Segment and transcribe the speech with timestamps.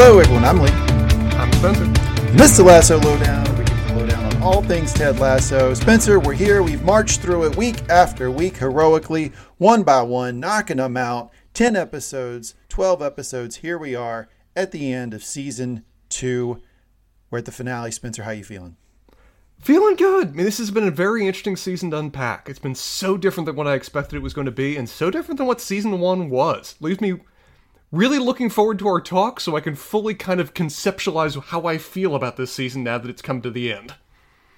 [0.00, 0.44] Hello, everyone.
[0.44, 0.70] I'm Lee.
[1.36, 1.84] I'm Spencer.
[2.36, 3.42] This is the Lasso Lowdown.
[3.58, 5.74] We give you the lowdown on all things Ted Lasso.
[5.74, 6.62] Spencer, we're here.
[6.62, 11.32] We've marched through it week after week heroically, one by one, knocking them out.
[11.54, 13.56] 10 episodes, 12 episodes.
[13.56, 16.62] Here we are at the end of season two.
[17.28, 17.90] We're at the finale.
[17.90, 18.76] Spencer, how are you feeling?
[19.58, 20.28] Feeling good.
[20.28, 22.48] I mean, this has been a very interesting season to unpack.
[22.48, 25.10] It's been so different than what I expected it was going to be, and so
[25.10, 26.76] different than what season one was.
[26.78, 27.18] Leaves me
[27.90, 31.78] really looking forward to our talk so I can fully kind of conceptualize how I
[31.78, 33.94] feel about this season now that it's come to the end.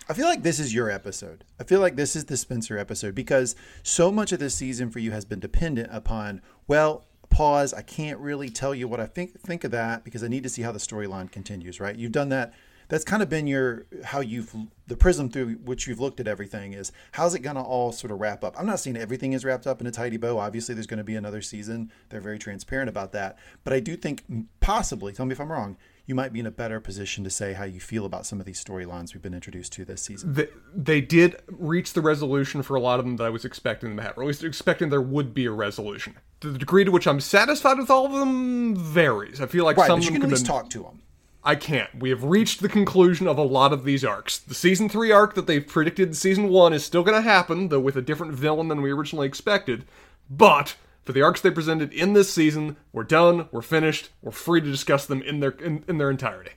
[0.09, 1.45] I feel like this is your episode.
[1.61, 3.55] I feel like this is the Spencer episode because
[3.85, 7.73] so much of this season for you has been dependent upon, well, pause.
[7.73, 10.49] I can't really tell you what I think think of that because I need to
[10.49, 11.95] see how the storyline continues, right?
[11.95, 12.53] You've done that
[12.91, 14.55] that's kind of been your how you've
[14.87, 18.11] the prism through which you've looked at everything is how's it going to all sort
[18.11, 20.75] of wrap up i'm not saying everything is wrapped up in a tidy bow obviously
[20.75, 24.25] there's going to be another season they're very transparent about that but i do think
[24.61, 25.77] possibly tell me if i'm wrong
[26.11, 28.45] you might be in a better position to say how you feel about some of
[28.45, 30.35] these storylines we've been introduced to this season.
[30.35, 33.91] They, they did reach the resolution for a lot of them that I was expecting
[33.91, 36.17] them to have, or at least expecting there would be a resolution.
[36.41, 39.41] The degree to which I'm satisfied with all of them varies.
[39.41, 41.01] I feel like right, some but you can at least talk to them.
[41.43, 41.95] I can't.
[41.99, 44.39] We have reached the conclusion of a lot of these arcs.
[44.39, 47.69] The season 3 arc that they've predicted in season 1 is still going to happen,
[47.69, 49.87] though with a different villain than we originally expected.
[50.29, 54.61] But for the arcs they presented in this season, we're done, we're finished, we're free
[54.61, 56.53] to discuss them in their in, in their entirety.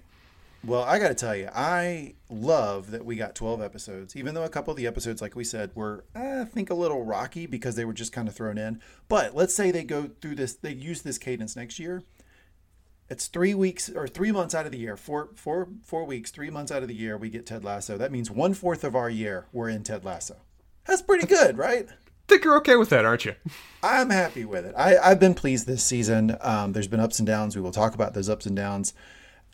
[0.65, 4.45] Well, I got to tell you, I love that we got 12 episodes, even though
[4.45, 7.47] a couple of the episodes, like we said, were, eh, I think, a little rocky
[7.47, 8.79] because they were just kind of thrown in.
[9.09, 12.03] But let's say they go through this, they use this cadence next year
[13.09, 16.49] it's three weeks or three months out of the year, four, four, four weeks, three
[16.49, 17.97] months out of the year, we get Ted Lasso.
[17.97, 20.37] That means one fourth of our year we're in Ted Lasso.
[20.85, 21.87] That's pretty good, right?
[22.27, 23.35] think you're okay with that, aren't you?
[23.83, 24.73] I'm happy with it.
[24.75, 26.37] I, have been pleased this season.
[26.41, 27.55] Um, there's been ups and downs.
[27.55, 28.93] We will talk about those ups and downs.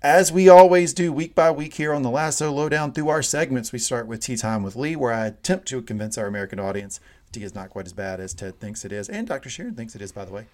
[0.02, 3.73] As we always do week by week here on the Lasso Lowdown through our segments,
[3.73, 7.02] we start with Tea Time with Lee, where I attempt to convince our American audience
[7.31, 9.50] tea is not quite as bad as Ted thinks it is, and Dr.
[9.50, 10.47] Sharon thinks it is, by the way.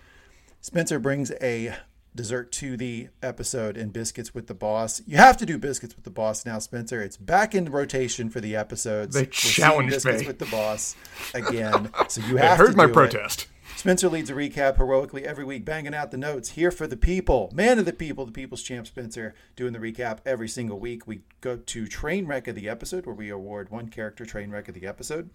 [0.62, 1.76] Spencer brings a
[2.16, 5.02] dessert to the episode in Biscuits with the Boss.
[5.06, 7.02] You have to do Biscuits with the Boss now, Spencer.
[7.02, 9.16] It's back in rotation for the episodes.
[9.16, 10.28] They challenged Biscuits me.
[10.28, 10.96] with the Boss
[11.34, 11.90] again.
[12.08, 13.44] So you have heard my protest.
[13.44, 13.48] It.
[13.78, 17.52] Spencer leads a recap heroically every week, banging out the notes here for the people.
[17.54, 21.06] Man of the people, the people's champ Spencer, doing the recap every single week.
[21.06, 24.70] We go to Train Wreck of the episode, where we award one character Train Wreck
[24.70, 25.30] of the episode.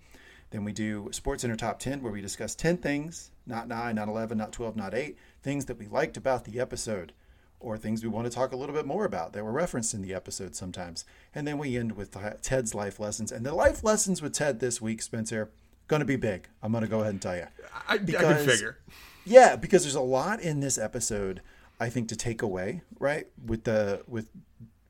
[0.50, 4.08] Then we do Sports Center Top 10, where we discuss 10 things, not 9, not
[4.08, 7.12] 11, not 12, not 8, things that we liked about the episode
[7.60, 10.00] or things we want to talk a little bit more about that were referenced in
[10.02, 11.04] the episode sometimes.
[11.34, 13.30] And then we end with Ted's life lessons.
[13.30, 15.50] And the life lessons with Ted this week, Spencer,
[15.86, 16.48] going to be big.
[16.62, 17.46] I'm going to go ahead and tell you.
[17.86, 18.78] I, because, I can figure.
[19.26, 21.42] Yeah, because there's a lot in this episode,
[21.78, 23.26] I think, to take away, right?
[23.44, 24.30] With the with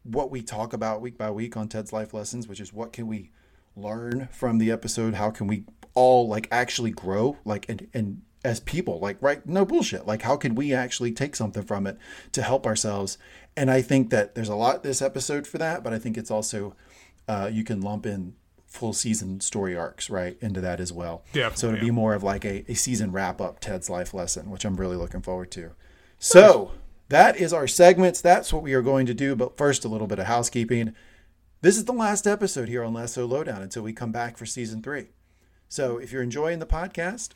[0.04, 3.08] what we talk about week by week on Ted's life lessons, which is what can
[3.08, 3.32] we
[3.76, 5.14] learn from the episode?
[5.14, 9.64] How can we all like actually grow, like and and as people like right no
[9.64, 10.06] bullshit.
[10.06, 11.98] Like how can we actually take something from it
[12.32, 13.18] to help ourselves?
[13.56, 16.30] And i think that there's a lot this episode for that but i think it's
[16.30, 16.74] also
[17.28, 18.34] uh, you can lump in
[18.66, 21.24] full season story arcs right into that as well.
[21.32, 24.50] Yeah so it'd be more of like a, a season wrap up ted's life lesson
[24.50, 25.72] which i'm really looking forward to.
[26.18, 26.72] So
[27.08, 28.20] that is our segments.
[28.20, 30.94] That's what we are going to do but first a little bit of housekeeping.
[31.60, 34.80] This is the last episode here on lasso lowdown until we come back for season
[34.82, 35.08] three.
[35.68, 37.30] So if you're enjoying the podcast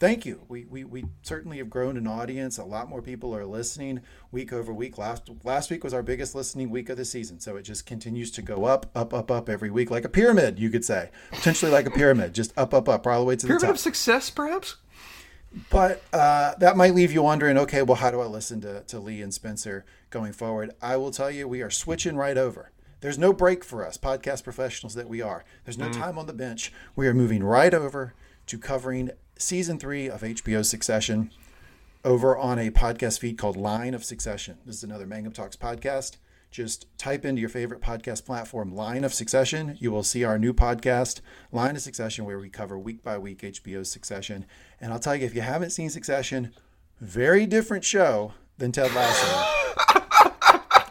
[0.00, 0.44] thank you.
[0.48, 2.58] We, we, we certainly have grown an audience.
[2.58, 4.00] A lot more people are listening
[4.32, 4.98] week over week.
[4.98, 8.32] Last last week was our biggest listening week of the season, so it just continues
[8.32, 10.58] to go up, up, up, up every week, like a pyramid.
[10.58, 13.46] You could say potentially like a pyramid, just up, up, up, all the way to
[13.46, 13.68] pyramid the top.
[13.68, 14.76] Pyramid of success, perhaps.
[15.68, 19.00] But uh, that might leave you wondering, okay, well, how do I listen to, to
[19.00, 20.70] Lee and Spencer going forward?
[20.80, 22.70] I will tell you, we are switching right over.
[23.00, 25.44] There's no break for us, podcast professionals that we are.
[25.64, 25.92] There's no mm.
[25.92, 26.72] time on the bench.
[26.94, 28.14] We are moving right over
[28.46, 31.30] to covering season three of HBO Succession
[32.04, 34.58] over on a podcast feed called Line of Succession.
[34.66, 36.16] This is another Mangum Talks podcast.
[36.50, 39.76] Just type into your favorite podcast platform, Line of Succession.
[39.78, 41.20] You will see our new podcast,
[41.52, 44.46] Line of Succession, where we cover week by week HBO's Succession.
[44.80, 46.52] And I'll tell you, if you haven't seen Succession,
[47.00, 49.26] very different show than Ted Lasso.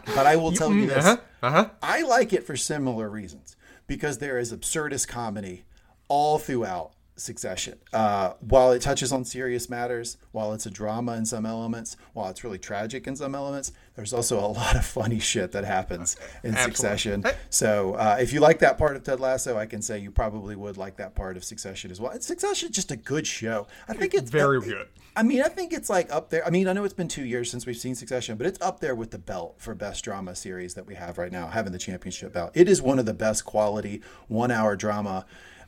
[0.14, 1.70] but I will tell you this uh-huh, uh-huh.
[1.82, 3.56] I like it for similar reasons
[3.86, 5.64] because there is absurdist comedy
[6.08, 7.78] all throughout Succession.
[7.92, 12.30] Uh, while it touches on serious matters, while it's a drama in some elements, while
[12.30, 16.16] it's really tragic in some elements, there's also a lot of funny shit that happens
[16.42, 16.74] in Absolutely.
[16.74, 17.24] Succession.
[17.50, 20.56] So uh, if you like that part of Ted Lasso, I can say you probably
[20.56, 22.10] would like that part of Succession as well.
[22.10, 23.66] And Succession is just a good show.
[23.88, 24.88] I think it's very good.
[25.16, 26.46] I mean, I think it's like up there.
[26.46, 28.80] I mean, I know it's been two years since we've seen Succession, but it's up
[28.80, 31.78] there with the belt for best drama series that we have right now, having the
[31.78, 32.52] championship belt.
[32.54, 35.26] It is one of the best quality one hour drama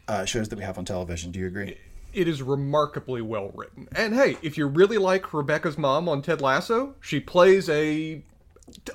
[0.08, 1.30] uh, shows that we have on television.
[1.30, 1.78] Do you agree?
[2.12, 3.88] It is remarkably well written.
[3.96, 8.22] And hey, if you really like Rebecca's mom on Ted Lasso, she plays a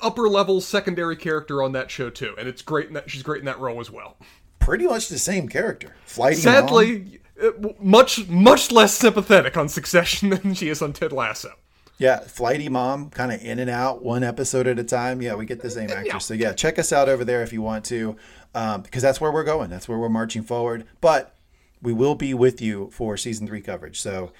[0.01, 2.87] upper level secondary character on that show too, and it's great.
[2.87, 4.17] In that, she's great in that role as well.
[4.59, 5.95] Pretty much the same character.
[6.05, 11.53] Flighty Sadly, uh, much much less sympathetic on Succession than she is on Ted Lasso.
[11.99, 15.19] Yeah, flighty mom, kind of in and out, one episode at a time.
[15.19, 16.25] Yeah, we get the same actress.
[16.25, 18.15] So yeah, check us out over there if you want to,
[18.57, 19.69] um, because that's where we're going.
[19.69, 20.85] That's where we're marching forward.
[20.99, 21.35] But
[21.81, 23.99] we will be with you for season three coverage.
[24.01, 24.31] So,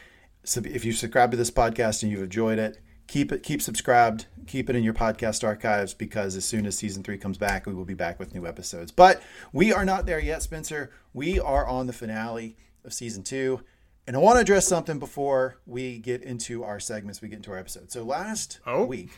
[0.44, 4.26] so if you subscribe to this podcast and you've enjoyed it, keep it keep subscribed
[4.48, 7.74] keep it in your podcast archives because as soon as season three comes back we
[7.74, 9.22] will be back with new episodes but
[9.54, 13.62] we are not there yet spencer we are on the finale of season two
[14.06, 17.50] and i want to address something before we get into our segments we get into
[17.52, 18.84] our episode so last Oh.
[18.84, 19.12] week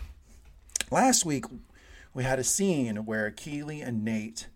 [0.92, 1.46] last week
[2.14, 4.50] we had a scene where keeley and nate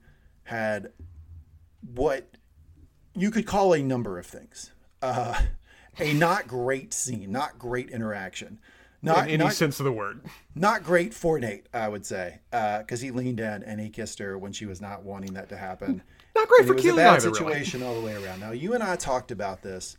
[0.45, 0.91] had
[1.93, 2.29] what
[3.15, 5.41] you could call a number of things uh,
[5.99, 8.59] a not great scene not great interaction
[9.03, 10.21] not, in any not, sense of the word.
[10.55, 14.37] not great for Nate, I would say, because he leaned in and he kissed her
[14.37, 16.01] when she was not wanting that to happen.
[16.33, 17.37] Not great And for it was a Keeley either, really.
[17.37, 18.39] situation all the way around.
[18.39, 19.97] Now, you and I talked about this,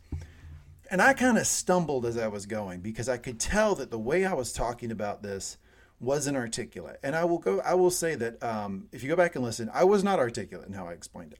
[0.89, 3.99] and I kind of stumbled as I was going because I could tell that the
[3.99, 5.57] way I was talking about this
[6.05, 6.99] wasn't articulate.
[7.03, 7.59] And I will go.
[7.61, 10.67] I will say that um, if you go back and listen, I was not articulate
[10.67, 11.39] in how I explained it.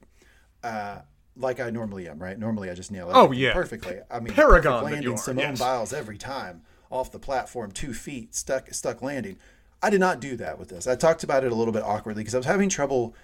[0.62, 0.98] Uh,
[1.36, 2.38] like I normally am, right?
[2.38, 3.52] Normally I just nail it Oh, yeah.
[3.52, 3.98] perfectly.
[4.10, 5.58] I mean, Paragon landing are, Simone yes.
[5.58, 9.38] Biles every time off the platform, two feet stuck stuck landing.
[9.82, 10.86] I did not do that with this.
[10.86, 13.14] I talked about it a little bit awkwardly because I was having trouble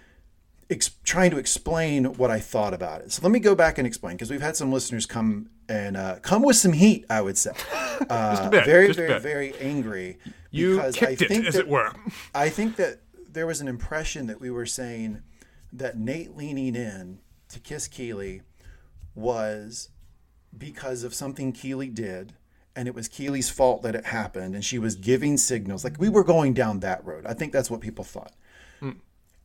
[0.69, 3.13] ex- trying to explain what I thought about it.
[3.13, 6.17] So let me go back and explain because we've had some listeners come and uh,
[6.21, 7.07] come with some heat.
[7.09, 7.53] I would say,
[8.11, 10.19] uh, very, very, very angry.
[10.53, 11.93] You because I kicked it, think as that- it were.
[12.35, 15.23] I think that there was an impression that we were saying
[15.73, 17.19] that Nate leaning in
[17.49, 18.43] to kiss Keeley
[19.15, 19.89] was
[20.57, 22.35] because of something Keeley did,
[22.77, 25.85] and it was Keeley's fault that it happened, and she was giving signals.
[25.85, 27.27] Like we were going down that road.
[27.27, 28.35] I think that's what people thought.
[28.81, 28.91] Hmm.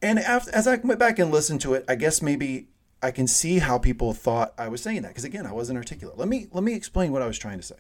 [0.02, 2.68] And after, as I went back and listened to it, I guess maybe
[3.02, 6.18] I can see how people thought I was saying that because again, I wasn't articulate.
[6.18, 7.76] Let me let me explain what I was trying to say.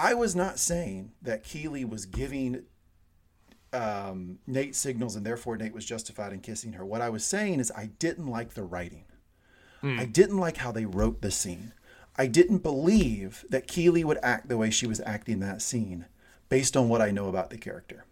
[0.00, 2.64] I was not saying that Keeley was giving
[3.72, 6.86] um, Nate signals and therefore Nate was justified in kissing her.
[6.86, 9.04] What I was saying is I didn't like the writing.
[9.98, 11.72] I didn't like how they wrote the scene.
[12.16, 16.06] I didn't believe that Keeley would act the way she was acting that scene
[16.48, 18.04] based on what I know about the character.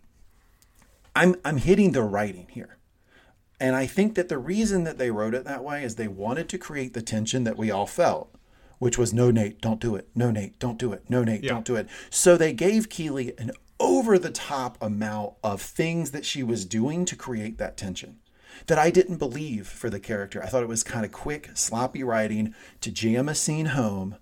[1.16, 2.76] I'm I'm hitting the writing here.
[3.60, 6.48] And I think that the reason that they wrote it that way is they wanted
[6.50, 8.32] to create the tension that we all felt,
[8.78, 10.08] which was no Nate, don't do it.
[10.14, 11.04] No Nate, don't do it.
[11.08, 11.50] No Nate, Yeah.
[11.50, 11.88] don't do it.
[12.10, 17.04] So they gave Keeley an over the top amount of things that she was doing
[17.04, 18.18] to create that tension
[18.66, 20.42] that I didn't believe for the character.
[20.42, 24.16] I thought it was kind of quick, sloppy writing to jam a scene home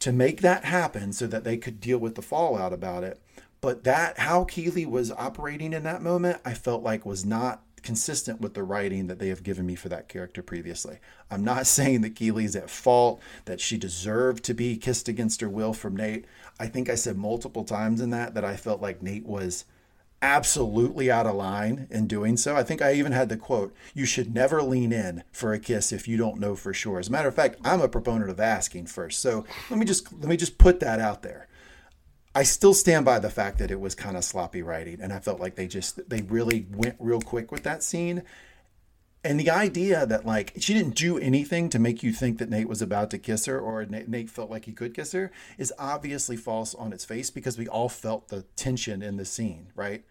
[0.00, 3.20] to make that happen so that they could deal with the fallout about it.
[3.60, 8.40] But that how Keeley was operating in that moment, I felt like was not consistent
[8.40, 10.98] with the writing that they have given me for that character previously.
[11.30, 15.48] I'm not saying that Keeley's at fault, that she deserved to be kissed against her
[15.48, 16.26] will from Nate.
[16.58, 19.64] I think I said multiple times in that that I felt like Nate was
[20.20, 22.56] absolutely out of line in doing so.
[22.56, 25.92] I think I even had the quote, you should never lean in for a kiss
[25.92, 26.98] if you don't know for sure.
[26.98, 29.20] As a matter of fact, I'm a proponent of asking first.
[29.20, 31.47] So let me just let me just put that out there.
[32.34, 35.18] I still stand by the fact that it was kind of sloppy writing and I
[35.18, 38.22] felt like they just they really went real quick with that scene.
[39.24, 42.68] And the idea that like she didn't do anything to make you think that Nate
[42.68, 46.36] was about to kiss her or Nate, felt like he could kiss her is obviously
[46.36, 50.04] false on its face because we all felt the tension in the scene, right?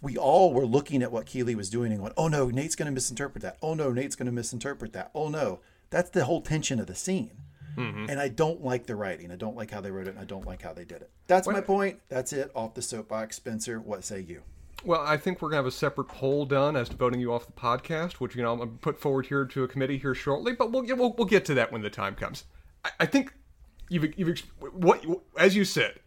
[0.00, 2.86] We all were looking at what Keeley was doing and going, "Oh no, Nate's going
[2.86, 3.58] to misinterpret that.
[3.62, 5.10] Oh no, Nate's going to misinterpret that.
[5.14, 7.43] Oh no." That's the whole tension of the scene.
[7.76, 8.10] Mm-hmm.
[8.10, 9.30] And I don't like the writing.
[9.30, 11.10] I don't like how they wrote it I don't like how they did it.
[11.26, 12.00] That's my point.
[12.08, 12.50] That's it.
[12.54, 13.36] Off the soapbox.
[13.36, 14.42] Spencer, what say you?
[14.84, 17.46] Well, I think we're gonna have a separate poll done as to voting you off
[17.46, 20.52] the podcast, which you know I'm gonna put forward here to a committee here shortly.
[20.52, 22.44] But we'll get we'll, we'll get to that when the time comes.
[22.84, 23.32] I, I think
[23.88, 25.04] you've you've what
[25.38, 26.00] as you said,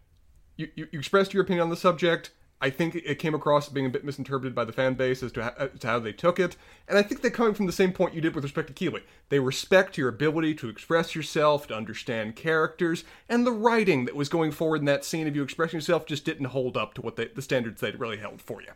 [0.57, 2.31] you you expressed your opinion on the subject.
[2.59, 5.31] I think it came across as being a bit misinterpreted by the fan base as
[5.33, 6.55] to how, to how they took it,
[6.87, 9.03] and I think they're coming from the same point you did with respect to Keeley.
[9.29, 14.27] They respect your ability to express yourself, to understand characters, and the writing that was
[14.27, 17.15] going forward in that scene of you expressing yourself just didn't hold up to what
[17.15, 18.71] they, the standards they'd really held for you.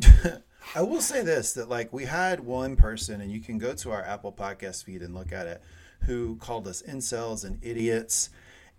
[0.74, 3.90] I will say this that like we had one person, and you can go to
[3.92, 5.62] our Apple Podcast feed and look at it,
[6.02, 8.30] who called us incels and idiots.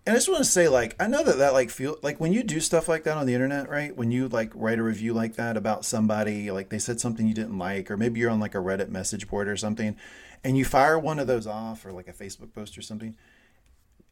[0.08, 2.32] And I just want to say, like, I know that that like feel like when
[2.32, 3.94] you do stuff like that on the internet, right?
[3.94, 7.34] When you like write a review like that about somebody, like they said something you
[7.34, 9.96] didn't like, or maybe you're on like a Reddit message board or something,
[10.42, 13.16] and you fire one of those off, or like a Facebook post or something,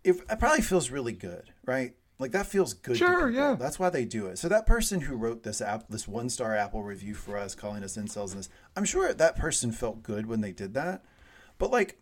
[0.04, 1.94] it, it probably feels really good, right?
[2.18, 2.98] Like that feels good.
[2.98, 3.56] Sure, yeah.
[3.58, 4.36] That's why they do it.
[4.36, 7.82] So that person who wrote this app, this one star Apple review for us, calling
[7.82, 11.06] us incels, and this, I'm sure that person felt good when they did that.
[11.56, 11.96] But like,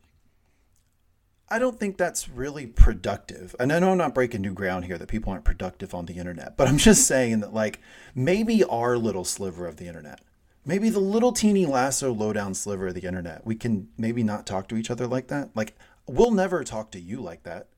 [1.48, 3.54] I don't think that's really productive.
[3.60, 6.14] And I know I'm not breaking new ground here that people aren't productive on the
[6.14, 7.80] internet, but I'm just saying that like
[8.14, 10.20] maybe our little sliver of the internet,
[10.64, 14.68] maybe the little teeny lasso lowdown sliver of the internet, we can maybe not talk
[14.68, 15.50] to each other like that.
[15.54, 17.68] Like we'll never talk to you like that,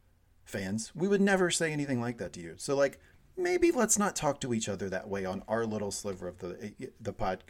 [0.45, 0.93] fans.
[0.95, 2.55] We would never say anything like that to you.
[2.59, 3.01] So like
[3.37, 6.73] maybe let's not talk to each other that way on our little sliver of the
[6.81, 7.43] eh, the pod,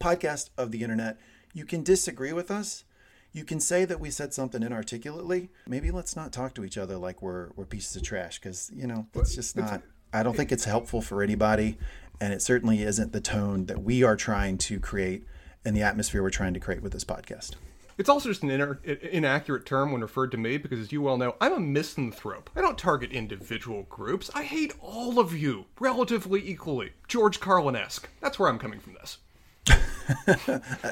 [0.00, 1.18] podcast of the internet.
[1.52, 2.84] You can disagree with us.
[3.32, 5.50] You can say that we said something inarticulately.
[5.66, 8.86] Maybe let's not talk to each other like we're we're pieces of trash because you
[8.86, 9.82] know it's just not.
[10.12, 11.78] I don't think it's helpful for anybody,
[12.20, 15.24] and it certainly isn't the tone that we are trying to create
[15.64, 17.56] and the atmosphere we're trying to create with this podcast.
[17.98, 21.16] It's also just an inner, inaccurate term when referred to me because, as you well
[21.16, 22.48] know, I'm a misanthrope.
[22.54, 24.30] I don't target individual groups.
[24.34, 26.92] I hate all of you relatively equally.
[27.08, 28.08] George Carlin esque.
[28.20, 29.18] That's where I'm coming from this.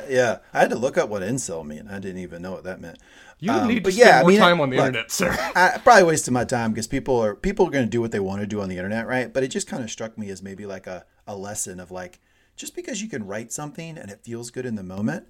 [0.09, 1.91] Yeah, I had to look up what incel meant.
[1.91, 2.99] I didn't even know what that meant.
[3.39, 5.31] You Um, need to spend yeah, I more mean, time on the look, internet, sir.
[5.55, 8.21] I probably wasted my time because people are people are going to do what they
[8.21, 9.33] want to do on the internet, right?
[9.33, 12.21] But it just kind of struck me as maybe like a, a lesson of like
[12.57, 15.27] just because you can write something and it feels good in the moment,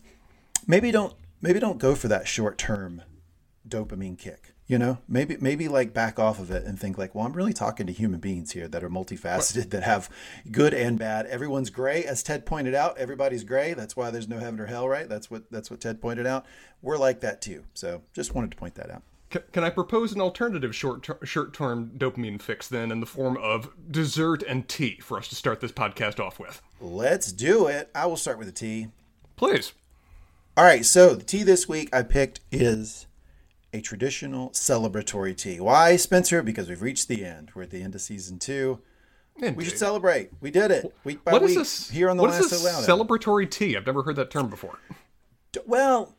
[0.66, 3.02] maybe don't maybe don't go for that short term
[3.68, 4.52] dopamine kick.
[4.68, 7.52] You know, maybe maybe like back off of it and think like, well, I'm really
[7.52, 10.10] talking to human beings here that are multifaceted, that have
[10.50, 11.26] good and bad.
[11.26, 12.98] Everyone's gray, as Ted pointed out.
[12.98, 13.74] Everybody's gray.
[13.74, 15.08] That's why there's no heaven or hell, right?
[15.08, 16.46] That's what that's what Ted pointed out.
[16.82, 17.62] We're like that too.
[17.74, 19.02] So just wanted to point that out.
[19.30, 23.70] Can I propose an alternative short ter- short-term dopamine fix then in the form of
[23.90, 26.62] dessert and tea for us to start this podcast off with?
[26.80, 27.90] Let's do it.
[27.94, 28.88] I will start with the tea.
[29.34, 29.72] Please.
[30.56, 33.05] All right, so the tea this week I picked is
[33.76, 35.60] a traditional celebratory tea.
[35.60, 36.42] Why, Spencer?
[36.42, 37.50] Because we've reached the end.
[37.54, 38.80] We're at the end of season two.
[39.54, 40.30] We should celebrate.
[40.40, 41.90] We did it week by What is week this?
[41.90, 43.76] here on the what last is this celebratory tea?
[43.76, 44.78] I've never heard that term before.
[45.66, 46.14] well,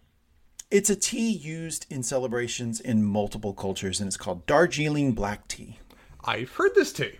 [0.69, 5.79] it's a tea used in celebrations in multiple cultures, and it's called Darjeeling black tea.
[6.25, 7.13] I've heard this tea.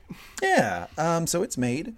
[0.44, 0.86] Yeah.
[1.00, 1.96] Um, so it's made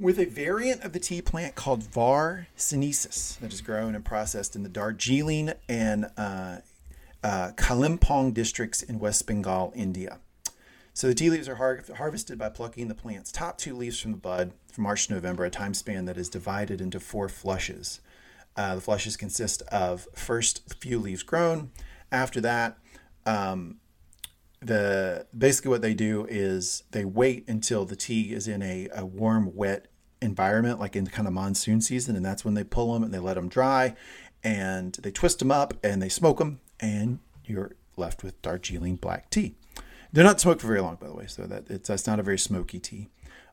[0.00, 4.56] with a variant of the tea plant called Var sinensis that is grown and processed
[4.56, 6.58] in the Darjeeling and uh,
[7.22, 10.18] uh, Kalimpong districts in West Bengal, India.
[10.94, 14.12] So the tea leaves are har- harvested by plucking the plant's top two leaves from
[14.12, 18.00] the bud from March to November, a time span that is divided into four flushes.
[18.56, 21.70] Uh, the flushes consist of first few leaves grown.
[22.10, 22.78] After that,
[23.26, 23.76] um,
[24.60, 29.06] the basically what they do is they wait until the tea is in a, a
[29.06, 29.86] warm, wet
[30.20, 33.14] environment, like in the kind of monsoon season, and that's when they pull them and
[33.14, 33.94] they let them dry,
[34.42, 39.30] and they twist them up and they smoke them, and you're left with Darjeeling black
[39.30, 39.56] tea.
[40.12, 42.22] They're not smoked for very long, by the way, so that it's that's not a
[42.22, 43.08] very smoky tea.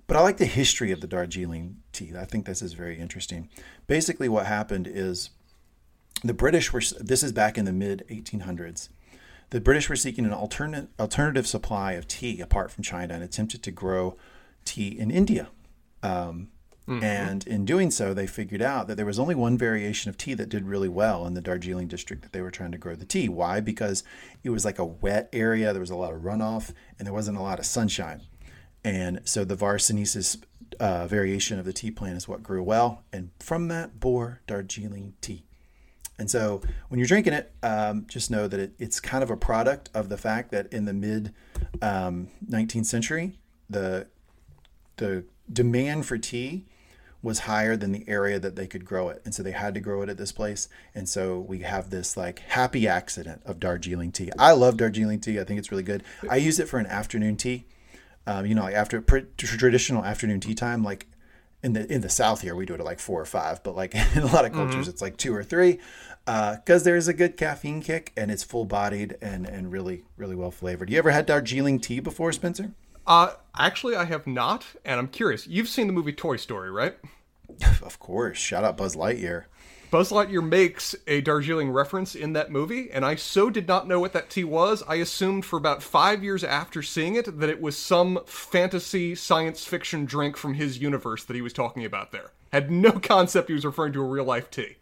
[0.08, 2.13] But I like the history of the Darjeeling tea.
[2.17, 3.50] I think this is very interesting.
[3.88, 5.32] Basically, what happened is
[6.24, 6.82] the British were.
[7.00, 8.89] This is back in the mid 1800s.
[9.50, 13.62] The British were seeking an alternate alternative supply of tea apart from China and attempted
[13.63, 14.17] to grow
[14.63, 15.50] tea in India.
[16.01, 16.50] Um,
[16.87, 20.35] And in doing so, they figured out that there was only one variation of tea
[20.35, 23.05] that did really well in the Darjeeling district that they were trying to grow the
[23.05, 23.27] tea.
[23.27, 23.59] Why?
[23.59, 24.03] Because
[24.43, 27.37] it was like a wet area, there was a lot of runoff, and there wasn't
[27.37, 28.21] a lot of sunshine.
[28.83, 29.79] And so the var.
[29.79, 30.37] sinensis
[30.79, 33.03] uh, variation of the tea plant is what grew well.
[33.11, 35.43] And from that bore Darjeeling tea.
[36.17, 39.37] And so when you're drinking it, um, just know that it, it's kind of a
[39.37, 41.33] product of the fact that in the mid
[41.81, 43.39] um, 19th century,
[43.69, 44.07] the
[44.97, 46.65] the demand for tea
[47.25, 49.20] was higher than the area that they could grow it.
[49.25, 50.70] And so they had to grow it at this place.
[50.94, 54.29] And so we have this like happy accident of Darjeeling tea.
[54.38, 55.39] I love Darjeeling tea.
[55.39, 56.03] I think it's really good.
[56.29, 57.65] I use it for an afternoon tea.
[58.27, 61.08] Um, you know, like after pr- traditional afternoon tea time, like
[61.63, 63.75] in the in the South here, we do it at like four or five, but
[63.75, 65.79] like in a lot of cultures, it's like two or three,
[66.25, 70.51] because there's a good caffeine kick and it's full bodied and and really really well
[70.51, 70.91] flavored.
[70.91, 72.72] You ever had Darjeeling tea before, Spencer?
[73.08, 75.48] Uh, actually, I have not, and I'm curious.
[75.48, 76.98] You've seen the movie Toy Story, right?
[77.81, 78.37] Of course.
[78.37, 79.45] Shout out Buzz Lightyear.
[79.91, 83.99] Buzz Lightyear makes a Darjeeling reference in that movie, and I so did not know
[83.99, 84.83] what that tea was.
[84.87, 89.63] I assumed for about five years after seeing it that it was some fantasy science
[89.63, 92.31] fiction drink from his universe that he was talking about there.
[92.51, 94.77] Had no concept he was referring to a real life tea.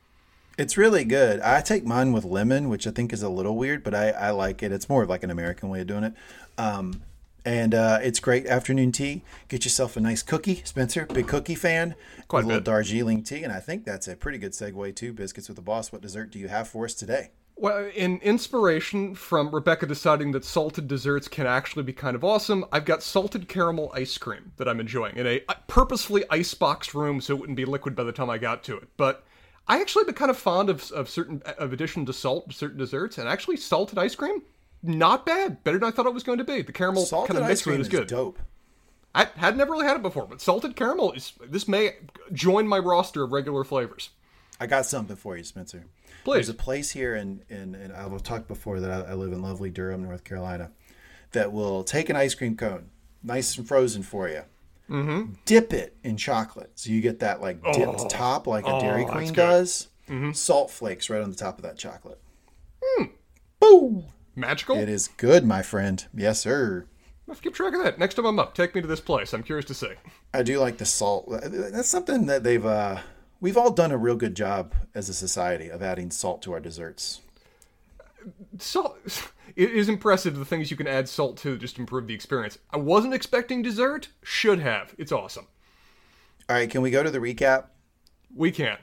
[0.58, 1.42] It's really good.
[1.42, 4.30] I take mine with lemon, which I think is a little weird, but I, I
[4.32, 4.72] like it.
[4.72, 6.14] It's more of like an American way of doing it.
[6.58, 7.02] Um,
[7.46, 9.24] and uh, it's great afternoon tea.
[9.48, 11.06] Get yourself a nice cookie, Spencer.
[11.06, 11.96] Big cookie fan.
[12.28, 12.66] Quite a a little bit.
[12.66, 15.92] Darjeeling tea, and I think that's a pretty good segue to biscuits with the boss.
[15.92, 17.32] What dessert do you have for us today?
[17.56, 22.66] Well, in inspiration from Rebecca deciding that salted desserts can actually be kind of awesome,
[22.72, 27.36] I've got salted caramel ice cream that I'm enjoying in a purposefully icebox room so
[27.36, 28.88] it wouldn't be liquid by the time I got to it.
[28.98, 29.24] But
[29.68, 33.18] I actually been kind of fond of, of certain of addition to salt certain desserts,
[33.18, 34.42] and actually salted ice cream,
[34.84, 36.62] not bad, better than I thought it was going to be.
[36.62, 38.08] The caramel Salted kind of mixed with cream it is is good.
[38.08, 38.40] dope.
[39.16, 41.98] I had never really had it before, but salted caramel is this may
[42.32, 44.10] join my roster of regular flavors.
[44.60, 45.86] I got something for you, Spencer.
[46.24, 46.34] Please.
[46.34, 49.42] There's a place here in, in, in I've talked before that I, I live in
[49.42, 50.72] lovely Durham, North Carolina,
[51.32, 52.90] that will take an ice cream cone,
[53.22, 54.44] nice and frozen for you,
[54.90, 55.34] mm-hmm.
[55.46, 56.72] dip it in chocolate.
[56.76, 59.44] So you get that like dipped top like a Dairy Oh, Queen good.
[60.08, 60.32] Mm-hmm.
[60.32, 60.36] does.
[60.38, 62.20] Salt flakes right on the top of that chocolate.
[63.60, 64.06] Boom!
[64.36, 64.78] Magical?
[64.78, 66.06] It is good, my friend.
[66.14, 66.86] Yes, sir.
[67.28, 68.00] Let's keep track of that.
[68.00, 69.34] Next time I'm up, take me to this place.
[69.34, 69.94] I'm curious to see.
[70.34, 71.28] I do like the salt.
[71.30, 73.00] That's something that they've uh
[73.40, 76.60] we've all done a real good job as a society of adding salt to our
[76.60, 77.22] desserts.
[78.58, 79.32] Salt.
[79.56, 82.58] It is impressive the things you can add salt to just improve the experience.
[82.72, 84.08] I wasn't expecting dessert.
[84.24, 84.96] Should have.
[84.98, 85.46] It's awesome.
[86.50, 87.66] All right, can we go to the recap?
[88.34, 88.78] We can.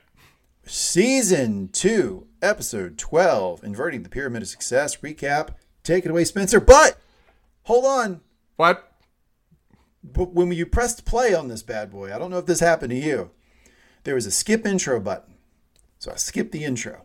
[0.65, 5.55] Season 2, episode 12, Inverting the Pyramid of Success recap.
[5.83, 6.61] Take it away, Spencer.
[6.61, 6.99] But
[7.63, 8.21] hold on.
[8.57, 8.93] What?
[10.03, 12.91] But when you pressed play on this bad boy, I don't know if this happened
[12.91, 13.31] to you.
[14.05, 15.35] There was a skip intro button.
[15.99, 17.03] So I skipped the intro.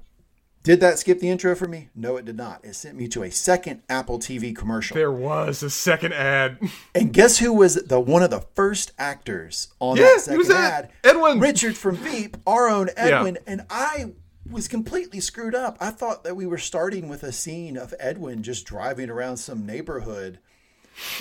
[0.64, 1.90] Did that skip the intro for me?
[1.94, 2.66] No, it did not.
[2.66, 4.96] It sent me to a second Apple TV commercial.
[4.96, 6.58] There was a second ad.
[6.96, 10.92] And guess who was the one of the first actors on Yeah, that second ad?
[11.04, 11.40] Edwin.
[11.40, 13.38] Richard from Veep, our own Edwin.
[13.46, 14.14] And I
[14.50, 15.78] was completely screwed up.
[15.80, 19.66] I thought that we were starting with a scene of Edwin just driving around some
[19.66, 20.40] neighborhood.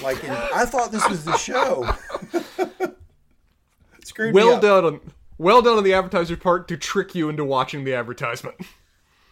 [0.03, 1.89] Like, in, I thought this was the show.
[4.05, 4.63] Screwed me well up.
[4.63, 5.01] done on
[5.39, 8.57] well done on the advertiser's part to trick you into watching the advertisement.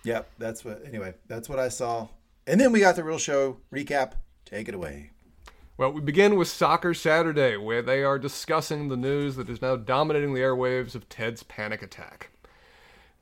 [0.05, 0.83] Yep, that's what.
[0.85, 2.09] Anyway, that's what I saw.
[2.45, 4.15] And then we got the real show recap.
[4.45, 5.11] Take it away.
[5.79, 9.77] Well, we begin with Soccer Saturday, where they are discussing the news that is now
[9.77, 12.32] dominating the airwaves of Ted's panic attack.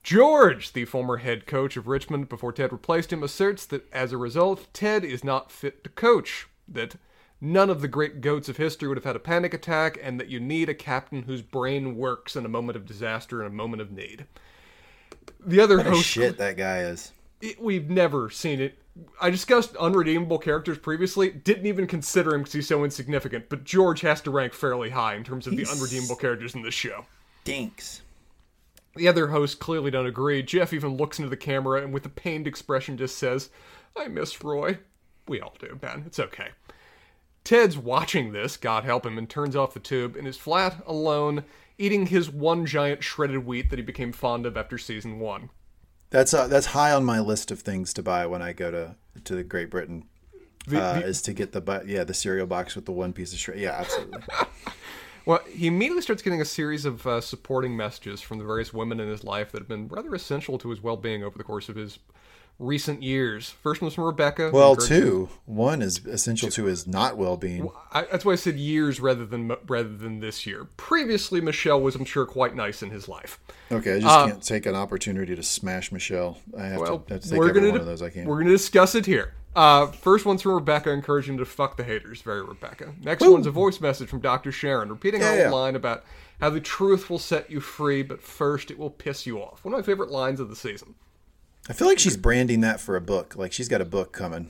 [0.03, 4.17] George, the former head coach of Richmond before Ted replaced him, asserts that as a
[4.17, 6.97] result, Ted is not fit to coach, that
[7.41, 10.29] none of the great goats of history would have had a panic attack, and that
[10.29, 13.83] you need a captain whose brain works in a moment of disaster and a moment
[13.83, 14.27] of need.
[15.45, 17.13] The other host shit that guy is.
[17.41, 18.79] it, we've never seen it.
[19.21, 21.31] I discussed unredeemable characters previously.
[21.31, 23.49] Didn't even consider him because he's so insignificant.
[23.49, 26.75] But George has to rank fairly high in terms of the unredeemable characters in this
[26.75, 27.07] show.
[27.45, 28.03] Dinks.
[28.97, 30.43] The other hosts clearly don't agree.
[30.43, 33.51] Jeff even looks into the camera and with a pained expression just says,
[33.97, 34.79] I miss Roy.
[35.29, 36.05] We all do, man.
[36.07, 36.49] It's okay.
[37.45, 41.45] Ted's watching this, God help him, and turns off the tube and is flat, alone,
[41.79, 45.51] eating his one giant shredded wheat that he became fond of after season one.
[46.11, 48.97] That's uh, that's high on my list of things to buy when I go to
[49.25, 50.05] to Great Britain.
[50.67, 53.39] The- uh, is to get the yeah the cereal box with the one piece of
[53.39, 53.59] shred.
[53.59, 54.23] Yeah, absolutely.
[55.27, 59.01] Well, he immediately starts getting a series of uh, supporting messages from the various women
[59.01, 61.77] in his life that have been rather essential to his well-being over the course of
[61.77, 61.99] his
[62.59, 63.49] recent years.
[63.51, 64.51] First one was from Rebecca.
[64.53, 65.31] well, two.
[65.47, 67.71] One is essential to his not well being.
[67.93, 70.67] I, that's why I said years rather than rather than this year.
[70.77, 73.41] Previously, Michelle was, I'm sure, quite nice in his life.
[73.73, 76.39] Okay, I just can't take an opportunity to smash Michelle.
[76.57, 78.11] I have, uh, Well, to, I have to take every one di- of those I
[78.11, 78.27] can.
[78.27, 79.33] we're gonna discuss it here.
[79.55, 82.23] Uh, first one's from Rebecca, encouraging to fuck the haters.
[82.23, 82.93] Very Rebecca.
[83.03, 84.53] Next one's a voice message from Dr.
[84.53, 85.51] Sharon, repeating Yeah, her yeah.
[85.51, 86.05] line about
[86.41, 89.65] how the truth will set you free, but first it will piss you off.
[89.65, 90.95] One of my favorite lines of the season.
[91.69, 93.35] I feel like she's branding that for a book.
[93.37, 94.49] Like she's got a book coming.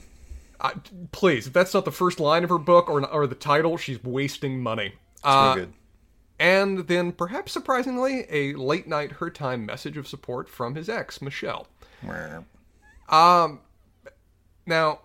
[0.60, 0.74] I,
[1.12, 4.02] please, if that's not the first line of her book or or the title, she's
[4.04, 4.92] wasting money.
[5.24, 5.72] Uh, good.
[6.38, 11.20] and then, perhaps surprisingly, a late night her time message of support from his ex,
[11.22, 11.66] Michelle.
[14.70, 15.00] Now,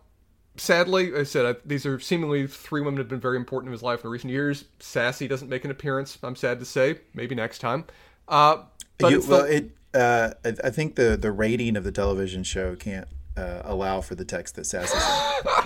[0.57, 3.81] sadly, I said I, these are seemingly three women have been very important in his
[3.83, 4.65] life in recent years.
[4.79, 6.17] Sassy doesn't make an appearance.
[6.23, 6.99] I'm sad to say.
[7.15, 7.85] Maybe next time.
[8.27, 8.59] Uh,
[8.99, 9.71] but You- it's the- well, it.
[9.93, 14.13] Uh, I, I think the the rating of the television show can't uh, allow for
[14.15, 15.57] the text that Sassy sent.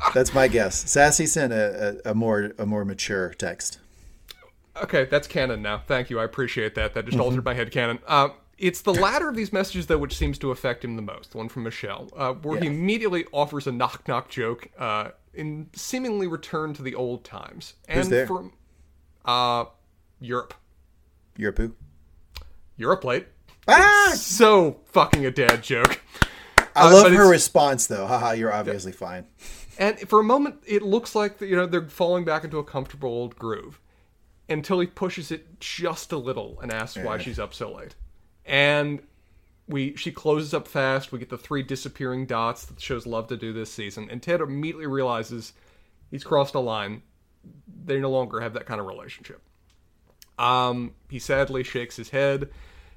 [0.14, 0.88] That's my guess.
[0.90, 3.78] Sassy sent a, a, a more a more mature text.
[4.80, 5.78] Okay, that's canon now.
[5.78, 6.20] Thank you.
[6.20, 6.94] I appreciate that.
[6.94, 7.24] That just Mm-hmm.
[7.24, 7.98] altered my head canon.
[8.06, 11.32] Uh, it's the latter of these messages, though, which seems to affect him the most.
[11.32, 15.68] The one from Michelle, uh, where he immediately offers a knock knock joke uh, in
[15.74, 17.74] seemingly return to the old times.
[17.88, 18.26] And Who's there?
[18.26, 18.52] from
[19.24, 19.66] uh,
[20.20, 20.54] Europe.
[21.40, 21.74] A poo.
[22.76, 23.26] Europe late.
[23.68, 24.12] Ah!
[24.16, 26.00] So fucking a dad joke.
[26.74, 28.06] I Uh, love her response though.
[28.06, 29.26] Haha, you're obviously fine.
[29.78, 33.08] And for a moment, it looks like you know they're falling back into a comfortable
[33.10, 33.80] old groove,
[34.48, 37.94] until he pushes it just a little and asks why she's up so late.
[38.48, 39.02] And
[39.68, 41.12] we she closes up fast.
[41.12, 44.08] We get the three disappearing dots that the shows love to do this season.
[44.10, 45.52] And Ted immediately realizes
[46.10, 47.02] he's crossed a line.
[47.84, 49.42] They no longer have that kind of relationship.
[50.38, 52.48] Um, he sadly shakes his head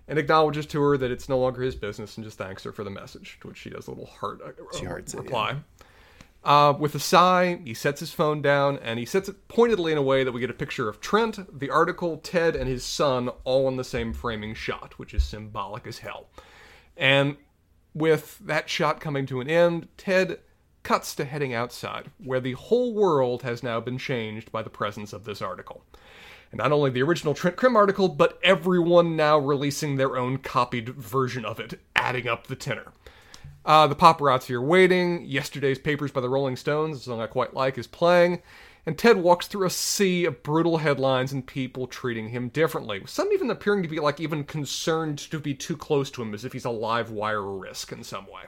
[0.08, 2.84] and acknowledges to her that it's no longer his business and just thanks her for
[2.84, 3.38] the message.
[3.42, 5.58] To which she does a little heart uh, She hearts it, reply.
[6.44, 9.98] Uh, with a sigh, he sets his phone down and he sets it pointedly in
[9.98, 13.30] a way that we get a picture of Trent, the article, Ted, and his son
[13.44, 16.30] all in the same framing shot, which is symbolic as hell.
[16.98, 17.38] And
[17.94, 20.40] with that shot coming to an end, Ted
[20.84, 25.14] cuts to heading outside, where the whole world has now been changed by the presence
[25.14, 25.84] of this article.
[26.52, 30.90] And not only the original Trent Crimm article, but everyone now releasing their own copied
[30.90, 32.92] version of it, adding up the tenor.
[33.66, 35.26] Uh, the paparazzi are waiting.
[35.26, 38.42] Yesterday's papers by the Rolling Stones, a song I quite like, is playing.
[38.86, 43.04] And Ted walks through a sea of brutal headlines and people treating him differently.
[43.06, 46.44] Some even appearing to be like even concerned to be too close to him as
[46.44, 48.44] if he's a live wire risk in some way.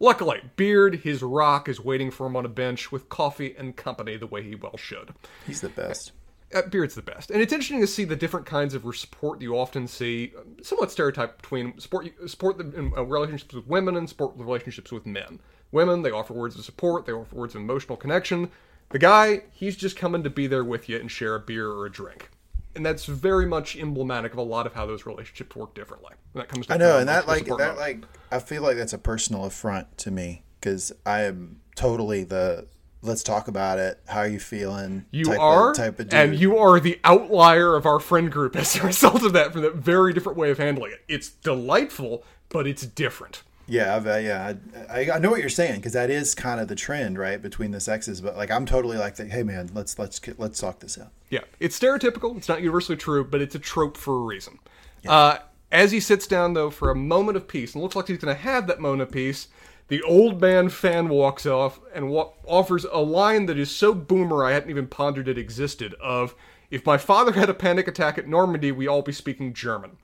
[0.00, 4.16] Luckily, Beard, his rock, is waiting for him on a bench with coffee and company
[4.16, 5.14] the way he well should.
[5.46, 6.12] He's the best.
[6.54, 9.58] Uh, Beard's the best, and it's interesting to see the different kinds of support you
[9.58, 14.08] often see, uh, somewhat stereotyped between support support the, in, uh, relationships with women and
[14.08, 15.40] support relationships with men.
[15.72, 18.50] Women, they offer words of support, they offer words of emotional connection.
[18.90, 21.86] The guy, he's just coming to be there with you and share a beer or
[21.86, 22.30] a drink,
[22.76, 26.12] and that's very much emblematic of a lot of how those relationships work differently.
[26.34, 26.68] And that comes.
[26.68, 27.76] To I know, and that like that mode.
[27.76, 32.68] like I feel like that's a personal affront to me because I am totally the
[33.04, 34.00] let's talk about it.
[34.06, 35.04] How are you feeling?
[35.10, 36.14] You type are, of, type of dude.
[36.14, 39.62] and you are the outlier of our friend group as a result of that, from
[39.62, 41.04] that very different way of handling it.
[41.08, 43.42] It's delightful, but it's different.
[43.66, 44.54] Yeah, uh, yeah,
[44.90, 47.40] I, I, I know what you're saying because that is kind of the trend, right,
[47.40, 48.20] between the sexes.
[48.20, 51.12] But like, I'm totally like, the, hey man, let's let's let's talk this out.
[51.30, 52.36] Yeah, it's stereotypical.
[52.36, 54.58] It's not universally true, but it's a trope for a reason.
[55.06, 55.38] Uh,
[55.72, 58.34] as he sits down, though, for a moment of peace, and looks like he's going
[58.34, 59.48] to have that moment of peace,
[59.88, 64.44] the old man fan walks off and wa- offers a line that is so boomer
[64.44, 65.94] I hadn't even pondered it existed.
[66.02, 66.34] Of
[66.70, 69.98] if my father had a panic attack at Normandy, we all be speaking German.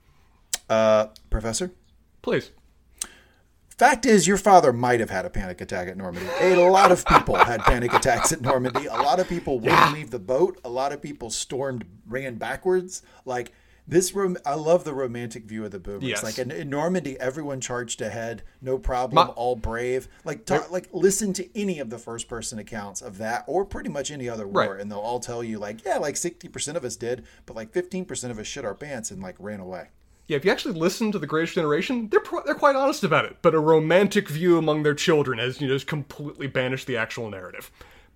[0.69, 1.71] Uh, professor.
[2.21, 2.51] Please.
[3.77, 6.29] Fact is, your father might have had a panic attack at Normandy.
[6.39, 8.85] A lot of people had panic attacks at Normandy.
[8.85, 10.59] A lot of people wouldn't leave the boat.
[10.63, 13.01] A lot of people stormed, ran backwards.
[13.25, 13.51] Like
[13.87, 16.03] this room, I love the romantic view of the boomers.
[16.03, 16.23] Yes.
[16.23, 20.07] Like in, in Normandy, everyone charged ahead, no problem, My- all brave.
[20.23, 23.89] Like talk, like listen to any of the first person accounts of that, or pretty
[23.89, 24.79] much any other war, Right.
[24.79, 27.71] and they'll all tell you like, yeah, like sixty percent of us did, but like
[27.73, 29.87] fifteen percent of us shit our pants and like ran away.
[30.27, 33.25] Yeah, if you actually listen to the Greatest Generation, they're pro- they're quite honest about
[33.25, 33.37] it.
[33.41, 37.29] But a romantic view among their children has you know just completely banished the actual
[37.29, 37.69] narrative.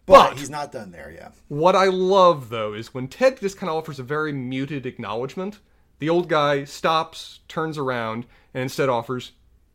[0.05, 1.33] But, But he's not done there yet.
[1.47, 5.59] What I love, though, is when Ted just kind of offers a very muted acknowledgement,
[5.99, 9.31] the old guy stops, turns around, and instead offers,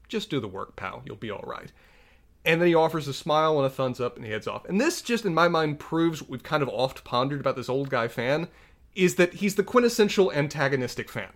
[0.08, 1.02] just do the work, pal.
[1.04, 1.72] You'll be all right.
[2.44, 4.64] And then he offers a smile and a thumbs up, and he heads off.
[4.66, 7.68] And this just, in my mind, proves what we've kind of oft pondered about this
[7.68, 8.48] old guy fan,
[8.94, 11.30] is that he's the quintessential antagonistic fan.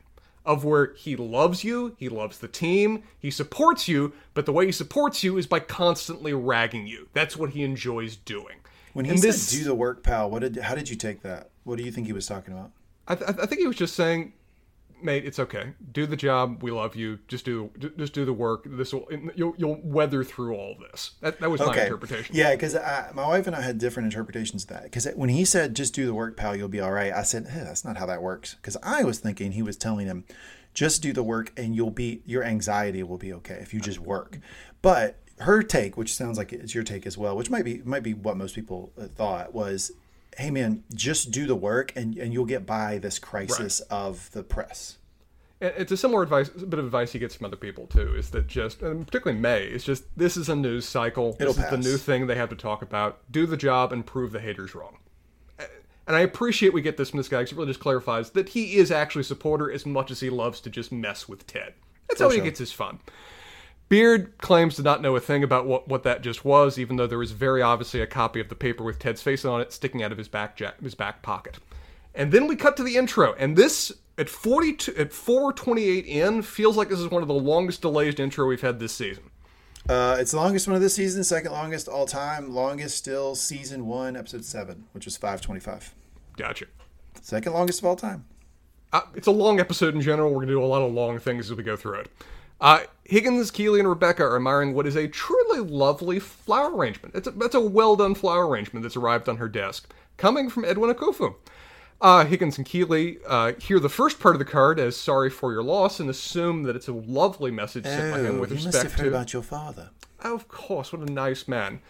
[0.47, 4.67] Of where he loves you, he loves the team, he supports you, but the way
[4.67, 7.09] he supports you is by constantly ragging you.
[7.15, 8.57] That's what he enjoys doing.
[8.95, 10.57] When he And said this- "do the work, pal," what did?
[10.57, 11.51] How did you take that?
[11.65, 12.71] What do you think he was talking about?
[13.07, 14.33] I, th- I think he was just saying,
[15.03, 15.73] "Mate, it's okay.
[15.93, 16.63] Do the job.
[16.63, 17.19] We love you.
[17.29, 18.63] Just do, just do the work.
[18.67, 22.35] This will you'll, you'll weather through all this." That, that was my interpretation.
[22.37, 24.85] Yeah, because my wife and I had different interpretations of that.
[24.85, 27.49] Because when he said, "Just do the work, pal, you'll be all right," I said,
[27.49, 30.25] hey, "That's not how that works." Because I was thinking he was telling him,
[30.73, 33.99] "Just do the work, and you'll be your anxiety will be okay if you just
[33.99, 34.39] work."
[34.83, 38.03] But her take, which sounds like it's your take as well, which might be might
[38.03, 39.93] be what most people uh, thought was,
[40.37, 44.43] "Hey man, just do the work, and and you'll get by this crisis of the
[44.43, 44.99] press."
[45.61, 48.15] It's a similar advice, a bit of advice he gets from other people too.
[48.17, 51.37] Is that just, and particularly May, is just this is a news cycle.
[51.41, 53.21] It'll this is the new thing they have to talk about.
[53.31, 54.99] Do the job and prove the haters wrong.
[56.07, 58.51] And I appreciate we get this from this guy because it really just clarifies that
[58.51, 61.73] he is actually a supporter as much as he loves to just mess with Ted.
[62.09, 63.01] That's how he gets his fun.
[63.89, 67.07] Beard claims to not know a thing about what, what that just was, even though
[67.07, 70.03] there is very obviously a copy of the paper with Ted's face on it sticking
[70.03, 71.59] out of his back ja- his back pocket.
[72.15, 75.85] And then we cut to the intro, and this at forty two at four twenty
[75.85, 78.93] eight in feels like this is one of the longest delayed intro we've had this
[78.93, 79.25] season.
[79.89, 83.87] Uh, it's the longest one of this season, second longest all time, longest still season
[83.87, 85.95] one, episode seven, which was five twenty five.
[86.37, 86.67] Gotcha.
[87.21, 88.25] Second longest of all time.
[88.93, 90.31] Uh, it's a long episode in general.
[90.31, 92.11] We're going to do a lot of long things as we go through it.
[92.65, 97.15] Uh, Higgins, Keeley, and Rebecca are admiring what is a truly lovely flower arrangement.
[97.15, 100.65] It's a, that's a well done flower arrangement that's arrived on her desk, coming from
[100.65, 101.35] Edwin Akufo.
[102.01, 105.53] Uh, Higgins and Keeley uh, hear the first part of the card as "sorry for
[105.53, 108.65] your loss" and assume that it's a lovely message sent by him with Oh, you
[108.65, 109.09] must have heard to.
[109.09, 109.91] about your father.
[110.25, 111.81] Oh, of course, what a nice man.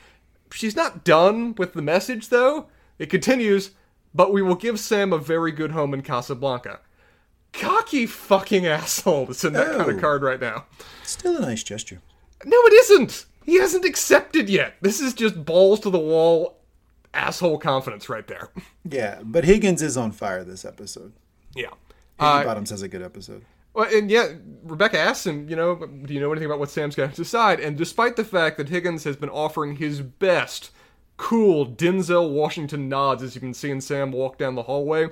[0.50, 2.66] She's not done with the message, though.
[2.98, 3.70] It continues,
[4.12, 6.80] but we will give Sam a very good home in Casablanca.
[7.60, 9.94] Cocky fucking asshole that's in that kind Oh.
[9.94, 10.66] of card right now.
[11.04, 12.00] Still a nice gesture.
[12.44, 13.26] No, it isn't.
[13.44, 14.74] He hasn't accepted yet.
[14.80, 16.58] This is just balls to the wall,
[17.12, 18.50] asshole confidence right there.
[18.84, 21.12] Yeah, but Higgins is on fire this episode.
[21.54, 21.70] Yeah.
[22.18, 23.44] Uh, Bottoms has a good episode.
[23.72, 24.28] Well, and yeah,
[24.62, 27.60] Rebecca asks him, you know, do you know anything about what Sam's going to decide?
[27.60, 30.70] And despite the fact that Higgins has been offering his best,
[31.16, 35.08] cool Denzel Washington nods as you can see in Sam walk down the hallway,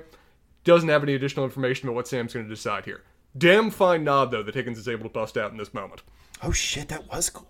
[0.63, 3.03] doesn't have any additional information about what Sam's going to decide here.
[3.37, 6.03] Damn fine nod, though, that Higgins is able to bust out in this moment.
[6.41, 7.47] Oh shit, that was cool.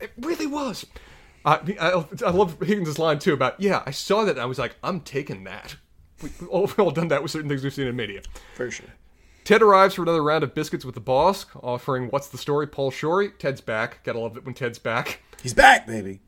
[0.00, 0.86] It really was.
[1.44, 4.58] Uh, I, I love Higgins' line, too, about, yeah, I saw that and I was
[4.58, 5.76] like, I'm taking that.
[6.22, 8.22] We, we've all, we've all done that with certain things we've seen in media.
[8.54, 8.86] For sure.
[9.44, 12.90] Ted arrives for another round of biscuits with the boss, offering "What's the story?" Paul
[12.90, 13.30] Shorey.
[13.38, 14.02] Ted's back.
[14.02, 15.20] Gotta love it when Ted's back.
[15.40, 16.20] He's back, baby.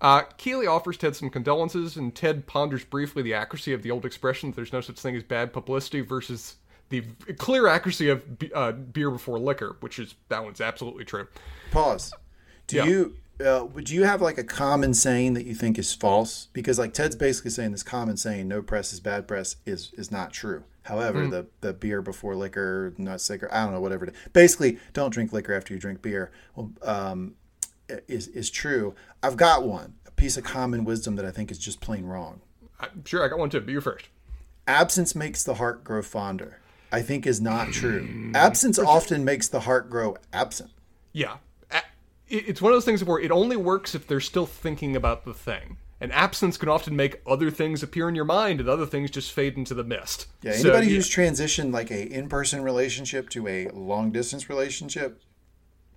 [0.00, 4.04] Uh, Keeley offers Ted some condolences, and Ted ponders briefly the accuracy of the old
[4.06, 6.56] expression that "There's no such thing as bad publicity" versus
[6.88, 7.02] the
[7.38, 11.28] clear accuracy of b- uh, beer before liquor, which is that one's absolutely true.
[11.70, 12.12] Pause.
[12.66, 12.84] Do Yeah.
[12.84, 16.48] you uh, would you have like a common saying that you think is false?
[16.52, 20.10] Because like Ted's basically saying this common saying, "No press is bad press," is is
[20.10, 20.64] not true.
[20.84, 21.30] However, Hmm.
[21.30, 23.48] the the beer before liquor, not sicker.
[23.52, 24.06] I don't know whatever.
[24.06, 24.16] It is.
[24.32, 26.30] Basically, don't drink liquor after you drink beer.
[26.54, 27.34] Well, um,
[28.08, 28.94] is is true.
[29.22, 29.94] I've got one.
[30.06, 32.40] A piece of common wisdom that I think is just plain wrong.
[32.78, 33.60] I'm sure I got one too.
[33.60, 34.06] But you first.
[34.66, 36.58] Absence makes the heart grow fonder.
[36.92, 38.06] I think is not true.
[38.06, 38.34] Mm.
[38.34, 40.70] Absence often makes the heart grow absent.
[41.12, 41.36] Yeah,
[42.30, 45.34] it's one of those things where it only works if they're still thinking about the
[45.34, 45.76] thing.
[46.00, 49.32] And absence can often make other things appear in your mind, and other things just
[49.32, 50.28] fade into the mist.
[50.42, 55.20] Yeah, So, anybody who's transitioned like a in-person relationship to a long-distance relationship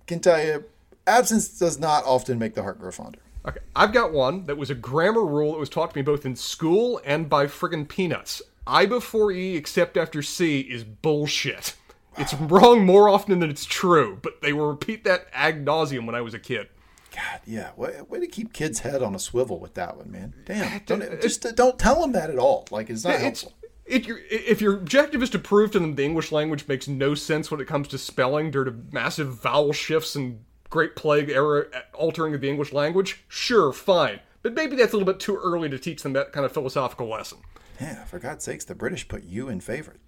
[0.06, 0.64] can tell you
[1.06, 3.18] absence does not often make the heart grow fonder.
[3.46, 6.24] Okay, I've got one that was a grammar rule that was taught to me both
[6.24, 8.40] in school and by friggin' peanuts.
[8.66, 11.74] I before E except after C is bullshit.
[12.16, 16.14] It's wrong more often than it's true, but they will repeat that ad nauseum when
[16.14, 16.68] I was a kid.
[17.14, 20.32] God, yeah, way, way to keep kids' head on a swivel with that one, man.
[20.46, 22.66] Damn, don't, just don't tell them that at all.
[22.70, 23.52] Like it's not It's helpful.
[23.84, 27.14] if your if your objective is to prove to them the English language makes no
[27.14, 31.66] sense when it comes to spelling due to massive vowel shifts and Great Plague era
[31.94, 34.18] altering of the English language, sure, fine.
[34.42, 37.06] But maybe that's a little bit too early to teach them that kind of philosophical
[37.08, 37.38] lesson.
[37.80, 40.00] Yeah, for God's sakes, the British put you in favorite.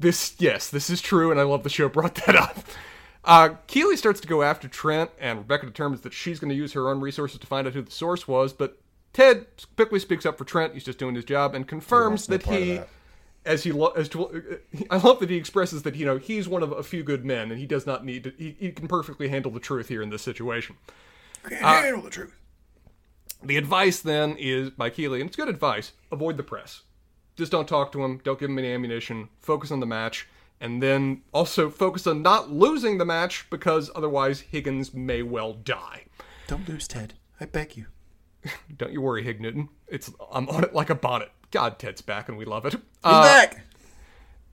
[0.00, 2.56] This, yes, this is true, and I love the show brought that up.
[3.26, 6.72] Uh, Keeley starts to go after Trent, and Rebecca determines that she's going to use
[6.72, 8.54] her own resources to find out who the source was.
[8.54, 8.78] But
[9.12, 9.44] Ted
[9.76, 10.72] quickly speaks up for Trent.
[10.72, 12.88] He's just doing his job and confirms that he, that.
[13.44, 16.48] As he, lo- as to, uh, I love that he expresses that you know he's
[16.48, 18.32] one of a few good men, and he does not need to.
[18.38, 20.76] He, he can perfectly handle the truth here in this situation.
[21.48, 22.34] Can't handle the truth.
[23.42, 26.82] The advice then is by Keeley, and it's good advice: avoid the press.
[27.36, 28.20] Just don't talk to him.
[28.24, 29.28] Don't give him any ammunition.
[29.40, 30.26] Focus on the match,
[30.60, 36.04] and then also focus on not losing the match because otherwise Higgins may well die.
[36.46, 37.14] Don't lose, Ted.
[37.40, 37.86] I beg you.
[38.76, 39.68] Don't you worry, Hig Newton.
[39.88, 41.30] It's I'm on it like a bonnet.
[41.50, 42.72] God, Ted's back, and we love it.
[42.72, 43.64] He's Uh, back.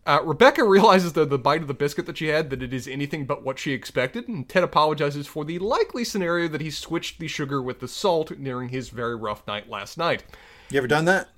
[0.06, 2.88] uh, Rebecca realizes though the bite of the biscuit that she had that it is
[2.88, 7.20] anything but what she expected, and Ted apologizes for the likely scenario that he switched
[7.20, 10.24] the sugar with the salt during his very rough night last night.
[10.70, 11.30] You ever done that?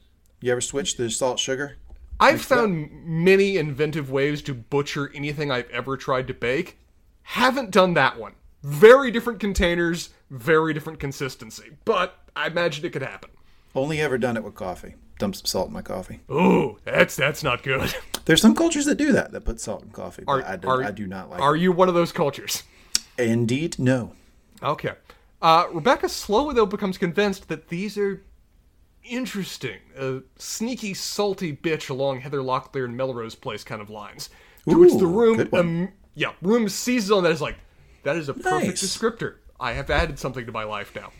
[0.41, 1.77] You ever switched the salt sugar?
[2.19, 6.77] I've found many inventive ways to butcher anything I've ever tried to bake.
[7.23, 8.33] Haven't done that one.
[8.61, 13.31] Very different containers, very different consistency, but I imagine it could happen.
[13.75, 14.95] Only ever done it with coffee.
[15.23, 16.19] Dump some salt in my coffee.
[16.29, 17.95] Ooh, that's that's not good.
[18.25, 20.67] There's some cultures that do that, that put salt in coffee, Are, but I do,
[20.67, 22.63] are- I do not like Are you one of those cultures?
[23.17, 24.15] Indeed, no.
[24.61, 24.91] Okay.
[25.41, 28.21] Uh, Rebecca slowly though becomes convinced that these are
[29.05, 34.29] interesting, uh, sneaky, salty bitch along Heather Locklear and Melrose Place kind of lines.
[34.67, 37.55] To which the room, um, yeah, room seizes on that is like,
[38.03, 38.83] that is a perfect Nice.
[38.83, 39.35] descriptor.
[39.57, 41.11] I have added something to my life now.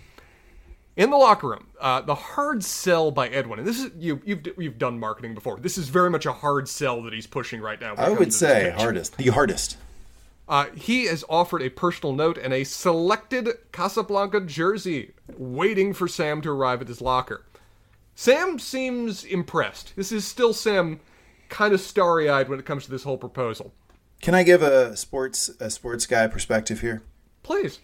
[0.96, 4.48] In the locker room, uh, the hard sell by Edwin, and this is you, you've
[4.58, 5.60] you've done marketing before.
[5.60, 7.96] This is very much a hard sell that he's pushing right now.
[7.98, 9.18] I would say hardest.
[9.18, 9.78] The hardest.
[10.48, 16.42] Uh, he has offered a personal note and a selected Casablanca jersey, waiting for Sam
[16.42, 17.44] to arrive at his locker.
[18.14, 19.96] Sam seems impressed.
[19.96, 21.00] This is still Sam
[21.50, 23.74] kind of starry eyed when it comes to this whole proposal.
[24.22, 27.02] Can I give a sports a sports guy perspective here?
[27.42, 27.80] Please.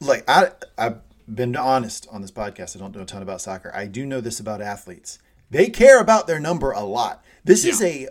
[0.00, 1.00] Like I I've
[1.32, 2.76] been honest on this podcast.
[2.76, 3.72] I don't know a ton about soccer.
[3.74, 5.18] I do know this about athletes.
[5.50, 7.24] They care about their number a lot.
[7.44, 8.08] This is a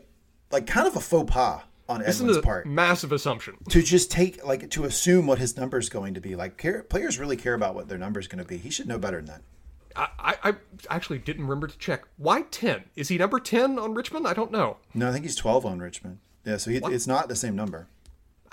[0.51, 3.57] like kind of a faux pas on This Edwin's is a part massive assumption.
[3.69, 6.35] to just take like to assume what his number is going to be.
[6.35, 8.57] Like care, players really care about what their number is going to be.
[8.57, 9.41] He should know better than that.
[9.95, 10.07] I,
[10.43, 10.55] I, I
[10.89, 12.03] actually didn't remember to check.
[12.17, 12.85] Why 10?
[12.95, 14.25] Is he number 10 on Richmond?
[14.27, 14.77] I don't know.
[14.93, 16.19] No, I think he's 12 on Richmond.
[16.45, 17.87] Yeah, so he, it's not the same number.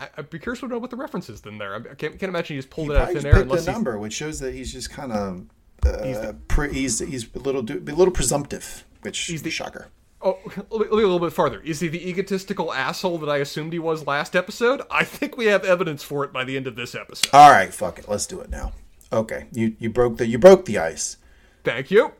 [0.00, 1.74] I, I'd be curious to know what the reference is then there.
[1.74, 3.66] I can't, can't imagine he just pulled He it out of thin air picked unless
[3.68, 5.46] a number, which shows that he's just kind of
[5.86, 9.88] uh, pre- he's he's a little a little presumptive, which he's the shocker.
[10.22, 10.38] Oh,
[10.70, 11.60] let me a little bit farther.
[11.60, 14.82] Is he the egotistical asshole that I assumed he was last episode?
[14.90, 17.30] I think we have evidence for it by the end of this episode.
[17.32, 18.72] All right, fuck it, let's do it now.
[19.12, 21.16] Okay, you you broke the you broke the ice.
[21.64, 22.12] Thank you.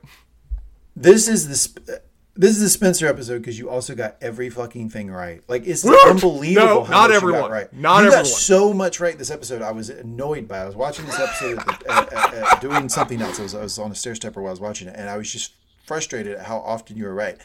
[0.96, 2.04] This is the sp-
[2.40, 5.42] this is the Spencer episode because you also got every fucking thing right.
[5.46, 6.66] Like it's unbelievable.
[6.66, 7.40] No, how not much you everyone.
[7.42, 7.72] got right.
[7.72, 8.24] Not you everyone.
[8.24, 9.60] got so much right this episode.
[9.60, 10.60] I was annoyed by.
[10.60, 10.62] it.
[10.62, 13.38] I was watching this episode at, at, at doing something else.
[13.38, 15.18] I was, I was on a stair stepper while I was watching it, and I
[15.18, 15.52] was just
[15.84, 17.36] frustrated at how often you were right.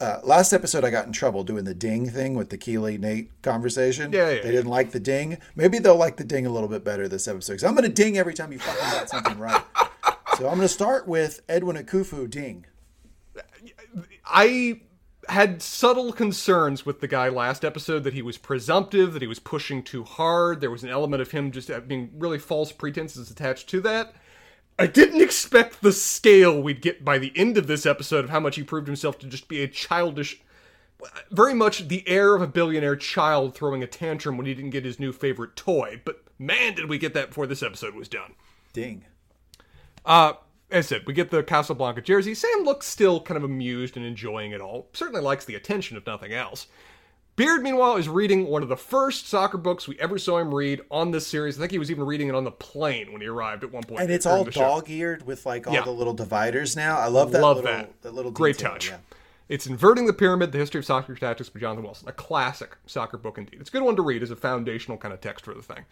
[0.00, 3.30] Uh, last episode, I got in trouble doing the ding thing with the Keeley Nate
[3.42, 4.12] conversation.
[4.12, 5.38] Yeah, yeah, they didn't like the ding.
[5.54, 7.52] Maybe they'll like the ding a little bit better this episode.
[7.52, 9.62] Because I'm going to ding every time you fucking got something right.
[10.38, 12.66] So I'm going to start with Edwin Akufo ding.
[14.26, 14.80] I
[15.28, 19.38] had subtle concerns with the guy last episode that he was presumptive, that he was
[19.38, 20.60] pushing too hard.
[20.60, 24.14] There was an element of him just being really false pretenses attached to that.
[24.78, 28.40] I didn't expect the scale we'd get by the end of this episode of how
[28.40, 30.40] much he proved himself to just be a childish,
[31.30, 34.84] very much the air of a billionaire child throwing a tantrum when he didn't get
[34.84, 36.00] his new favorite toy.
[36.04, 38.34] But man, did we get that before this episode was done.
[38.72, 39.04] Ding.
[40.04, 40.34] Uh,
[40.74, 42.34] as I said, we get the Casablanca jersey.
[42.34, 44.88] Sam looks still kind of amused and enjoying it all.
[44.92, 46.66] Certainly likes the attention, if nothing else.
[47.36, 50.80] Beard, meanwhile, is reading one of the first soccer books we ever saw him read
[50.90, 51.56] on this series.
[51.56, 53.82] I think he was even reading it on the plane when he arrived at one
[53.82, 54.02] point.
[54.02, 55.82] And it's all dog-eared with like all Yeah.
[55.82, 56.96] the little dividers now.
[56.96, 57.42] I love that.
[57.42, 58.02] Love little, that.
[58.02, 58.88] that little Great detail, touch.
[58.90, 58.98] yeah.
[59.48, 62.08] It's Inverting the Pyramid, The History of Soccer Tactics by Jonathan Wilson.
[62.08, 63.60] A classic soccer book indeed.
[63.60, 65.84] It's a good one to read as a foundational kind of text for the thing.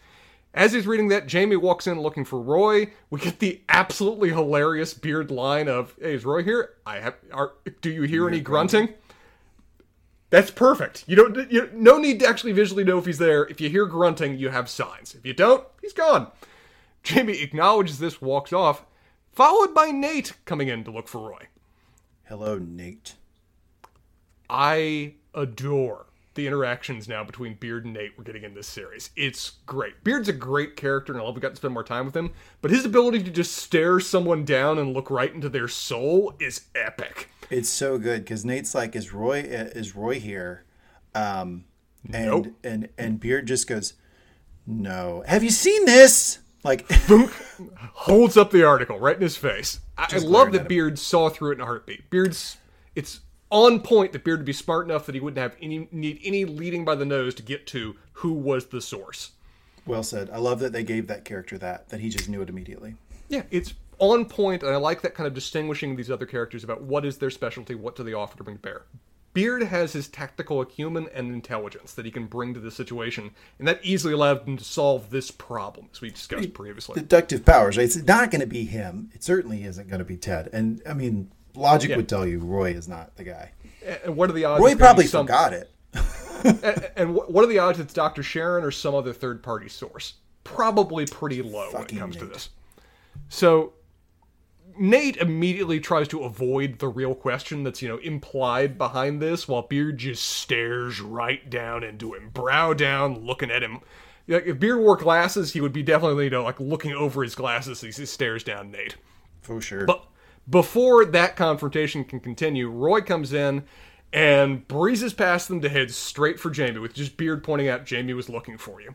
[0.53, 2.91] As he's reading that, Jamie walks in looking for Roy.
[3.09, 6.75] We get the absolutely hilarious beard line of, "Hey, is Roy here?
[6.85, 7.15] I have.
[7.31, 8.93] Are, do you hear any grunting?"
[10.29, 11.05] That's perfect.
[11.07, 11.51] You don't.
[11.51, 13.45] You, no need to actually visually know if he's there.
[13.45, 15.15] If you hear grunting, you have signs.
[15.15, 16.31] If you don't, he's gone.
[17.01, 18.85] Jamie acknowledges this, walks off,
[19.31, 21.47] followed by Nate coming in to look for Roy.
[22.23, 23.15] Hello, Nate.
[24.49, 29.11] I adore the interactions now between Beard and Nate we're getting in this series.
[29.15, 30.03] It's great.
[30.03, 32.31] Beard's a great character, and I love we got to spend more time with him.
[32.61, 36.67] But his ability to just stare someone down and look right into their soul is
[36.75, 37.29] epic.
[37.49, 39.39] It's so good because Nate's like, "Is Roy?
[39.41, 40.65] Is Roy here?"
[41.13, 41.65] Um,
[42.11, 42.47] and Nope.
[42.63, 43.93] and and Beard just goes,
[44.65, 45.23] "No.
[45.27, 46.89] Have you seen this?" Like,
[47.93, 49.81] Holds up the article right in his face.
[49.97, 50.69] I, I love that.
[50.69, 52.09] Beard saw through it in a heartbeat.
[52.09, 52.55] Beard's
[52.95, 53.19] it's
[53.53, 56.43] on point that Beard would be smart enough that he wouldn't have any need any
[56.43, 59.31] leading by the nose to get to who was the source.
[59.85, 60.29] well said.
[60.31, 62.95] I love that they gave that character that that he just knew it immediately.
[63.29, 66.81] Yeah, it's on point, and I like that kind of distinguishing these other characters about
[66.81, 68.81] what is their specialty, what do they offer to bring to bear.
[69.33, 73.67] Beard has his tactical acumen and intelligence that he can bring to the situation, and
[73.67, 76.95] that easily allowed him to solve this problem, as we discussed previously.
[76.95, 77.77] Deductive powers.
[77.77, 77.83] Right?
[77.83, 79.09] It's not going to be him.
[79.13, 80.49] It certainly isn't going to be Ted.
[80.53, 81.97] And I mean, logic Yeah.
[81.97, 83.51] would tell you Roy is not the guy.
[84.05, 84.61] And what are the odds?
[84.63, 85.69] Roy probably some- forgot it.
[86.45, 88.21] And, and what are the odds it's Dr.
[88.21, 90.15] Sharon or some other third party source?
[90.43, 92.49] Probably pretty low when it Fucking comes to this.
[93.29, 93.73] So
[94.77, 99.61] Nate immediately tries to avoid the real question that's, you know, implied behind this, while
[99.61, 103.79] Beard just stares right down into him, brow down, looking at him.
[104.27, 107.35] Like, if Beard wore glasses, he would be definitely, you know, like looking over his
[107.35, 108.95] glasses as he stares down Nate.
[109.41, 109.85] For sure.
[109.85, 110.03] But
[110.49, 113.63] before that confrontation can continue, Roy comes in
[114.11, 118.13] and breezes past them to head straight for Jamie, with just Beard pointing out Jamie
[118.13, 118.93] was looking for you.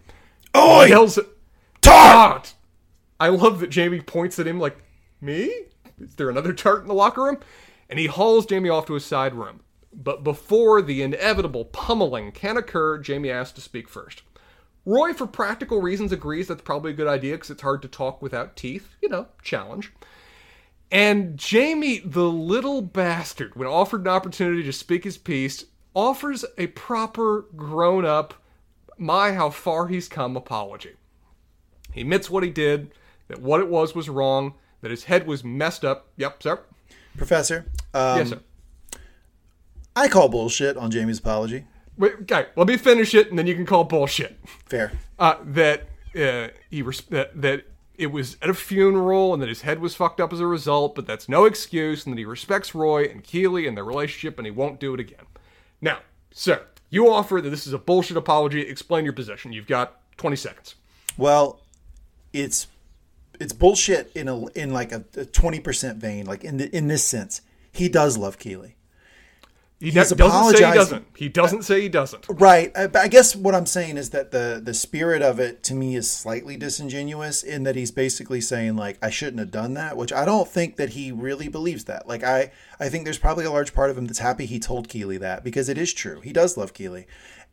[0.54, 1.18] oh, He yells,
[1.80, 2.54] Tart!
[3.20, 4.78] I love that Jamie points at him like,
[5.20, 5.52] Me?
[6.00, 7.38] Is there another tart in the locker room?
[7.90, 9.60] And he hauls Jamie off to his side room.
[9.92, 14.22] But before the inevitable pummeling can occur, Jamie asks to speak first.
[14.84, 18.22] Roy, for practical reasons, agrees that's probably a good idea because it's hard to talk
[18.22, 18.94] without teeth.
[19.02, 19.92] You know, challenge.
[20.90, 25.64] And Jamie, the little bastard, when offered an opportunity to speak his piece,
[25.94, 28.34] offers a proper grown up,
[28.96, 30.94] my how far he's come apology.
[31.92, 32.92] He admits what he did,
[33.28, 36.08] that what it was was wrong, that his head was messed up.
[36.16, 36.60] Yep, sir.
[37.16, 37.66] Professor.
[37.92, 38.40] Um, yes, sir.
[39.94, 41.64] I call bullshit on Jamie's apology.
[41.96, 44.38] Wait, okay, let me finish it, and then you can call bullshit.
[44.66, 44.92] Fair.
[45.18, 47.64] Uh, that uh, he res- that, that
[47.98, 50.94] it was at a funeral, and that his head was fucked up as a result.
[50.94, 54.46] But that's no excuse, and that he respects Roy and Keeley and their relationship, and
[54.46, 55.26] he won't do it again.
[55.80, 55.98] Now,
[56.32, 58.62] sir, you offer that this is a bullshit apology.
[58.62, 59.52] Explain your position.
[59.52, 60.76] You've got twenty seconds.
[61.18, 61.60] Well,
[62.32, 62.68] it's
[63.38, 66.24] it's bullshit in a in like a twenty percent vein.
[66.24, 67.42] Like in the, in this sense,
[67.72, 68.76] he does love Keeley.
[69.80, 70.18] He He's doesn't
[70.56, 71.06] say he doesn't.
[71.16, 72.28] He doesn't say he doesn't.
[72.28, 72.72] Uh, right.
[72.76, 75.74] I, but I guess what I'm saying is that the the spirit of it to
[75.74, 79.96] me is slightly disingenuous in that he's basically saying like I shouldn't have done that,
[79.96, 82.08] which I don't think that he really believes that.
[82.08, 82.50] Like I
[82.80, 85.44] I think there's probably a large part of him that's happy he told Keeley that
[85.44, 86.20] because it is true.
[86.22, 87.06] He does love Keeley.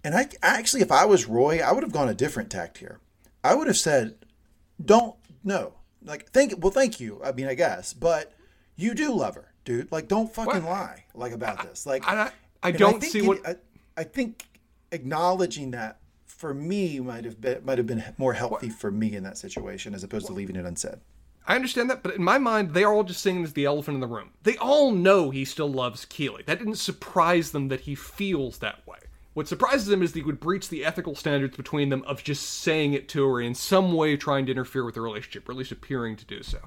[0.03, 2.99] And I actually if I was Roy, I would have gone a different tact here.
[3.43, 4.15] I would have said
[4.83, 5.75] don't no.
[6.03, 7.21] Like thank well thank you.
[7.23, 8.33] I mean I guess, but
[8.75, 9.91] you do love her, dude.
[9.91, 10.71] Like don't fucking What?
[10.71, 11.85] lie like about this.
[11.85, 12.31] Like I,
[12.63, 13.45] I and don't think see it- what.
[13.45, 13.55] I,
[13.97, 14.45] I think
[14.91, 19.23] acknowledging that for me might have been might have been more healthy for me in
[19.23, 20.99] that situation as opposed to leaving it unsaid.
[21.47, 23.65] I understand that, but in my mind, they are all just seeing it as the
[23.65, 24.31] elephant in the room.
[24.41, 26.41] They all know he still loves Keeley.
[26.47, 28.97] That didn't surprise them that he feels that way.
[29.35, 32.61] What surprises them is that he would breach the ethical standards between them of just
[32.61, 35.57] saying it to her in some way trying to interfere with the relationship, or at
[35.59, 36.57] least appearing to do so.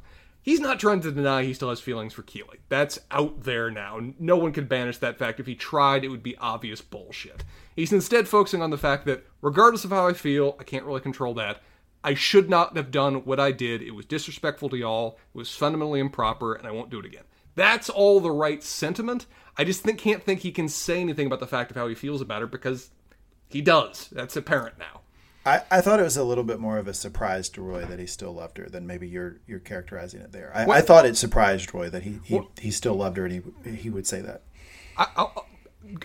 [0.49, 2.61] He's not trying to deny he still has feelings for Keeley.
[2.71, 4.01] That's out there now.
[4.19, 5.41] No one can banish that fact.
[5.41, 7.45] If he tried, it would be obvious bullshit.
[7.77, 11.03] He's instead focusing on the fact that, regardless of how I feel, I can't really
[11.03, 11.61] control that.
[12.03, 13.83] I should not have done what I did.
[13.83, 15.19] It was disrespectful to y'all.
[15.35, 17.25] It was fundamentally improper, and I won't do it again.
[17.55, 19.27] That's all the right sentiment.
[19.59, 21.95] I just think, can't think he can say anything about the fact of how he
[21.95, 22.89] feels about her because
[23.51, 24.09] he does.
[24.11, 25.03] That's apparent now.
[25.47, 27.99] I, I thought it was a little bit more of a surprise to Roy that
[27.99, 30.53] he still loved her than maybe you're you're characterizing it there.
[30.55, 33.71] I, I thought it surprised Roy that he he, he still loved her and he
[33.71, 34.43] he would say that.
[34.97, 35.27] I, I,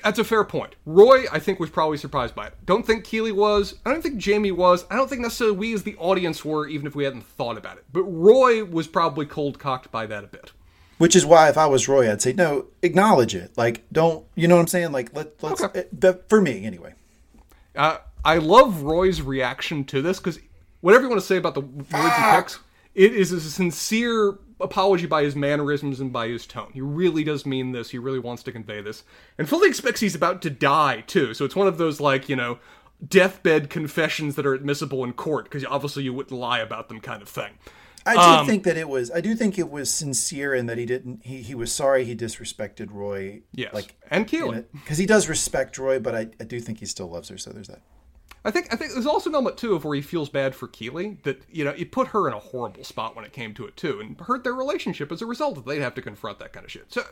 [0.03, 0.75] that's a fair point.
[0.85, 2.53] Roy, I think, was probably surprised by it.
[2.65, 3.75] Don't think Keeley was.
[3.85, 4.85] I don't think Jamie was.
[4.89, 7.77] I don't think necessarily we as the audience were, even if we hadn't thought about
[7.77, 7.85] it.
[7.91, 10.51] But Roy was probably cold cocked by that a bit.
[10.99, 13.51] Which is why if I was Roy, I'd say no, acknowledge it.
[13.57, 14.91] Like don't you know what I'm saying?
[14.91, 15.79] Like let let's Okay.
[15.81, 16.93] it, the, for me anyway.
[17.75, 20.39] Uh, I love Roy's reaction to this because
[20.81, 22.59] whatever you want to say about the words he picks,
[22.95, 26.69] it is a sincere apology by his mannerisms and by his tone.
[26.73, 27.89] He really does mean this.
[27.89, 29.03] He really wants to convey this,
[29.37, 31.33] and fully expects he's about to die too.
[31.33, 32.59] So it's one of those like you know
[33.05, 37.21] deathbed confessions that are admissible in court because obviously you wouldn't lie about them kind
[37.21, 37.53] of thing.
[38.05, 39.11] I do Um, think that it was.
[39.11, 41.25] I do think it was sincere in that he didn't.
[41.25, 43.41] He, he was sorry he disrespected Roy.
[43.53, 44.65] Yes, like and Keeley.
[44.73, 47.37] because he does respect Roy, but I, I do think he still loves her.
[47.37, 47.81] So there's that.
[48.45, 50.67] I think I think there's also an element too of where he feels bad for
[50.67, 53.65] Keeley that you know it put her in a horrible spot when it came to
[53.65, 56.51] it too, and hurt their relationship as a result That they'd have to confront that
[56.51, 56.91] kind of shit.
[56.91, 57.03] So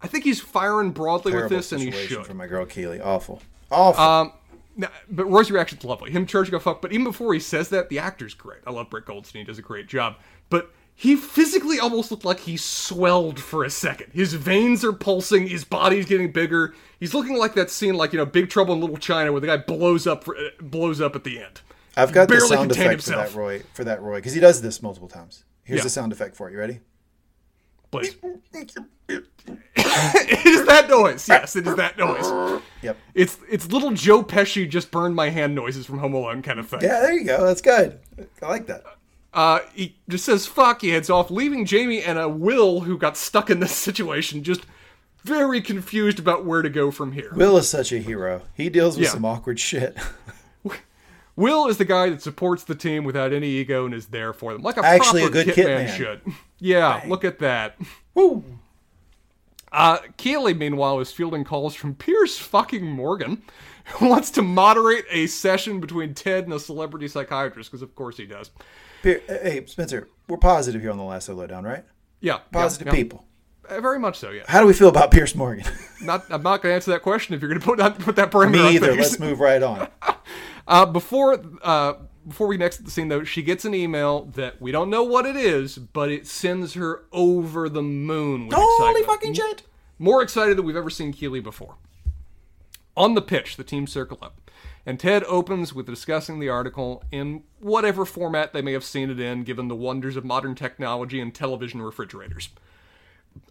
[0.00, 2.26] I think he's firing broadly with this, and he should.
[2.26, 4.02] for my girl Keeley, Awful, awful.
[4.02, 4.32] Um,
[4.76, 6.10] now, but Roy's reaction's lovely.
[6.10, 8.60] Him charging a fuck, but even before he says that, the actor's great.
[8.66, 10.16] I love Brett Goldstein; he does a great job.
[10.50, 14.12] But he physically almost looked like he swelled for a second.
[14.14, 16.74] His veins are pulsing, his body's getting bigger.
[16.98, 19.46] He's looking like that scene, like you know, Big Trouble in Little China, where the
[19.46, 21.60] guy blows up, for, uh, blows up at the end.
[21.98, 23.62] I've got the sound effect for that Roy.
[23.74, 25.44] For that Roy, because he does this multiple times.
[25.64, 25.84] Here's Yeah.
[25.84, 26.52] the sound effect for it.
[26.52, 26.80] You ready?
[27.90, 28.16] Please.
[29.08, 31.28] it is that noise.
[31.28, 32.60] Yes, it is that noise.
[32.82, 32.96] Yep.
[33.14, 36.68] It's it's little Joe Pesci just burned my hand noises from Home Alone kind of
[36.68, 36.80] thing.
[36.82, 37.44] Yeah, there you go.
[37.46, 37.98] That's good.
[38.42, 38.82] I like that.
[39.36, 40.80] Uh, he just says fuck.
[40.80, 44.62] He heads off, leaving Jamie and a Will who got stuck in this situation, just
[45.24, 47.30] very confused about where to go from here.
[47.34, 48.40] Will is such a hero.
[48.54, 49.10] He deals with Yeah.
[49.12, 49.96] some awkward shit.
[51.36, 54.54] Will is the guy that supports the team without any ego and is there for
[54.54, 55.96] them, like a Actually a proper good kit kit man man.
[55.96, 56.20] should.
[56.58, 57.76] Yeah, look at that.
[58.14, 58.42] Woo.
[59.70, 63.42] Uh, Keeley, meanwhile, is fielding calls from Piers fucking Morgan,
[63.96, 68.16] who wants to moderate a session between Ted and a celebrity psychiatrist, because of course
[68.16, 68.50] he does.
[69.06, 71.84] Hey, Spencer, we're positive here on the Lasso Lowdown, right?
[72.20, 72.96] Yeah, Positive yeah, yeah.
[72.96, 73.24] people.
[73.68, 74.30] Uh, very much so.
[74.30, 74.42] Yeah.
[74.48, 75.64] How do we feel about Piers Morgan?
[76.02, 78.16] Not, I'm not going to answer that question if you're going to put that put
[78.16, 78.64] that parameter.
[78.64, 78.94] Me either.
[78.94, 79.88] Let's move right on.
[80.68, 81.92] Uh, before uh,
[82.26, 85.24] before we next the scene though, she gets an email that we don't know what
[85.24, 89.06] it is, but it sends her over the moon with Holy excitement.
[89.06, 89.62] fucking shit!
[90.00, 91.76] More excited than we've ever seen Keeley before.
[92.96, 94.45] On the pitch, the team circle up,
[94.86, 99.18] and Ted opens with discussing the article in whatever format they may have seen it
[99.18, 102.48] in, given the wonders of modern technology and television refrigerators.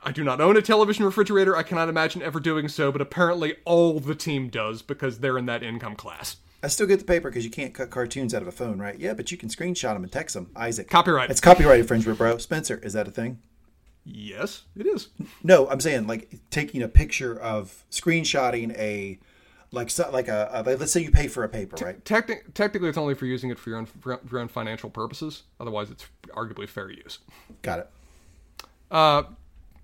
[0.01, 1.55] I do not own a television refrigerator.
[1.55, 5.45] I cannot imagine ever doing so, but apparently all the team does because they're in
[5.45, 6.37] that income class.
[6.63, 8.97] I still get the paper because you can't cut cartoons out of a phone, right?
[8.97, 10.49] Yeah, but you can screenshot them and text them.
[10.55, 10.89] Isaac.
[10.89, 11.29] Copyright.
[11.29, 12.37] It's copyright infringement, bro.
[12.39, 13.39] Spencer, is that a thing?
[14.03, 15.09] Yes, it is.
[15.43, 19.19] No, I'm saying like taking a picture of screenshotting a
[19.75, 22.03] like so, like a, a let's say you pay for a paper, right?
[22.03, 25.43] Techni- technically, it's only for using it for your own for your own financial purposes.
[25.59, 27.19] Otherwise, it's arguably fair use.
[27.61, 27.89] Got it.
[28.89, 29.23] Uh,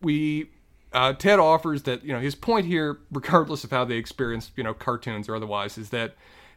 [0.02, 0.50] we
[0.94, 4.64] uh, Ted offers that you know his point here, regardless of how they experienced you
[4.64, 6.16] know cartoons or otherwise, is that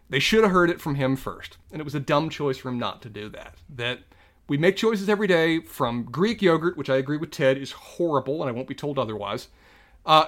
[0.08, 2.68] they should have heard it from him first, and it was a dumb choice for
[2.68, 3.56] him not to do that.
[3.68, 4.00] That
[4.48, 8.42] we make choices every day from Greek yogurt, which I agree with Ted is horrible,
[8.42, 9.48] and I won't be told otherwise.
[10.06, 10.26] Uh,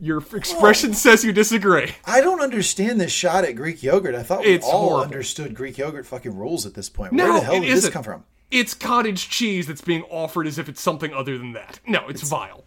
[0.00, 1.92] your expression says you disagree.
[2.04, 4.14] I don't understand this shot at Greek yogurt.
[4.14, 5.04] I thought we It's all horrible.
[5.04, 7.12] understood Greek yogurt fucking rules at this point.
[7.12, 7.92] No, Where the hell did this isn't.
[7.92, 8.24] come from?
[8.50, 11.78] It's cottage cheese that's being offered as if it's something other than that.
[11.86, 12.64] No, it's, vile.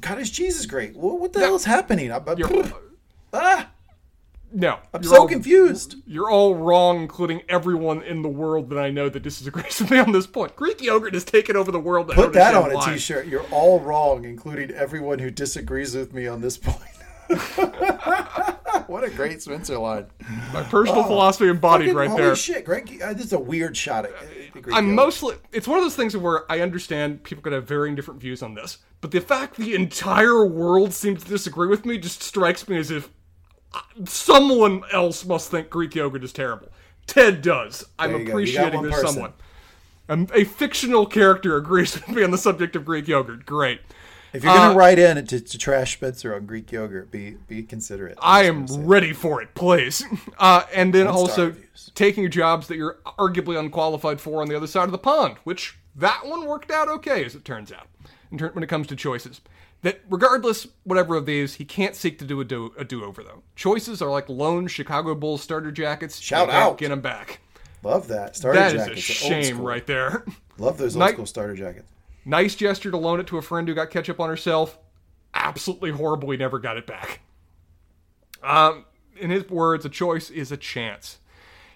[0.00, 0.96] Cottage cheese is great.
[0.96, 2.10] What, what the hell is happening?
[2.12, 2.50] I, I- You're,
[3.32, 3.70] ah,
[4.58, 5.96] no, I'm so all- confused.
[6.06, 9.98] You're all wrong, including everyone in the world that I know that disagrees with me
[9.98, 10.56] on this point.
[10.56, 12.08] Greek yogurt has taken over the world.
[12.08, 12.92] Put that on understand a why.
[12.94, 13.26] t-shirt.
[13.26, 16.80] You're all wrong, including everyone who disagrees with me on this point.
[18.86, 20.06] what a great Spencer line.
[20.52, 22.36] My personal philosophy embodied Fucking right holy there.
[22.36, 23.00] shit, Greg.
[23.02, 24.12] Uh, this is a weird shot at,
[24.52, 24.94] Greek I'm yogurt.
[24.94, 25.36] mostly.
[25.52, 28.54] It's one of those things where I understand people could have varying different views on
[28.54, 32.78] this, but the fact the entire world seems to disagree with me just strikes me
[32.78, 33.08] as if uh,
[34.04, 36.68] someone else must think Greek yogurt is terrible.
[37.06, 37.84] Ted does.
[37.98, 38.36] I'm There you go.
[38.38, 39.08] You got appreciating this person.
[39.08, 39.32] someone.
[40.08, 43.46] Um, a fictional character agrees with me on the subject of Greek yogurt.
[43.46, 43.80] Great.
[44.32, 47.62] If you're gonna Uh, write in to, to trash Spencer on Greek yogurt, be be
[47.62, 48.18] considerate.
[48.20, 50.04] I am ready for it, please.
[50.38, 51.56] Uh, and then One-star also
[51.94, 55.78] taking jobs that you're arguably unqualified for on the other side of the pond, which
[55.94, 57.86] that one worked out okay, as it turns out,
[58.30, 59.40] in ter- when it comes to choices.
[59.86, 63.44] That regardless, whatever of these, he can't seek to do a, do- a do-over, though.
[63.54, 66.18] Choices are like lone Chicago Bulls starter jackets.
[66.18, 66.76] Shout out.
[66.78, 67.38] Get them back.
[67.84, 69.20] Love that starter That is jackets.
[69.20, 70.24] a old shame right there.
[70.58, 71.88] Love those old Night- school starter jackets.
[72.24, 74.76] nice gesture to loan it to a friend who got ketchup on herself.
[75.34, 76.30] Absolutely horrible.
[76.32, 77.20] He never got it back.
[78.42, 81.18] Um, in his words, a choice is a chance.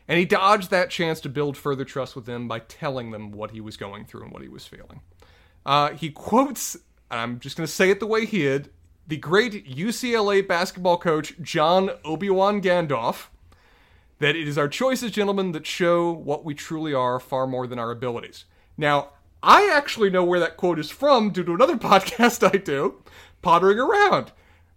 [0.08, 3.52] And he dodged that chance to build further trust with them by telling them what
[3.52, 5.00] he was going through and what he was feeling.
[5.64, 6.76] Uh, he quotes,
[7.10, 8.70] and I'm just going to say it the way he did,
[9.06, 13.26] the great UCLA basketball coach John Obi-Wan Gandalf,
[14.20, 17.78] that it is our choices, gentlemen, that show what we truly are far more than
[17.78, 18.44] our abilities.
[18.76, 19.10] Now,
[19.42, 23.02] I actually know where that quote is from due to another podcast I do,
[23.42, 24.32] Pottering Around.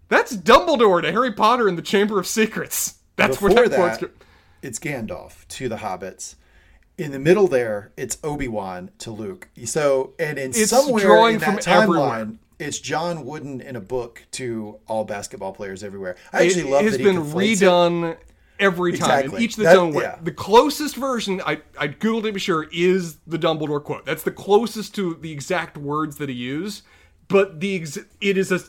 [0.07, 2.95] That's Dumbledore to Harry Potter in the Chamber of Secrets.
[3.15, 4.13] That's Before where that, that, quote's.
[4.61, 6.36] it's Gandalf to the hobbits.
[6.98, 9.50] In the middle there, it's Obi Wan to Luke.
[9.66, 12.26] So, and in It's somewhere in that from everywhere.
[12.26, 16.16] timeline, it's John Wooden in a book to all basketball players everywhere.
[16.32, 17.66] I actually love it love has that been conflates it.
[17.66, 18.18] redone
[18.60, 19.38] every time, Exactly.
[19.38, 20.04] in each of its That- own way.
[20.04, 20.20] yeah.
[20.22, 24.06] The closest version, I, I googled it to be sure, is the Dumbledore quote.
[24.06, 26.84] That's the closest to the exact words that he used,
[27.28, 28.60] but the ex- it is a,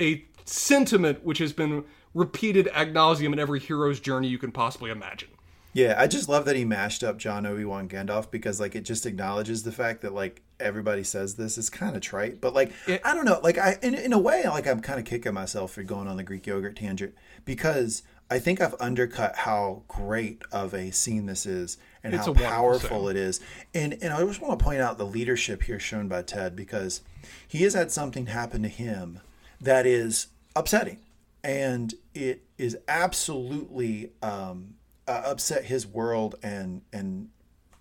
[0.00, 4.92] a sentiment which has been repeated ad nauseum in every hero's journey you can possibly
[4.92, 5.30] imagine.
[5.74, 8.82] Yeah, I just love that he mashed up John Obi Wan Gandalf because like it
[8.82, 12.72] just acknowledges the fact that like everybody says this is kind of trite, but like
[12.86, 15.32] It- I don't know, like I in, in a way like I'm kind of kicking
[15.34, 17.14] myself for going on the Greek yogurt tangent
[17.44, 23.08] because I think I've undercut how great of a scene this is and how powerful
[23.08, 23.40] it is.
[23.74, 27.00] And and I just want to point out the leadership here shown by Ted because
[27.48, 29.20] he has had something happen to him
[29.60, 30.98] that is upsetting
[31.44, 34.74] and it is absolutely um,
[35.06, 37.28] uh, upset his world and and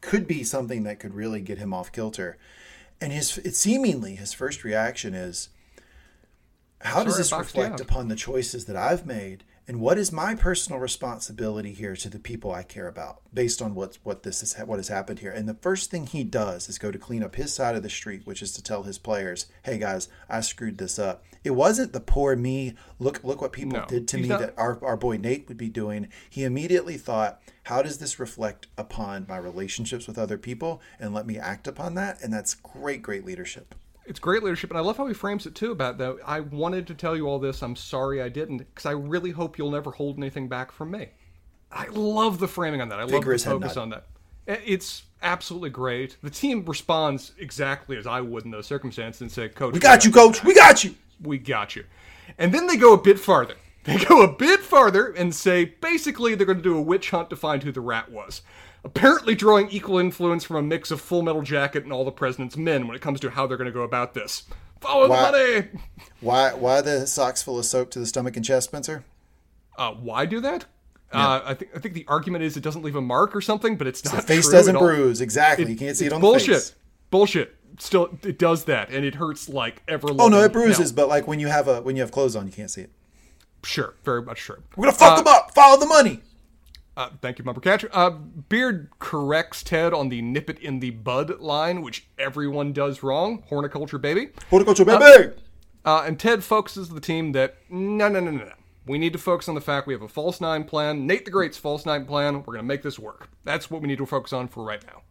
[0.01, 2.38] could be something that could really get him off kilter.
[2.99, 5.49] And his it seemingly his first reaction is,
[6.82, 9.43] how does Sorry, this reflect upon the choices that I've made?
[9.67, 13.76] And what is my personal responsibility here to the people I care about, based on
[13.76, 15.32] what what this is what has happened here?
[15.32, 17.89] And the first thing he does is go to clean up his side of the
[17.89, 21.93] street, which is to tell his players, "Hey guys, I screwed this up." It wasn't
[21.93, 22.75] the poor me.
[22.99, 25.57] Look look what people No, did to me not- that our, our boy Nate would
[25.57, 26.07] be doing.
[26.29, 30.81] He immediately thought, how does this reflect upon my relationships with other people?
[30.99, 32.21] And let me act upon that.
[32.21, 33.73] And that's great, great leadership.
[34.05, 35.71] It's great leadership, and I love how he frames it too.
[35.71, 37.61] About though, I wanted to tell you all this.
[37.61, 41.09] I'm sorry I didn't, because I really hope you'll never hold anything back from me.
[41.71, 42.99] I love the framing on that.
[42.99, 44.07] I love the Vigorous focus on that.
[44.47, 46.17] It's absolutely great.
[46.23, 50.03] The team responds exactly as I would in those circumstances and say, "Coach, We got
[50.03, 50.43] you, coach.
[50.43, 50.95] We got you.
[51.22, 51.86] We got you.
[52.38, 53.55] And then they go a bit farther.
[53.84, 57.32] They go a bit farther and say basically they're going to do a witch hunt
[57.32, 58.43] to find who the rat was.
[58.84, 62.55] Apparently, drawing equal influence from a mix of Full Metal Jacket and all the President's
[62.55, 64.43] Men when it comes to how they're going to go about this.
[64.82, 65.67] Follow Why- the money!
[66.19, 69.03] Why why the socks full of soap to the stomach and chest, Spencer?
[69.76, 70.65] Uh, why do that?
[71.11, 73.78] Uh, I think I think the argument is it doesn't leave a mark or something,
[73.78, 75.22] but it's not Face true doesn't bruise.
[75.22, 75.69] Exactly.
[75.72, 76.47] you can't see it on bullshit.
[76.49, 76.76] the face.
[77.09, 77.09] Bullshit.
[77.09, 77.57] Bullshit.
[77.80, 80.07] Still it does that, and it hurts like ever.
[80.19, 82.45] Oh no, it bruises, but like when you have a when you have clothes on,
[82.45, 82.91] you can't see it.
[83.63, 84.59] Sure, very much sure.
[84.76, 85.53] We're gonna fuck them up.
[85.53, 86.22] Follow the money.
[86.97, 87.89] Uh, thank you, Bumper Catcher.
[87.93, 93.01] Uh, Beard corrects Ted on the nip it in the bud line, which everyone does
[93.01, 93.43] wrong.
[93.47, 94.30] Horticulture, baby.
[94.49, 95.34] Horticulture, baby.
[95.86, 98.53] Uh, and Ted focuses the team that no, no, no, no, no.
[98.86, 101.07] We need to focus on the fact we have a false nine plan.
[101.07, 102.36] Nate the Great's false nine plan.
[102.39, 103.30] We're going to make this work.
[103.43, 105.03] That's what we need to focus on for right now.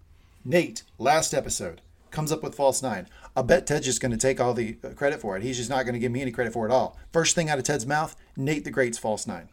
[0.45, 1.81] Nate, last episode,
[2.11, 3.09] comes up with false nine.
[3.37, 5.43] I bet Ted's just going to take all the uh, credit for it.
[5.43, 6.99] He's just not going to give me any credit for it at all.
[7.13, 9.49] First thing out of Ted's mouth, Nate the Great's false nine.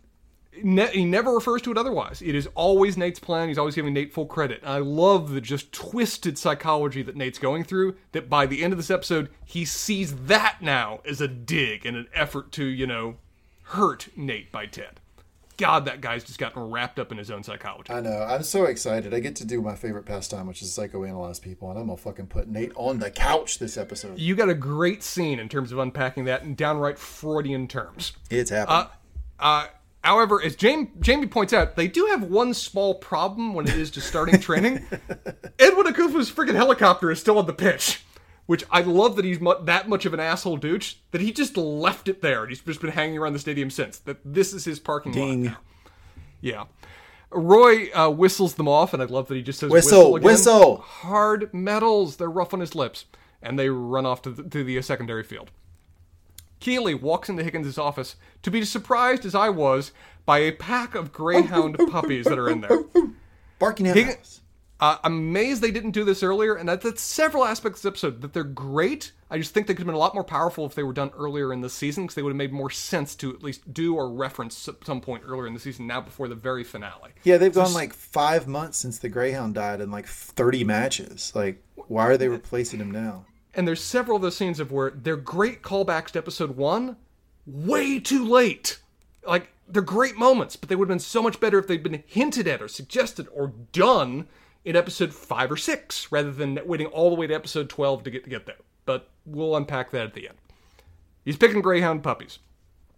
[0.64, 2.22] Ne- he never refers to it otherwise.
[2.22, 3.48] It is always Nate's plan.
[3.48, 4.62] He's always giving Nate full credit.
[4.64, 7.96] I love the just twisted psychology that Nate's going through.
[8.12, 11.96] That by the end of this episode, he sees that now as a dig and
[11.96, 13.18] an effort to, you know,
[13.64, 15.00] hurt Nate by Ted.
[15.58, 17.92] God, that guy's just gotten wrapped up in his own psychology.
[17.92, 18.22] I know.
[18.22, 19.14] I'm so excited.
[19.14, 22.28] I get to do my favorite pastime, which is psychoanalyze people, and I'm gonna fucking
[22.28, 24.20] put Nate on the couch this episode.
[24.20, 28.14] You got a great scene in terms of unpacking that in downright Freudian terms.
[28.30, 28.88] It's happening.
[29.40, 29.68] Uh, uh,
[30.04, 33.90] however, as Jamie, Jamie points out, they do have one small problem when it is
[33.92, 34.86] to starting training.
[35.60, 38.04] Edwin Akufo's freaking helicopter is still on the pitch,
[38.48, 41.56] which I love that he's mu- that much of an asshole douche that he just
[41.56, 44.00] left it there and he's just been hanging around the stadium since.
[44.00, 45.44] That this is his parking Ding.
[45.46, 45.52] lot.
[45.52, 45.58] now.
[46.42, 46.64] Yeah.
[47.30, 50.26] Roy uh, whistles them off, and I love that he just says Whistle, again.
[50.26, 50.78] whistle.
[50.78, 52.16] Hard metals.
[52.16, 53.04] They're rough on his lips,
[53.42, 55.52] and they run off to the, to the secondary field.
[56.62, 59.92] Keeley walks into Higgins' office to be as surprised as I was
[60.26, 62.84] by a pack of greyhound puppies that are in there.
[63.60, 64.42] Barking at Higgins- us.
[64.80, 67.90] Uh, I'm amazed they didn't do this earlier, and that's, that's several aspects of this
[67.90, 69.12] episode that they're great.
[69.30, 71.12] I just think they could have been a lot more powerful if they were done
[71.18, 73.96] earlier in the season, because they would have made more sense to at least do
[73.96, 77.12] or reference at some point earlier in the season, now before the very finale.
[77.24, 81.32] Yeah, they've gone like five months since the Greyhound died in like 30 matches.
[81.34, 83.26] Like, why are they replacing him now?
[83.56, 86.98] And there's several of those scenes of where they're great callbacks to episode one,
[87.48, 88.80] way too late.
[89.26, 92.04] Like they're great moments, but they would have been so much better if they'd been
[92.06, 94.28] hinted at or suggested or done
[94.68, 98.12] in episode five or six, rather than waiting all the way to episode twelve to
[98.12, 98.58] get to get there.
[98.86, 100.38] But we'll unpack that at the end.
[101.24, 102.40] He's picking greyhound puppies.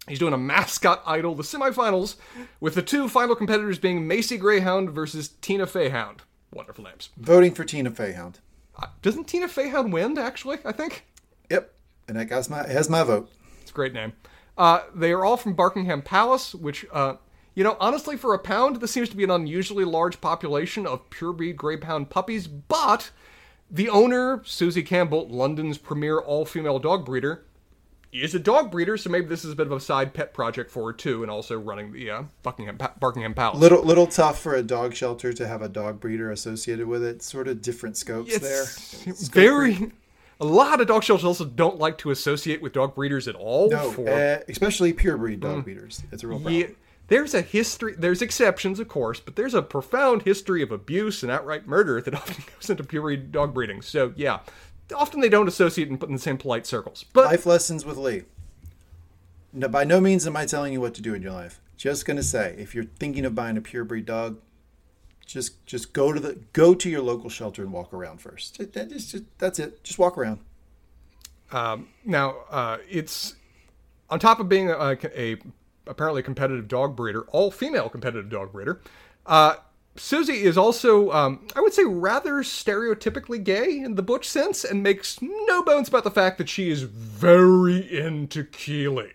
[0.08, 2.16] He's doing a mascot idol, the semifinals,
[2.58, 6.22] with the two final competitors being Macy Greyhound versus Tina Feyhound.
[6.52, 7.10] Wonderful names.
[7.16, 8.40] Voting for Tina Feyhound.
[8.76, 10.58] Uh, doesn't Tina Feyhound win, actually?
[10.64, 11.06] I think.
[11.50, 11.72] Yep.
[12.08, 13.30] And that guy's my has my vote.
[13.62, 14.14] It's a great name.
[14.58, 17.14] Uh, they are all from Barkingham Palace, which, uh,
[17.54, 21.08] you know, honestly, for a pound, this seems to be an unusually large population of
[21.10, 22.46] purebred greyhound puppies.
[22.46, 23.10] But
[23.70, 27.44] the owner, Susie Campbell, London's premier all-female dog breeder,
[28.12, 30.70] is a dog breeder, so maybe this is a bit of a side pet project
[30.70, 33.60] for her too, and also running the uh, Buckingham pa- Barkingham Palace.
[33.60, 37.22] Little little tough for a dog shelter to have a dog breeder associated with it.
[37.22, 38.62] Sort of different scopes there.
[38.62, 39.92] it's very.
[40.40, 43.70] A lot of dog shelters also don't like to associate with dog breeders at all.
[43.70, 46.02] No, for uh, especially purebred dog breeders.
[46.10, 46.60] It's a real problem.
[46.62, 46.68] Yeah,
[47.10, 47.94] there's a history.
[47.98, 52.14] There's exceptions, of course, but there's a profound history of abuse and outright murder that
[52.22, 53.82] often goes into purebred dog breeding.
[53.82, 54.38] So yeah,
[54.94, 57.04] often they don't associate and put in the same polite circles.
[57.12, 58.22] But Life lessons with Lee.
[59.52, 61.60] No, by no means am I telling you what to do in your life.
[61.76, 64.38] Just gonna say, if you're thinking of buying a purebred dog,
[65.26, 68.58] just just go to the go to your local shelter and walk around first.
[68.58, 69.82] That- that is just, that's it.
[69.82, 70.40] Just walk around.
[71.52, 73.34] um, now uh, it's
[74.08, 75.36] on top of being a, a
[75.90, 78.80] apparently competitive dog breeder, all female competitive dog breeder.
[79.26, 79.56] Uh,
[79.96, 84.82] Susie is also, um, I would say, rather stereotypically gay in the butch sense, and
[84.82, 89.12] makes no bones about the fact that she is very into Keeley.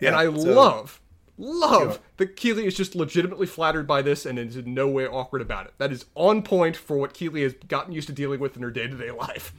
[0.00, 1.00] and I so- love,
[1.36, 2.02] love Sure.
[2.16, 5.66] that Keeley is just legitimately flattered by this and is in no way awkward about
[5.66, 5.74] it.
[5.78, 8.70] That is on point for what Keeley has gotten used to dealing with in her
[8.70, 9.52] day to day life.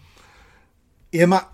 [1.14, 1.46] Am I?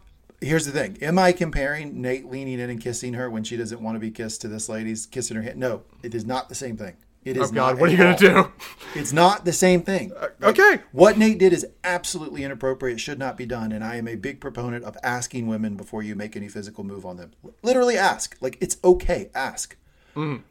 [0.46, 0.98] Here's the thing.
[1.02, 4.12] Am I comparing Nate leaning in and kissing her when she doesn't want to be
[4.12, 5.58] kissed to this lady's kissing her hand?
[5.58, 6.98] No, it is not the same thing.
[7.24, 8.52] It is Oh God, not what are you gonna do?
[8.96, 10.12] It's not the same thing.
[10.12, 10.84] Like, okay.
[10.92, 14.40] What Nate did is absolutely inappropriate, should not be done, and I am a big
[14.40, 17.32] proponent of asking women before you make any physical move on them.
[17.64, 18.38] Literally ask.
[18.40, 19.76] Like it's okay, ask.
[20.16, 20.44] Mm-hmm.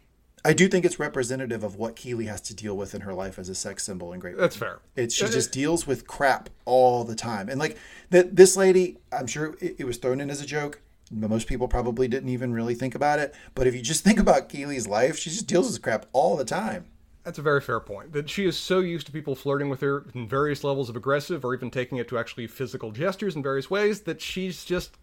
[0.45, 3.39] I do think it's representative of what Keeley has to deal with in her life
[3.39, 4.43] as a sex symbol in Great Britain.
[4.43, 4.81] That's fair.
[4.95, 7.79] it's she just deals with crap all the time, and like
[8.11, 8.37] that.
[8.37, 10.81] This lady, I'm sure it, it was thrown in as a joke.
[11.13, 13.35] But most people probably didn't even really think about it.
[13.55, 16.45] But if you just think about Keeley's life, she just deals with crap all the
[16.45, 16.87] time.
[17.25, 18.13] That's a very fair point.
[18.13, 21.43] That she is so used to people flirting with her in various levels of aggressive
[21.45, 24.99] or even taking it to actually physical gestures in various ways that she's just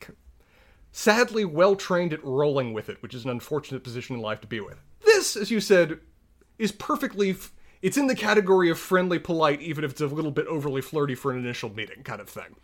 [0.91, 4.47] sadly well trained at rolling with it, which is an unfortunate position in life to
[4.47, 4.81] be with.
[5.05, 5.99] This, as you said,
[6.57, 7.31] is perfectly.
[7.31, 10.81] F- it's in the category of friendly, polite, even if it's a little bit overly
[10.81, 12.55] flirty for an initial meeting kind of thing.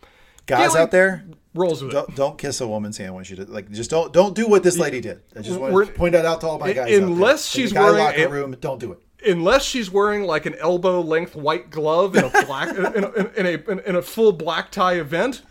[0.46, 1.24] Guys out there,
[1.54, 1.94] rolls with it.
[1.94, 3.48] don't, don't kiss a woman's hand when she does.
[3.50, 5.20] Like, just don't don't do what this lady did.
[5.36, 6.96] I just want We're- to point that out to all my guys.
[6.96, 7.62] unless out there.
[7.64, 9.00] In she's wearing locker a- room, don't do it.
[9.26, 13.04] unless she's wearing like an elbow length white glove in a black in, a, in,
[13.04, 15.42] a, in a in a full black tie event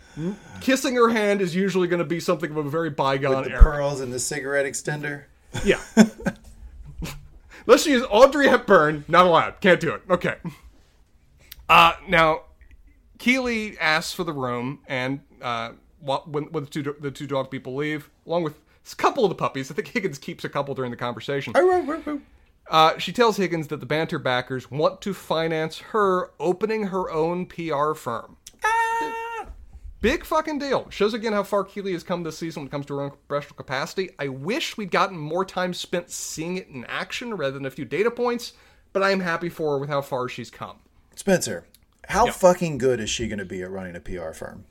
[0.60, 3.62] kissing her hand is usually going to be something of a very bygone The era.
[3.62, 5.24] pearls and the cigarette extender.
[5.64, 5.80] yeah.
[7.66, 9.04] Unless she is audrey hepburn.
[9.08, 9.60] Not allowed.
[9.60, 10.02] Can't do it.
[10.08, 10.36] Okay.
[11.68, 12.42] Uh now
[13.18, 17.74] keeley asks for the room and uh when, when the two the two dog people
[17.74, 18.54] leave along with
[18.90, 19.70] a couple of the puppies.
[19.70, 21.52] I think higgins keeps a couple during the conversation.
[22.70, 27.44] Uh, she tells Higgins that the Bantr backers want to finance her opening her own
[27.46, 28.36] PR firm.
[30.00, 30.88] Big fucking deal.
[30.90, 33.12] Shows again how far Keeley has come this season when it comes to her own
[33.26, 34.10] professional capacity.
[34.18, 37.84] I wish we'd gotten more time spent seeing it in action rather than a few
[37.84, 38.52] data points,
[38.92, 40.76] but I am happy for her with how far she's come.
[41.16, 41.66] Spencer,
[42.08, 42.32] how Yeah.
[42.32, 44.64] fucking good is she going to be at running a PR firm?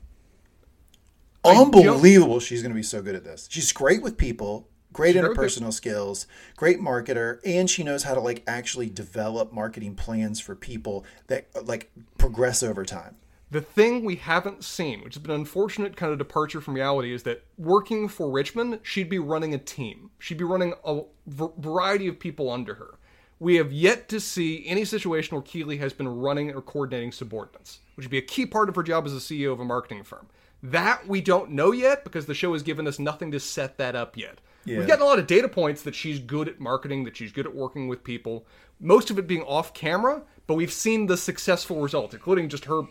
[1.44, 2.40] Unbelievable.
[2.40, 3.48] She's going to be so good at this.
[3.50, 6.26] She's great with people, great interpersonal skills,
[6.56, 11.48] great marketer, and she knows how to like actually develop marketing plans for people that
[11.66, 13.16] like progress over time.
[13.50, 17.14] The thing we haven't seen, which has been an unfortunate kind of departure from reality,
[17.14, 20.10] is that working for Richmond, she'd be running a team.
[20.18, 22.98] She'd be running a variety of people under her.
[23.40, 27.78] We have yet to see any situation where Keeley has been running or coordinating subordinates,
[27.94, 30.04] which would be a key part of her job as a CEO of a marketing
[30.04, 30.26] firm.
[30.62, 33.94] That we don't know yet because the show has given us nothing to set that
[33.94, 34.40] up yet.
[34.64, 34.78] Yeah.
[34.78, 37.46] We've gotten a lot of data points that she's good at marketing, that she's good
[37.46, 38.44] at working with people,
[38.80, 42.82] most of it being off camera, but we've seen the successful results, including just her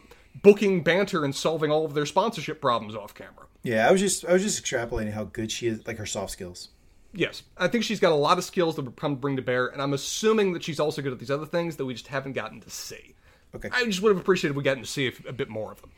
[0.42, 3.48] booking Bantr and solving all of their sponsorship problems off camera.
[3.64, 6.32] Yeah, I was just I was just extrapolating how good she is, like her soft
[6.32, 6.70] skills.
[7.14, 9.42] Yes, I think she's got a lot of skills that would come to bring to
[9.42, 12.08] bear, and I'm assuming that she's also good at these other things that we just
[12.08, 13.16] haven't gotten to see.
[13.56, 13.70] Okay.
[13.72, 15.92] I just would have appreciated we gotten to see a, a bit more of them.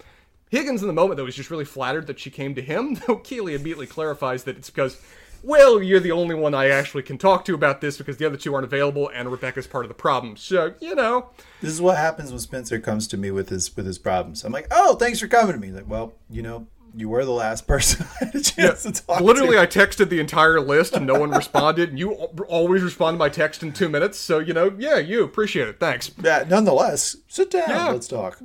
[0.49, 3.17] Higgins, in the moment, though, was just really flattered that she came to him, though
[3.17, 5.01] Keeley immediately clarifies that it's because,
[5.43, 8.37] well, you're the only one I actually can talk to about this because the other
[8.37, 10.37] two aren't available, and Rebecca's part of the problem.
[10.37, 11.29] So, you know,
[11.61, 14.43] This is what happens when Spencer comes to me with his with his problems.
[14.43, 15.71] I'm like, oh, thanks for coming to me.
[15.71, 19.21] Like, well, you know, you were the last person I had a chance to talk
[19.21, 19.61] literally, to.
[19.61, 23.63] I texted the entire list and no one responded, and you always respond by text
[23.63, 24.17] in two minutes.
[24.17, 25.79] So, you know, yeah, you appreciate it.
[25.79, 26.11] Thanks.
[26.23, 27.69] Yeah, nonetheless, sit down.
[27.69, 27.87] Yeah.
[27.89, 28.41] Let's talk.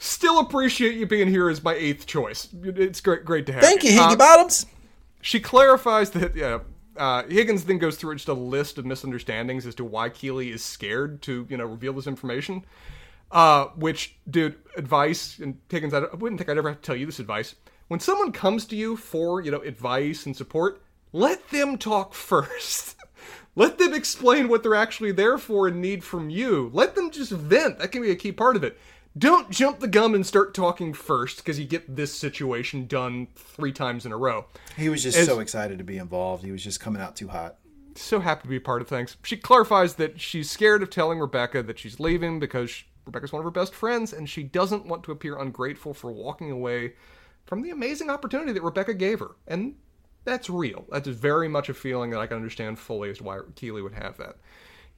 [0.00, 2.48] Still appreciate you being here as my eighth choice.
[2.62, 3.68] It's great, great to have you.
[3.68, 4.64] Thank you, Uh, Bottoms.
[5.28, 6.60] She clarifies that yeah,
[6.96, 10.64] uh, Higgins then goes through just a list of misunderstandings as to why Keeley is
[10.64, 12.64] scared to you know reveal this information.
[13.30, 16.96] Uh, which, dude, advice and Higgins, I, I wouldn't think I'd ever have to tell
[16.96, 17.56] you this advice.
[17.88, 20.80] When someone comes to you for you know advice and support,
[21.12, 22.96] let them talk first.
[23.54, 26.70] let them explain what they're actually there for and need from you.
[26.72, 27.80] Let them just vent.
[27.80, 28.78] That can be a key part of it.
[29.18, 33.72] Don't jump the gum and start talking first because you get this situation done three
[33.72, 34.46] times in a row.
[34.76, 36.44] He was just As- so excited to be involved.
[36.44, 37.56] He was just coming out too hot.
[37.96, 39.16] so happy to be a part of things.
[39.24, 43.40] She clarifies that she's scared of telling Rebecca that she's leaving because sh- Rebecca's one
[43.40, 46.92] of her best friends and she doesn't want to appear ungrateful for walking away
[47.46, 49.30] from the amazing opportunity that Rebecca gave her.
[49.48, 49.74] And
[50.24, 50.84] that's real.
[50.92, 53.94] That's very much a feeling that I can understand fully as to why Keeley would
[53.94, 54.36] have that.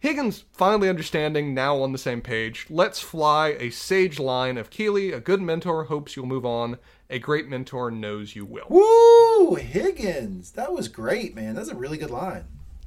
[0.00, 5.12] Higgins, finally understanding, now on the same page, lets fly a sage line of Keeley,
[5.12, 6.78] a good mentor hopes you'll move on,
[7.10, 8.64] a great mentor knows you will.
[8.70, 10.52] Woo, Higgins.
[10.52, 11.54] That was great, man.
[11.54, 12.44] That's a really good line.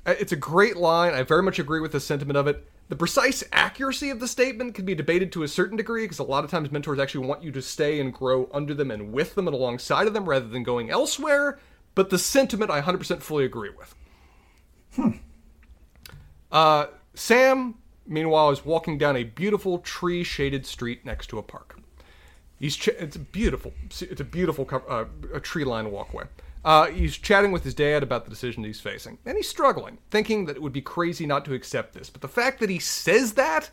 [0.07, 1.13] Uh, It's a great line.
[1.13, 2.67] I very much agree with the sentiment of it.
[2.89, 6.23] The precise accuracy of the statement can be debated to a certain degree because a
[6.23, 9.35] lot of times mentors actually want you to stay and grow under them and with
[9.35, 11.59] them and alongside of them rather than going elsewhere.
[11.93, 13.95] But the sentiment I 100% fully agree with.
[14.95, 15.17] Hmm.
[16.51, 17.75] Uh, Sam,
[18.07, 21.79] meanwhile, is walking down a beautiful tree shaded street next to a park.
[22.59, 26.25] He's ch- it's a beautiful it's a beautiful uh, a tree line walkway.
[26.63, 30.45] Uh, he's chatting with his dad about the decision he's facing, and he's struggling, thinking
[30.45, 32.09] that it would be crazy not to accept this.
[32.09, 33.69] But the fact that he says that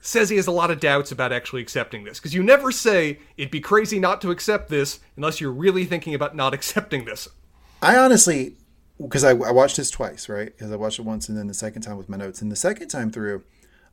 [0.00, 3.18] says he has a lot of doubts about actually accepting this, because you never say
[3.36, 7.28] it'd be crazy not to accept this unless you're really thinking about not accepting this.
[7.82, 8.54] I honestly,
[9.00, 10.46] because I, I watched this twice, right?
[10.46, 12.42] Because I watched it once and then the second time with my notes.
[12.42, 13.44] And the second time through,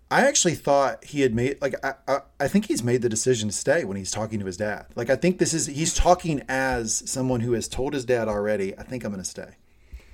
[0.09, 3.49] I actually thought he had made like I, I I think he's made the decision
[3.49, 4.85] to stay when he's talking to his dad.
[4.95, 8.77] Like I think this is he's talking as someone who has told his dad already.
[8.77, 9.55] I think I'm going to stay.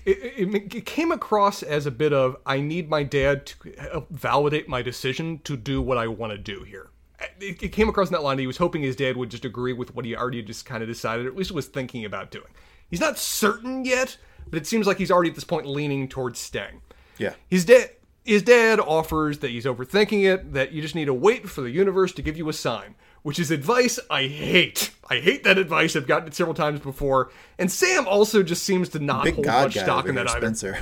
[0.06, 4.02] it, it, it came across as a bit of I need my dad to uh,
[4.10, 6.90] validate my decision to do what I want to do here.
[7.20, 8.40] Uh, it, it came across in that line.
[8.40, 10.90] He was hoping his dad would just agree with what he already just kind of
[10.90, 12.52] decided, or at least was thinking about doing.
[12.90, 14.18] He's not certain yet,
[14.50, 16.82] but it seems like he's already at this point leaning towards staying.
[17.18, 17.34] Yeah.
[17.50, 17.90] His dad,
[18.24, 21.70] his dad offers that he's overthinking it, that you just need to wait for the
[21.72, 22.96] universe to give you a sign.
[23.24, 24.92] which is advice I hate.
[25.10, 25.96] I hate that advice.
[25.96, 27.32] I've gotten it several times before.
[27.60, 30.40] And Sam also just seems to not Big hold God much stock in that either.
[30.40, 30.78] Spencer.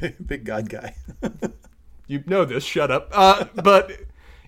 [0.00, 0.94] big, big God guy.
[2.08, 3.08] You know this, shut up.
[3.12, 3.90] Uh, but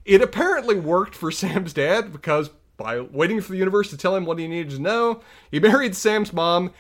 [0.05, 4.27] it apparently worked for Sam's dad because by waiting for the universe to tell him
[4.27, 6.73] what he needed to know, he married Sam's mom.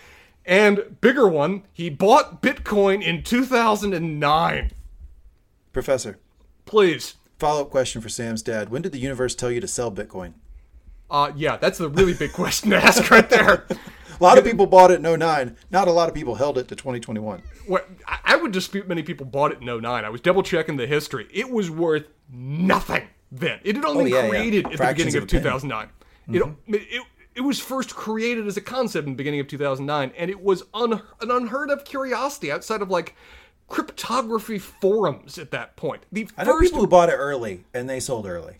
[0.46, 4.70] And bigger one, he bought Bitcoin in 2009.
[5.72, 6.18] Professor,
[6.66, 7.14] Please.
[7.38, 8.68] follow up question for Sam's dad.
[8.68, 10.34] When did the universe tell you to sell Bitcoin?
[11.10, 13.66] Uh, yeah, that's a really big question to ask right there.
[14.20, 15.56] A lot of people bought it in 09.
[15.72, 17.42] Not a lot of people held it to 2021.
[17.66, 17.90] What,
[18.24, 20.04] I would dispute many people bought it in 09.
[20.04, 21.26] I was double checking the history.
[21.32, 23.58] It was worth nothing then.
[23.64, 24.28] It had only Oh, yeah, yeah.
[24.28, 25.42] created at the beginning of of, a penny.
[25.42, 25.88] 2009.
[26.28, 27.02] It, it,
[27.34, 30.62] it was first created as a concept in the beginning of 2009, and it was
[30.72, 33.14] un, an unheard of curiosity outside of like
[33.68, 36.04] cryptography forums at that point.
[36.12, 38.58] The I know first people who bought it early and they sold early.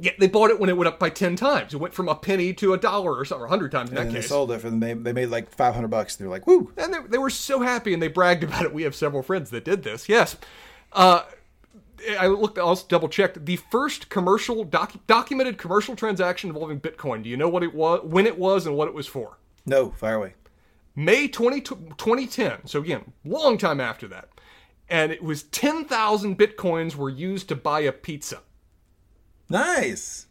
[0.00, 1.74] Yeah, they bought it when it went up by ten times.
[1.74, 3.96] It went from a penny to a dollar or something, or a hundred times in
[3.96, 4.78] that And they sold it for them.
[4.78, 6.14] They, they made like 500 bucks.
[6.14, 6.72] They were like, woo.
[6.76, 8.72] and they, they were so happy, and they bragged about it.
[8.72, 10.08] We have several friends that did this.
[10.08, 10.36] Yes,
[10.92, 11.22] uh,
[12.18, 12.58] I looked.
[12.58, 17.22] I also double checked the first commercial doc, documented commercial transaction involving Bitcoin.
[17.22, 19.38] Do you know what it was, when it was, and what it was for?
[19.66, 20.34] No, fire away.
[20.96, 22.66] May 20, 2010.
[22.66, 24.28] So again, long time after that,
[24.88, 28.40] and it was ten thousand bitcoins were used to buy a pizza.
[29.48, 30.26] Nice.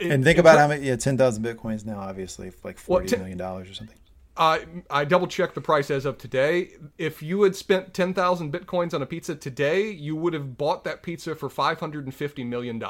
[0.00, 3.20] It- And think about how many, yeah, 10,000 Bitcoins now, obviously, like Well, forty ten-
[3.20, 3.96] million dollars or something.
[4.36, 4.58] Uh,
[4.90, 6.72] I double checked the price as of today.
[6.98, 11.02] If you had spent 10,000 bitcoins on a pizza today, you would have bought that
[11.02, 12.82] pizza for $550 million.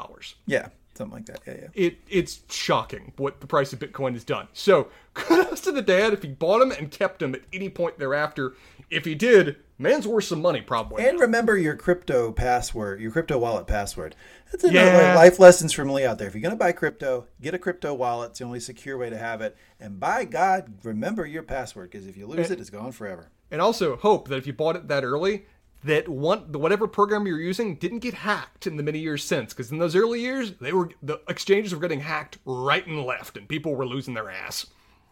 [0.46, 1.40] Yeah, something like that.
[1.46, 1.68] Yeah, yeah.
[1.74, 4.48] It, it's shocking what the price of Bitcoin has done.
[4.52, 7.98] So, kudos to the dad if he bought them and kept them at any point
[7.98, 8.54] thereafter.
[8.90, 11.06] If he did, man's worth some money, probably.
[11.06, 14.14] And remember your crypto password, your crypto wallet password.
[14.50, 15.14] That's another Yeah.
[15.14, 16.28] life lessons from Lee out there.
[16.28, 18.30] If you're going to buy crypto, get a crypto wallet.
[18.30, 19.56] It's the only secure way to have it.
[19.80, 23.30] And by God, remember your password because if you lose it, it's gone forever.
[23.50, 25.46] And also hope that if you bought it that early,
[25.84, 29.52] that one the whatever program you're using didn't get hacked in the many years since.
[29.52, 33.36] Because in those early years, they were the exchanges were getting hacked right and left,
[33.36, 34.66] and people were losing their ass.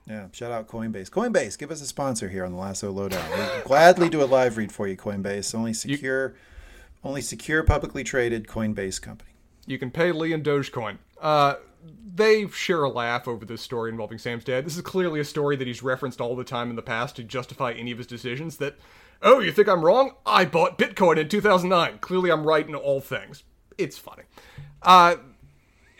[0.06, 1.08] Yeah, shout out Coinbase.
[1.08, 3.26] Coinbase, give us a sponsor here on the Lasso Lowdown.
[3.30, 5.54] We'll gladly do a live read for you, Coinbase.
[5.54, 6.34] Only secure,
[7.02, 9.30] only secure, publicly traded Coinbase company.
[9.66, 10.98] You can pay Lee in Dogecoin.
[11.20, 11.54] Uh,
[12.14, 14.66] they share a laugh over this story involving Sam's dad.
[14.66, 17.24] This is clearly a story that he's referenced all the time in the past to
[17.24, 18.58] justify any of his decisions.
[18.58, 18.76] That,
[19.22, 20.12] oh, you think I'm wrong?
[20.26, 21.98] I bought Bitcoin in 2009.
[21.98, 23.42] Clearly, I'm right in all things.
[23.78, 24.24] It's funny.
[24.82, 25.16] Uh,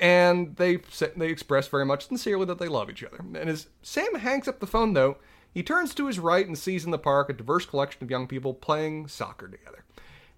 [0.05, 0.81] and they
[1.17, 3.17] they express very much sincerely that they love each other.
[3.19, 5.17] And as Sam hangs up the phone, though,
[5.51, 8.27] he turns to his right and sees in the park a diverse collection of young
[8.27, 9.83] people playing soccer together.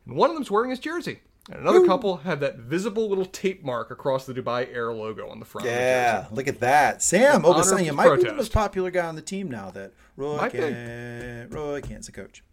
[0.06, 1.20] And one of them's wearing his jersey.
[1.50, 5.40] And another couple have that visible little tape mark across the Dubai Air logo on
[5.40, 5.66] the front.
[5.66, 5.78] of the.
[5.78, 7.02] Yeah, look at that.
[7.02, 9.70] Sam oh, Obisanya of his might be the most popular guy on the team now
[9.72, 10.52] that Roy Might.
[10.52, 12.44] Kent, Roy Kent's a coach.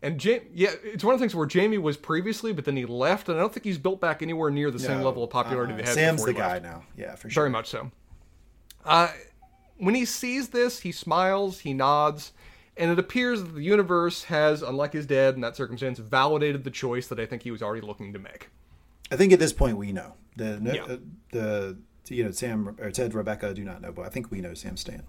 [0.00, 2.86] And Jamie, yeah, it's one of the things where Jamie was previously, but then he
[2.86, 5.72] left, and I don't think he's built back anywhere near the same level of popularity
[5.72, 5.82] uh-uh.
[5.82, 6.64] they had Sam's before the he guy left.
[6.64, 6.82] now.
[6.96, 7.42] Yeah, for sure.
[7.42, 7.90] Very much so.
[8.84, 9.08] Uh,
[9.78, 12.32] when he sees this, he smiles, he nods,
[12.76, 16.70] and it appears that the universe has, unlike his dad in that circumstance, validated the
[16.70, 18.50] choice that I think he was already looking to make.
[19.10, 20.84] I think at this point we know the Yeah.
[20.84, 20.96] uh,
[21.32, 21.78] the
[22.08, 24.76] you know Sam or Ted Rebecca do not know, but I think we know Sam
[24.76, 25.02] stand.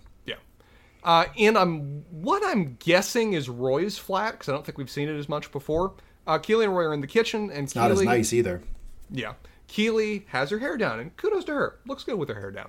[1.04, 1.10] Yeah.
[1.10, 5.10] Uh, and I'm what I'm guessing is Roy's flat because I don't think we've seen
[5.10, 5.93] it as much before.
[6.28, 8.62] Uh, Keeley and Roy are in the kitchen, and Not Keeley, as nice either.
[9.10, 9.34] yeah,
[9.68, 11.80] Keeley has her hair down, and kudos to her.
[11.88, 12.68] Looks good with her hair down.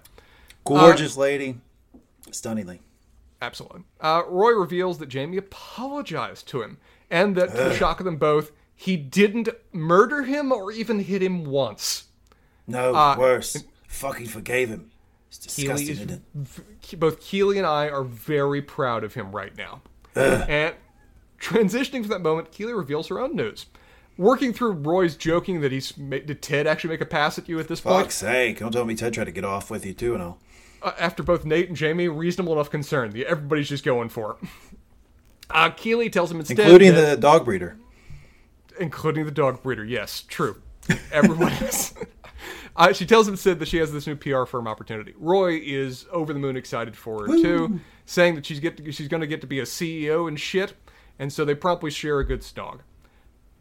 [0.65, 1.59] Gorgeous lady,
[2.31, 2.81] stunningly.
[3.43, 3.83] Absolutely.
[4.01, 6.79] Uh, Roy reveals that Jamie apologized to him,
[7.11, 11.23] and that, to the shock of them both, he didn't murder him or even hit
[11.23, 12.05] him once.
[12.67, 13.63] No, Uh, worse.
[13.89, 14.90] Fucking forgave him.
[15.39, 16.23] Keeley disgusting, is isn't it?
[16.35, 19.83] v- both Keeley and I are very proud of him right now.
[20.15, 20.75] And
[21.41, 23.67] transitioning from that moment, Keeley reveals her own news.
[24.19, 27.59] Working through Roy's joking that he's ma- did Ted actually make a pass at you
[27.61, 28.03] at this point?
[28.03, 28.59] Fuck's sake!
[28.59, 30.39] Don't tell me Ted tried to get off with you too, and all.
[30.83, 33.15] uh, after both Nate and Jamie, reasonable enough concern.
[33.27, 34.49] Everybody's just going for it.
[35.49, 37.79] Uh, Keeley tells him instead, including that- the dog breeder.
[38.79, 39.85] including the dog breeder.
[39.85, 40.61] Yes, true.
[41.13, 41.95] Everyone is.
[42.81, 45.13] Uh, she tells him instead that she has this new PR firm opportunity.
[45.19, 49.07] Roy is over the moon excited for her too, saying that she's get to, she's
[49.07, 50.73] going to get to be a CEO and shit,
[51.19, 52.81] and so they promptly share a good snog.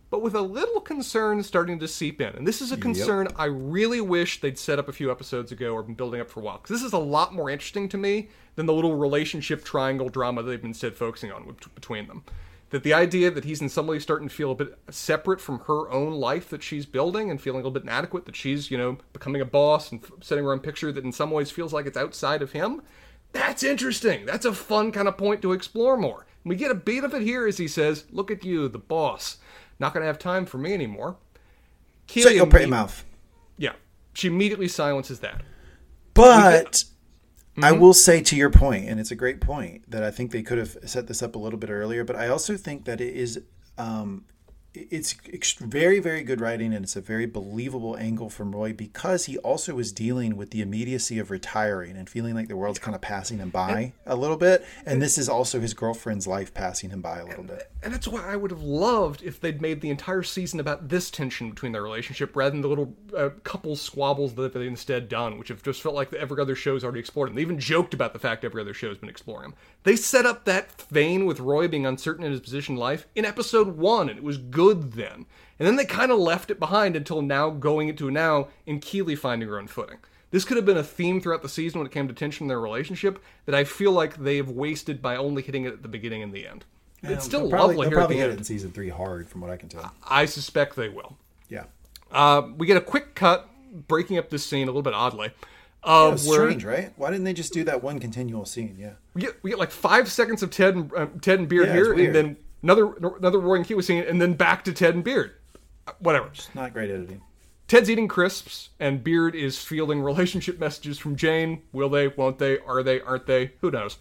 [0.10, 3.46] But with a little concern starting to seep in, and this is a concern I
[3.46, 6.44] really wish they'd set up a few episodes ago or been building up for a
[6.44, 10.08] while, because this is a lot more interesting to me than the little relationship triangle
[10.08, 12.24] drama they've been instead focusing on with, between them.
[12.72, 15.60] That the idea that he's in some way starting to feel a bit separate from
[15.62, 18.78] her own life that she's building and feeling a little bit inadequate, that she's, you
[18.78, 21.88] know, becoming a boss and setting her own picture that in some ways feels like
[21.88, 22.84] it's outside of him.
[23.32, 24.26] That's interesting.
[24.26, 26.28] That's a fun kind of point to explore more.
[26.44, 28.78] And we get a bit of it here as he says, Look at you, the
[28.78, 29.38] boss.
[29.80, 31.18] Not going to have time for me anymore.
[32.08, 33.06] Shut your pretty mouth.
[33.58, 33.74] Yeah.
[34.14, 35.42] She immediately silences that.
[36.14, 36.84] But
[37.62, 37.80] I Mm-hmm.
[37.80, 40.58] will say to your point, and it's a great point that I think they could
[40.58, 42.04] have set this up a little bit earlier.
[42.04, 43.42] But I also think that it is,
[43.78, 44.26] um,
[44.74, 49.38] it's very very good writing, and it's a very believable angle from Roy because he
[49.40, 53.02] also is dealing with the immediacy of retiring and feeling like the world's kind of
[53.02, 57.02] passing him by a little bit, and this is also his girlfriend's life passing him
[57.02, 57.72] by a little bit.
[57.82, 61.10] And that's why I would have loved if they'd made the entire season about this
[61.10, 65.38] tension between their relationship rather than the little uh, couple squabbles that they've instead done,
[65.38, 68.14] which have just felt like every other show's already explored And They even joked about
[68.14, 69.60] the fact every other show's been exploring them.
[69.84, 73.26] They set up that vein with Roy being uncertain in his position in life in
[73.26, 75.26] episode one, and it was good then.
[75.58, 79.16] And then they kind of left it behind until now, going into now, in Keeley
[79.16, 79.98] finding her own footing.
[80.32, 82.48] This could have been a theme throughout the season when it came to tension in
[82.50, 86.22] their relationship that I feel like they've wasted by only hitting it at the beginning
[86.22, 86.66] and the end.
[87.02, 88.34] It's still probably, lovely here at probably the hit end.
[88.34, 89.92] it in season three hard, from what I can tell.
[90.08, 91.18] I suspect they will.
[91.48, 91.64] Yeah.
[92.12, 93.50] Uh, we get a quick cut
[93.88, 95.32] breaking up this scene a little bit oddly.
[95.86, 96.94] Was where strange, right?
[96.98, 98.76] Why didn't they just do that one continual scene?
[98.78, 98.94] Yeah.
[99.14, 101.74] we get we get like five seconds of Ted and uh, Ted and Beard Yeah,
[101.74, 105.04] here, and then another another Roy and Keeley scene, and then back to Ted and
[105.04, 105.34] Beard.
[105.88, 106.32] Uh, Whatever.
[106.54, 107.22] Not great editing.
[107.68, 111.62] Ted's eating crisps, and Beard is fielding relationship messages from Jane.
[111.72, 112.08] Will they?
[112.08, 112.60] Won't they?
[112.60, 113.00] Are they?
[113.02, 113.52] Aren't they?
[113.62, 113.98] Who knows?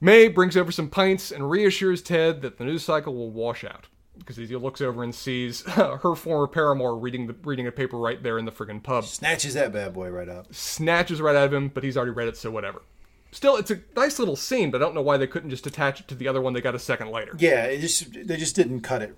[0.00, 3.88] Mae brings over some pints and reassures Ted that the news cycle will wash out
[4.18, 8.22] because he looks over and sees her former paramour reading the reading a paper right
[8.22, 9.04] there in the friggin' pub.
[9.04, 10.52] Snatches that bad boy right up.
[10.54, 12.82] Snatches right out of him, but he's already read it, so whatever.
[13.30, 16.00] Still, it's a nice little scene, but I don't know why they couldn't just attach
[16.00, 17.34] it to the other one they got a second later.
[17.38, 19.16] Yeah, it just they just didn't cut it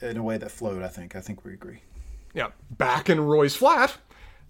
[0.00, 0.82] in a way that flowed.
[0.82, 1.16] I think.
[1.16, 1.80] I think we agree.
[2.34, 3.96] Yeah, back in Roy's flat,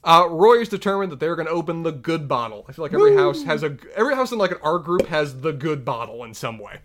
[0.05, 2.64] uh, Roy is determined that they're going to open the good bottle.
[2.69, 5.41] I feel like every house has a every house in like an R group has
[5.41, 6.79] the good bottle in some way,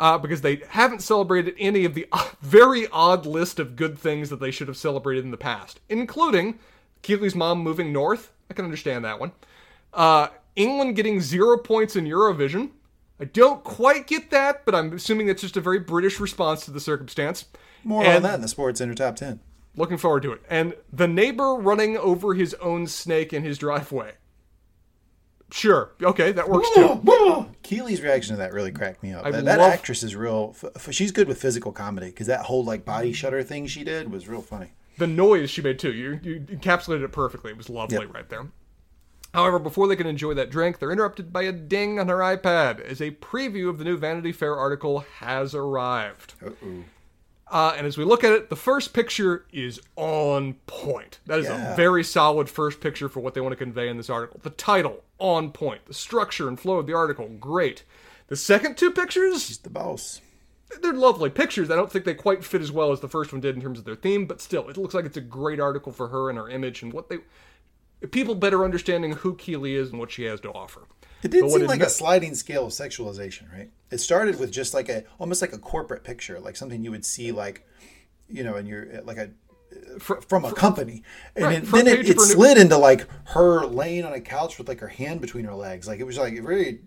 [0.00, 2.08] uh, because they haven't celebrated any of the
[2.40, 6.58] very odd list of good things that they should have celebrated in the past, including
[7.02, 8.32] Keeley's mom moving north.
[8.50, 9.30] I can understand that one.
[9.92, 12.70] Uh, England getting zero points in Eurovision.
[13.20, 16.70] I don't quite get that, but I'm assuming that's just a very British response to
[16.70, 17.44] the circumstance.
[17.84, 19.40] More on And- that in the Sports Center top ten.
[19.76, 20.42] Looking forward to it.
[20.50, 24.14] And the neighbor running over his own snake in his driveway.
[25.52, 25.92] Sure.
[26.02, 27.46] Okay, that works too.
[27.62, 29.24] Keeley's reaction to that really cracked me up.
[29.26, 30.54] I that that love- actress is real.
[30.54, 33.84] F- f- she's good with physical comedy because that whole like body shutter thing she
[33.84, 34.72] did was real funny.
[34.98, 35.92] The noise she made too.
[35.92, 37.50] You, you encapsulated it perfectly.
[37.50, 38.14] It was lovely Yep.
[38.14, 38.46] right there.
[39.32, 42.80] However, before they can enjoy that drink, they're interrupted by a ding on her iPad
[42.80, 46.34] as a preview of the new Vanity Fair article has arrived.
[46.44, 46.84] Uh-oh.
[47.50, 51.18] Uh, and as we look at it, the first picture is on point.
[51.26, 51.72] That is Yeah.
[51.72, 54.38] a very solid first picture for what they want to convey in this article.
[54.42, 55.86] The title, on point.
[55.86, 57.82] The structure and flow of the article, great.
[58.28, 60.20] The second two pictures, She's the boss.
[60.80, 61.68] they're lovely pictures.
[61.72, 63.80] I don't think they quite fit as well as the first one did in terms
[63.80, 66.38] of their theme, but still, it looks like it's a great article for her and
[66.38, 67.18] her image and what they.
[68.12, 70.82] People better understanding who Keeley is and what she has to offer.
[71.24, 73.70] It did But seem like a sliding scale of sexualization, right?
[73.90, 77.04] It started with just like a almost like a corporate picture, like something you would
[77.04, 77.66] see like,
[78.28, 79.30] you know, in your like a
[80.00, 81.04] Fr- from a company,
[81.36, 84.58] and right, then, then it, it for slid into like her laying on a couch
[84.58, 86.80] with like her hand between her legs, like it was like a very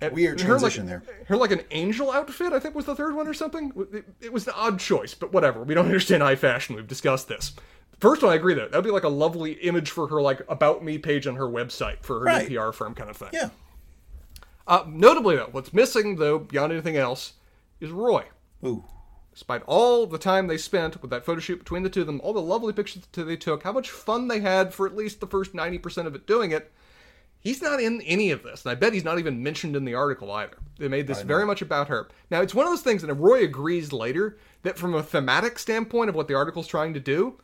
[0.00, 1.02] And weird her like- transition there.
[1.26, 3.72] Her like an angel outfit, I think was the third one or something.
[3.92, 5.62] It, it was an odd choice, but whatever.
[5.64, 6.76] We don't understand high fashion.
[6.76, 7.52] We've discussed this.
[7.98, 8.68] First one, I agree though.
[8.68, 12.02] That'd be like a lovely image for her like about me page on her website
[12.02, 12.48] for her Right.
[12.48, 13.28] PR firm kind of thing.
[13.34, 13.50] Yeah,
[14.70, 17.34] Uh, notably though, what's missing though beyond anything else
[17.80, 18.24] is Roy.
[18.64, 18.84] ooh,
[19.32, 22.20] Despite all the time they spent with that photo shoot between the two of them,
[22.22, 25.18] all the lovely pictures that they took, how much fun they had for at least
[25.18, 26.70] the first 90% of it doing it,
[27.40, 28.64] he's not in any of this.
[28.64, 30.58] And I bet he's not even mentioned in the article either.
[30.78, 32.08] They made this very much about her.
[32.30, 36.10] Now, it's one of those things, and Roy agrees later, that from a thematic standpoint
[36.10, 37.38] of what the article's trying to do,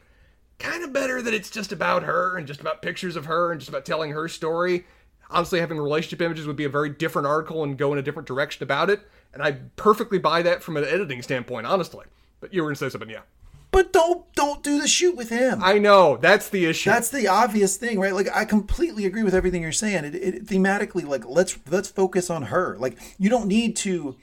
[0.58, 3.60] kind of better that it's just about her and just about pictures of her and
[3.60, 4.86] just about telling her story.
[5.30, 8.28] Honestly, having relationship images would be a very different article and go in a different
[8.28, 9.00] direction about it.
[9.32, 12.06] And I perfectly buy that from an editing standpoint, honestly.
[12.40, 13.22] But you were going to say something, yeah.
[13.70, 15.62] but don't don't do the shoot with him.
[15.62, 16.90] I know that's the issue.
[16.90, 18.14] That's the obvious thing, right?
[18.14, 20.04] Like I completely agree with everything you're saying.
[20.04, 22.76] It, it thematically, like let's let's focus on her.
[22.78, 24.16] Like you don't need to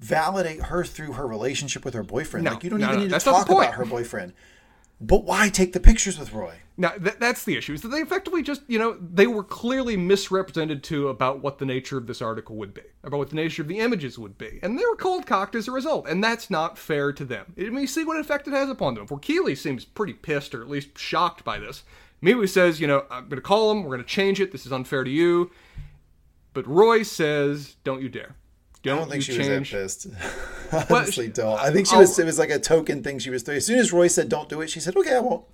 [0.00, 2.44] validate her through her relationship with her boyfriend.
[2.44, 4.32] No, like you don't no, even no, need to that's talk about her boyfriend.
[5.00, 6.56] But why take the pictures with Roy?
[6.80, 7.74] Now th- that's the issue.
[7.74, 11.66] Is that they effectively just you know they were clearly misrepresented to about what the
[11.66, 14.58] nature of this article would be, about what the nature of the images would be,
[14.62, 17.52] and they were cold cocked as a result, and that's not fair to them.
[17.58, 19.06] I mean, see what effect it has upon them.
[19.06, 21.82] For Keeley seems pretty pissed or at least shocked by this.
[22.22, 23.82] Immediately says, you know, I'm going to call him.
[23.82, 24.50] We're going to change it.
[24.50, 25.50] This is unfair to you.
[26.54, 28.36] But Roy says, don't you dare.
[28.82, 29.72] Don't I don't think you she change.
[29.74, 30.12] was that
[30.70, 30.90] pissed.
[30.90, 31.60] Honestly, don't.
[31.60, 32.18] I think she I'll- was.
[32.18, 33.56] It was like a token thing she was doing.
[33.58, 35.44] As soon as Roy said, "Don't do it," she said, "Okay, I won't."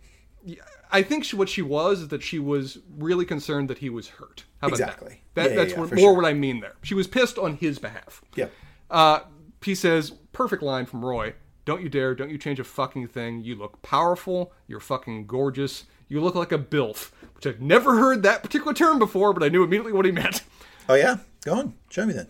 [0.91, 4.09] I think she, what she was is that she was really concerned that he was
[4.09, 4.45] hurt.
[4.61, 5.23] How about Exactly.
[5.35, 5.43] that?
[5.43, 6.15] that Yeah, that's yeah, what, more sure.
[6.15, 6.75] what I mean there.
[6.83, 8.23] She was pissed on his behalf.
[8.35, 8.47] Yeah.
[8.91, 9.21] Uh,
[9.63, 11.35] he says, perfect line from Roy.
[11.65, 13.43] Don't you dare, don't you change a fucking thing.
[13.43, 14.53] You look powerful.
[14.69, 15.85] You're fucking gorgeous.
[16.09, 19.49] You look like a bilf, which I've never heard that particular term before, but I
[19.49, 20.43] knew immediately what he meant.
[20.89, 21.17] Oh yeah.
[21.45, 21.75] Go on.
[21.91, 22.29] Show me then.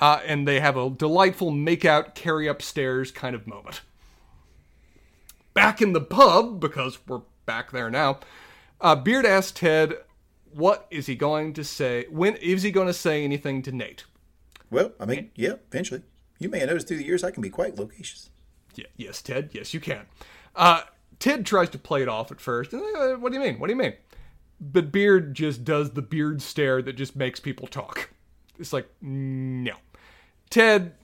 [0.00, 3.82] Uh, and they have a delightful make out, carry upstairs kind of moment.
[5.52, 8.20] Back in the pub, because we're back there now,
[8.80, 9.94] uh, Beard asks Ted,
[10.52, 12.06] what is he going to say?
[12.10, 14.04] When is he going to say anything to Nate?
[14.70, 15.54] Well, I mean, yeah.
[15.70, 16.02] Eventually,
[16.38, 18.30] you may have noticed through the years I can be quite loquacious.
[18.74, 19.50] Yeah, yes, Ted.
[19.52, 20.06] Yes, you can.
[20.54, 20.82] Uh,
[21.18, 22.74] Ted tries to play it off at first.
[22.74, 23.58] Uh, what do you mean?
[23.58, 23.94] What do you mean?
[24.60, 28.10] But Beard just does the beard stare that just makes people talk.
[28.58, 29.74] It's like, no.
[30.50, 30.94] Ted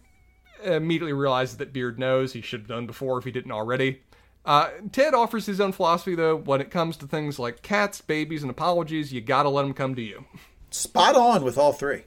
[0.64, 4.03] immediately realizes that Beard knows he should have done before if he didn't already.
[4.45, 6.36] Uh, Ted offers his own philosophy, though.
[6.36, 9.95] When it comes to things like cats, babies, and apologies, you gotta let them come
[9.95, 10.24] to you.
[10.70, 12.05] Spot on with all three.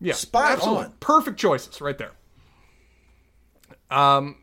[0.00, 0.84] Yeah, Spot absolutely.
[0.86, 0.92] on.
[1.00, 2.12] Perfect choices right there.
[3.90, 4.36] Um,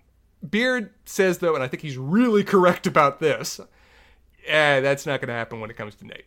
[0.47, 3.59] Beard says though, and I think he's really correct about this.
[4.45, 6.25] Eh, that's not going to happen when it comes to Nate.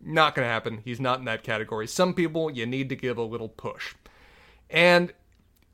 [0.00, 0.80] Not going to happen.
[0.84, 1.86] He's not in that category.
[1.86, 3.94] Some people you need to give a little push,
[4.68, 5.12] and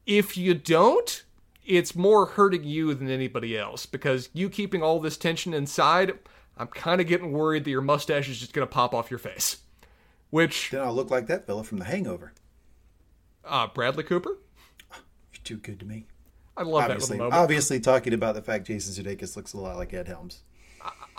[0.04, 1.22] if you don't,
[1.68, 6.18] it's more hurting you than anybody else because you keeping all this tension inside.
[6.56, 9.18] I'm kind of getting worried that your mustache is just going to pop off your
[9.18, 9.58] face.
[10.30, 12.32] Which Then I'll look like that fella from The Hangover.
[13.44, 14.38] uh, Bradley Cooper.
[14.92, 16.06] You're too good to me.
[16.56, 17.42] I love that Obviously, little moment.
[17.42, 20.42] obviously, talking about the fact Jason Sudeikis looks a lot like Ed Helms.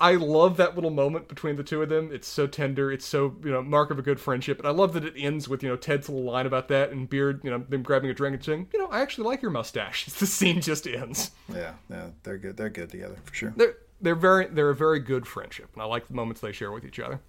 [0.01, 2.09] I love that little moment between the two of them.
[2.13, 2.89] It's so tender.
[2.91, 5.49] It's so you know mark of a good friendship, and I love that it ends
[5.49, 8.13] with you know Ted's little line about that and Beard, you know, them grabbing a
[8.13, 10.05] drink and saying, you know, I actually like your mustache.
[10.19, 11.31] The scene just ends.
[11.53, 12.55] Yeah, yeah, they're good.
[12.55, 13.53] They're good together for sure.
[13.57, 16.71] They're they're very they're a very good friendship, and I like the moments they share
[16.71, 17.19] with each other.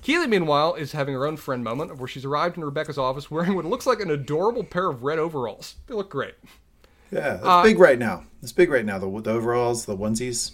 [0.00, 3.56] Keeley, meanwhile, is having her own friend moment where she's arrived in Rebecca's office wearing
[3.56, 5.74] what looks like an adorable pair of red overalls.
[5.88, 6.34] They look great.
[7.10, 8.22] Yeah, it's Uh, big right now.
[8.42, 8.98] It's big right now.
[8.98, 10.52] The, the overalls, the onesies,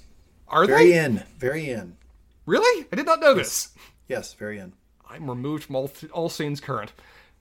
[0.55, 1.97] Are very they in, very in.
[2.47, 2.87] really?
[2.93, 3.71] I did not know this.
[4.09, 4.73] Yes, very in.
[5.09, 6.93] I'm removed from all, all scenes current.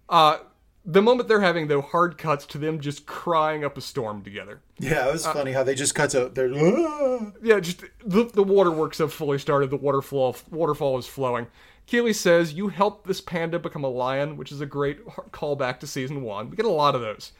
[0.09, 0.39] Uh,
[0.85, 4.61] the moment they're having, though, hard cuts to them just crying up a storm together.
[4.79, 8.43] Yeah, it was funny how they just cut to they're "Ah." Yeah, just the, the
[8.43, 9.69] waterworks have fully started.
[9.69, 11.47] The waterfall waterfall is flowing.
[11.85, 15.87] Keeley says, "You helped this panda become a lion," which is a great callback to
[15.87, 16.49] season one.
[16.49, 17.31] We get a lot of those.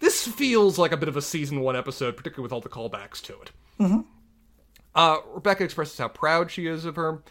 [0.00, 3.20] This feels like a bit of a season one episode, particularly with all the callbacks
[3.22, 3.50] to it.
[4.94, 7.22] Uh, Rebecca expresses how proud she is of her,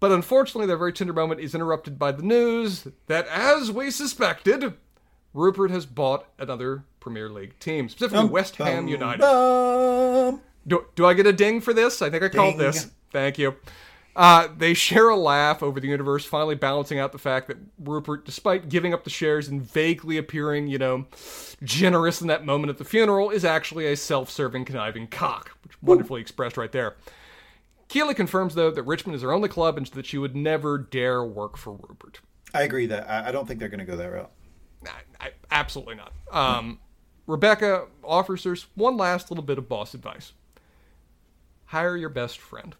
[0.00, 4.74] but unfortunately, their very tender moment is interrupted by the news that, as we suspected,
[5.32, 9.22] Rupert has bought another Premier League team, specifically West Ham United.
[10.66, 12.00] Do, do I get a ding for this?
[12.00, 12.84] I think I called this.
[13.12, 13.56] Thank you.
[14.16, 18.24] Uh, they share a laugh over the universe, finally balancing out the fact that Rupert,
[18.24, 21.06] despite giving up the shares and vaguely appearing, you know,
[21.62, 25.82] generous in that moment at the funeral, is actually a self serving, conniving cock, which
[25.82, 26.94] wonderfully expressed right there.
[27.88, 31.24] Keeley confirms, though, that Richmond is her only club and that she would never dare
[31.24, 32.20] work for Rupert.
[32.52, 34.30] I agree that I, don't think they're going to go that route.
[34.86, 36.12] I, I, absolutely not.
[36.30, 36.78] Um,
[37.26, 40.32] Rebecca offers her one last little bit of boss advice
[41.66, 42.76] hire your best friend.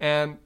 [0.00, 0.38] And,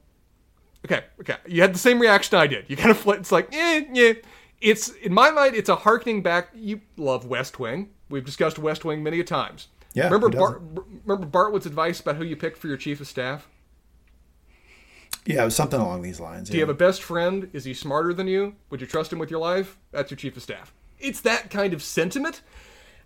[0.85, 2.65] okay, okay, you had the same reaction I did.
[2.69, 3.19] You kind of flit.
[3.19, 4.13] It's like, eh, yeah.
[4.61, 6.49] It's, in my mind, it's a harkening back.
[6.53, 7.89] You love West Wing.
[8.09, 9.67] We've discussed West Wing many a times.
[9.93, 10.61] Yeah, Remember, Bart,
[11.05, 13.47] remember Bartlet's advice about who you picked for your chief of staff?
[15.25, 16.49] Yeah, it was something along these lines.
[16.49, 17.49] Do you have a best friend?
[17.53, 18.55] Is he smarter than you?
[18.69, 19.77] Would you trust him with your life?
[19.91, 20.73] That's your chief of staff.
[20.99, 22.41] It's that kind of sentiment.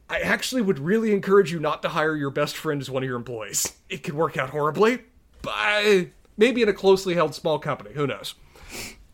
[0.10, 3.08] I actually would really encourage you not to hire your best friend as one of
[3.08, 3.74] your employees.
[3.90, 5.02] It could work out horribly,
[5.42, 6.08] but
[6.38, 7.92] maybe in a closely held small company.
[7.94, 8.36] Who knows?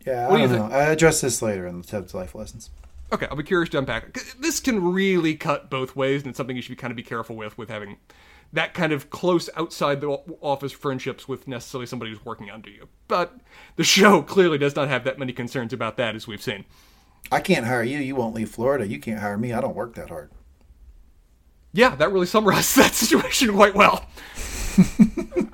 [0.06, 0.74] yeah, what I do don't you know.
[0.74, 2.70] I address this later in the Ted's life lessons.
[3.12, 6.54] Okay, I'll be curious to unpack This can really cut both ways, and it's something
[6.54, 7.96] you should be kind of be careful with, with having
[8.52, 10.08] that kind of close outside the
[10.40, 12.88] office friendships with necessarily somebody who's working under you.
[13.08, 13.36] But
[13.76, 16.64] the show clearly does not have that many concerns about that, as we've seen.
[17.30, 17.98] I can't hire you.
[17.98, 18.86] You won't leave Florida.
[18.86, 19.52] You can't hire me.
[19.52, 20.30] I don't work that hard.
[21.72, 24.06] Yeah, that really summarizes that situation quite well.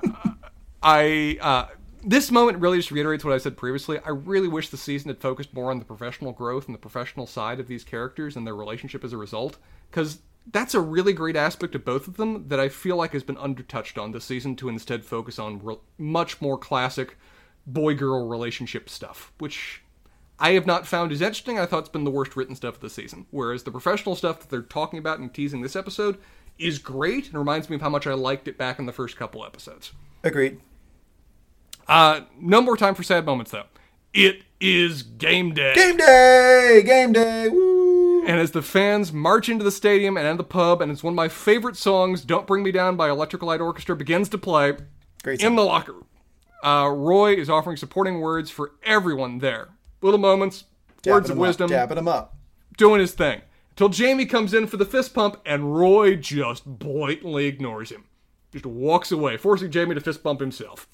[0.87, 1.67] I uh,
[2.05, 3.99] this moment really just reiterates what I said previously.
[3.99, 7.27] I really wish the season had focused more on the professional growth and the professional
[7.27, 9.59] side of these characters and their relationship as a result,
[9.91, 10.21] because
[10.53, 13.35] that's a really great aspect of both of them that I feel like has been
[13.35, 17.19] undertouched on this season to instead focus on re- much more classic
[17.67, 19.83] boy girl relationship stuff, which
[20.39, 21.59] I have not found as interesting.
[21.59, 23.27] I thought it's been the worst written stuff of the season.
[23.33, 26.17] Whereas the professional stuff that they're talking about and teasing this episode
[26.61, 29.17] is great and reminds me of how much I liked it back in the first
[29.17, 29.91] couple episodes.
[30.23, 30.61] Agreed.
[31.89, 33.65] Uh, no more time for sad moments though.
[34.13, 35.75] It is game day.
[35.75, 36.83] Game day!
[36.85, 37.49] Game day!
[37.49, 38.25] Woo!
[38.27, 41.17] And as the fans march into the stadium and the pub, and it's one of
[41.17, 44.75] my favorite songs, "Don't Bring Me Down" by Electric Light Orchestra, begins to play
[45.23, 45.57] Great in song.
[45.57, 46.07] the locker room.
[46.65, 49.69] Uh, Roy is offering supporting words for everyone there.
[50.03, 50.65] Little moments,
[51.07, 52.35] words of wisdom, Up, dabbing them up.
[52.77, 53.43] doing his thing.
[53.77, 58.05] Till Jamie comes in for the fist pump, and Roy just blatantly ignores him.
[58.51, 60.89] Just walks away, forcing Jamie to fist bump himself.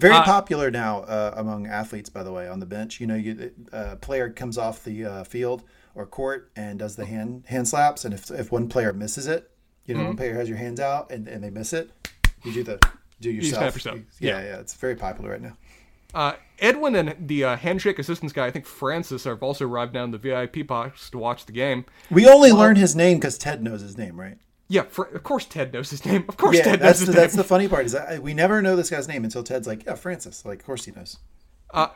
[0.00, 3.00] Very popular now uh, among athletes, by the way, on the bench.
[3.00, 5.62] You know, you, a player comes off the uh, field
[5.94, 9.50] or court and does the hand hand slaps, and if, if one player misses it,
[9.84, 11.90] you know, one player has your hands out and, and they miss it,
[12.44, 12.78] you do the
[13.20, 13.60] do yourself.
[13.60, 13.98] snap yourself.
[14.18, 15.56] Yeah, yeah, it's very popular right now.
[16.12, 20.10] Uh, Edwin and the uh, handshake assistance guy, I think Francis, have also arrived down
[20.10, 21.84] the VIP box to watch the game.
[22.10, 24.38] We only learn his name because Ted knows his name, right?
[24.70, 26.24] Yeah, Fr- of course Ted knows his name.
[26.28, 27.20] Of course Yeah, Ted knows his the, name.
[27.20, 29.84] that's the funny part is that we never know this guy's name until Ted's like,
[29.84, 30.44] yeah, Francis.
[30.44, 31.16] Like, of course he knows.
[31.74, 31.88] Uh,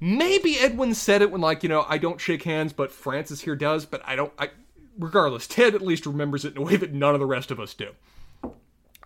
[0.00, 3.56] Maybe Edwin said it when, like, you know, I don't shake hands, but Francis here
[3.56, 3.86] does.
[3.86, 4.32] But I don't.
[4.38, 4.50] I,
[4.98, 7.58] regardless, Ted at least remembers it in a way that none of the rest of
[7.58, 7.92] us do.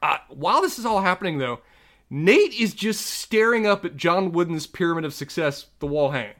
[0.03, 1.61] Uh, while this is all happening, though,
[2.11, 6.35] Nate is just staring up at John Wooden's pyramid of success, the wall hanging.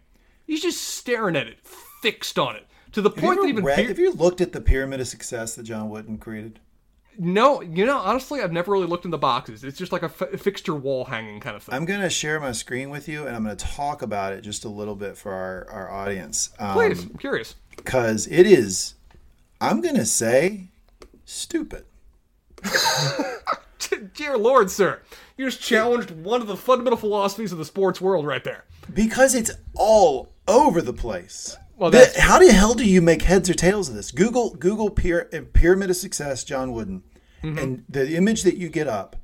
[0.45, 3.77] He's just staring at it, fixed on it, to the Have point that even read-
[3.77, 6.61] Pier- have you looked at the pyramid of success that John Wooden created?
[7.21, 9.65] no, you know, honestly, I've never really looked in the boxes.
[9.65, 11.75] It's just like a fixture wall hanging kind of thing.
[11.75, 14.43] I'm going to share my screen with you and I'm going to talk about it
[14.43, 16.51] just a little bit for our, our audience.
[16.61, 17.57] Um, Please, I'm curious.
[17.77, 18.95] Because it is,
[19.61, 20.69] I'm going to say,
[21.25, 21.85] stupid.
[24.15, 25.01] Dear Lord, sir,
[25.37, 28.65] you just challenged one of the fundamental philosophies of the sports world right there.
[28.95, 31.57] Because it's all over the place.
[31.79, 34.11] Well, The- how the hell do you make heads or tails of this?
[34.11, 37.03] Google Google pyra- uh, Pyramid of Success, John Wooden,
[37.43, 37.59] Mm-hmm.
[37.59, 39.15] and the image that you get up.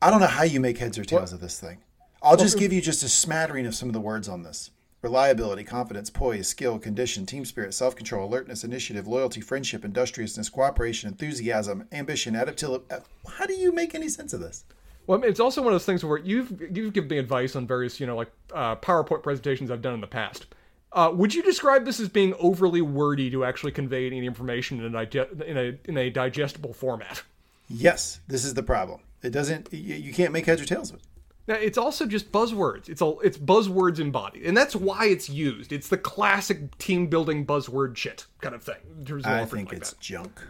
[0.00, 1.78] I don't know how you make heads or tails of this thing.
[2.22, 4.70] I'll just give you just a smattering of some of the words on this:
[5.02, 11.88] reliability, confidence, poise, skill, condition, team spirit, self-control, alertness, initiative, loyalty, friendship, industriousness, cooperation, enthusiasm,
[11.90, 12.84] ambition, adaptability.
[13.28, 14.64] How do you make any sense of this?
[15.08, 17.98] Well, it's also one of those things where you've you've given me advice on various,
[17.98, 20.46] you know, like uh, PowerPoint presentations I've done in the past.
[20.92, 24.94] Uh, would you describe this as being overly wordy to actually convey any information in
[24.94, 25.02] a,
[25.44, 27.22] in a in a digestible format?
[27.68, 29.00] Yes, this is the problem.
[29.22, 29.72] It doesn't.
[29.72, 31.02] You, you can't make heads or tails of it.
[31.46, 32.88] Now, it's also just buzzwords.
[32.88, 35.72] It's all it's buzzwords embodied, and that's why it's used.
[35.72, 38.76] It's the classic team building buzzword shit kind of thing.
[38.98, 40.00] in terms of I think like it's that.
[40.00, 40.40] junk.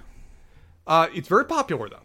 [0.86, 2.01] Uh, it's very popular though,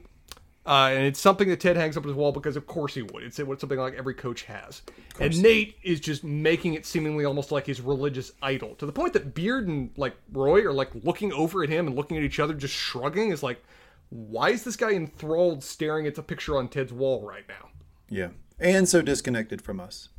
[0.66, 3.02] uh, and it's something that Ted hangs up on his wall because of course he
[3.02, 3.24] would.
[3.24, 4.82] It's something like every coach has,
[5.20, 9.14] and Nate is just making it seemingly almost like his religious idol to the point
[9.14, 12.40] that Beard and like Roy are like looking over at him and looking at each
[12.40, 13.32] other, just shrugging.
[13.32, 13.62] Is like,
[14.10, 17.70] why is this guy enthralled staring at the picture on Ted's wall right now?
[18.10, 20.10] Yeah, and so disconnected from us.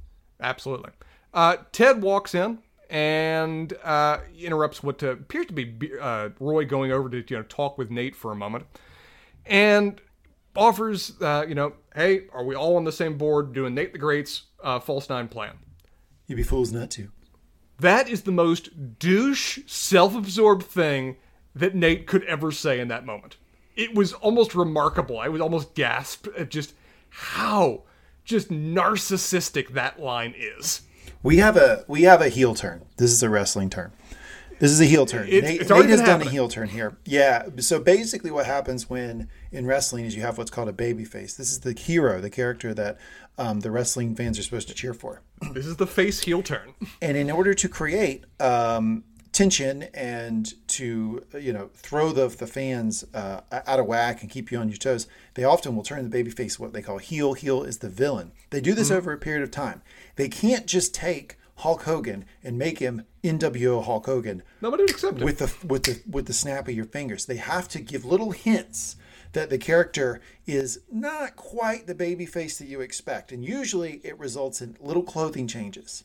[0.41, 0.91] Absolutely.
[1.33, 2.59] Uh, Ted walks in
[2.91, 7.43] and uh, interrupts what uh, appears to be uh, Roy going over to you know
[7.45, 8.67] talk with Nate for a moment,
[9.47, 10.01] and
[10.57, 13.99] offers uh, you know, hey, are we all on the same board doing Nate the
[13.99, 15.59] Great's uh, false nine plan?
[16.27, 17.11] You'd be fools not to.
[17.81, 21.17] That is the most douche, self-absorbed thing
[21.55, 23.37] that Nate could ever say in that moment.
[23.77, 25.19] It was almost remarkable.
[25.19, 26.75] I would almost gasp at just
[27.11, 27.83] how
[28.25, 30.83] just narcissistic that line is.
[31.23, 32.85] We have a we have a heel turn.
[32.97, 33.93] This is a wrestling term.
[34.61, 35.27] This is a heel turn.
[35.29, 36.97] It's- Nate, Nate has done a heel turn here.
[37.05, 37.49] Yeah.
[37.59, 41.35] So basically, what happens when in wrestling is you have what's called a baby face.
[41.35, 42.99] This is the hero, the character that
[43.39, 45.23] um, the wrestling fans are supposed to cheer for.
[45.53, 46.75] This is the face heel turn.
[47.03, 53.05] And in order to create um, tension and to you know throw the the fans
[53.15, 56.25] uh, out of whack and keep you on your toes, they often will turn the
[56.25, 57.35] babyface what they call heel.
[57.35, 58.33] Heel is the villain.
[58.51, 59.83] They do this over a period of time.
[60.17, 65.19] They can't just take Hulk Hogan and make him NWO Hulk Hogan Nobody would accept
[65.21, 65.25] it.
[65.25, 67.27] with the with the with the snap of your fingers.
[67.27, 68.97] They have to give little hints
[69.35, 74.19] that the character is not quite the baby face that you expect, and usually it
[74.19, 76.05] results in little clothing changes.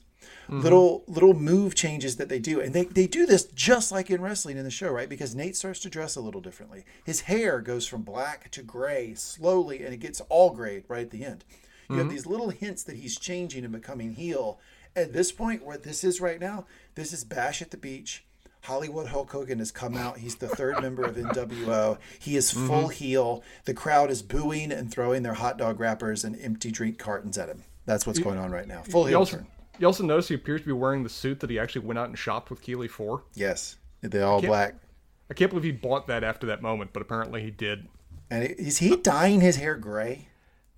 [0.49, 0.61] Mm-hmm.
[0.61, 4.21] Little little move changes that they do, and they they do this just like in
[4.21, 5.09] wrestling in the show, right?
[5.09, 6.85] Because Nate starts to dress a little differently.
[7.05, 11.11] His hair goes from black to gray slowly, and it gets all gray right at
[11.11, 11.45] the end.
[11.89, 12.13] You have mm-hmm.
[12.13, 14.59] these little hints that he's changing and becoming heel.
[14.95, 16.65] At this point, where this is right now,
[16.95, 18.25] this is Bash at the Beach.
[18.61, 20.17] Hollywood Hulk Hogan has come out.
[20.17, 21.97] He's the third member of NWO.
[22.19, 22.67] He is mm-hmm.
[22.67, 23.43] full heel.
[23.65, 27.49] The crowd is booing and throwing their hot dog wrappers and empty drink cartons at
[27.49, 27.63] him.
[27.85, 28.83] That's what's going on right now.
[28.83, 29.47] Full heel turn.
[29.79, 32.07] you also notice he appears to be wearing the suit that he actually went out
[32.07, 33.23] and shopped with Keeley for.
[33.33, 34.75] Yes, they're all black.
[35.29, 37.87] I can't believe he bought that after that moment, but apparently he did.
[38.31, 40.28] And is he dyeing his hair gray?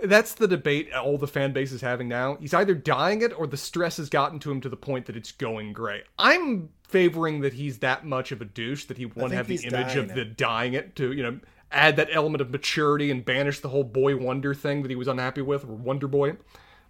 [0.04, 2.36] That's the debate all the fan base is having now.
[2.40, 5.16] He's either dying it or the stress has gotten to him to the point that
[5.16, 6.02] it's going gray.
[6.18, 9.96] I'm favoring that he's that much of a douche that he won't have the image
[9.96, 11.40] of dying the dying it to, you know,
[11.72, 15.08] add that element of maturity and banish the whole boy wonder thing that he was
[15.08, 16.36] unhappy with, or Wonder Boy.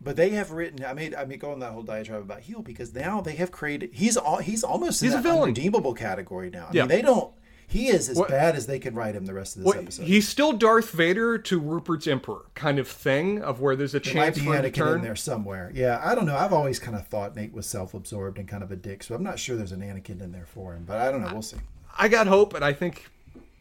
[0.03, 0.83] But they have written.
[0.83, 3.51] I mean, I mean, go on that whole diatribe about heel because now they have
[3.51, 3.91] created.
[3.93, 4.37] He's all.
[4.37, 5.49] He's almost in He's a that villain.
[5.49, 6.65] unredeemable category now.
[6.71, 6.81] I Yeah.
[6.83, 7.31] mean, they don't.
[7.71, 9.81] He is as What- bad as they could write him the rest of this Well,
[9.81, 10.05] episode.
[10.05, 14.13] he's still Darth Vader to Rupert's Emperor kind of thing, of where there's a There
[14.13, 14.95] might chance be for him to Anakin turn.
[14.97, 15.71] in there somewhere.
[15.73, 16.35] Yeah, I don't know.
[16.35, 19.23] I've always kind of thought Nate was self-absorbed and kind of a dick, so I'm
[19.23, 20.83] not sure there's an Anakin in there for him.
[20.85, 21.29] But I don't know.
[21.31, 21.57] We'll see.
[21.97, 23.09] I got hope, and I think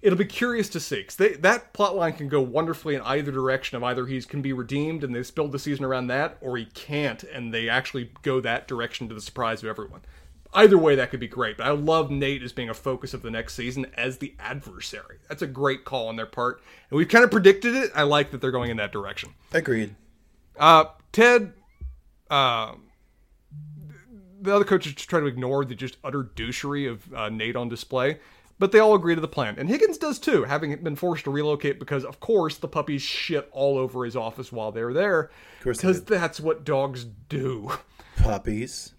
[0.02, 1.04] it'll be curious to see.
[1.04, 3.76] 'cause they, that plot line can go wonderfully in either direction.
[3.76, 6.64] Of either he can be redeemed and they build the season around that, or he
[6.64, 10.00] can't and they actually go that direction to the surprise of everyone.
[10.52, 11.56] Either way, that could be great.
[11.56, 15.18] But I love Nate as being a focus of the next season as the adversary.
[15.28, 17.90] That's a great call on their part, and we've kind of predicted it.
[17.94, 19.34] I like that they're going in that direction.
[19.52, 19.94] Agreed.
[20.58, 21.52] Uh, Ted,
[22.30, 22.74] uh,
[24.40, 27.68] the other coaches just try to ignore the just utter douchery of uh, Nate on
[27.68, 28.18] display,
[28.58, 29.54] but they all agree to the plan.
[29.58, 33.48] And Higgins does too, having been forced to relocate because, of course, the puppies shit
[33.52, 35.30] all over his office while they're there.
[35.62, 37.70] course Because that's what dogs do.
[38.16, 38.94] Puppies.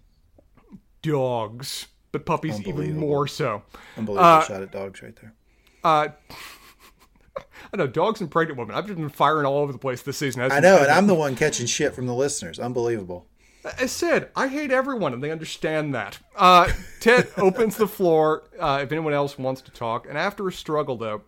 [1.02, 1.88] Dogs.
[2.12, 3.62] But puppies even more so.
[3.96, 5.34] Unbelievable shot at dogs right there.
[5.82, 6.08] Uh,
[7.72, 8.76] I know, dogs and pregnant women.
[8.76, 10.42] I've just been firing all over the place this season.
[10.42, 12.58] As I know, and I'm the one catching shit from the listeners.
[12.58, 13.26] Unbelievable.
[13.64, 16.18] I said, I hate everyone, and they understand that.
[16.36, 16.70] Uh,
[17.00, 20.96] Ted opens the floor uh, if anyone else wants to talk, and after a struggle,
[20.96, 21.22] though,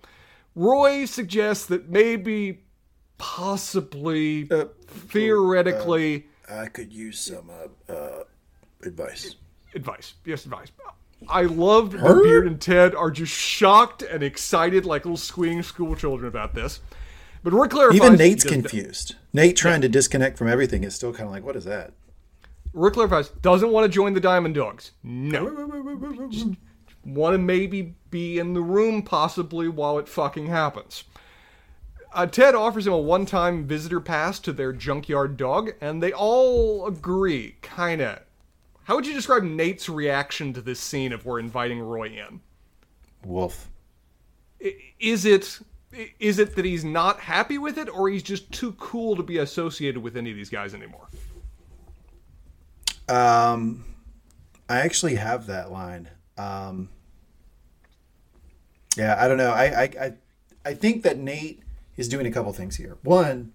[0.57, 2.65] Roy suggests that maybe,
[3.19, 8.25] possibly, Uh, theoretically, I could use some uh, uh,
[8.83, 9.37] advice.
[9.75, 10.15] Advice.
[10.25, 10.73] Yes, advice.
[11.29, 15.95] I love that Beard and Ted are just shocked and excited like little squealing school
[15.95, 16.81] children about this.
[17.43, 17.97] But Roy clarifies.
[17.97, 19.17] Even Nate's confused.
[19.33, 21.93] Nate trying to disconnect from everything is still kind of like, what is that?
[22.73, 24.93] Rick clarifies, doesn't want to join the Diamond Dogs.
[25.03, 25.45] No.
[27.05, 31.05] want to maybe be in the room possibly while it fucking happens.
[32.13, 36.13] Uh, Ted offers him a one time visitor pass to their junkyard dog, and they
[36.13, 38.23] all agree, kinda.
[38.85, 42.41] How would you describe Nate's reaction to this scene of we're inviting Roy in?
[43.25, 43.69] Wolf.
[45.01, 45.59] Is it.
[46.19, 49.39] Is it that he's not happy with it, or he's just too cool to be
[49.39, 51.07] associated with any of these guys anymore?
[53.09, 53.85] Um,
[54.69, 56.09] I actually have that line.
[56.37, 56.89] Um,
[58.97, 59.51] yeah, I don't know.
[59.51, 60.13] I, I, I,
[60.65, 61.63] I think that Nate
[61.97, 62.97] is doing a couple things here.
[63.05, 63.53] One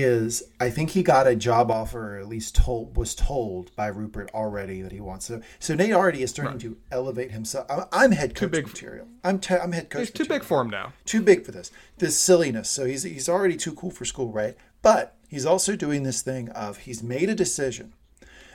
[0.00, 3.88] is I think he got a job offer, or at least told was told by
[3.88, 5.26] Rupert already that he wants.
[5.26, 7.66] So, so Nate already is starting to elevate himself.
[7.68, 9.06] I'm, I'm head coach big- material.
[9.22, 10.00] I'm te- I'm head coach.
[10.00, 10.92] He's too big for him now.
[11.04, 11.70] too big for this.
[11.98, 12.70] This silliness.
[12.70, 14.56] So he's he's already too cool for school, right?
[14.80, 17.92] But he's also doing this thing of he's made a decision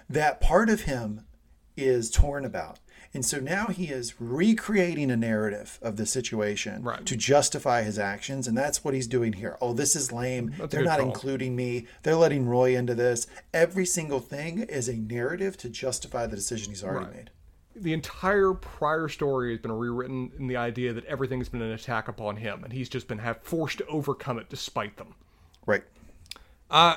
[0.09, 1.25] that part of him
[1.75, 2.79] is torn about.
[3.13, 7.05] And so now he is recreating a narrative of the situation Right.
[7.05, 8.47] to justify his actions.
[8.47, 9.57] And that's what he's doing here.
[9.61, 10.53] Oh, this is lame.
[10.57, 11.07] That's They're not call.
[11.07, 11.87] including me.
[12.03, 13.27] They're letting Roy into this.
[13.53, 17.15] Every single thing is a narrative to justify the decision he's already Right.
[17.15, 17.29] made.
[17.79, 22.07] the entire prior story has been rewritten in the idea that everything's been an attack
[22.07, 25.13] upon him, and he's just been have, forced to overcome it despite them.
[25.67, 25.83] Right.
[26.71, 26.95] Uh,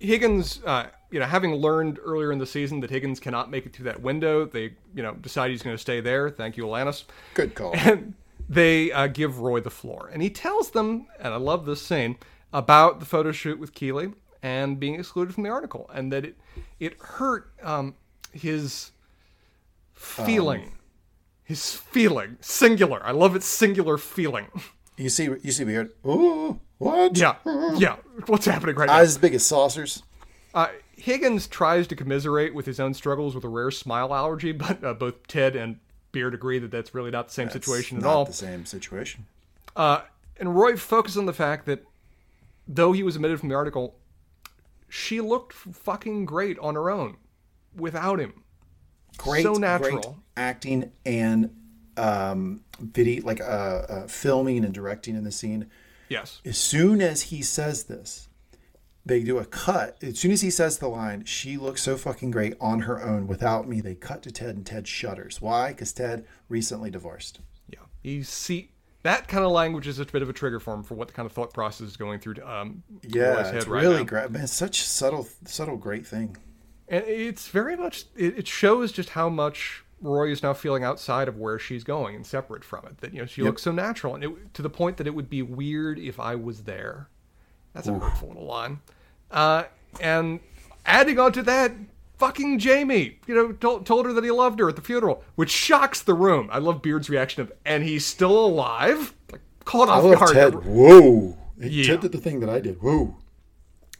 [0.00, 3.72] Higgins, uh, you know, having learned earlier in the season that Higgins cannot make it
[3.72, 6.28] through that window, they, you know, decide he's going to stay there.
[6.28, 7.04] Thank you, Alanis.
[7.34, 7.72] Good call.
[7.84, 8.14] And
[8.48, 12.16] they uh, give Roy the floor, and he tells them, and I love this scene
[12.52, 14.12] about the photo shoot with Keeley
[14.42, 16.36] and being excluded from the article, and that it
[16.80, 17.94] it hurt um,
[18.32, 18.90] his
[19.94, 20.72] feeling,
[21.44, 23.00] his feeling, singular.
[23.06, 24.48] I love its singular feeling.
[24.96, 25.92] You see, you see weird.
[26.04, 27.16] Ooh, what?
[27.16, 27.36] Yeah,
[27.76, 27.96] yeah.
[28.26, 28.94] What's happening right now?
[28.94, 30.02] Eyes as big as saucers.
[30.52, 30.68] Uh,
[30.98, 34.94] Higgins tries to commiserate with his own struggles with a rare smile allergy, but uh,
[34.94, 35.78] both Ted and
[36.12, 38.24] Beard agree that that's really not the same situation at Not all.
[38.24, 39.26] the same situation.
[39.74, 40.02] Uh,
[40.38, 41.84] and Roy focuses on the fact that
[42.68, 43.96] though he was omitted from the article,
[44.88, 47.16] she looked fucking great on her own.
[47.76, 48.42] without him.
[49.16, 50.00] great, so natural.
[50.00, 51.50] great acting and
[51.96, 55.68] um, video, like uh, uh, filming and directing in the scene.
[56.08, 56.40] Yes.
[56.44, 58.28] As soon as he says this,
[59.06, 59.96] they do a cut.
[60.02, 63.26] As soon as he says the line, she looks so fucking great on her own
[63.26, 63.80] without me.
[63.80, 65.40] They cut to Ted and Ted shudders.
[65.40, 65.68] Why?
[65.68, 67.40] Because Ted recently divorced.
[67.68, 67.80] Yeah.
[68.02, 68.70] You see
[69.02, 71.14] that kind of language is a bit of a trigger for him for what the
[71.14, 74.30] kind of thought process is going through um Yeah, it's right really great.
[74.30, 76.36] Man, such subtle, subtle, great thing.
[76.88, 81.28] And it's very much it, it shows just how much Roy is now feeling outside
[81.28, 82.98] of where she's going and separate from it.
[82.98, 85.30] That you know she looks so natural, and it, to the point that it would
[85.30, 87.08] be weird if I was there.
[87.72, 88.80] That's a hurtful little line.
[89.34, 89.64] Uh,
[90.00, 90.38] and
[90.86, 91.72] adding on to that,
[92.18, 95.50] fucking Jamie, you know, told, told her that he loved her at the funeral, which
[95.50, 96.48] shocks the room.
[96.52, 99.12] I love Beard's reaction of, and he's still alive.
[99.32, 100.32] Like caught I off love guard.
[100.32, 100.64] Ted.
[100.64, 101.36] Whoa.
[101.58, 101.84] Yeah.
[101.84, 102.80] Ted did the thing that I did.
[102.80, 103.16] Whoa.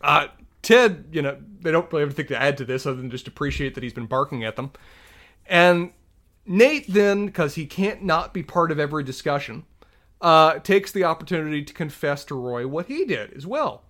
[0.01, 0.29] Uh,
[0.63, 3.27] Ted, you know, they don't really have anything to add to this other than just
[3.27, 4.71] appreciate that he's been barking at them.
[5.47, 5.93] And
[6.47, 9.65] Nate then, because he can't not be part of every discussion,
[10.21, 13.83] uh, takes the opportunity to confess to Roy what he did as well.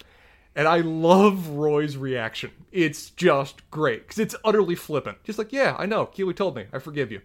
[0.56, 2.51] And I love Roy's reaction.
[2.70, 5.22] It's just great because it's utterly flippant.
[5.24, 6.06] Just like, yeah, I know.
[6.06, 6.66] Keeley told me.
[6.72, 7.20] I forgive you.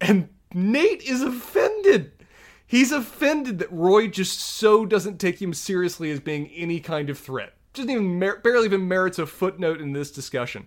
[0.00, 2.12] And Nate is offended.
[2.66, 7.18] He's offended that Roy just so doesn't take him seriously as being any kind of
[7.18, 7.54] threat.
[7.72, 10.66] Doesn't even mer- barely even merits a footnote in this discussion.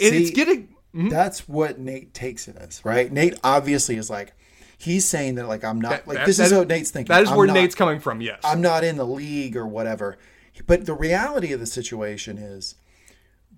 [0.00, 1.08] And it's See, getting hmm?
[1.08, 3.10] That's what Nate takes it as, right?
[3.10, 4.34] Nate obviously is like,
[4.78, 7.12] he's saying that like I'm not that- like that- this that is what Nate's thinking.
[7.12, 8.20] That is I'm where not- Nate's coming from.
[8.20, 8.40] Yes.
[8.44, 10.18] I'm not in the league or whatever.
[10.66, 12.76] But the reality of the situation is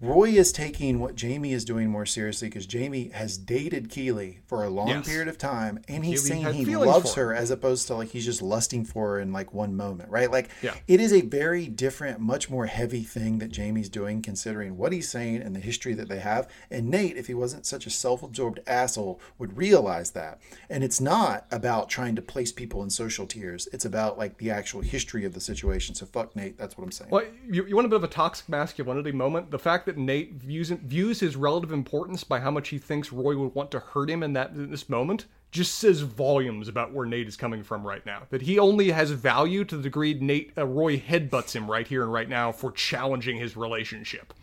[0.01, 4.63] Roy is taking what Jamie is doing more seriously because Jamie has dated Keeley for
[4.63, 5.09] a long Yes.
[5.09, 8.25] period of time and he's Keely saying he loves her as opposed to like he's
[8.25, 10.31] just lusting for her in like one moment, right?
[10.31, 10.75] Like Yeah.
[10.87, 15.09] it is a very different, much more heavy thing that Jamie's doing considering what he's
[15.09, 16.47] saying and the history that they have.
[16.71, 20.41] And Nate, if he wasn't such a self-absorbed asshole, would realize that.
[20.71, 23.67] And it's not about trying to place people in social tiers.
[23.73, 25.97] It's about like the actual history of the situation.
[25.97, 27.11] So fuck Nate, that's what I'm saying.
[27.11, 29.51] Well, you, you want a bit of a toxic masculinity moment?
[29.51, 33.37] The fact that Nate views views his relative importance by how much he thinks Roy
[33.37, 37.07] would want to hurt him in that in this moment just says volumes about where
[37.07, 38.25] Nate is coming from right now.
[38.29, 42.03] That he only has value to the degree Nate uh, Roy headbutts him right here
[42.03, 44.35] and right now for challenging his relationship.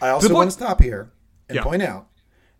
[0.00, 1.12] I also point- want to stop here
[1.48, 1.62] and Yeah.
[1.62, 2.08] point out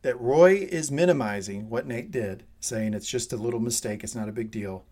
[0.03, 4.29] that Roy is minimizing what Nate did, saying it's just a little mistake, it's not
[4.29, 4.85] a big deal.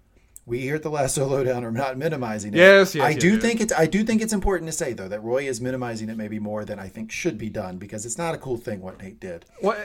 [0.45, 2.57] We here at the Lasso Lowdown are not minimizing it.
[2.57, 3.43] Yes, yes, I yes, do yes.
[3.43, 6.17] think it's I do think it's important to say though that Roy is minimizing it
[6.17, 9.01] maybe more than I think should be done because it's not a cool thing what
[9.01, 9.45] Nate did.
[9.63, 9.77] Well,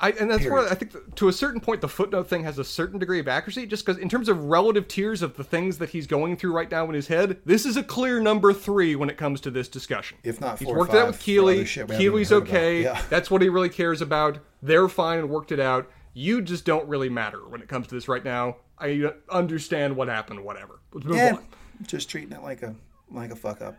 [0.00, 0.68] I, and that's where.
[0.68, 3.66] I think to a certain point the footnote thing has a certain degree of accuracy,
[3.66, 6.70] just because in terms of relative tiers of the things that he's going through right
[6.70, 9.68] now in his head, this is a clear number three when it comes to this
[9.68, 10.18] discussion.
[10.22, 11.64] If not he's worked it out with Keeley.
[11.64, 12.58] shit we haven't Keeley's even heard about.
[12.58, 12.82] okay.
[12.82, 13.02] Yeah.
[13.08, 14.38] That's what he really cares about.
[14.62, 15.90] They're fine and worked it out.
[16.18, 18.56] You just don't really matter when it comes to this right now.
[18.78, 20.42] I understand what happened.
[20.44, 20.80] Whatever.
[20.92, 21.46] Let's move Yeah, on.
[21.86, 22.74] just treating it like a
[23.10, 23.78] like a fuck up.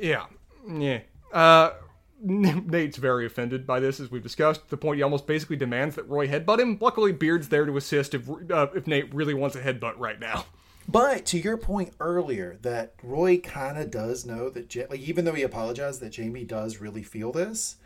[0.00, 0.26] Yeah.
[0.68, 1.00] Yeah.
[1.32, 1.70] Uh,
[2.22, 4.68] Nate's very offended by this, as we've discussed.
[4.68, 6.76] The point he almost basically demands that Roy headbutt him.
[6.80, 10.44] Luckily, Beard's there to assist if uh, if Nate really wants a headbutt right now.
[10.86, 15.24] But to your point earlier, that Roy kind of does know that, ja- like, even
[15.24, 17.76] though he apologized, that Jamie does really feel this.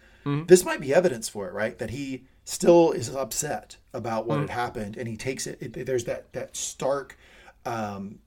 [0.46, 1.78] This might be evidence for it, right?
[1.78, 5.58] That he still is upset about what had happened, and he takes it.
[5.62, 7.16] it there's that that stark,
[7.64, 8.18] um,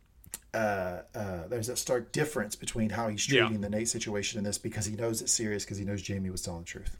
[0.54, 3.42] uh, uh, there's that stark difference between how he's Yeah.
[3.42, 6.30] treating the Nate situation in this because he knows it's serious because he knows Jamie
[6.30, 6.98] was telling the truth.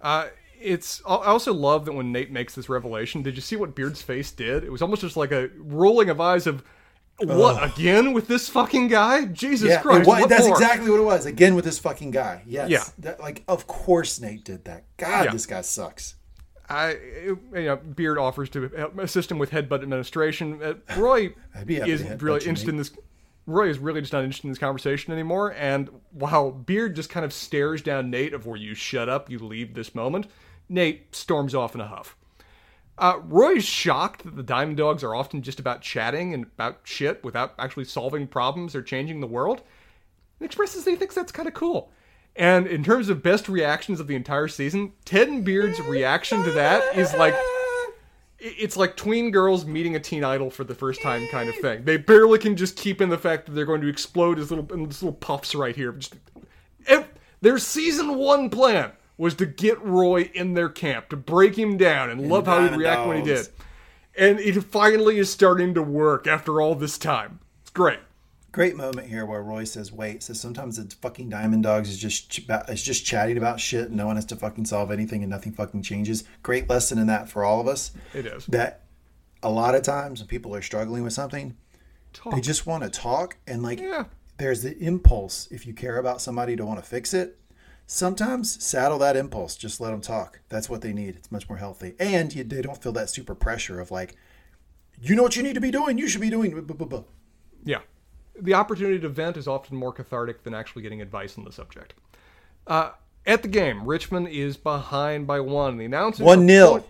[0.00, 0.26] Uh,
[0.60, 1.00] it's.
[1.06, 3.22] I also love that when Nate makes this revelation.
[3.22, 4.64] Did you see what Beard's face did?
[4.64, 6.62] It was almost just like a rolling of eyes of.
[7.20, 9.26] What again with this fucking guy?
[9.26, 9.98] Jesus Yeah, Christ!
[9.98, 10.56] and what- what that's more?
[10.56, 11.26] exactly what it was.
[11.26, 12.42] Again with this fucking guy.
[12.44, 12.70] Yes.
[12.70, 12.82] Yeah.
[12.98, 14.82] That, like, of course Nate did that.
[14.96, 15.30] God, Yeah.
[15.30, 16.16] this guy sucks.
[16.68, 20.62] I, you know, Beard offers to help assist him with headbutt administration.
[20.62, 22.92] Uh, Roy I'd be happy is really interested in this.
[23.46, 25.52] Roy is really just not interested in this conversation anymore.
[25.52, 29.38] And while Beard just kind of stares down Nate of where you shut up, you
[29.38, 30.26] leave this moment,
[30.68, 32.16] Nate storms off in a huff.
[32.96, 37.22] Uh, Roy's shocked that the Diamond Dogs are often just about chatting and about shit
[37.24, 39.62] without actually solving problems or changing the world.
[40.38, 41.90] And expresses that he thinks that's kind of cool.
[42.36, 46.50] And in terms of best reactions of the entire season, Ted and Beard's reaction to
[46.52, 47.34] that is like
[48.44, 51.84] it's like tween girls meeting a teen idol for the first time kind of thing.
[51.84, 54.70] They barely can just keep in the fact that they're going to explode as little
[54.72, 55.92] in these little puffs right here.
[55.92, 56.16] Just
[56.86, 57.08] ev-
[57.40, 62.10] their season one plan was to get Roy in their camp to break him down
[62.10, 63.48] and love how he'd react when he did.
[64.18, 67.40] And it finally is starting to work after all this time.
[67.62, 68.00] It's great.
[68.54, 72.30] Great moment here where Roy says, "Wait." Says sometimes the fucking Diamond Dogs is just
[72.30, 73.88] ch- is just chatting about shit.
[73.88, 76.22] And no one has to fucking solve anything, and nothing fucking changes.
[76.44, 77.90] Great lesson in that for all of us.
[78.12, 78.46] It is.
[78.46, 78.84] That
[79.42, 81.56] a lot of times when people are struggling with something,
[82.12, 82.32] Talk.
[82.32, 84.04] they just want to talk, and like Yeah.
[84.38, 87.40] there's the impulse if you care about somebody to want to fix it.
[87.88, 89.56] Sometimes saddle that impulse.
[89.56, 90.38] Just let them talk.
[90.48, 91.16] That's what they need.
[91.16, 94.14] It's much more healthy, and you, they don't feel that super pressure of like,
[95.02, 95.98] you know what you need to be doing.
[95.98, 96.52] You should be doing.
[96.64, 97.02] buh, buh, buh."
[97.64, 97.80] Yeah.
[98.40, 101.94] The opportunity to vent is often more cathartic than actually getting advice on the subject.
[102.66, 102.90] Uh,
[103.26, 105.76] at the game, Richmond is behind by one.
[105.78, 106.72] The announcers One nil.
[106.72, 106.86] point-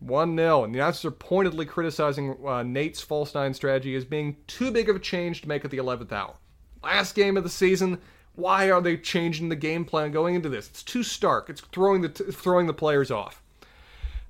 [0.00, 4.36] One nil, and the announcers are pointedly criticizing uh, Nate's false nine strategy as being
[4.46, 6.34] too big of a change to make at the eleventh hour.
[6.82, 7.98] Last game of the season.
[8.34, 10.68] Why are they changing the game plan going into this?
[10.68, 11.50] It's too stark.
[11.50, 13.42] It's throwing the t- throwing the players off.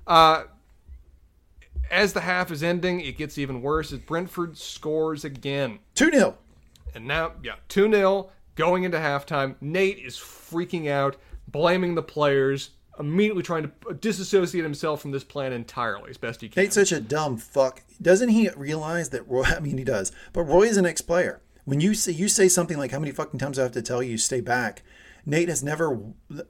[0.07, 0.45] Uh,
[1.91, 5.79] as the half is ending, it gets even worse as Brentford scores again.
[5.93, 6.35] Two 0
[6.99, 9.55] And now, yeah, 2 0 going into halftime.
[9.61, 11.15] Nate is freaking out,
[11.47, 16.49] blaming the players, immediately trying to disassociate himself from this plan entirely as best he
[16.49, 16.61] can.
[16.61, 17.83] Nate's such a dumb fuck.
[18.01, 19.43] Doesn't he realize that Roy?
[19.47, 20.11] I mean, he does.
[20.33, 21.41] But Roy is an ex-player.
[21.63, 23.81] When you say you say something like, "How many fucking times do I have to
[23.81, 24.83] tell you stay back?"
[25.25, 25.97] Nate has never.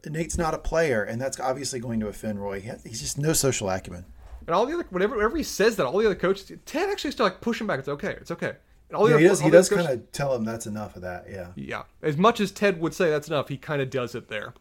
[0.08, 2.62] Nate's not a player, and that's obviously going to offend Roy.
[2.62, 4.06] He has- He's just no social acumen.
[4.48, 7.12] and all the other, whenever, whenever he says that, all the other coaches, Ted actually
[7.12, 7.78] still like push him back.
[7.80, 8.12] It's okay.
[8.22, 8.54] It's okay.
[8.92, 9.40] Yeah, he does.
[9.42, 11.26] He does kind of tell him that's enough of that.
[11.30, 11.50] Yeah.
[11.56, 11.84] Yeah.
[12.02, 14.54] As much as Ted would say that's enough, he kind of does it there.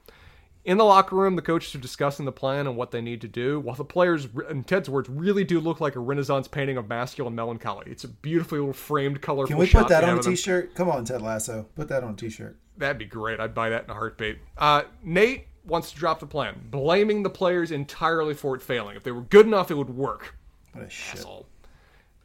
[0.65, 3.29] In the locker room, the coaches are discussing the plan and what they need to
[3.29, 6.89] do, while the players, in Ted's words, really do look like a Renaissance painting of
[6.89, 7.87] masculine melancholy.
[7.91, 10.23] It's a beautifully little framed, colorful Can we put that on a.
[10.23, 10.75] T-shirt?
[10.75, 11.67] Come on, Ted Lasso.
[11.75, 12.59] Put that on a T-shirt.
[12.77, 13.41] That'd be great.
[13.41, 14.41] I'd buy that in a heartbeat.
[14.59, 18.95] Uh, Nate wants to drop the plan, blaming the players entirely for it failing.
[18.95, 20.35] If they were good enough, it would work.
[20.73, 21.21] What a shit.
[21.21, 21.47] Asshole.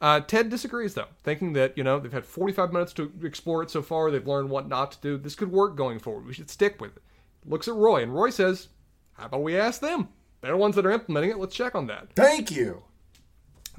[0.04, 3.70] Uh, Ted disagrees, though, thinking that, you know, they've had 45 minutes to explore it
[3.70, 4.10] so far.
[4.10, 5.16] They've learned what not to do.
[5.16, 6.26] This could work going forward.
[6.26, 7.02] We should stick with it.
[7.46, 8.68] Looks at Roy, and Roy says,
[9.14, 10.08] How about we ask them?
[10.42, 11.38] They're the ones that are implementing it.
[11.38, 12.08] Let's check on that.
[12.14, 12.82] Thank you.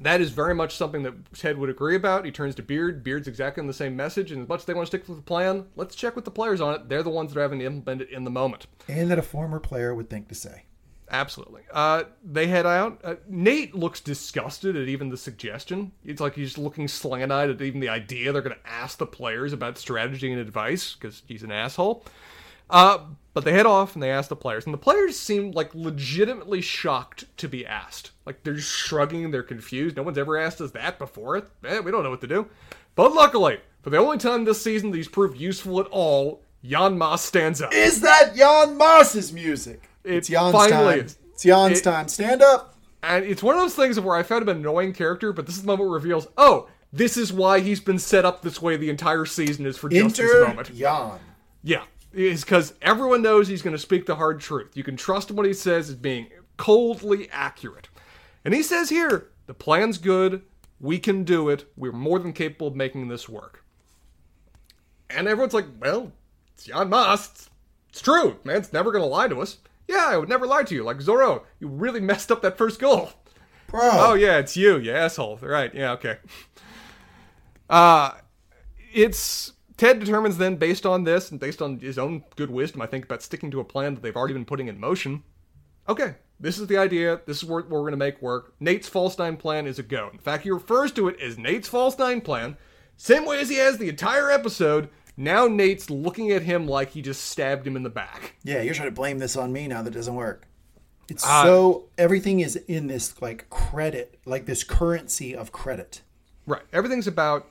[0.00, 2.24] That is very much something that Ted would agree about.
[2.24, 3.04] He turns to Beard.
[3.04, 4.32] Beard's exactly on the same message.
[4.32, 6.32] And as much as they want to stick with the plan, let's check with the
[6.32, 6.88] players on it.
[6.88, 8.66] They're the ones that are having to implement it in the moment.
[8.88, 10.64] And that a former player would think to say.
[11.10, 11.62] Absolutely.
[11.72, 13.00] Uh, they head out.
[13.04, 15.92] Uh, Nate looks disgusted at even the suggestion.
[16.04, 19.06] It's like he's looking slant eyed at even the idea they're going to ask the
[19.06, 22.04] players about strategy and advice because he's an asshole.
[22.68, 22.98] Uh,
[23.32, 26.60] but they head off and they ask the players, and the players seem like legitimately
[26.60, 28.10] shocked to be asked.
[28.24, 29.96] Like they're just shrugging, they're confused.
[29.96, 31.36] No one's ever asked us that before.
[31.64, 32.48] Eh, we don't know what to do.
[32.94, 37.22] But luckily, for the only time this season these proved useful at all, Jan Maas
[37.22, 37.72] stands up.
[37.72, 39.88] Is that Jan Maas's music?
[40.06, 41.00] It it's Jan's finally time.
[41.00, 42.08] It's Jan's It- time.
[42.08, 42.74] Stand up.
[43.02, 45.54] And it's one of those things where I found him an annoying character, but this
[45.56, 48.90] is the moment reveals, oh, this is why he's been set up this way the
[48.90, 50.74] entire season is for just this moment.
[50.74, 51.18] Jan.
[51.62, 51.82] Yeah.
[52.12, 54.76] It's because everyone knows he's going to speak the hard truth.
[54.76, 57.90] You can trust him what he says as being coldly accurate.
[58.44, 60.42] And he says here, the plan's good.
[60.80, 61.70] We can do it.
[61.76, 63.62] We're more than capable of making this work.
[65.10, 66.12] And everyone's like, well,
[66.54, 66.90] it's Jan.
[66.92, 67.50] It's,
[67.90, 68.36] it's true.
[68.44, 69.58] Man's never going to lie to us.
[69.88, 70.82] Yeah, I would never lie to you.
[70.82, 73.10] Like Zoreaux, you really messed up that first goal.
[73.68, 73.90] Bro.
[73.92, 75.38] Oh yeah, it's you, you asshole.
[75.38, 75.74] Right?
[75.74, 76.18] Yeah, okay.
[77.68, 78.12] Uh
[78.92, 82.86] it's Ted determines then, based on this and based on his own good wisdom, I
[82.86, 85.22] think about sticking to a plan that they've already been putting in motion.
[85.88, 87.20] Okay, this is the idea.
[87.26, 88.54] This is what what we're going to make work.
[88.58, 90.08] Nate's false nine plan is a go.
[90.12, 92.56] In fact, he refers to it as Nate's false nine plan,
[92.96, 94.88] same way as he has the entire episode.
[95.16, 98.36] Now Nate's looking at him like he just stabbed him in the back.
[98.44, 100.46] Yeah, you're trying to blame this on me now that doesn't work.
[101.08, 106.02] It's Uh, so everything is in this like credit, like this currency of credit.
[106.46, 106.62] Right.
[106.72, 107.48] Everything's about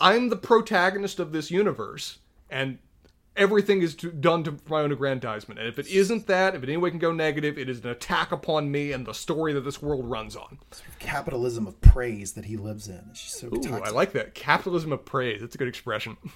[0.00, 2.18] I'm the protagonist of this universe,
[2.50, 2.78] and
[3.36, 5.58] everything is to, done to my own aggrandizement.
[5.58, 7.90] And if it isn't that, if it any way can go negative, it is an
[7.90, 10.58] attack upon me and the story that this world runs on.
[10.98, 13.02] Capitalism of praise that he lives in.
[13.10, 13.86] It's just so Ooh, toxic.
[13.86, 14.34] I like that.
[14.34, 15.40] Capitalism of praise.
[15.40, 16.16] That's a good expression.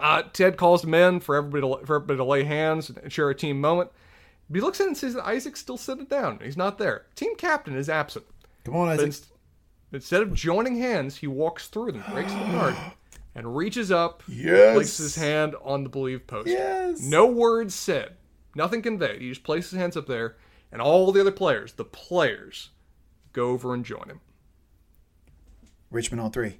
[0.00, 3.30] Uh, Ted calls him in for everybody to, for everybody to lay hands and share
[3.30, 3.90] a team moment.
[4.50, 6.40] But he looks in and sees that Isaac's still sitting down.
[6.42, 7.06] He's not there.
[7.14, 8.24] Team captain is absent.
[8.64, 9.06] Come on, Isaac.
[9.06, 9.26] inst-
[9.92, 12.74] instead of joining hands, he walks through them, breaks them apart,
[13.34, 14.74] and reaches up, Yes.
[14.74, 16.48] places his hand on the believe post.
[16.48, 17.00] Yes.
[17.00, 18.14] No words said,
[18.54, 19.22] nothing conveyed.
[19.22, 20.36] He just places his hands up there,
[20.72, 22.70] and all the other players, the players,
[23.32, 24.20] go over and join him.
[25.90, 26.58] Richmond on three.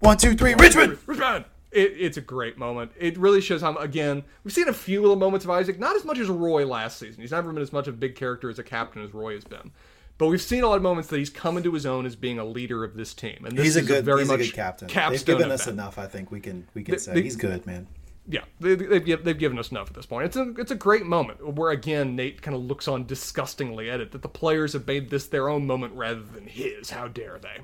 [0.00, 0.54] One, two, three.
[0.54, 0.98] Richmond.
[1.06, 1.46] Richmond!
[1.72, 2.92] It, it's a great moment.
[2.98, 6.04] It really shows how, again, we've seen a few little moments of Isaac, not as
[6.04, 7.20] much as Roy last season.
[7.20, 9.44] He's never been as much of a big character as a captain as Roy has
[9.44, 9.72] been.
[10.18, 12.38] But we've seen a lot of moments that he's come into his own as being
[12.38, 14.44] a leader of this team, and this He's a is good, very he's much a
[14.44, 14.88] good captain.
[14.88, 15.72] They've given us that.
[15.72, 15.98] enough.
[15.98, 17.86] I think we can we can They- say they- he's good, man.
[18.28, 20.24] Yeah, they, they've, they've given us enough at this point.
[20.26, 24.00] It's a it's a great moment where again Nate kind of looks on disgustingly at
[24.00, 26.90] it that the players have made this their own moment rather than his.
[26.90, 27.58] How dare they?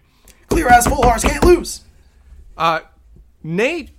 [0.49, 1.81] Clear ass full horse can't lose.
[2.57, 2.81] Uh,
[3.43, 3.91] Nate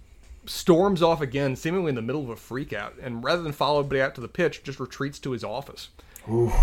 [0.45, 3.79] storms off again, seemingly in the middle of a freak out, and rather than follow
[3.79, 5.89] everybody out to the pitch, just retreats to his office.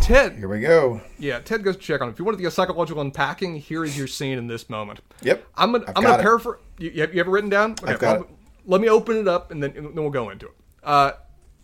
[0.01, 1.03] Ted, Here we go.
[1.19, 2.15] yeah, Ted goes to check on him.
[2.15, 5.01] If you want to get a psychological unpacking, here is your scene in this moment.
[5.21, 5.45] Yep.
[5.55, 6.61] I'm gonna I've I'm gonna paraphrase.
[6.79, 7.73] You, you have you it written down?
[7.73, 8.29] Okay, I've got well,
[8.65, 10.55] Let me open it up and then and then we'll go into it.
[10.83, 11.13] Uh,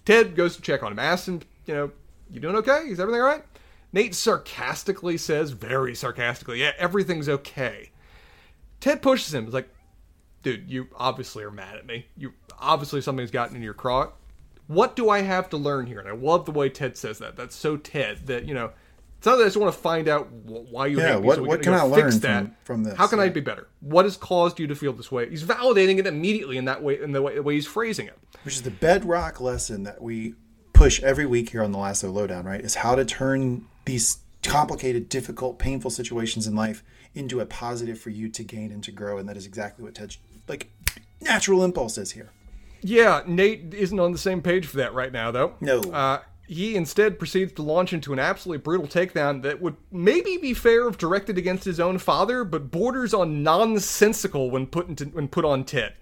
[0.04, 1.90] Ted goes to check on him, asks him, you know,
[2.30, 2.80] you doing okay?
[2.86, 3.42] Is everything all right?
[3.94, 7.92] Nate sarcastically says, very sarcastically, yeah, everything's okay.
[8.78, 9.46] Ted pushes him.
[9.46, 9.70] He's like,
[10.46, 12.06] dude, you obviously are mad at me.
[12.16, 14.12] You obviously something's gotten in your craw.
[14.68, 15.98] What do I have to learn here?
[15.98, 17.36] And I love the way Ted says that.
[17.36, 18.70] That's so Ted that you know.
[19.18, 21.62] It's not that I just want to find out why you Yeah, what- so what
[21.62, 22.42] can, I fix learn that.
[22.44, 22.94] from- from this?
[22.96, 23.66] How can I be better?
[23.80, 25.28] What has caused you to feel this way?
[25.28, 28.16] He's validating it immediately in that way, in the way, the way he's phrasing it.
[28.44, 30.34] which is the bedrock lesson that we
[30.74, 32.60] push every week here on the Lasso Lowdown, right?
[32.60, 38.10] Is how to turn these complicated, difficult, painful situations in life into a positive for
[38.10, 39.16] you to gain and to grow.
[39.18, 40.18] And that is exactly what Ted's
[40.48, 40.70] like
[41.20, 42.30] natural impulses here.
[42.82, 45.54] Yeah, Nate isn't on the same page for that right now, though.
[45.60, 45.80] No.
[45.80, 50.54] Uh, he instead proceeds to launch into an absolutely brutal takedown that would maybe be
[50.54, 55.28] fair if directed against his own father, but borders on nonsensical when put into, when
[55.28, 55.94] put on Ted.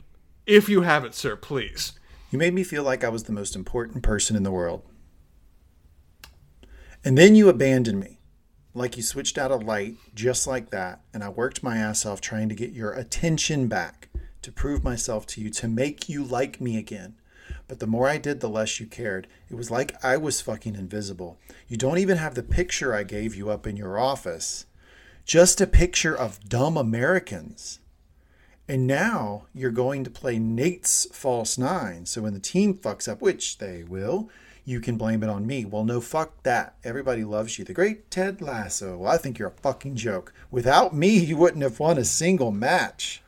[0.47, 1.93] If you have it, sir, please.
[2.31, 4.83] You made me feel like I was the most important person in the world.
[7.05, 8.19] And then you abandoned me.
[8.75, 11.01] Like you switched out a light just like that.
[11.15, 14.09] And I worked my ass off trying to get your attention back,
[14.45, 17.16] to prove myself to you, to make you like me again.
[17.66, 19.27] But the more I did, the less you cared.
[19.51, 21.39] It was like I was fucking invisible.
[21.66, 24.66] You don't even have the picture I gave you up in your office.
[25.25, 27.81] Just a picture of dumb Americans.
[28.69, 32.05] And now you're going to play Nate's false nine.
[32.07, 34.29] So when the team fucks up, which they will,
[34.66, 35.65] you can blame it on me.
[35.65, 36.77] Well, no, fuck that.
[36.85, 37.65] Everybody loves you.
[37.65, 38.99] The great Ted Lasso.
[38.99, 40.33] Well, I think you're a fucking joke.
[40.51, 43.23] Without me, you wouldn't have won a single match.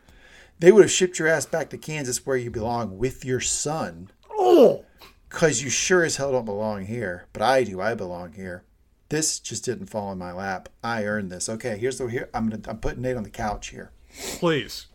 [0.59, 4.11] They would have shipped your ass back to Kansas where you belong with your son.
[4.31, 4.85] Oh,
[5.29, 7.27] Because you sure as hell don't belong here.
[7.33, 7.81] But I do.
[7.81, 8.63] I belong here.
[9.09, 10.69] This just didn't fall in my lap.
[10.83, 11.49] I earned this.
[11.49, 12.29] Okay, here's the here.
[12.35, 12.63] I'm gonna.
[12.69, 13.91] I'm putting Nate on the couch here.
[14.39, 14.87] please.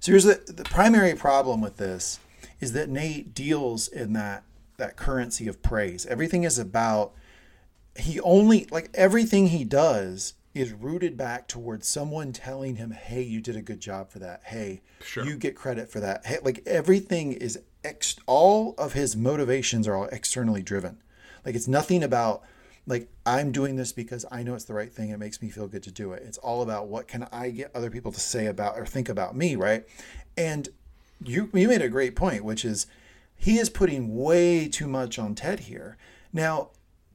[0.00, 2.20] So here's the the primary problem with this
[2.60, 4.44] is that Nate deals in that
[4.76, 6.06] that currency of praise.
[6.06, 7.12] Everything is about
[7.96, 13.40] he only like everything he does is rooted back towards someone telling him, "Hey, you
[13.40, 14.42] did a good job for that.
[14.44, 15.24] Hey, Sure.
[15.24, 19.94] you get credit for that." Hey, like everything is ex- all of his motivations are
[19.94, 21.02] all externally driven.
[21.44, 22.42] Like it's nothing about
[22.86, 25.08] like I'm doing this because I know it's the right thing.
[25.10, 26.22] It makes me feel good to do it.
[26.26, 29.34] It's all about what can I get other people to say about or think about
[29.36, 29.84] me, right?
[30.36, 30.68] And
[31.22, 32.86] you you made a great point, which is
[33.36, 35.96] he is putting way too much on Ted here.
[36.32, 36.70] Now,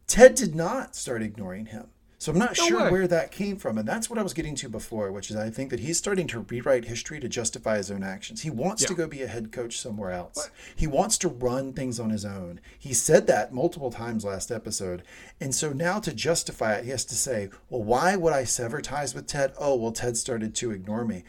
[0.08, 1.88] Ted did not start ignoring him.
[2.22, 2.92] So I'm not No sure way.
[2.92, 3.78] where that came from.
[3.78, 6.28] And that's what I was getting to before, which is I think that he's starting
[6.28, 8.42] to rewrite history to justify his own actions.
[8.42, 10.50] He wants to go be a head coach somewhere else.
[10.76, 12.60] He wants to run things on his own.
[12.78, 15.04] He said that multiple times last episode.
[15.40, 18.82] And so now to justify it, he has to say, well, why would I sever
[18.82, 19.54] ties with Ted?
[19.58, 21.24] Oh, well, Ted started to ignore me.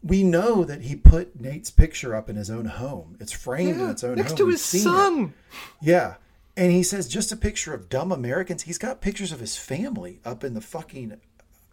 [0.00, 3.16] We know that he put Nate's picture up in his own home.
[3.18, 4.18] It's framed in its own home.
[4.18, 4.36] Next home.
[4.38, 4.84] to his seen it.
[4.84, 5.34] son.
[5.82, 6.14] Yeah.
[6.56, 8.62] And he says just a picture of dumb Americans.
[8.62, 11.20] He's got pictures of his family up in the fucking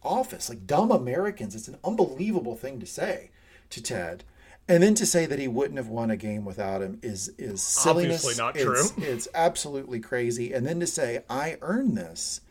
[0.03, 0.49] office.
[0.49, 1.55] Like dumb Americans.
[1.55, 3.31] It's an unbelievable thing to say
[3.69, 4.23] to Ted.
[4.67, 7.61] And then to say that he wouldn't have won a game without him is is
[7.61, 8.23] silliness.
[8.25, 9.03] Obviously not It's- true.
[9.07, 10.53] It's, absolutely crazy.
[10.53, 12.41] And then to say I earned this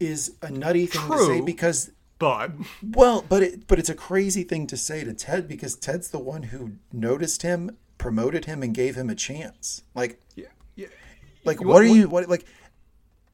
[0.00, 2.52] is a nutty thing to say because But
[2.82, 6.18] well, but it but it's a crazy thing to say to Ted because Ted's the
[6.18, 9.82] one who noticed him, promoted him, and gave him a chance.
[9.94, 10.46] Like yeah.
[11.44, 12.44] Like You- what, what- are you what like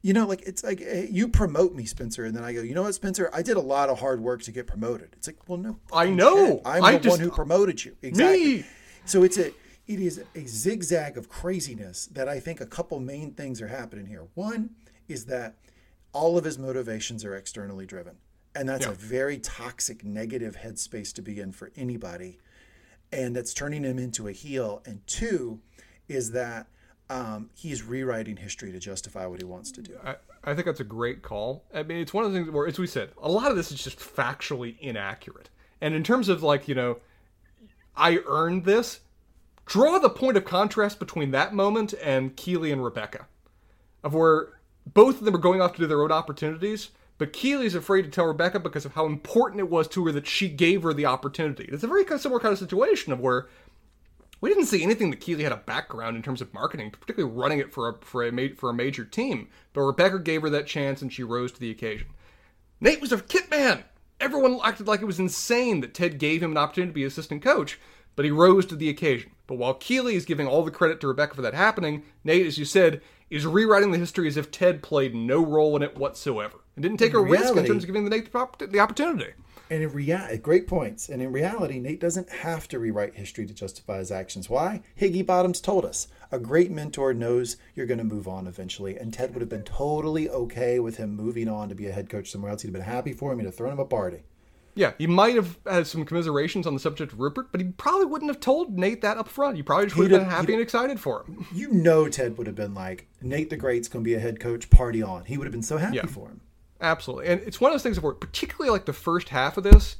[0.02, 2.74] you know like it's like eh, you promote me spencer and then i go you
[2.74, 5.36] know what spencer i did a lot of hard work to get promoted it's like
[5.48, 6.60] well no I know.
[6.64, 8.64] i'm I the just- one who promoted you exactly Me.
[9.04, 9.48] so it's a
[9.88, 14.06] it is a zigzag of craziness that i think a couple main things are happening
[14.06, 14.70] here one
[15.08, 15.56] is that
[16.12, 18.14] all of his motivations are externally driven
[18.54, 18.92] and that's Yeah.
[18.92, 22.38] a very toxic negative headspace to be in for anybody
[23.10, 24.82] and that's turning him into a heel.
[24.84, 25.60] And two
[26.08, 26.66] is that
[27.10, 29.98] um, he's rewriting history to justify what he wants to do.
[30.04, 31.64] I, I think that's a great call.
[31.74, 33.72] I mean, it's one of the things where, as we said, a lot of this
[33.72, 35.48] is just factually inaccurate.
[35.80, 36.98] And in terms of like, you know,
[37.96, 39.00] I earned this,
[39.66, 43.26] draw the point of contrast between that moment and Keeley and Rebecca,
[44.04, 46.90] of where both of them are going off to do their own opportunities.
[47.16, 50.28] But Keeley's afraid to tell Rebecca because of how important it was to her that
[50.28, 51.68] she gave her the opportunity.
[51.72, 53.48] It's a very similar kind of situation of where
[54.40, 57.58] we didn't see anything that Keeley had a background in terms of marketing, particularly running
[57.58, 59.48] it for a for a for a major team.
[59.72, 62.08] But Rebecca gave her that chance, and she rose to the occasion.
[62.80, 63.84] Nate was a kit man.
[64.20, 67.42] Everyone acted like it was insane that Ted gave him an opportunity to be assistant
[67.42, 67.78] coach,
[68.16, 69.30] but he rose to the occasion.
[69.46, 72.58] But while Keeley is giving all the credit to Rebecca for that happening, Nate, as
[72.58, 73.00] you said,
[73.30, 76.98] is rewriting the history as if Ted played no role in it whatsoever and didn't
[76.98, 79.32] take a reality, risk in terms of giving the Nate the opportunity.
[79.70, 81.08] And in reality, great points.
[81.08, 84.48] And in reality, Nate doesn't have to rewrite history to justify his actions.
[84.48, 84.82] Why?
[84.98, 88.96] Higgy Bottoms told us a great mentor knows you're going to move on eventually.
[88.96, 92.08] And Ted would have been totally okay with him moving on to be a head
[92.08, 92.62] coach somewhere else.
[92.62, 93.38] He'd have been happy for him.
[93.38, 94.22] He'd have thrown him a party.
[94.74, 98.06] Yeah, he might have had some commiserations on the subject of Rupert, but he probably
[98.06, 99.56] wouldn't have told Nate that up front.
[99.56, 101.46] He probably just would have been happy and excited for him.
[101.52, 104.38] You know, Ted would have been like, Nate the Great's going to be a head
[104.38, 105.24] coach, party on.
[105.24, 106.06] He would have been so happy yeah.
[106.06, 106.42] for him.
[106.80, 107.26] Absolutely.
[107.26, 109.96] And it's one of those things where, particularly like the first half of this,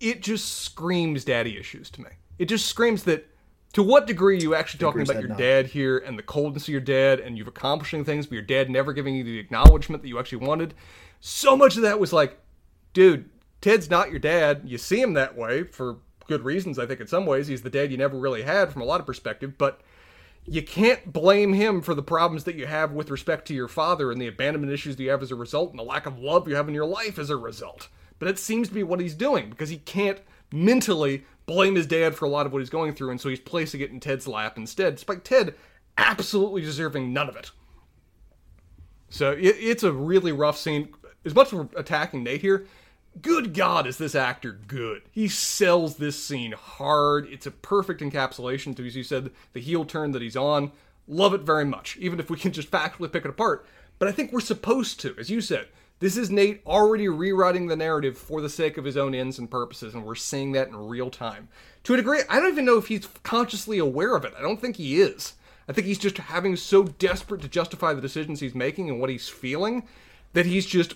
[0.00, 2.10] it just screams daddy issues to me.
[2.38, 3.28] It just screams that
[3.72, 6.68] to what degree are you actually talking about your dad here and the coldness of
[6.68, 10.08] your dad and you've accomplishing things, but your dad never giving you the acknowledgement that
[10.08, 10.74] you actually wanted.
[11.20, 12.38] So much of that was like,
[12.92, 13.28] dude,
[13.60, 14.62] Ted's not your dad.
[14.64, 15.96] You see him that way for
[16.28, 17.48] good reasons, I think, in some ways.
[17.48, 19.80] He's the dad you never really had from a lot of perspective, but
[20.46, 24.12] you can't blame him for the problems that you have with respect to your father
[24.12, 26.48] and the abandonment issues that you have as a result and the lack of love
[26.48, 27.88] you have in your life as a result.
[28.18, 30.20] But it seems to be what he's doing because he can't
[30.52, 33.40] mentally blame his dad for a lot of what he's going through, and so he's
[33.40, 35.54] placing it in Ted's lap instead, despite Ted
[35.98, 37.50] absolutely deserving none of it.
[39.08, 40.92] So it, it's a really rough scene.
[41.24, 42.66] As much as we're attacking Nate here,
[43.22, 45.02] good God, is this actor good?
[45.10, 47.26] He sells this scene hard.
[47.30, 50.72] It's a perfect encapsulation to, as you said, the heel turn that he's on.
[51.08, 53.66] Love it very much, even if we can just factually pick it apart.
[53.98, 55.68] But I think we're supposed to, as you said.
[55.98, 59.50] This is Nate already rewriting the narrative for the sake of his own ends and
[59.50, 61.48] purposes, and we're seeing that in real time.
[61.84, 64.34] To a degree, I don't even know if he's consciously aware of it.
[64.38, 65.34] I don't think he is.
[65.68, 69.08] I think he's just having so desperate to justify the decisions he's making and what
[69.08, 69.88] he's feeling
[70.34, 70.94] that he's just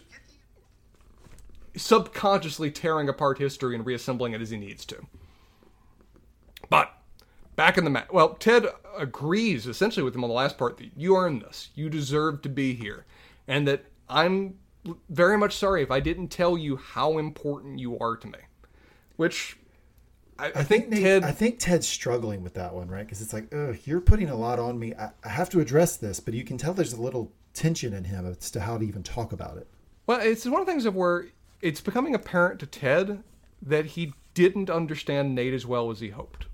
[1.80, 5.06] subconsciously tearing apart history and reassembling it as he needs to.
[6.68, 6.92] But
[7.56, 8.66] back in the match, well, Ted
[8.96, 12.48] agrees essentially with him on the last part that you earned this, you deserve to
[12.48, 13.06] be here,
[13.48, 14.54] and that I'm
[15.08, 18.38] very much sorry if I didn't tell you how important you are to me.
[19.16, 19.58] Which
[20.38, 21.24] I, I, I think, think Ted.
[21.24, 23.04] I think Ted's struggling with that one, right?
[23.04, 24.94] Because it's like, ugh, you're putting a lot on me.
[24.94, 28.04] I, I, have to address this, but you can tell there's a little tension in
[28.04, 29.68] him as to how to even talk about it.
[30.06, 31.26] Well, it's one of the things of where
[31.62, 33.22] it's becoming apparent to Ted
[33.62, 36.46] that he didn't understand Nate as well as he hoped.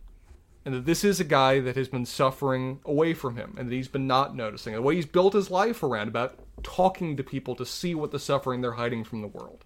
[0.65, 3.75] And that this is a guy that has been suffering away from him and that
[3.75, 4.75] he's been not noticing.
[4.75, 8.19] The way he's built his life around about talking to people to see what the
[8.19, 9.65] suffering they're hiding from the world.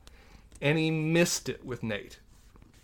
[0.61, 2.21] And he missed it with Nate.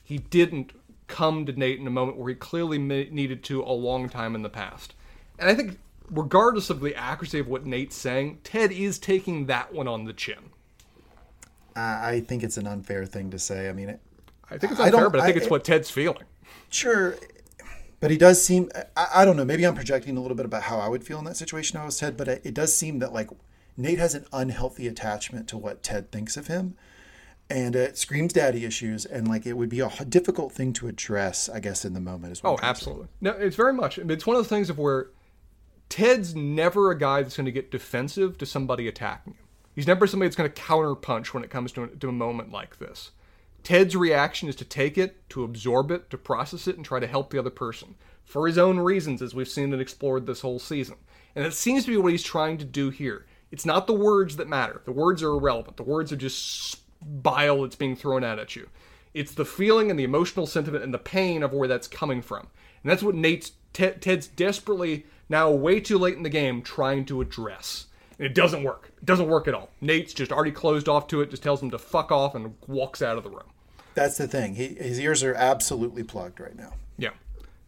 [0.03, 0.73] He didn't
[1.09, 4.43] come to Nate in a moment where he clearly needed to a long time in
[4.43, 4.95] the past.
[5.39, 5.79] And I think,
[6.11, 10.15] regardless of the accuracy of what Nate's saying, Ted is taking that one on the
[10.15, 10.51] chin.
[11.77, 13.69] I think it's an unfair thing to say.
[13.69, 14.01] I mean, it,
[14.51, 16.25] I think it's unfair, I but I think I, it's what Ted's feeling.
[16.71, 17.17] Sure,
[18.01, 18.71] but he does seem.
[18.97, 19.45] I, I, don't know.
[19.45, 21.79] Maybe I'm projecting a little bit about how I would feel in that situation.
[21.79, 23.31] I was Ted, but it, it does seem that like
[23.77, 26.77] Nate has an unhealthy attachment to what Ted thinks of him.
[27.49, 31.49] And it screams daddy issues, and like it would be a difficult thing to address,
[31.49, 32.55] I guess, in the moment as well.
[32.55, 33.07] Oh, absolutely.
[33.21, 33.99] No, it's very much.
[33.99, 35.11] It's one of those things of where
[35.89, 39.46] Ted's never a guy that's going to get defensive to somebody attacking him.
[39.77, 42.51] He's never somebody that's going to counterpunch when it comes to a, to a moment
[42.51, 43.11] like this.
[43.63, 47.07] Ted's reaction is to take it, to absorb it, to process it, and try to
[47.07, 47.95] help the other person
[48.25, 50.97] for his own reasons, as we've seen and explored this whole season.
[51.35, 53.27] And it seems to be what he's trying to do here.
[53.51, 54.81] It's not the words that matter.
[54.87, 55.77] The words are irrelevant.
[55.77, 58.69] The words are just bile that's being thrown out at you.
[59.13, 62.49] It's the feeling and the emotional sentiment and the pain of where that's coming from.
[62.83, 67.21] And that's what Nate's Ted's desperately now way too late in the game trying to
[67.21, 67.86] address.
[68.19, 68.93] It doesn't work.
[68.97, 69.71] It doesn't work at all.
[69.81, 73.03] Nate's just already closed off to it, just tells him to fuck off and walks
[73.03, 73.51] out of the room.
[73.95, 74.55] That's the thing.
[74.55, 76.75] He, his ears are absolutely plugged right now.
[76.99, 77.11] Yeah.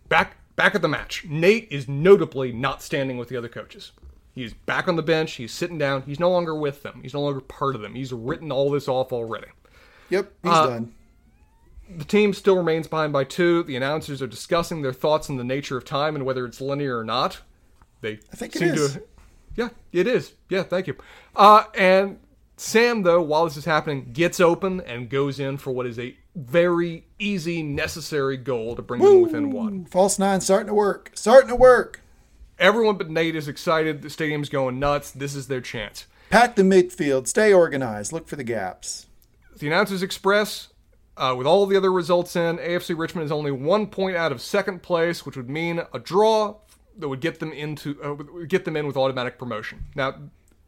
[0.08, 1.24] Back back at the match.
[1.26, 3.92] Nate is notably not standing with the other coaches.
[4.34, 5.32] He's back on the bench.
[5.32, 6.02] He's sitting down.
[6.02, 7.00] He's no longer with them.
[7.02, 7.94] He's no longer part of them.
[7.94, 9.48] He's written all this off already.
[10.10, 10.94] Yep, he's uh, done.
[11.96, 13.62] The team still remains behind by two.
[13.62, 16.98] The announcers are discussing their thoughts on the nature of time and whether it's linear
[16.98, 17.40] or not.
[18.00, 19.02] They I think seem to.
[19.58, 20.34] Yeah, it is.
[20.48, 20.96] Yeah, thank you.
[21.34, 22.20] Uh, and
[22.56, 26.16] Sam, though, while this is happening, gets open and goes in for what is a
[26.36, 29.14] very easy, necessary goal to bring Woo!
[29.14, 29.84] them within one.
[29.86, 31.10] False nine starting to work.
[31.14, 32.02] Starting to work.
[32.60, 34.02] Everyone but Nate is excited.
[34.02, 35.10] The stadium's going nuts.
[35.10, 36.06] This is their chance.
[36.30, 37.26] Pack the midfield.
[37.26, 38.12] Stay organized.
[38.12, 39.06] Look for the gaps.
[39.58, 40.68] The announcers express,
[41.16, 44.40] uh, with all the other results in, AFC Richmond is only one point out of
[44.40, 46.58] second place, which would mean a draw
[46.98, 48.14] that would get them into uh,
[48.46, 49.84] get them in with automatic promotion.
[49.94, 50.14] Now,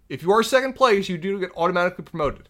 [0.09, 2.49] if you are second place, you do get automatically promoted.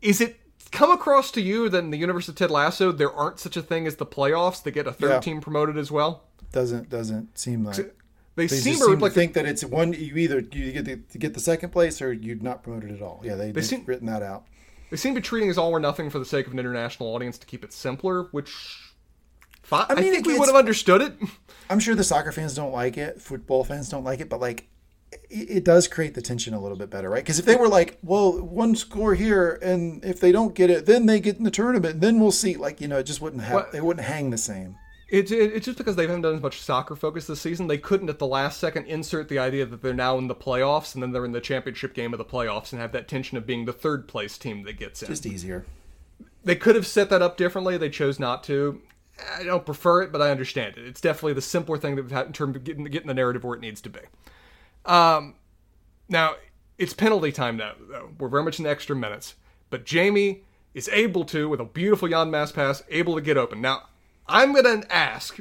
[0.00, 0.40] Is it
[0.70, 3.62] come across to you that in the universe of Ted Lasso there aren't such a
[3.62, 5.20] thing as the playoffs that get a third Yeah.
[5.20, 6.24] team promoted as well?
[6.52, 7.76] Doesn't doesn't seem like
[8.34, 9.92] They, they seem, seem like to think that it's one.
[9.92, 13.02] You either you get the, to get the second place or you're not promoted at
[13.02, 13.20] all.
[13.24, 14.46] Yeah, they, they've seem- written that out.
[14.90, 17.14] they seem to be treating as all or nothing for the sake of an international
[17.14, 18.91] audience to keep it simpler, which
[19.72, 19.86] fine.
[19.88, 21.12] I, mean, think we would have understood it.
[21.70, 23.20] I'm sure the soccer fans don't like it.
[23.20, 24.68] Football fans don't like it, but like
[25.30, 27.22] it, does create the tension a little bit better, right?
[27.22, 30.86] Because if they were like, well, one score here, and if they don't get it,
[30.86, 32.56] then they get in the tournament, then we'll see.
[32.56, 33.54] Like you know, it just wouldn't have.
[33.54, 34.76] Well- It wouldn't hang the same.
[35.08, 37.66] It's it, it's just because they haven't done as much soccer focus this season.
[37.66, 40.94] They couldn't at the last second insert the idea that they're now in the playoffs
[40.94, 43.46] and then they're in the championship game of the playoffs and have that tension of
[43.46, 45.08] being the third place team that gets in.
[45.08, 45.66] Just easier.
[46.44, 47.76] they could have set that up differently.
[47.76, 48.80] They chose not to.
[49.36, 50.86] I don't prefer it, but I understand it.
[50.86, 53.44] It's definitely the simpler thing that we've had in terms of getting, getting the narrative
[53.44, 54.00] where it needs to be.
[54.84, 55.34] Um,
[56.08, 56.34] now
[56.78, 57.72] it's penalty time now.
[57.78, 59.34] Though we're very much in the extra minutes,
[59.70, 60.42] but Jamie
[60.74, 63.60] is able to, with a beautiful Jan Maas pass, able to get open.
[63.60, 63.84] Now
[64.26, 65.38] I'm gonna ask.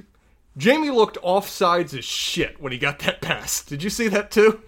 [0.57, 3.63] Jamie looked offsides as shit when he got that pass.
[3.63, 4.61] Did you see that too?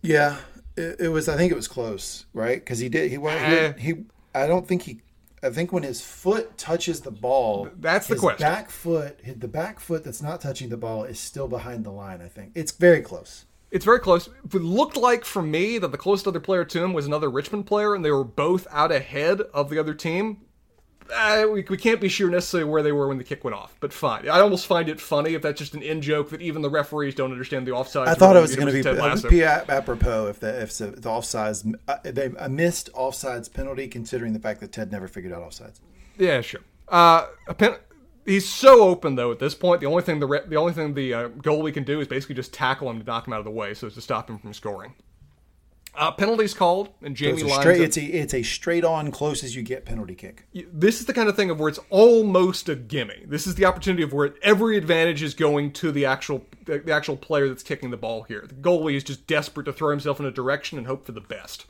[0.00, 0.38] Yeah,
[0.76, 1.28] it, it was.
[1.28, 2.58] I think it was close, right?
[2.58, 3.10] Because he did.
[3.10, 3.40] He went.
[3.42, 3.72] Eh.
[3.78, 4.04] He, he.
[4.34, 5.00] I don't think he.
[5.46, 8.46] I think when his foot touches the ball, That's the his question.
[8.46, 12.20] Back foot, the back foot that's not touching the ball is still behind the line.
[12.20, 13.44] I think it's very close.
[13.70, 14.28] It's very close.
[14.28, 17.66] It looked like for me that the closest other player to him was another Richmond
[17.66, 20.38] player, and they were both out ahead of the other team.
[21.14, 23.76] Uh, we, we can't be sure necessarily where they were when the kick went off,
[23.80, 24.28] but fine.
[24.28, 27.14] I almost find it funny if that's just an in joke that even the referees
[27.14, 28.08] don't understand the offside.
[28.08, 29.30] I thought it was going to be Ted it would Lasso.
[29.30, 34.32] be ap- apropos if the if the, the offsides uh, they missed offsides penalty, considering
[34.32, 35.80] the fact that Ted never figured out offsides.
[36.18, 36.62] Yeah, sure.
[36.88, 37.76] Uh, a pen-
[38.24, 39.80] he's so open though at this point.
[39.80, 42.34] The only thing the re- the only thing the uh, goalie can do is basically
[42.34, 44.38] just tackle him to knock him out of the way, so as to stop him
[44.38, 44.94] from scoring.
[45.96, 47.80] Uh, penalties called, and Jamie It's a straight.
[47.80, 50.46] It's a it's a straight on close as you get penalty kick.
[50.72, 53.24] this is the kind of thing of where it's almost a gimme.
[53.26, 56.92] This is the opportunity of where every advantage is going to the actual the, the
[56.92, 58.44] actual player that's kicking the ball here.
[58.46, 61.20] The goalie is just desperate to throw himself in a direction and hope for the
[61.20, 61.64] best.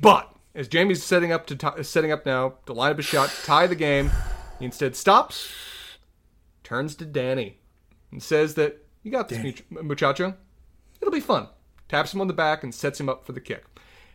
[0.00, 3.28] But as Jamie's setting up to ti- setting up now to line up a shot
[3.30, 4.10] to tie the game,
[4.58, 5.48] he instead stops,
[6.64, 7.58] turns to Danny,
[8.10, 10.34] and says that you got this, much- muchacho.
[11.00, 11.48] It'll be fun.
[11.88, 13.64] Taps him on the back and sets him up for the kick.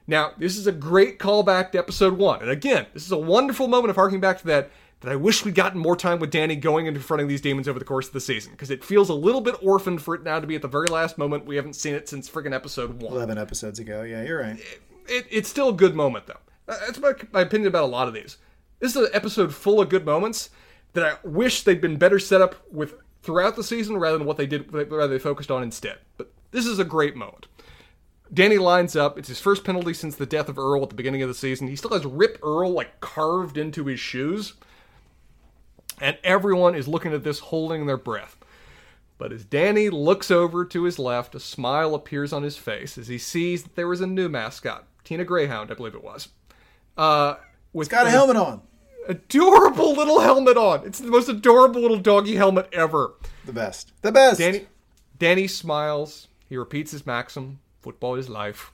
[0.08, 2.42] Now, this is a great callback to episode one.
[2.42, 5.44] And again, this is a wonderful moment of harking back to that that I wish
[5.44, 8.14] we'd gotten more time with Danny going and confronting these demons over the course of
[8.14, 8.52] the season.
[8.52, 10.88] Because it feels a little bit orphaned for it now to be at the very
[10.88, 11.46] last moment.
[11.46, 13.14] We haven't seen it since friggin' episode one.
[13.14, 14.04] Eleven episodes ago.
[14.04, 14.60] Yeah, you're right.
[15.08, 16.38] It, it's still a good moment, though.
[16.68, 18.38] Uh, That's my, my opinion about a lot of these.
[18.80, 20.50] This is an episode full of good moments
[20.94, 24.38] that I wish they'd been better set up with throughout the season rather than what
[24.38, 26.00] they did, rather they focused on instead.
[26.18, 27.48] But this is a great moment.
[28.34, 29.18] Danny lines up.
[29.18, 31.68] It's his first penalty since the death of Earl at the beginning of the season.
[31.68, 34.54] He still has Rip Earl like carved into his shoes.
[36.00, 38.38] And everyone is looking at this holding their breath.
[39.18, 43.08] But as Danny looks over to his left, a smile appears on his face as
[43.08, 46.30] he sees that there was a new mascot, Tina Greyhound, I believe it was.
[46.98, 47.36] Uh,
[47.72, 48.62] with Got a helmet on.
[49.08, 50.86] adorable little helmet on.
[50.88, 53.14] It's the most adorable little doggy helmet ever.
[53.46, 53.92] The best.
[54.02, 54.40] The best.
[54.40, 54.66] Danny,
[55.20, 56.28] Danny smiles.
[56.50, 58.72] He repeats his maxim: "Football is life,"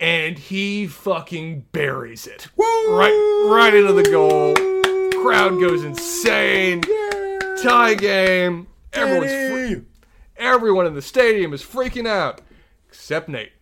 [0.00, 2.64] and he fucking buries it Woo!
[2.96, 4.54] right, right into the goal.
[5.22, 6.82] Crowd goes insane.
[7.62, 8.68] Tie game.
[8.92, 9.84] Everyone's fre- Danny!
[10.36, 12.40] everyone in the stadium is freaking out,
[12.88, 13.52] except Nate.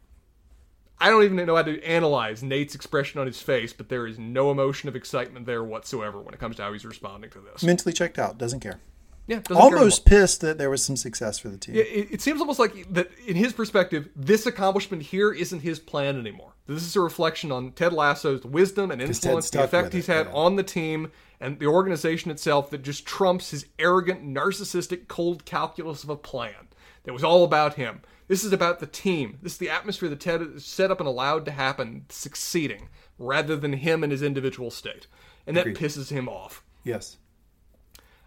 [0.98, 4.18] I don't even know how to analyze Nate's expression on his face, but there is
[4.18, 7.62] no emotion of excitement there whatsoever when it comes to how he's responding to this.
[7.62, 8.38] mentally checked out.
[8.38, 8.80] Doesn't care.
[9.26, 11.76] Yeah, Almost pissed that there was some success for the team.
[11.76, 16.18] It, it seems almost like that in his perspective, this accomplishment here isn't his plan
[16.18, 16.52] anymore.
[16.66, 20.26] This is a reflection on Ted Lasso's wisdom and influence, the effect he's it, had
[20.26, 20.32] yeah.
[20.32, 21.10] on the team
[21.40, 26.68] and the organization itself that just trumps his arrogant, narcissistic, cold calculus of a plan
[27.04, 28.00] that was all about him.
[28.28, 29.38] This is about the team.
[29.42, 32.88] This is the atmosphere that Ted set up and allowed to happen, succeeding,
[33.18, 35.06] rather than him and his individual state.
[35.46, 36.62] And that pisses him off.
[36.84, 37.18] Yes.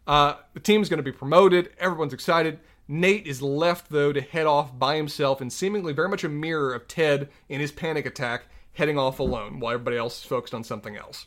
[0.07, 1.69] Uh, the team's going to be promoted.
[1.79, 2.59] Everyone's excited.
[2.87, 6.73] Nate is left, though, to head off by himself and seemingly very much a mirror
[6.73, 10.63] of Ted in his panic attack, heading off alone while everybody else is focused on
[10.63, 11.25] something else.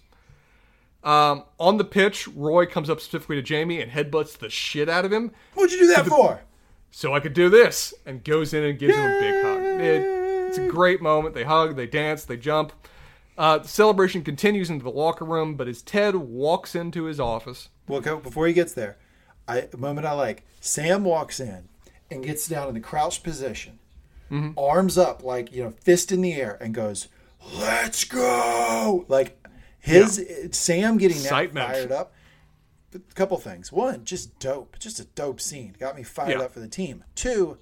[1.02, 5.05] Um, on the pitch, Roy comes up specifically to Jamie and headbutts the shit out
[5.05, 5.32] of him.
[5.55, 6.40] What'd you do that for?
[6.90, 9.62] So I could do this, and goes in and gives him a big hug.
[9.81, 10.20] It-
[10.51, 11.35] It's a great moment.
[11.36, 12.73] They hug, they dance, they jump.
[13.39, 17.69] Uh, the celebration continues into the locker room, but as Ted walks into his office,
[17.91, 18.97] Well, before he gets there,
[19.49, 20.45] I, a moment I like.
[20.61, 21.69] Sam walks in
[22.11, 23.79] and gets down in the crouched position,
[24.31, 24.57] Mm-hmm.
[24.59, 27.09] arms up, like you know, fist in the air, and goes,
[27.55, 29.45] "Let's go!" Like
[29.81, 32.12] his Sam getting that fired up.
[32.95, 33.71] A couple things.
[33.73, 34.77] One, just dope.
[34.79, 35.75] Just a dope scene.
[35.79, 36.45] Got me fired Yeah.
[36.45, 37.05] up for the team.
[37.15, 37.59] Two,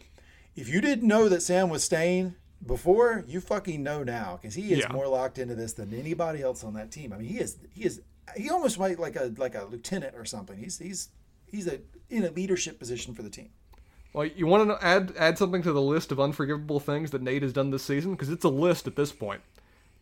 [0.56, 2.34] if you didn't know that Sam was staying
[2.66, 4.92] before, you fucking know now because he is Yeah.
[4.92, 7.12] more locked into this than anybody else on that team.
[7.12, 8.00] I mean, he is he is
[8.36, 10.58] he almost might like a like a lieutenant or something.
[10.58, 11.08] He's he's
[11.46, 11.80] he's a
[12.10, 13.50] in a leadership position for the team.
[14.12, 17.42] well, you want to add add something to the list of unforgivable things that Nate
[17.42, 19.42] has done this season because it's a list at this point.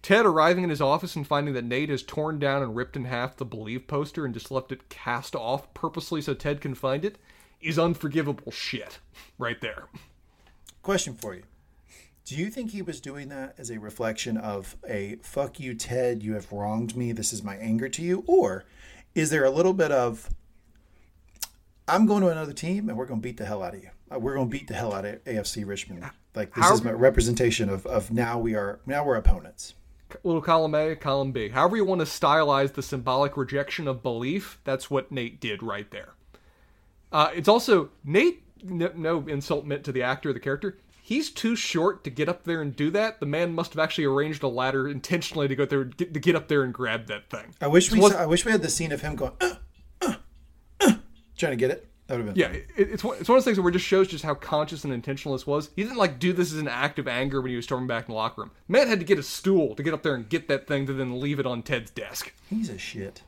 [0.03, 3.07] Ted arriving in his office and finding that Nate has torn down and ripped in
[3.07, 7.05] half the Believe poster and just left it cast off purposely so Ted can find
[7.05, 7.19] it
[7.61, 9.01] is unforgivable shit
[9.39, 9.87] right there.
[10.83, 11.43] Question for you.
[12.27, 16.25] Do you think he was doing that as a reflection of a fuck you, Ted,
[16.25, 18.25] you have wronged me, this is my anger to you?
[18.27, 18.65] Or
[19.15, 20.29] is there a little bit of
[21.87, 23.91] I'm going to another team and we're going to beat the hell out of you?
[24.13, 26.05] Uh, We're going to beat the hell out of AFC Richmond.
[26.35, 29.75] Like this How- is my representation of, of now we are now we're opponents.
[30.25, 31.49] little column A, column B.
[31.49, 35.89] However you want to stylize the symbolic rejection of belief, that's what Nate did right
[35.93, 36.11] there.
[37.13, 38.43] Uh, it's also Nate.
[38.65, 40.77] No, no insult meant to the actor or the character.
[41.07, 43.21] He's too short to get up there and do that.
[43.21, 46.35] The man must have actually arranged a ladder intentionally to go there get, to get
[46.35, 47.55] up there and grab that thing.
[47.61, 49.55] I wish we saw, I wish we had the scene of him going uh,
[50.03, 50.15] uh,
[50.81, 50.95] uh,
[51.39, 51.89] trying to get it.
[52.09, 53.75] That would have been Yeah, it, it's one, it's one of those things where it
[53.75, 55.71] just shows just how conscious and intentional this was.
[55.77, 58.09] He didn't like do this as an act of anger when he was storming back
[58.09, 58.51] in the locker room.
[58.67, 60.93] Matt had to get a stool to get up there and get that thing to
[60.93, 62.33] then leave it on Ted's desk.
[62.51, 63.23] He's a shit.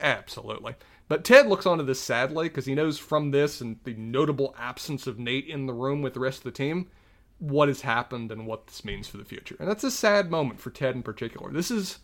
[0.00, 0.76] Absolutely.
[1.08, 5.08] But Ted looks onto this sadly because he knows from this and the notable absence
[5.08, 6.88] of Nate in the room with the rest of the team
[7.38, 9.56] what has happened and what this means for the future.
[9.58, 11.50] And that's a sad moment for Ted in particular.
[11.52, 11.98] This is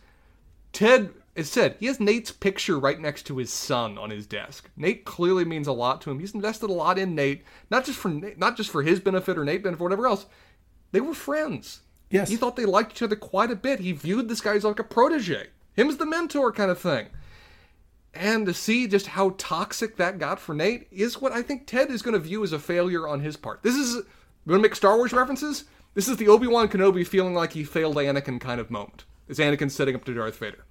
[0.72, 4.68] Ted as said, he has Nate's picture right next to his son on his desk.
[4.76, 6.20] Nate clearly means a lot to him.
[6.20, 9.38] He's invested a lot in Nate, not just for Nate, not just for his benefit
[9.38, 10.26] or Nate benefit or whatever else.
[10.90, 11.80] They were friends.
[12.10, 12.28] Yes.
[12.28, 13.80] He thought they liked each other quite a bit.
[13.80, 15.48] He viewed this guy as like a protege.
[15.74, 17.06] Him as the mentor kind of thing.
[18.12, 21.90] And to see just how toxic that got for Nate is what I think Ted
[21.90, 23.62] is going to view as a failure on his part.
[23.62, 24.04] This is,
[24.44, 25.64] we want to make Star Wars references?
[25.94, 29.04] This is the Obi Wan Kenobi feeling like he failed Anakin kind of moment.
[29.28, 30.64] It's Anakin setting up to Darth Vader.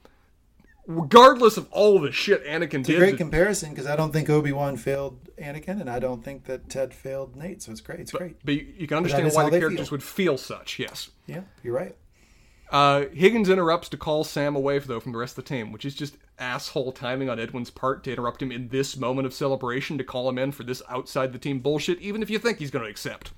[0.87, 2.89] Regardless of all the shit Anakin did.
[2.89, 5.99] It's a great to- comparison because I don't think Obi Wan failed Anakin, and I
[5.99, 7.61] don't think that Ted failed Nate.
[7.61, 7.99] So it's great.
[7.99, 8.37] It's great.
[8.43, 9.91] but you, you can understand why the characters feel.
[9.95, 11.11] would feel such, yes.
[11.27, 11.95] Yeah, you're right.
[12.71, 15.83] Uh, Higgins interrupts to call Sam away, though, from the rest of the team, which
[15.85, 19.97] is just asshole timing on Edwin's part to interrupt him in this moment of celebration
[19.97, 22.71] to call him in for this outside the team bullshit, even if you think he's
[22.71, 23.31] going to accept.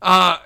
[0.00, 0.38] Uh,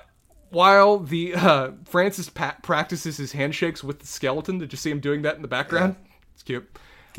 [0.49, 4.99] while the uh, Francis pa- practices his handshakes with the skeleton, did you see him
[4.99, 5.95] doing that in the background?
[6.33, 6.67] It's cute.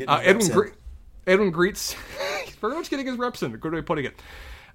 [0.07, 0.67] Uh, Edwin, gre-
[1.27, 1.95] Edwin greets.
[2.45, 3.51] he's very much getting his reps in.
[3.55, 4.21] Good way of putting it.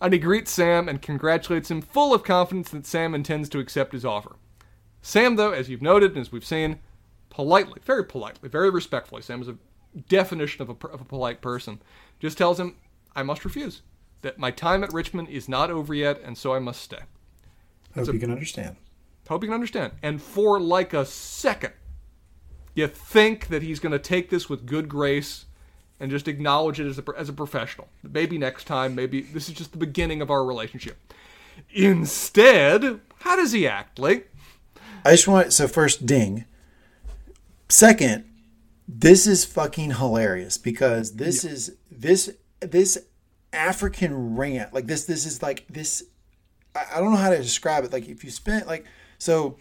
[0.00, 3.92] And he greets Sam and congratulates him, full of confidence that Sam intends to accept
[3.92, 4.36] his offer.
[5.02, 6.78] Sam, though, as you've noted and as we've seen,
[7.28, 9.56] politely, very politely, very respectfully, Sam is a
[10.08, 11.80] definition of a, of a polite person,
[12.18, 12.76] just tells him,
[13.14, 13.82] I must refuse.
[14.22, 17.00] That my time at Richmond is not over yet, and so I must stay.
[17.94, 18.76] Hope you can understand.
[19.28, 19.92] Hope you can understand.
[20.02, 21.72] And for like a second,
[22.74, 25.46] you think that he's going to take this with good grace
[25.98, 27.88] and just acknowledge it as a, as a professional.
[28.02, 30.96] Maybe next time, maybe this is just the beginning of our relationship.
[31.72, 34.22] Instead, how does he act, Lee?
[35.04, 36.44] I just want so first ding.
[37.68, 38.24] Second,
[38.88, 42.98] this is fucking hilarious because this is this this
[43.52, 46.04] African rant like this this is like this
[46.74, 47.92] I, I don't know how to describe it.
[47.92, 48.84] Like if you spent like
[49.18, 49.56] so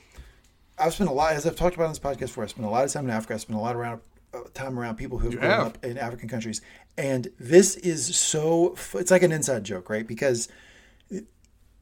[0.77, 2.69] I've spent a lot as I've talked about on this podcast before I spent a
[2.69, 3.34] lot of time in Africa.
[3.34, 4.02] I spent a lot around
[4.34, 5.68] uh, time around people who have grown have.
[5.68, 6.61] up in African countries.
[6.98, 10.07] And this is so it's like an inside joke right?
[10.07, 10.48] Because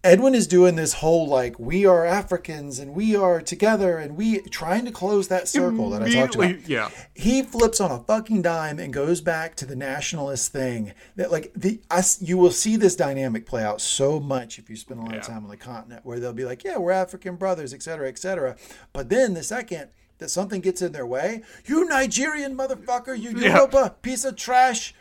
[0.04, 4.40] Edwin is doing this whole like we are Africans and we are together and we
[4.42, 6.68] trying to close that circle that I talked about.
[6.68, 6.90] Yeah.
[7.16, 10.94] He flips on a fucking dime and goes back to the nationalist thing.
[11.16, 14.76] That like the us you will see this dynamic play out so much if you
[14.76, 17.36] spend a lot of time on the continent where they'll be like, yeah, we're African
[17.36, 18.56] brothers, et cetera, et cetera.
[18.94, 23.58] But then the second that something gets in their way, you Nigerian motherfucker, you Yeah.
[23.58, 24.94] Yoruba piece of trash.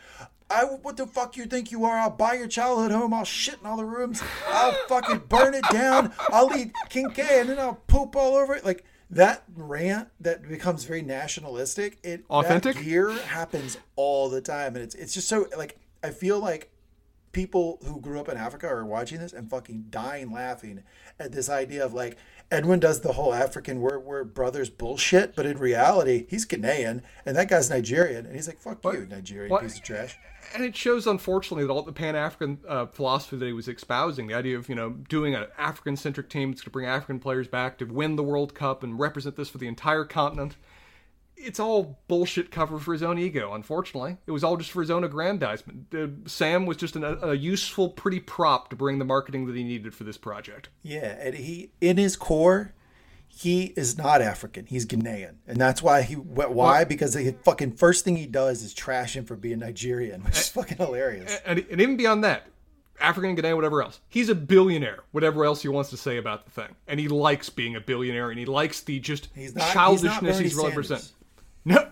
[0.49, 1.97] I, what the fuck you think you are?
[1.97, 3.13] I'll buy your childhood home.
[3.13, 4.23] I'll shit in all the rooms.
[4.47, 6.13] I'll fucking burn it down.
[6.29, 8.65] I'll eat kenkey and then I'll poop all over it.
[8.65, 11.97] Like that rant that becomes very nationalistic.
[12.03, 12.83] It Authentic?
[12.83, 16.71] Gear happens all the time, and it's it's just so like I feel like
[17.31, 20.83] people who grew up in Africa are watching this and fucking dying laughing
[21.19, 22.17] at this idea of like
[22.49, 27.35] Edwin does the whole African we're, we're brothers bullshit, but in reality, he's Ghanaian and
[27.35, 28.25] that guy's Nigerian.
[28.25, 29.63] And he's like, fuck you, Nigerian What?
[29.63, 30.17] piece of trash.
[30.55, 34.33] and it shows unfortunately that all the pan-african uh, philosophy that he was espousing the
[34.33, 37.77] idea of you know doing an african-centric team that's going to bring african players back
[37.77, 40.55] to win the world cup and represent this for the entire continent
[41.39, 44.89] it's all bullshit cover for his own ego unfortunately it was all just for his
[44.91, 49.45] own aggrandizement uh, sam was just an, a, useful pretty prop to bring the marketing
[49.45, 52.73] that he needed for this project Yeah, and he in his core,
[53.27, 54.65] he is not African.
[54.65, 58.63] He's Ghanaian, and that's why he wh- why because the fucking first thing he does
[58.63, 61.39] is trash him for being Nigerian, which is fucking hilarious.
[61.45, 62.47] and, and even beyond that
[62.99, 66.49] african ghanaian whatever else he's a billionaire whatever else he wants to say about the
[66.51, 70.39] thing and he likes being a billionaire and he likes the just He's not- childishness
[70.39, 71.13] he's, Bernie representing Sanders.
[71.67, 71.89] No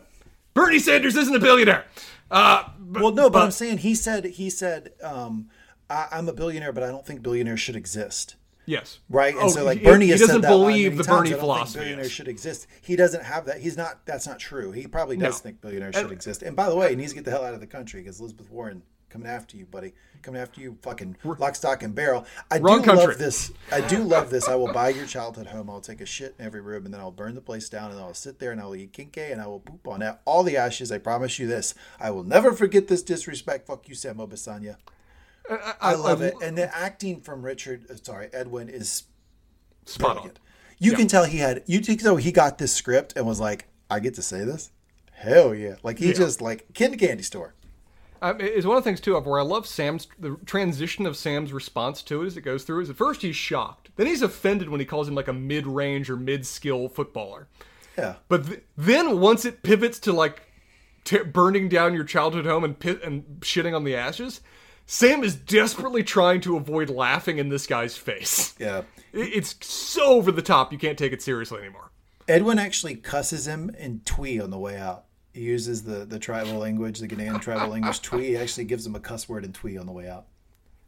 [0.53, 1.85] bernie sanders isn't a billionaire
[2.31, 5.49] uh, but, Well, no, but, but- I'm saying he said he said um,
[5.89, 8.35] I, I'm a billionaire, but I don't think billionaires should exist.
[8.65, 12.07] yes Right, and Oh, so like Bernie he doesn't believe the times, bernie philosophy billionaires
[12.07, 12.14] is.
[12.14, 12.65] should exist.
[12.81, 13.60] He doesn't have that.
[13.60, 14.06] He's not.
[14.07, 14.72] That's not true.
[14.72, 15.43] He probably does No.
[15.43, 16.41] think billionaires should exist.
[16.41, 18.19] And by the way, he needs to get the hell out of the country because
[18.19, 19.94] Elizabeth Warren coming after you, buddy.
[20.22, 22.26] Coming after you, fucking lock, stock, and barrel.
[22.49, 23.06] I Wrong do country.
[23.07, 23.52] love this.
[23.72, 24.48] I do love this.
[24.48, 25.69] I will buy your childhood home.
[25.69, 27.99] I'll take a shit in every room, and then I'll burn the place down, and
[27.99, 30.57] I'll sit there and I'll eat kenkey, and I will poop on that all the
[30.57, 30.91] ashes.
[30.91, 31.76] I promise you this.
[31.99, 33.68] I will never forget this disrespect.
[33.68, 34.77] Fuck you, Sam Obisanya.
[35.80, 36.34] I, love it.
[36.41, 39.03] And the acting from Richard, uh, sorry, Edwin is
[39.86, 40.40] spot on brilliant.
[40.80, 41.64] You can tell he had.
[41.68, 42.15] You think so?
[42.15, 44.72] He got this script and was like, "I get to say this."
[45.11, 45.76] Hell yeah!
[45.84, 47.53] Like he just like kid candy store.
[48.22, 51.18] Um, it's one of the things too of where I love Sam's the transition of
[51.18, 52.82] Sam's response to it as it goes through.
[52.82, 56.10] Is at first he's shocked, then he's offended when he calls him like a mid-range
[56.10, 57.48] or mid-skill footballer.
[57.98, 58.16] Yeah.
[58.28, 60.44] But th- then once it pivots to like
[61.04, 64.42] t- burning down your childhood home and pit- and shitting on the ashes,
[64.86, 68.54] Sam is desperately trying to avoid laughing in this guy's face.
[68.60, 68.84] Yeah.
[69.14, 71.92] It- It's so over the top you can't take it seriously anymore.
[72.28, 75.05] Edwin actually cusses him in Twi on the way out.
[75.36, 78.22] He uses the the tribal language, the Ghanaian tribal language Twi.
[78.22, 80.28] He actually gives him a cuss word in Twi on the way out.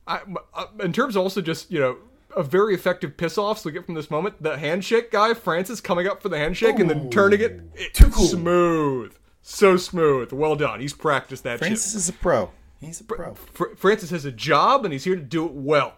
[0.08, 0.22] I,
[0.54, 1.98] uh, in terms of also just you know
[2.34, 4.42] a very effective piss offs we get from this moment.
[4.42, 7.60] The handshake guy, Francis, coming up for the handshake and then turning it.
[7.76, 8.26] It's Too cool.
[8.26, 10.32] smooth, so smooth.
[10.32, 10.80] Well done.
[10.80, 12.52] He's practiced that Francis is a pro.
[12.80, 13.34] He's a pro.
[13.34, 15.96] Fr- Francis has a job and he's here to do it well.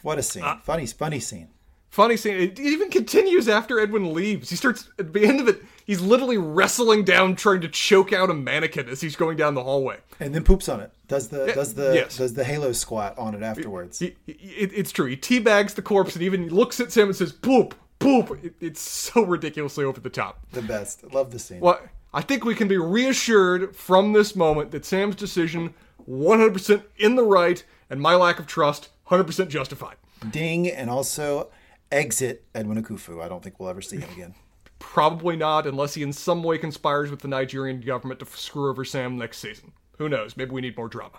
[0.00, 0.42] What a scene!
[0.42, 1.48] Uh, funny, funny scene.
[1.94, 2.34] Funny scene.
[2.34, 4.50] It even continues after Edwin leaves.
[4.50, 5.62] He starts at the end of it.
[5.84, 9.62] He's literally wrestling down, trying to choke out a mannequin as he's going down the
[9.62, 9.98] hallway.
[10.18, 10.90] And then poops on it.
[11.06, 12.16] Does the does the yes.
[12.16, 14.02] does the halo squat on it afterwards?
[14.02, 15.06] It, it's true.
[15.06, 18.80] He teabags the corpse and even looks at Sam and says, "Poop, poop." It, it's
[18.80, 20.40] so ridiculously over the top.
[20.50, 21.14] the best.
[21.14, 21.60] Love the scene.
[21.60, 21.78] Well,
[22.12, 25.74] I think we can be reassured from this moment that Sam's decision
[26.10, 29.94] 100% in the right and my lack of trust 100% justified.
[30.32, 31.50] Ding, and also
[31.94, 33.22] exit Edwin Akufo.
[33.22, 34.34] I don't think we'll ever see him again.
[34.78, 38.84] Probably not, unless he in some way conspires with the Nigerian government to screw over
[38.84, 39.72] Sam next season.
[39.98, 40.36] Who knows?
[40.36, 41.18] Maybe we need more drama.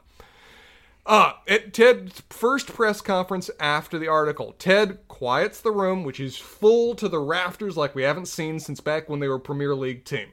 [1.06, 6.36] Uh, at Ted's first press conference after the article, Ted quiets the room, which is
[6.36, 10.04] full to the rafters like we haven't seen since back when they were Premier League
[10.04, 10.30] team,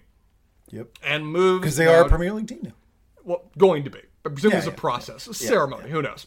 [0.70, 0.88] Yep.
[1.04, 1.60] and moves.
[1.60, 2.72] Because they are a Premier League team now.
[3.22, 4.00] well, going to be.
[4.24, 5.90] I presume Yeah, there's a yeah, process, a ceremony.
[5.90, 6.26] Who knows?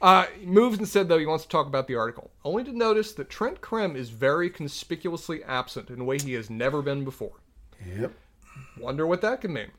[0.00, 2.30] Uh, he moves and said, though, he wants to talk about the article.
[2.44, 6.48] Only to notice that Trent Crimm is very conspicuously absent in a way he has
[6.48, 7.40] never been before.
[7.98, 8.12] Yep.
[8.78, 9.70] Wonder what that could mean.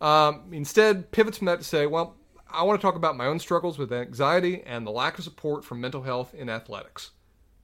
[0.00, 2.16] Um, instead, pivots from that to say, well,
[2.50, 5.64] I want to talk about my own struggles with anxiety and the lack of support
[5.64, 7.12] for mental health in athletics.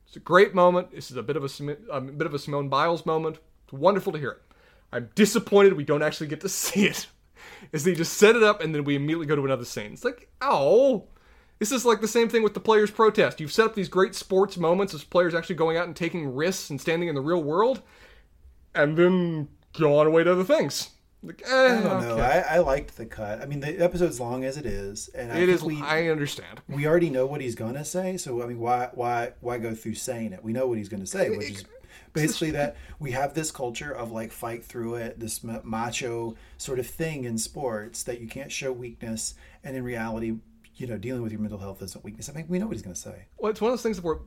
[0.06, 0.92] It's a great moment.
[0.92, 3.38] This is a bit of a, a bit of a Simone Biles moment.
[3.64, 4.42] It's wonderful to hear it.
[4.90, 7.06] I'm disappointed we don't actually get to see it.
[7.72, 9.92] Is they just set it up and then we immediately go to another scene.
[9.92, 11.08] It's like, oh,
[11.58, 13.40] this is like the same thing with the players' protest.
[13.40, 16.70] You've set up these great sports moments as players actually going out and taking risks
[16.70, 17.82] and standing in the real world,
[18.74, 19.48] and then
[19.78, 20.90] go on away to other things.
[21.22, 22.18] Like, eh, I don't know.
[22.18, 23.42] I, I liked the cut.
[23.42, 25.64] I mean, the episode's long as it is, and I It is.
[25.64, 26.60] We, I understand.
[26.68, 28.16] we already know what he's gonna say.
[28.16, 30.44] So I mean, why why why go through saying it?
[30.44, 31.64] We know what he's gonna say, which is
[32.12, 36.86] basically that we have this culture of like fight through it, this macho sort of
[36.86, 40.36] thing in sports that you can't show weakness, and in reality,
[40.78, 42.28] you know, dealing with your mental health isn't weakness.
[42.28, 43.26] I mean, we know what he's gonna say.
[43.38, 44.18] Well, it's one of those things where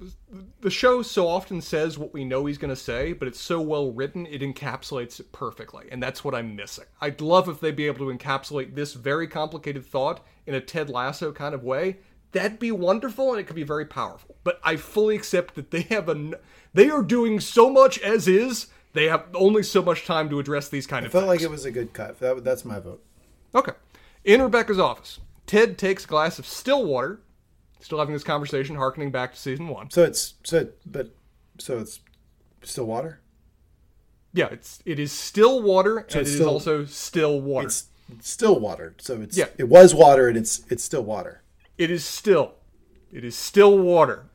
[0.61, 3.60] the show so often says what we know he's going to say, but it's so
[3.61, 5.88] well written, it encapsulates it perfectly.
[5.91, 6.86] And that's what I'm missing.
[7.02, 10.90] I'd love if they'd be able to encapsulate this very complicated thought in a Ted
[10.90, 11.98] Lasso kind of way.
[12.32, 14.36] That'd be wonderful and it could be very powerful.
[14.44, 16.40] But I fully accept that they have a.
[16.73, 20.69] They are doing so much as is, they have only so much time to address
[20.69, 21.41] these kind I of felt things.
[21.41, 22.19] like it was a good cut.
[22.19, 23.03] That, that's my vote.
[23.53, 23.73] Okay.
[24.23, 25.19] In Rebecca's office,
[25.52, 27.19] Ted takes a glass of still water,
[27.82, 29.90] Still having this conversation, harkening back to season one.
[29.90, 31.10] So it's so but
[31.60, 31.99] so it's
[32.64, 33.19] still water.
[34.34, 37.65] Yeah, it's it is still water, and it's it is still- also still water.
[37.68, 37.88] It's
[38.22, 38.95] still water.
[38.99, 39.48] So it's Yeah.
[39.57, 41.41] it was water and it's it's still water.
[41.78, 42.53] It is still.
[43.11, 44.30] It is still water.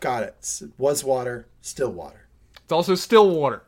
[0.00, 0.60] Got it.
[0.62, 2.28] it Was water, still water.
[2.62, 3.64] It's also still water.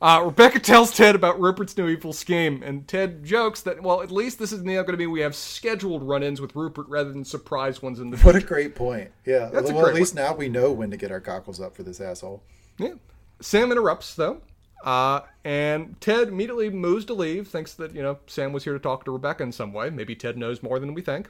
[0.00, 4.12] Uh, Rebecca tells Ted about Rupert's new evil scheme, and Ted jokes that, well, at
[4.12, 7.12] least this is now going to be we have scheduled run ins with Rupert rather
[7.12, 8.34] than surprise ones in the future.
[8.34, 9.10] What a great point.
[9.24, 9.50] Yeah.
[9.52, 12.00] That's well, at least now we know when to get our cockles up for this
[12.00, 12.42] asshole.
[12.78, 12.94] Yeah.
[13.40, 14.40] Sam interrupts, though,
[14.84, 18.78] uh, and Ted immediately moves to leave, thinks that, you know, Sam was here to
[18.78, 19.90] talk to Rebecca in some way.
[19.90, 21.28] Maybe Ted knows more than we think.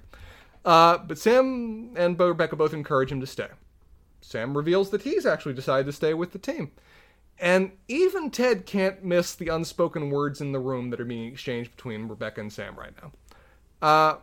[0.64, 3.48] Uh, but Sam and Bo Rebecca both encourage him to stay.
[4.20, 6.72] Sam reveals that he's actually decided to stay with the team.
[7.40, 11.70] And even Ted can't miss the unspoken words in the room that are being exchanged
[11.76, 13.12] between Rebecca and Sam right now.
[13.86, 14.16] Uh,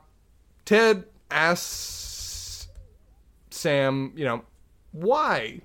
[0.65, 2.67] Ted asks
[3.51, 4.43] Sam, you know,
[4.91, 5.61] why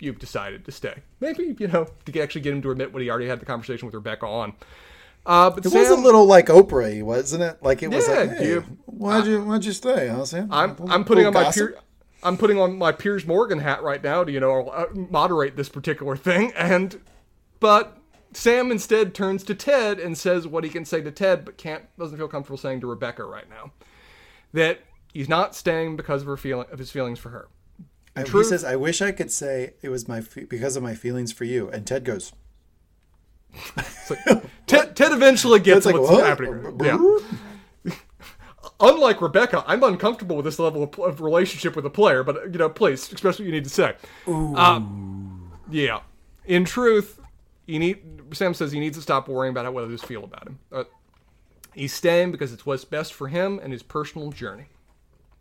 [0.00, 0.96] you've decided to stay.
[1.20, 3.86] Maybe, you know, to actually get him to admit what he already had the conversation
[3.86, 4.52] with Rebecca on.
[5.24, 7.62] Uh, but It Sam, was a little like Oprah, wasn't it?
[7.62, 10.48] Like it was Yeah, like, hey, you- why'd you why'd you stay, huh, Sam?
[10.50, 11.78] I'm I'm putting on my gossip?
[12.22, 15.68] I'm putting on my Piers Morgan hat right now to you know uh, moderate this
[15.68, 17.00] particular thing, and
[17.60, 17.98] but
[18.32, 21.84] Sam instead turns to Ted and says what he can say to Ted, but can't
[21.98, 23.72] doesn't feel comfortable saying to Rebecca right now.
[24.52, 24.80] That
[25.12, 27.48] he's not staying because of her feeling of his feelings for her.
[28.14, 30.94] And he says, "I wish I could say it was my fe- because of my
[30.94, 32.32] feelings for you." And Ted goes,
[33.76, 36.24] like, Ted, Ted eventually gets "It's like what's what?
[36.24, 36.78] happening.
[36.82, 36.98] Yeah.
[38.84, 42.58] Unlike Rebecca, I'm uncomfortable with this level of, of relationship with a player, but you
[42.58, 43.94] know, please express what you need to say.
[44.26, 44.80] Uh,
[45.70, 46.00] yeah.
[46.46, 47.20] In truth,
[47.66, 48.02] you need.
[48.32, 50.58] Sam says he needs to stop worrying about how others feel about him.
[50.72, 50.84] Uh,
[51.74, 54.66] he's staying because it's what's best for him and his personal journey.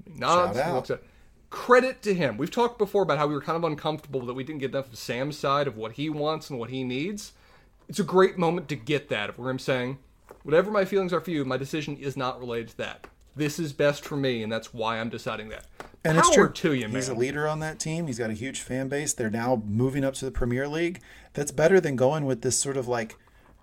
[0.06, 0.76] He nods, Shout out.
[0.76, 1.04] looks at-
[1.50, 2.38] Credit to him.
[2.38, 4.88] We've talked before about how we were kind of uncomfortable that we didn't get enough
[4.94, 7.34] of Sam's side of what he wants and what he needs.
[7.90, 9.98] It's a great moment to get that of where I'm saying,
[10.44, 13.08] whatever my feelings are for you, my decision is not related to that.
[13.36, 15.66] This is best for me, and that's why I'm deciding that.
[16.04, 16.50] And Power it's true.
[16.50, 16.96] to you, man.
[16.96, 18.08] He's a leader on that team.
[18.08, 19.14] He's got a huge fan base.
[19.14, 21.02] They're now moving up to the Premier League.
[21.34, 23.18] That's better than going with this sort of like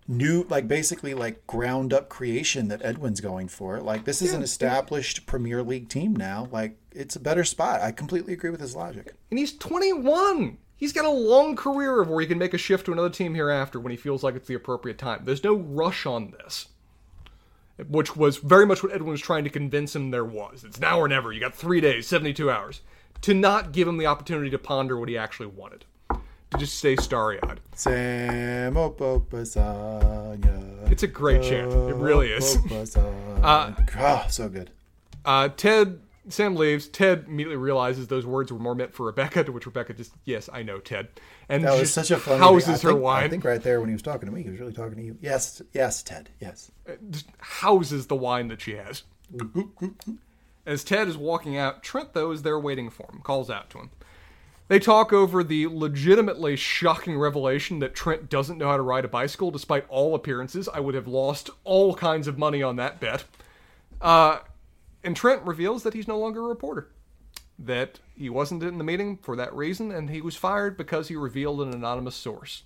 [0.07, 3.81] new, like basically like ground up creation that Edwin's going for.
[3.81, 6.49] Like this is an established Premier League team now.
[6.51, 7.83] Like it's a better spot.
[7.83, 9.15] I completely agree with his logic.
[9.31, 10.59] And he's 21.
[10.77, 13.35] He's got a long career of where he can make a shift to another team
[13.35, 15.23] hereafter when he feels like it's the appropriate time.
[15.25, 16.69] There's no rush on this.
[17.87, 20.65] Which was very much what Edwin was trying to convince him there was.
[20.65, 21.33] It's now or never.
[21.33, 22.81] You got three days, 72 hours.
[23.23, 25.85] To not give him the opportunity to ponder what he actually wanted.
[26.11, 27.61] To just stay starry eyed.
[27.75, 30.91] Sam Opopasanya.
[30.91, 31.73] It's a great chant.
[31.73, 32.57] It really is.
[33.43, 34.71] Uh, oh, so good.
[35.25, 36.01] Uh, Ted,
[36.31, 36.89] Sam leaves.
[36.89, 40.49] Ted immediately realizes those words were more meant for Rebecca, to which Rebecca just, yes,
[40.53, 41.09] I know, Ted.
[41.49, 42.39] And That was such a funny.
[42.39, 43.25] houses her think, wine.
[43.25, 45.03] I think right there when he was talking to me, he was really talking to
[45.03, 45.17] you.
[45.21, 46.31] Yes, yes, Ted.
[46.41, 46.71] Yes.
[47.11, 49.03] just houses the wine that she has.
[50.67, 53.79] As Ted is walking out, Trent, though, is there waiting for him, calls out to
[53.79, 53.91] him.
[54.69, 59.09] They talk over the legitimately shocking revelation that Trent doesn't know how to ride a
[59.09, 60.69] bicycle despite all appearances.
[60.69, 63.25] I would have lost all kinds of money on that bet.
[63.99, 64.41] Uh,
[65.05, 66.89] and Trent reveals that he's no longer a reporter.
[67.59, 71.17] That he wasn't in the meeting for that reason, and he was fired because he
[71.17, 72.63] revealed an anonymous source.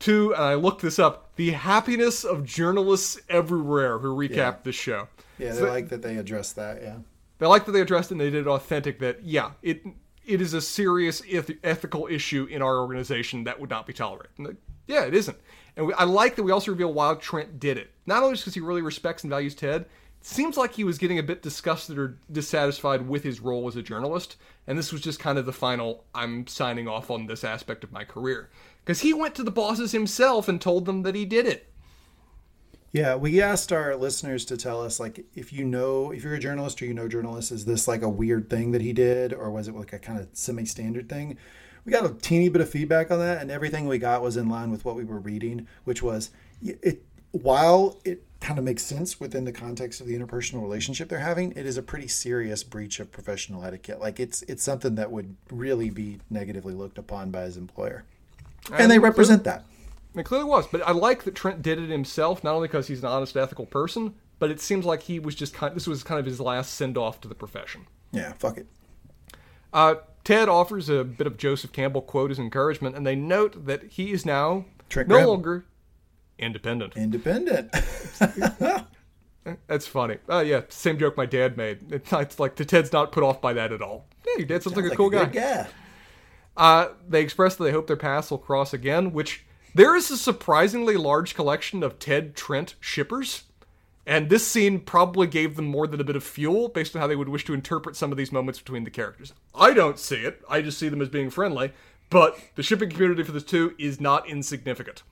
[0.00, 4.54] To, and I looked this up, the happiness of journalists everywhere who recap Yeah.
[4.64, 5.08] this show.
[5.38, 6.82] Yeah, they So- like that they addressed that.
[6.82, 6.96] Yeah.
[7.38, 9.82] they like that they addressed it and they did it authentic that yeah it
[10.24, 14.30] it is a serious eth- ethical issue in our organization that would not be tolerated
[14.38, 15.36] And like, yeah it isn't
[15.76, 18.54] and we, i like that we also reveal why trent did it not only because
[18.54, 19.84] he really respects and values ted
[20.26, 23.82] seems like he was getting a bit disgusted or dissatisfied with his role as a
[23.82, 24.36] journalist
[24.66, 27.92] and this was just kind of the final i'm signing off on this aspect of
[27.92, 28.48] my career
[28.84, 31.70] because he went to the bosses himself and told them that he did it
[32.92, 36.38] Yeah, we asked our listeners to tell us like if you know if you're a
[36.38, 39.50] journalist or you know journalists, is this like a weird thing that he did, or
[39.50, 41.36] was it like a kind of semi-standard thing?
[41.84, 44.48] We got a teeny bit of feedback on that, and everything we got was in
[44.48, 46.30] line with what we were reading, which was
[46.62, 47.02] it.
[47.32, 51.52] While it kind of makes sense within the context of the interpersonal relationship they're having,
[51.52, 54.00] it is a pretty serious breach of professional etiquette.
[54.00, 58.04] Like it's it's something that would really be negatively looked upon by his employer,
[58.72, 59.64] and they represent that.
[60.14, 63.00] It clearly was, but I like that Trent did it himself, not only because he's
[63.00, 65.70] an honest, ethical person, but it seems like he was just kind.
[65.70, 67.86] Of, This was kind of his last send off to the profession.
[68.12, 68.66] Yeah, fuck it.
[69.72, 73.84] Uh, Ted offers a bit of Joseph Campbell quote as encouragement, and they note that
[73.84, 75.28] he is now Trent no Graham.
[75.28, 75.64] longer
[76.38, 76.96] independent.
[76.96, 77.72] Independent.
[79.66, 80.18] That's funny.
[80.28, 81.92] Uh, yeah, same joke my dad made.
[81.92, 84.06] It's, it's like the Ted's not put off by that at all.
[84.26, 85.26] Yeah, your dad sounds like a cool guy.
[85.26, 85.66] good guy.
[86.56, 89.44] Uh, they express that they hope their paths will cross again, which
[89.74, 93.44] there is a surprisingly large collection of Ted Trent shippers.
[94.06, 97.06] And this scene probably gave them more than a bit of fuel based on how
[97.06, 99.32] they would wish to interpret some of these moments between the characters.
[99.54, 100.42] I don't see it.
[100.48, 101.72] I just see them as being friendly.
[102.10, 105.02] But the shipping community for this two is not insignificant.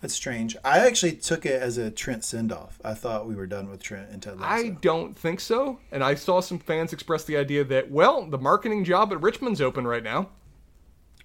[0.00, 0.56] That's strange.
[0.64, 2.80] I actually took it as a Trent send off.
[2.82, 4.66] I thought we were done with Trent and Ted Lasso.
[4.66, 5.78] I don't think so.
[5.92, 9.60] And I saw some fans express the idea that, well, the marketing job at Richmond's
[9.60, 10.30] open right now.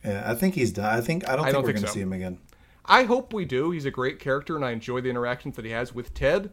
[0.03, 0.85] yeah, I think he's done.
[0.85, 1.93] I think I don't think don't we're going to so.
[1.93, 2.39] see him again.
[2.85, 3.72] I hope we do.
[3.72, 6.52] He's a great character, and I enjoy the interactions that he has with Ted.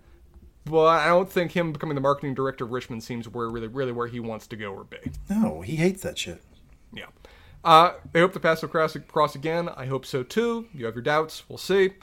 [0.65, 3.90] But I don't think him becoming the marketing director of Richmond seems where really, really
[3.90, 4.99] where he wants to go or be.
[5.28, 6.40] No, he hates that shit.
[6.94, 7.07] Yeah.
[7.65, 9.69] Uh, they hope the paths will cross, cross again.
[9.77, 10.69] I hope so too.
[10.73, 11.43] You have your doubts.
[11.49, 11.94] We'll see.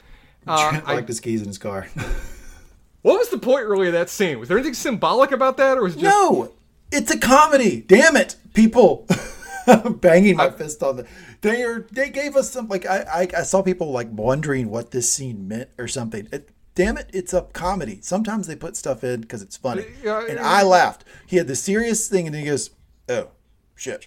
[0.46, 1.88] Uh, Trent I- locked his keys in his car.
[3.02, 4.38] what was the point really of that scene?
[4.38, 6.52] Was there anything symbolic about that, or was it just no,
[6.92, 7.80] it's a comedy.
[7.86, 9.06] Damn it, people!
[10.00, 11.06] Banging my fist on the.
[11.42, 11.86] They are.
[11.92, 13.28] They gave us some like I, I.
[13.38, 16.26] I saw people like wondering what this scene meant or something.
[16.32, 17.98] It, damn it, it's a comedy.
[18.02, 20.42] Sometimes they put stuff in because it's funny, Yeah, and yeah.
[20.48, 21.04] I laughed.
[21.26, 22.70] He had the serious thing, and he goes,
[23.08, 23.28] "Oh,
[23.76, 24.06] shit."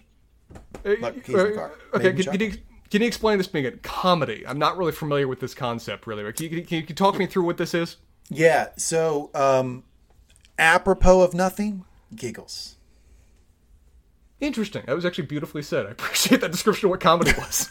[0.86, 1.72] Uh, Like, keys in the uh, car.
[1.94, 2.58] Okay, Made me can, can you
[2.94, 3.80] can you explain this me again?
[3.82, 4.46] Comedy.
[4.46, 6.06] I'm not really familiar with this concept.
[6.06, 7.98] Really, can you, can you, can you talk me through what this is?
[8.30, 8.68] Yeah.
[8.78, 9.84] So, um,
[10.60, 12.76] apropos of nothing, giggles.
[14.44, 14.84] Interesting.
[14.88, 15.86] That was actually beautifully said.
[15.86, 17.70] I appreciate that description of what comedy was.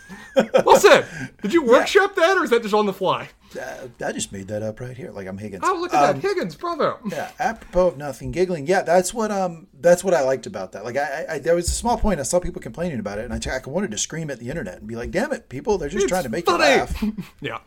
[0.65, 1.07] well said.
[1.43, 3.29] Did you workshop that, or is that just on the fly?
[3.61, 5.11] Uh, I just made that up right here.
[5.11, 5.63] Like I'm Higgins.
[5.67, 6.99] Oh, look at that, Higgins, bravo.
[7.07, 8.67] Yeah, apropos of nothing, giggling.
[8.67, 10.83] Yeah, that's what um, that's what I liked about that.
[10.83, 12.21] Like, I, I there was a small point.
[12.21, 14.49] I saw people complaining about it, and I, t- I wanted to scream at the
[14.49, 15.77] internet and be like, "Damn it, people!
[15.77, 16.65] They're just trying to make funny.
[16.65, 17.05] you laugh."
[17.43, 17.59] yeah.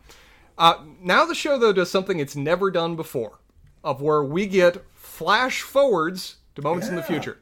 [0.57, 3.37] Uh, now the show though does something it's never done before,
[3.83, 7.37] of where we get flash forwards to moments in the future.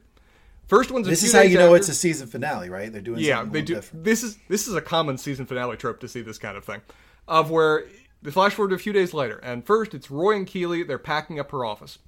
[0.66, 2.90] First one's a This is how you know after- it's a season finale, right?
[2.92, 4.04] They're doing yeah something they do different.
[4.04, 6.80] this is this is a common season finale trope to see this kind of thing
[7.28, 7.84] of where
[8.22, 11.38] the flash forward a few days later and first it's roy and keeley they're packing
[11.38, 11.98] up her office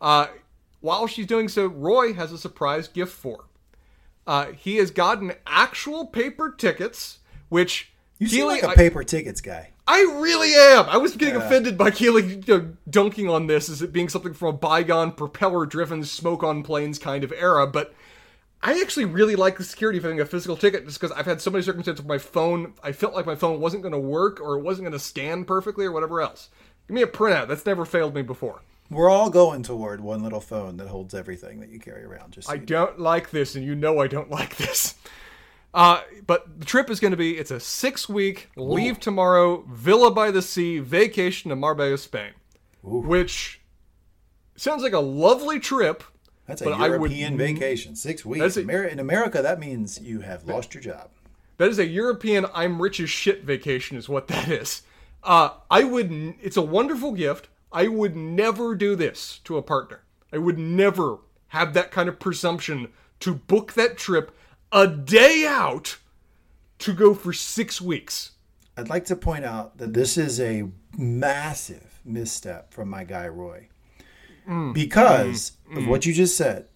[0.00, 0.26] uh,
[0.80, 3.44] while she's doing so roy has a surprise gift for her
[4.26, 7.18] uh, he has gotten actual paper tickets
[7.48, 9.70] which You seem like a paper tickets guy.
[9.92, 10.86] I really am.
[10.88, 14.48] I was getting offended by Keeley know, dunking on this as it being something from
[14.48, 17.92] a bygone, propeller-driven, smoke-on planes kind of era, but
[18.62, 21.42] I actually really like the security of having a physical ticket just because I've had
[21.42, 24.40] so many circumstances where my phone, I felt like my phone wasn't going to work
[24.40, 26.48] or it wasn't going to scan perfectly or whatever else.
[26.88, 27.48] Give me a printout.
[27.48, 28.62] That's never failed me before.
[28.88, 32.32] We're all going toward one little phone that holds everything that you carry around.
[32.32, 34.94] Just so I don't like this, and you know I don't like this.
[35.74, 40.10] Uh, but the trip is going to be it's a six week leave tomorrow, villa
[40.10, 42.32] by the sea, vacation to Marbella, Spain.
[42.82, 43.60] Which
[44.56, 46.04] sounds like a lovely trip.
[46.46, 48.56] That's a but I would- European vacation, six weeks.
[48.56, 51.10] A- in America, that means you have lost your job.
[51.56, 54.82] That is a European I'm rich as shit vacation, is what that is.
[55.22, 56.10] Uh, I would.
[56.42, 57.48] It's a wonderful gift.
[57.72, 60.00] I would never do this to a partner.
[60.32, 61.18] I would never
[61.48, 62.88] have that kind of presumption
[63.20, 64.36] to book that trip
[64.72, 65.98] a day out
[66.80, 68.32] to go for six weeks.
[68.76, 70.64] I'd like to point out that this is a
[70.96, 73.68] massive misstep from my guy Roy,
[74.48, 74.74] Mm.
[74.74, 76.66] because of what you just said.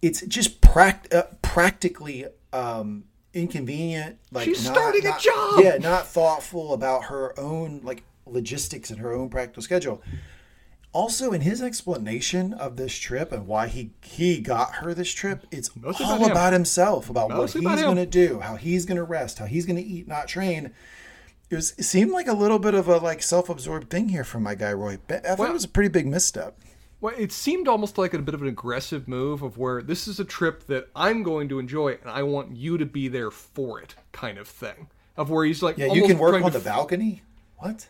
[0.00, 3.04] It's just pract- uh, practically um,
[3.34, 4.18] inconvenient.
[4.30, 5.60] Like She's not- starting a job!
[5.62, 10.00] Yeah, not thoughtful about her own like logistics and her own practical schedule.
[10.92, 15.46] Also, in his explanation of this trip and why he he got her this trip,
[15.50, 16.30] it's Mostly all about him.
[16.32, 19.46] about himself, about Mostly what he's going to do, how he's going to rest, how
[19.46, 20.72] he's going to eat, not train.
[21.48, 24.42] It was it seemed like a little bit of a like self-absorbed thing here from
[24.42, 24.98] my guy Roy.
[25.08, 26.58] I thought Well- it was a pretty big misstep.
[27.00, 30.20] Well, it seemed almost like a bit of an aggressive move of where this is
[30.20, 33.80] a trip that I'm going to enjoy and I want you to be there for
[33.80, 34.88] it, kind of thing.
[35.16, 37.22] Of where he's like, Yeah, you can work on the balcony.
[37.56, 37.88] What?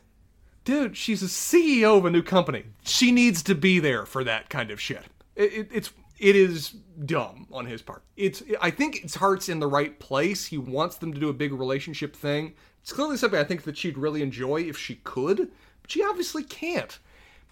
[0.64, 2.64] Dude, she's a CEO of a new company.
[2.84, 5.04] She needs to be there for that kind of shit.
[5.36, 6.70] It, it, it's it is
[7.04, 8.02] dumb on his part.
[8.16, 10.46] It's I think his heart's in the right place.
[10.46, 12.54] He wants them to do a big relationship thing.
[12.82, 15.50] It's clearly something I think that she'd really enjoy if she could,
[15.82, 16.98] but she obviously can't.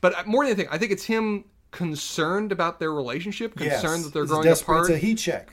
[0.00, 4.04] But more than anything, I think it's him concerned about their relationship, concerned Yes.
[4.04, 5.52] that they're It's growing apart It's a heat check.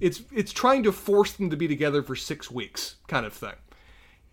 [0.00, 3.54] it's it's trying to force them to be together for six weeks kind of thing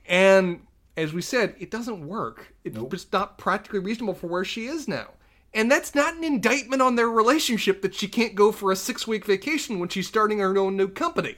[0.08, 0.62] and
[0.95, 2.53] as we said it doesn't work.
[2.64, 5.11] It's just not practically reasonable for where she is now.
[5.53, 9.06] And that's not an indictment on their relationship that she can't go for a six
[9.06, 11.36] week vacation when she's starting her own new company.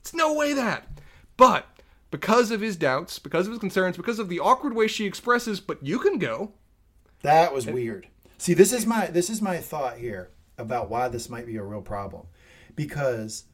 [0.00, 0.88] It's no way that.
[1.36, 1.66] But
[2.10, 5.58] because of his doubts because of his concerns because of the awkward way she expresses
[5.58, 6.52] but you can go
[7.22, 8.06] That was weird.
[8.38, 11.62] See, this is my this is my thought here about why this might be a
[11.62, 12.26] real problem,
[12.76, 13.44] because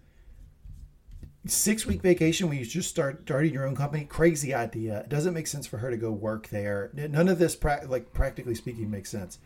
[1.46, 5.32] six week vacation when you just start starting your own company crazy idea it doesn't
[5.32, 7.56] make sense for her to go work there none of this
[7.86, 9.38] like practically speaking makes sense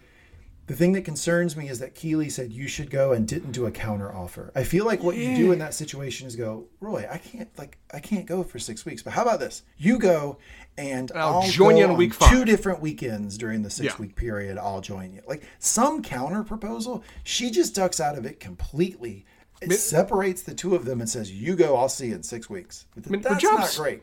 [0.67, 3.67] the thing that concerns me is that Keeley said you should go and didn't do
[3.67, 4.51] a counter offer.
[4.55, 7.77] I feel like what you do in that situation is go, Roy, I can't like
[7.93, 9.63] I can't go for six weeks, but how about this?
[9.77, 10.39] You go
[10.79, 14.01] and I'll I'll, join you on week five." two different weekends during the six Yeah.
[14.01, 14.57] week period.
[14.57, 15.21] I'll join you.
[15.29, 19.27] Like some counter proposal, she just ducks out of it completely.
[19.73, 22.49] It separates the two of them and says, "You go, I'll see you in six
[22.51, 24.03] weeks." mean, her That's not job's- great.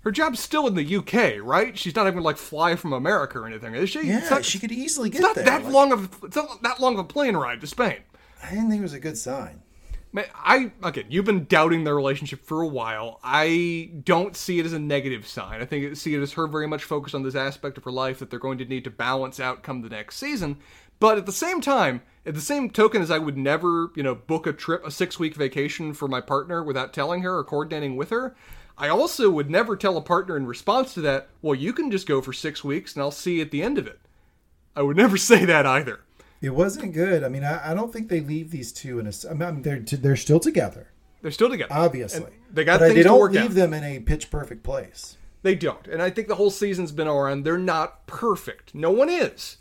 [0.00, 1.78] Her job's still in the UK, right?
[1.78, 4.02] She's not even like fly from America or anything, is she?
[4.02, 5.44] Yeah, not, she could easily get it's not there.
[5.44, 7.98] that Like, long of it's not that long of a plane ride to Spain.
[8.42, 9.62] I didn't think it was a good sign.
[10.14, 13.20] Man, I again, you've been doubting their relationship for a while.
[13.22, 15.62] I don't see it as a negative sign.
[15.62, 17.92] I think I see it as her very much focused on this aspect of her
[17.92, 20.58] life that they're going to need to balance out come the next season.
[20.98, 24.14] But at the same time, at the same token as I would never, you know,
[24.14, 27.96] book a trip, a six week vacation for my partner without telling her or coordinating
[27.96, 28.34] with her.
[28.78, 32.06] I also would never tell a partner in response to that, well, you can just
[32.06, 34.00] go for six weeks and I'll see you at the end of it.
[34.74, 36.00] I would never say that either.
[36.40, 37.22] It wasn't good.
[37.22, 39.12] I mean, I, I don't think they leave these two in a.
[39.30, 40.88] I mean, they're they're still together,
[41.20, 41.72] They're still together.
[41.72, 42.24] obviously.
[42.24, 43.54] And they got but things they don't leave out.
[43.54, 45.16] them in a pitch perfect place.
[45.42, 45.86] They don't.
[45.86, 47.44] And I think the whole season's been around.
[47.44, 48.74] They're not perfect.
[48.74, 49.58] No one is.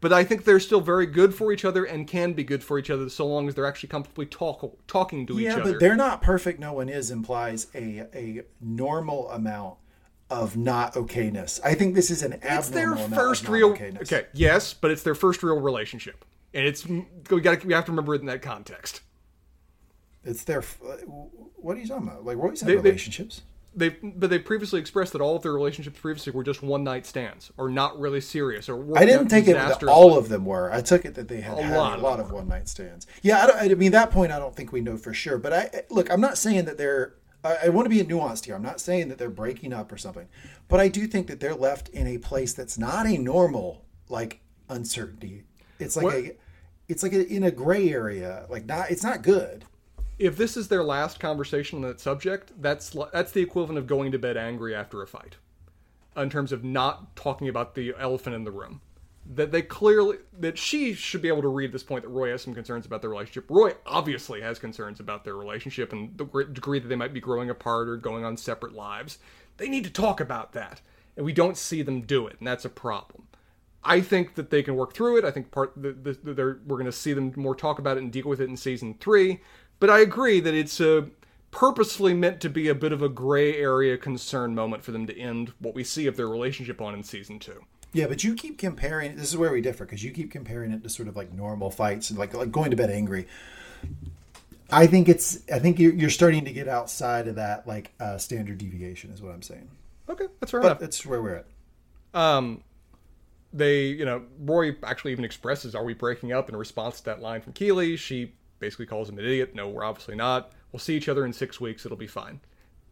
[0.00, 2.78] But I think they're still very good for each other and can be good for
[2.78, 5.64] each other so long as they're actually comfortably talk, talking to each other.
[5.66, 6.58] Yeah, but they're not perfect.
[6.58, 9.76] No one is implies a a normal amount
[10.30, 11.60] of not okayness.
[11.62, 14.02] I think this is an abnormal it's their first of real non-okayness.
[14.12, 16.24] Okay, yes, but it's their first real relationship.
[16.54, 19.02] And it's we got we have to remember it in that context.
[20.24, 20.60] It's their.
[20.60, 20.96] Uh,
[21.56, 22.24] what are you talking about?
[22.24, 23.42] Like Roy's had They- they- relationships.
[23.72, 27.06] They but they previously expressed that all of their relationships previously were just one night
[27.06, 30.72] stands or not really serious or I didn't take it that all of them were.
[30.72, 32.48] I took it that they had A had lot a of lot them of one
[32.48, 33.06] night stands.
[33.22, 34.32] Yeah, I, don't, I mean that point.
[34.32, 35.38] I don't think we know for sure.
[35.38, 36.10] But I look.
[36.10, 37.14] I'm not saying that they're.
[37.44, 38.56] I, I want to be nuanced here.
[38.56, 40.26] I'm not saying that they're breaking up or something.
[40.66, 44.40] But I do think that they're left in a place that's not a normal like
[44.68, 45.44] uncertainty.
[45.78, 46.36] It's like What- a.
[46.88, 48.46] It's like a, in a gray area.
[48.50, 48.90] Like not.
[48.90, 49.64] It's not good.
[50.20, 54.12] If this is their last conversation on that subject, that's that's the equivalent of going
[54.12, 55.36] to bed angry after a fight,
[56.14, 58.82] in terms of not talking about the elephant in the room.
[59.34, 62.42] That they clearly that she should be able to read this point that Roy has
[62.42, 63.46] some concerns about their relationship.
[63.48, 67.48] Roy obviously has concerns about their relationship and the degree that they might be growing
[67.48, 69.18] apart or going on separate lives.
[69.56, 70.82] They need to talk about that,
[71.16, 73.26] and we don't see them do it, and that's a problem.
[73.82, 75.24] I think that they can work through it.
[75.24, 78.02] I think part the, the, the, we're going to see them more talk about it
[78.02, 79.40] and deal with it in season three.
[79.80, 81.06] But I agree that it's uh,
[81.50, 85.18] purposefully meant to be a bit of a gray area concern moment for them to
[85.18, 87.64] end what we see of their relationship on in season two.
[87.92, 89.16] Yeah, but you keep comparing.
[89.16, 91.70] This is where we differ because you keep comparing it to sort of like normal
[91.70, 93.26] fights and like like going to bed angry.
[94.70, 95.40] I think it's.
[95.52, 99.20] I think you're, you're starting to get outside of that like uh, standard deviation is
[99.20, 99.68] what I'm saying.
[100.08, 100.78] Okay, that's fair But enough.
[100.78, 101.46] that's where we're at.
[102.14, 102.62] Um,
[103.52, 107.20] they, you know, Roy actually even expresses, "Are we breaking up?" in response to that
[107.20, 107.96] line from Keeley.
[107.96, 109.54] She basically calls him an idiot.
[109.54, 110.52] No, we're obviously not.
[110.70, 111.84] We'll see each other in six weeks.
[111.84, 112.40] It'll be fine.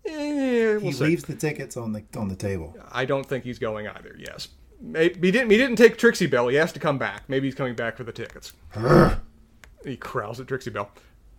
[0.06, 1.04] Eh, we'll He see.
[1.04, 2.76] leaves the tickets on the on the table.
[2.90, 4.16] I don't think he's going either.
[4.18, 4.48] Yes,
[4.80, 5.50] Maybe, he didn't.
[5.50, 6.48] He didn't take Trixie Bell.
[6.48, 7.24] He has to come back.
[7.28, 8.52] Maybe he's coming back for the tickets.
[9.84, 10.90] he growls at Trixie Bell.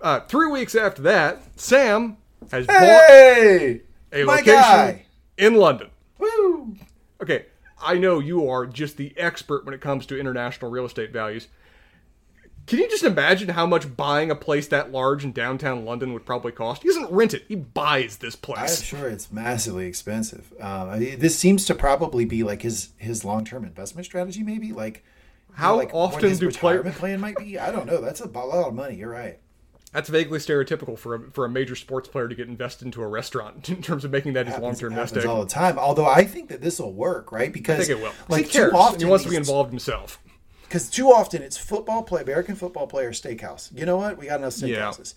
[0.01, 2.17] Uh, three weeks after that, Sam
[2.51, 3.81] has Hey,
[4.11, 5.05] bought a location guy.
[5.37, 5.89] in London.
[6.17, 6.75] Woo!
[7.21, 7.45] Okay,
[7.81, 11.47] I know you are just the expert when it comes to international real estate values.
[12.69, 16.23] Can you just imagine how much buying a place that large in downtown London would
[16.23, 16.83] probably cost?
[16.83, 18.77] He doesn't rent it; he buys this place.
[18.77, 20.53] I'm sure it's massively expensive.
[20.59, 24.43] Um, I mean, this seems to probably be like his his long term investment strategy.
[24.43, 25.03] Maybe like
[25.53, 27.57] How like what often his do retirement plan might be?
[27.57, 28.01] I don't know.
[28.01, 28.97] That's a lot of money.
[28.97, 29.39] You're right.
[29.91, 33.07] That's vaguely stereotypical for a, for a major sports player to get invested into a
[33.07, 35.29] restaurant in terms of making that his long term nest happens egg.
[35.31, 35.79] all the time.
[35.79, 37.51] Although I think that this will work, right?
[37.51, 38.13] Because I think it will.
[38.27, 38.73] Like he cares.
[38.73, 40.19] often, he wants to be involved himself.
[40.69, 43.75] Because too often it's football play, American football player steakhouse.
[43.75, 44.19] You know what?
[44.19, 44.77] We got enough Yeah.
[44.91, 45.15] steakhouses.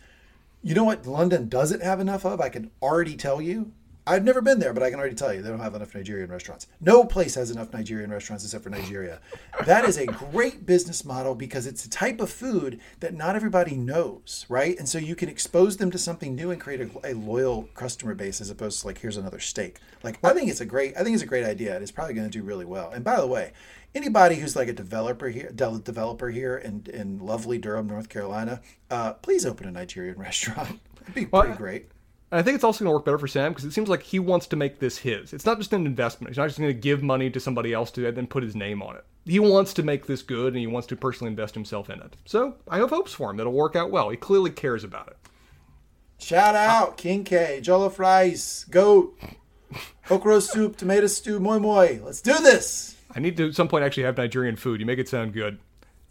[0.62, 2.40] You know what London doesn't have enough of?
[2.40, 3.72] I can already tell you.
[4.04, 6.28] I've never been there, but I can already tell you they don't have enough Nigerian
[6.30, 6.66] restaurants.
[6.80, 9.20] No place has enough Nigerian restaurants except for Nigeria.
[9.64, 13.76] That is a great business model because it's a type of food that not everybody
[13.76, 14.76] knows, right?
[14.76, 18.14] And so you can expose them to something new and create a, a loyal customer
[18.16, 19.78] base as opposed to like here's another steak.
[20.02, 21.74] Like I think it's a great I think it's a great idea.
[21.74, 22.90] and It's probably going to do really well.
[22.90, 23.52] And by the way,
[23.94, 28.60] anybody who's like a developer here, de- developer here in in lovely Durham, North Carolina,
[28.90, 30.80] uh, please open a Nigerian restaurant.
[31.02, 31.90] It'd be pretty great.
[32.30, 34.02] And I think it's also going to work better for Sam because it seems like
[34.02, 35.34] he wants to make this his.
[35.34, 36.30] It's not just an investment.
[36.30, 38.82] He's not just going to give money to somebody else to then put his name
[38.82, 39.04] on it.
[39.26, 42.16] He wants to make this good and he wants to personally invest himself in it.
[42.24, 44.08] So I have hopes for him that it'll work out well.
[44.08, 45.16] He clearly cares about it.
[46.18, 49.18] Shout out King K, jollof rice, goat,
[50.08, 51.98] okra soup, tomato stew, moi moi.
[52.02, 52.96] Let's do this.
[53.14, 54.80] I need to at some point actually have Nigerian food.
[54.80, 55.58] You make it sound good.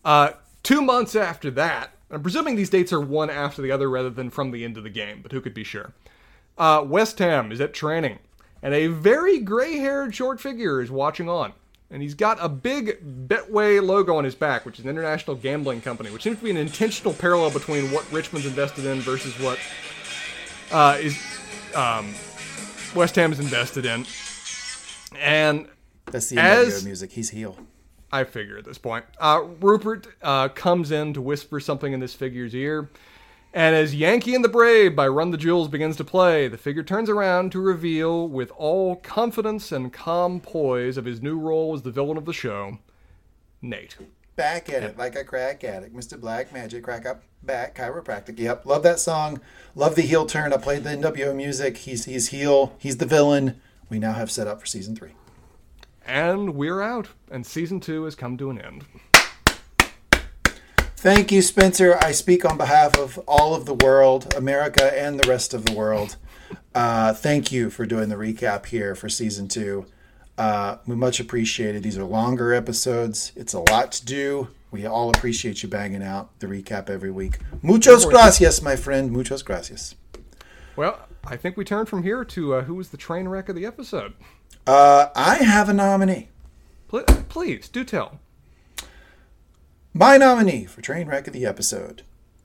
[0.03, 0.31] Uh,
[0.63, 4.29] two months after that, I'm presuming these dates are one after the other rather than
[4.29, 5.93] from the end of the game, but who could be sure?
[6.57, 8.19] Uh, West Ham is at training,
[8.61, 11.53] and a very gray haired short figure is watching on.
[11.89, 15.81] And he's got a big Betway logo on his back, which is an international gambling
[15.81, 19.59] company, which seems to be an intentional parallel between what Richmond's invested in versus what
[20.71, 21.21] uh, is
[21.75, 22.13] um,
[22.95, 24.05] West Ham is invested in.
[25.19, 25.67] And
[26.11, 27.11] That's the As- NWO music.
[27.11, 27.57] He's heel.
[28.13, 29.05] I figure at this point.
[29.19, 32.89] Uh, Rupert uh, comes in to whisper something in this figure's ear.
[33.53, 36.83] And as Yankee and the Brave by Run the Jewels begins to play, the figure
[36.83, 41.81] turns around to reveal, with all confidence and calm poise of his new role as
[41.81, 42.79] the villain of the show,
[43.61, 43.97] Nate.
[44.37, 45.93] Back at it like a crack addict.
[45.93, 46.19] Mr.
[46.19, 48.39] Black Magic, crack up, back, chiropractic.
[48.39, 49.41] Yep, love that song.
[49.75, 50.53] Love the heel turn.
[50.53, 51.77] I played the NWO music.
[51.77, 52.73] He's he's heel.
[52.77, 53.61] He's the villain.
[53.89, 55.11] We now have set up for season three.
[56.05, 58.85] And we're out, and season two has come to an end.
[60.97, 61.97] Thank you, Spencer.
[61.99, 65.73] I speak on behalf of all of the world, America, and the rest of the
[65.73, 66.15] world.
[66.75, 69.85] Uh, thank you for doing the recap here for season two.
[70.37, 71.83] Uh, we much appreciate it.
[71.83, 73.31] These are longer episodes.
[73.35, 74.49] It's a lot to do.
[74.69, 77.39] We all appreciate you banging out the recap every week.
[77.61, 79.11] Muchos gracias, my friend.
[79.11, 79.95] Muchos gracias.
[80.75, 83.55] Well, I think we turn from here to uh, who was the train wreck of
[83.55, 84.13] the episode.
[84.65, 86.29] Uh, I have a nominee.
[86.87, 88.19] Pl- please, do tell.
[89.93, 92.03] My nominee for train wreck of the episode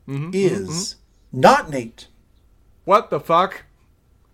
[0.09, 1.41] mm-hmm, is mm-hmm, mm-hmm.
[1.41, 2.09] not Nate.
[2.85, 3.65] What the fuck?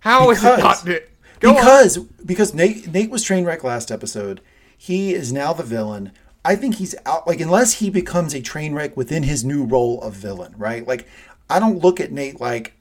[0.01, 1.09] How is it not Nate?
[1.41, 1.57] Go on.
[1.57, 4.41] because because Nate Nate was train wreck last episode.
[4.77, 6.13] He is now the villain.
[6.45, 10.01] I think he's out like unless he becomes a train wreck within his new role
[10.03, 10.87] of villain, right?
[10.87, 11.07] Like
[11.51, 12.75] I don't look at Nate like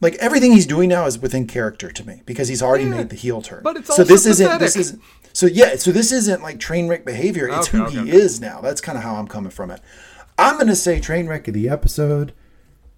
[0.00, 3.08] like everything he's doing now is within character to me because he's already Yeah, made
[3.10, 3.62] the heel turn.
[3.62, 5.02] but it's so this isn't this isn't
[5.32, 7.48] so yeah, so this isn't like train wreck behavior.
[7.48, 8.60] It's Okay, who okay, he is now.
[8.60, 9.80] That's kind of how I'm coming from it.
[10.36, 12.32] I'm gonna say train wreck of the episode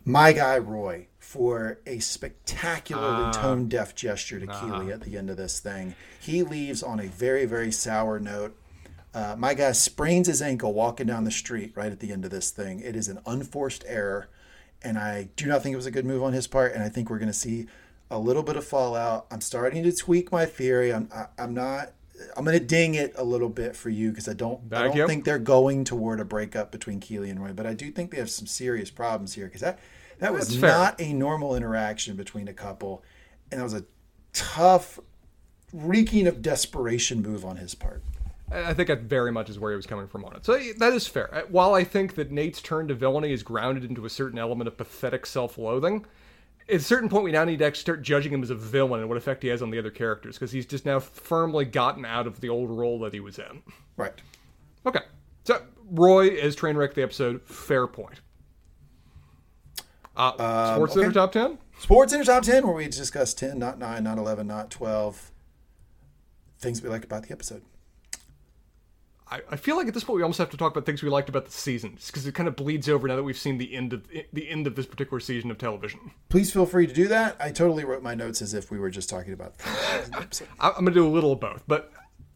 [0.04, 5.36] my guy Roy for a spectacularly tone deaf gesture to Keeley at the end of
[5.36, 5.94] this thing.
[6.18, 8.56] He leaves on a very, very sour note.
[9.14, 12.30] Uh, my guy sprains his ankle walking down the street right at the end of
[12.30, 12.80] this thing.
[12.80, 14.28] It is an unforced error,
[14.82, 16.72] and I do not think it was a good move on his part.
[16.74, 17.66] And I think we're going to see
[18.10, 19.26] a little bit of fallout.
[19.30, 20.92] I'm starting to tweak my theory.
[20.92, 21.92] I'm, I, I'm not.
[22.36, 24.60] I'm going to ding it a little bit for you because I don't.
[24.72, 27.90] I don't think they're going toward a breakup between Keeley and Roy, but I do
[27.90, 29.78] think they have some serious problems here because that
[30.18, 30.70] that was That's fair.
[30.70, 33.02] not a normal interaction between a couple,
[33.50, 33.84] and that was a
[34.34, 35.00] tough,
[35.72, 38.02] reeking of desperation move on his part.
[38.50, 40.44] I think that very much is where he was coming from on it.
[40.44, 41.32] So that is fair.
[41.34, 44.68] Uh, While I think that Nate's turn to villainy is grounded into a certain element
[44.68, 46.04] of pathetic self-loathing,
[46.68, 49.00] at a certain point we now need to actually start judging him as a villain
[49.00, 52.04] and what effect he has on the other characters because he's just now firmly gotten
[52.04, 53.62] out of the old role that he was in.
[53.96, 54.14] Right.
[54.86, 55.02] Okay,
[55.44, 57.42] so Roy as train wreck the episode.
[57.42, 58.20] Fair point.
[60.16, 61.14] Uh, Sports Center okay.
[61.14, 61.58] top ten.
[61.80, 65.30] Sports Center Top 10, where we discuss 10, not 9, not 11, not 12.
[66.58, 67.62] Things we liked about the episode.
[69.30, 71.08] I, I feel like at this point we almost have to talk about things we
[71.08, 73.74] liked about the season, because it kind of bleeds over now that we've seen the
[73.74, 76.10] end of the end of this particular season of television.
[76.28, 77.36] Please feel free to do that.
[77.38, 80.44] I totally wrote my notes as if we were just talking about the.
[80.60, 81.92] I'm gonna do a little of both, but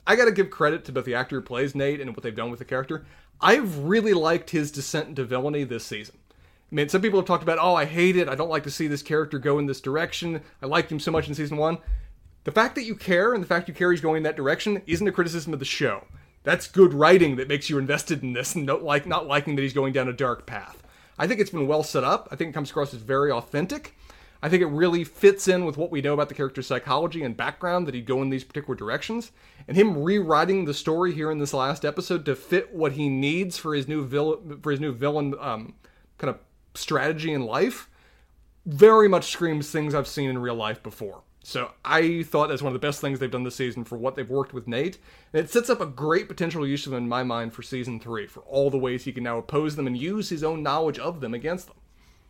[0.07, 2.51] I gotta give credit to both the actor who plays Nate and what they've done
[2.51, 3.07] with the character.
[3.41, 6.17] I've really liked his descent into villainy this season.
[6.71, 8.29] I mean, some people have talked about, oh, I hate it.
[8.29, 10.41] I don't like to see this character go in this direction.
[10.63, 11.79] I liked him so much in season one.
[12.45, 14.83] The fact that you care and the fact you care he's going in that direction
[14.87, 16.05] isn't a criticism of the show.
[16.45, 19.63] That's good writing that makes you invested in this and not like not liking that
[19.63, 20.83] he's going down a dark path.
[21.19, 22.29] I think it's been well set up.
[22.31, 23.97] I think it comes across as very authentic.
[24.43, 27.37] I think it really fits in with what we know about the character's psychology and
[27.37, 29.33] background that he'd go in these particular directions.
[29.67, 33.57] And him rewriting the story here in this last episode to fit what he needs
[33.57, 35.75] for his new villain for his new villain um,
[36.19, 36.39] kind of
[36.75, 37.89] strategy in life
[38.67, 41.23] very much screams things I've seen in real life before.
[41.47, 44.17] So I thought that's one of the best things they've done this season for what
[44.17, 44.97] they've worked with Nate.
[45.31, 48.01] And it sets up a great potential use of them in my mind for season
[48.01, 50.99] three, for all the ways he can now oppose them and use his own knowledge
[50.99, 51.77] of them against them.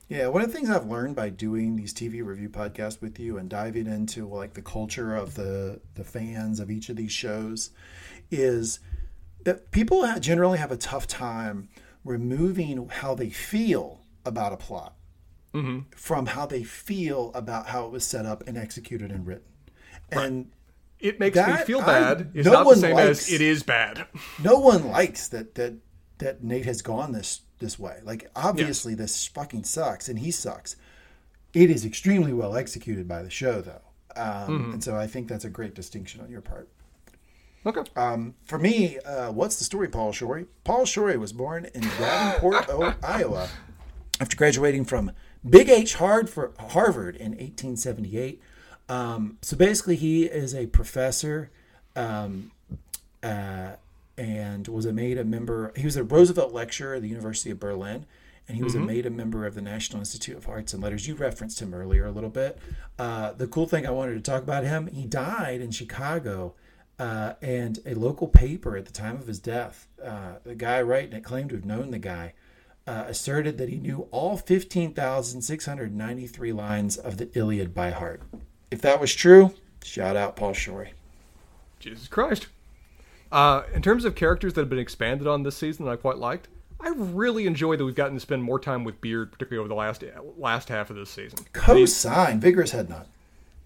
[0.09, 3.39] Yeah, one of the things I've learned by doing these TV review podcasts with you
[3.39, 7.71] and diving into like the culture of the the fans of each of these shows
[8.33, 8.81] is
[9.45, 11.69] that people generally have a tough time
[12.05, 14.95] removing how they feel about a plot
[15.97, 19.45] from how they feel about how it was set up and executed and written.
[20.11, 20.51] And
[21.01, 22.31] It makes me feel I- bad.
[22.35, 24.07] It's no not the one same likes- as it is bad.
[24.43, 25.75] no one likes that that
[26.19, 28.01] that Nate has gone this this way.
[28.05, 30.77] Like obviously this fucking sucks and he sucks.
[31.53, 33.83] It is extremely well executed by the show, though.
[34.17, 36.69] Um, And so I think that's a great distinction on your part.
[37.67, 37.83] Okay.
[37.97, 40.47] Um, for me, uh, what's the story, Paul Shorey?
[40.65, 43.49] Paul Shorey was born in Davenport, O- Iowa,
[44.21, 45.13] after graduating from
[45.49, 48.41] Big H Hard for Harvard in 1878.
[48.89, 51.51] Um, so basically, he is a professor
[51.97, 52.51] um,
[53.23, 53.73] uh,
[54.17, 55.73] and was a made a member.
[55.77, 58.07] He was a Roosevelt lecturer at the University of Berlin,
[58.49, 61.09] and he was a made a member of the National Institute of Arts and Letters.
[61.09, 62.59] You referenced him earlier a little bit.
[62.99, 66.55] Uh, the cool thing I wanted to talk about him, he died in Chicago,
[66.99, 71.13] uh, and a local paper at the time of his death, uh, the guy writing
[71.13, 72.35] it claimed to have known the guy.
[72.87, 78.21] Uh, asserted that he knew all 15,693 lines of the Iliad by heart.
[78.71, 80.91] If that was true, shout out Paul Shorey.
[81.81, 82.49] Jesus Christ.
[83.33, 86.19] Uh, in terms of characters that have been expanded on this season that I quite
[86.19, 86.49] liked,
[86.81, 89.75] I really enjoy that we've gotten to spend more time with Beard, particularly over the
[89.75, 90.05] last
[90.37, 91.39] last half of this season.
[91.53, 93.07] Co-sign, vigorous head nod.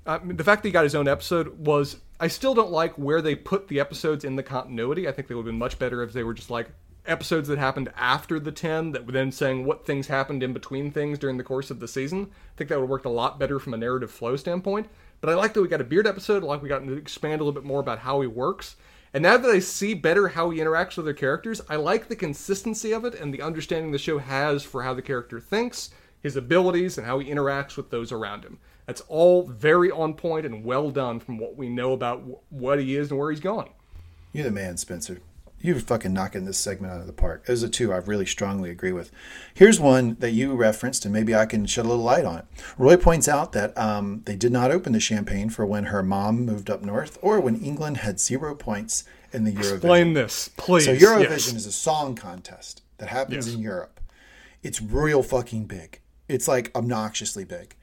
[0.06, 1.96] Uh, the fact that he got his own episode was.
[2.20, 5.06] I still don't like where they put the episodes in the continuity.
[5.06, 6.68] I think they would have been much better if they were just like
[7.08, 10.90] episodes that happened after the 10 that were then saying what things happened in between
[10.90, 12.30] things during the course of the season.
[12.30, 14.88] I think that would have worked a lot better from a narrative flow standpoint.
[15.20, 16.44] But I like that we got a Beard episode.
[16.44, 18.76] I like we got to expand a little bit more about how he works.
[19.12, 22.16] And now that I see better how he interacts with other characters, I like the
[22.16, 25.90] consistency of it and the understanding the show has for how the character thinks,
[26.20, 28.58] his abilities, and how he interacts with those around him.
[28.86, 32.78] That's all very on point and well done from what we know about wh- what
[32.78, 33.70] he is and where he's going.
[34.32, 35.20] You're the man, Spencer.
[35.60, 37.46] You're fucking knocking this segment out of the park.
[37.46, 39.10] Those are two I really strongly agree with.
[39.54, 42.44] Here's one that you referenced, and maybe I can shed a little light on it.
[42.78, 46.46] Roy points out that um, they did not open the champagne for when her mom
[46.46, 49.02] moved up north or when England had zero points
[49.32, 49.72] in the Eurovision.
[49.74, 50.84] Explain this, please.
[50.84, 51.52] So Eurovision Yes.
[51.54, 53.54] is a song contest that happens Yes.
[53.56, 54.00] in Europe.
[54.62, 56.00] It's real fucking big.
[56.28, 57.74] It's like obnoxiously big.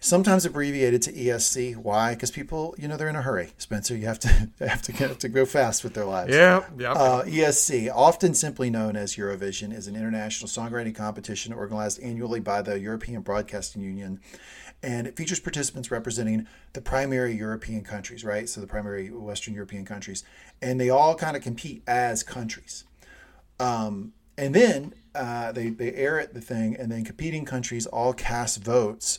[0.00, 1.76] Sometimes abbreviated to ESC.
[1.76, 2.14] Why?
[2.14, 3.50] Because people, you know, they're in a hurry.
[3.58, 4.28] Spencer, you have to
[4.60, 6.32] have to get to go fast with their lives.
[6.32, 6.92] Yeah, yeah.
[6.92, 12.62] Uh, ESC, often simply known as Eurovision, is an international songwriting competition organized annually by
[12.62, 14.20] the European Broadcasting Union.
[14.84, 18.48] And it features participants representing the primary European countries, right?
[18.48, 20.22] So the primary Western European countries.
[20.62, 22.84] And they all kind of compete as countries.
[23.58, 28.12] Um, and then uh, they, they air it, the thing, and then competing countries all
[28.12, 29.18] cast votes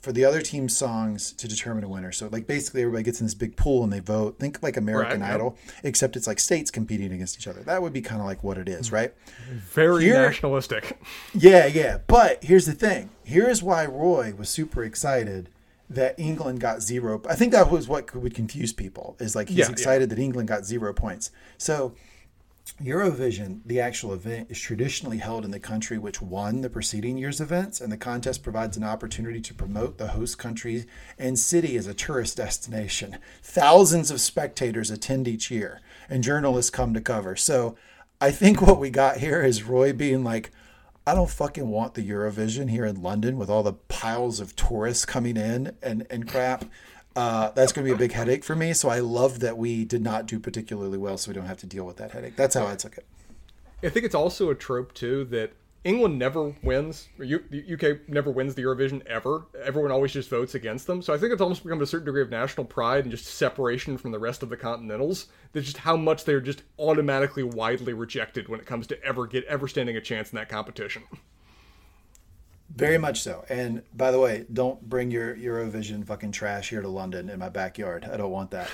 [0.00, 2.12] for the other team's songs to determine a winner.
[2.12, 4.38] So like basically everybody gets in this big pool and they vote.
[4.38, 5.34] Think like American Right, yeah.
[5.34, 7.60] Idol, except it's like states competing against each other.
[7.62, 9.12] That would be kind of like what it is, right?
[9.50, 10.98] Very here- nationalistic.
[11.34, 11.98] Yeah, yeah.
[12.06, 13.10] But here's the thing.
[13.24, 15.48] Here's why Roy was super excited
[15.88, 17.22] that England got zero.
[17.28, 19.16] I think that was what would confuse people.
[19.20, 19.70] Is like he's Yeah, yeah.
[19.72, 21.30] excited that England got zero points.
[21.58, 21.94] So
[22.82, 27.40] Eurovision, the actual event, is traditionally held in the country which won the preceding year's
[27.40, 30.84] events, and the contest provides an opportunity to promote the host country
[31.18, 33.16] and city as a tourist destination.
[33.42, 35.80] Thousands of spectators attend each year,
[36.10, 37.34] and journalists come to cover.
[37.34, 37.76] So
[38.20, 40.50] I think what we got here is Roy being like,
[41.06, 45.06] I don't fucking want the Eurovision here in London with all the piles of tourists
[45.06, 46.66] coming in and, and crap.
[47.16, 48.74] Uh, that's going to be a big headache for me.
[48.74, 51.66] So I love that we did not do particularly well, so we don't have to
[51.66, 52.36] deal with that headache.
[52.36, 53.06] That's how I took it.
[53.82, 55.52] I think it's also a trope too that
[55.84, 59.46] England never wins, or U- the UK never wins the Eurovision ever.
[59.64, 61.00] Everyone always just votes against them.
[61.00, 63.96] So I think it's almost become a certain degree of national pride and just separation
[63.96, 65.28] from the rest of the continentals.
[65.52, 69.44] That's just how much they're just automatically widely rejected when it comes to ever get
[69.44, 71.04] ever standing a chance in that competition.
[72.74, 73.44] Very much so.
[73.48, 77.48] And by the way, don't bring your Eurovision fucking trash here to London in my
[77.48, 78.08] backyard.
[78.10, 78.68] I don't want that.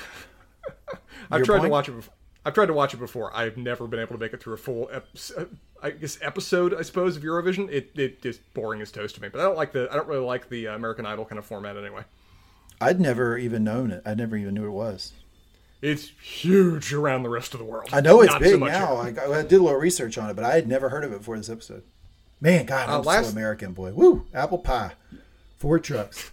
[1.30, 1.92] I've Your tried to watch it.
[1.92, 2.14] Before.
[2.44, 3.34] I've tried to watch it before.
[3.36, 5.44] I've never been able to make it through a full, ep- uh,
[5.82, 6.74] I guess, episode.
[6.74, 7.70] I suppose of Eurovision.
[7.70, 9.28] It it is boring as toast to me.
[9.28, 9.88] But I don't like the.
[9.90, 12.02] I don't really like the uh, American Idol kind of format anyway.
[12.80, 14.02] I'd never even known it.
[14.04, 15.12] I never even knew it was.
[15.82, 17.88] It's huge around the rest of the world.
[17.92, 18.96] I know it's Not big much now.
[18.96, 21.18] I, I did a little research on it, but I had never heard of it
[21.18, 21.82] before this episode.
[22.42, 23.92] Man, God, I'm Uh, last- so American, boy.
[23.92, 24.26] Woo!
[24.34, 24.94] Apple pie.
[25.58, 26.32] Four trucks.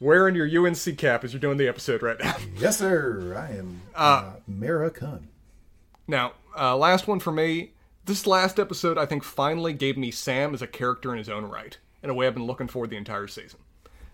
[0.00, 2.36] Wearing your UNC cap as you're doing the episode right now.
[2.56, 3.34] yes, sir.
[3.36, 5.28] I am uh, American.
[6.08, 7.72] Now, uh, last one for me.
[8.06, 11.44] This last episode, I think, finally gave me Sam as a character in his own
[11.44, 13.60] right, in a way I've been looking for the entire season.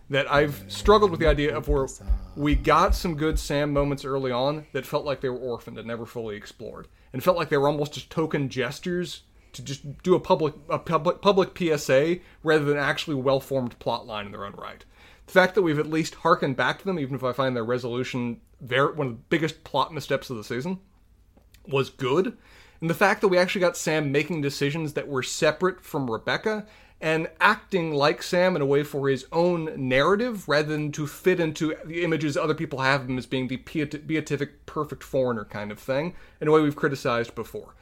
[0.09, 1.87] That I've struggled with the idea of where
[2.35, 5.87] we got some good Sam moments early on that felt like they were orphaned and
[5.87, 10.15] never fully explored, and felt like they were almost just token gestures to just do
[10.15, 14.45] a public a public public PSA rather than actually well formed plot line in their
[14.45, 14.85] own right.
[15.25, 17.63] The fact that we've at least harkened back to them, even if I find their
[17.63, 20.79] resolution very one of the biggest plot missteps of the season,
[21.67, 22.37] was good.
[22.81, 26.65] And the fact that we actually got Sam making decisions that were separate from Rebecca
[27.01, 31.39] and acting like Sam in a way for his own narrative rather than to fit
[31.39, 35.71] into the images other people have of him as being the beatific perfect foreigner kind
[35.71, 37.73] of thing in a way we've criticized before.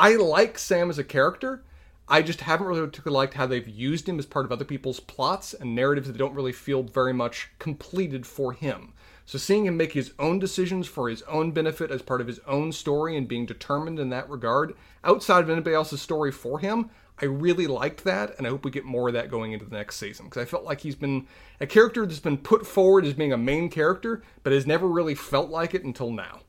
[0.00, 1.64] I like Sam as a character.
[2.06, 5.00] I just haven't really particularly liked how they've used him as part of other people's
[5.00, 8.92] plots and narratives that don't really feel very much completed for him.
[9.26, 12.38] So seeing him make his own decisions for his own benefit as part of his
[12.46, 16.90] own story and being determined in that regard, outside of anybody else's story for him,
[17.20, 19.76] I really liked that, and I hope we get more of that going into the
[19.76, 21.26] next season because I felt like he's been
[21.60, 25.16] a character that's been put forward as being a main character, but has never really
[25.16, 26.42] felt like it until now.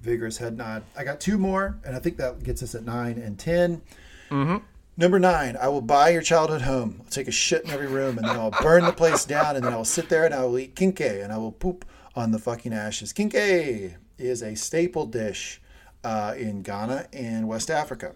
[0.00, 0.82] Vigorous head nod.
[0.96, 3.82] I got two more, and I think that gets us at nine and 10
[4.30, 4.56] mm-hmm.
[4.96, 6.96] Number nine, I will buy your childhood home.
[7.00, 9.64] I'll take a shit in every room and then I'll burn the place down and
[9.64, 12.32] then I will sit there and I will eat kenkey and I will poop on
[12.32, 13.10] the fucking ashes.
[13.10, 15.62] Kenkey is a staple dish
[16.04, 18.14] uh, in Ghana and West Africa.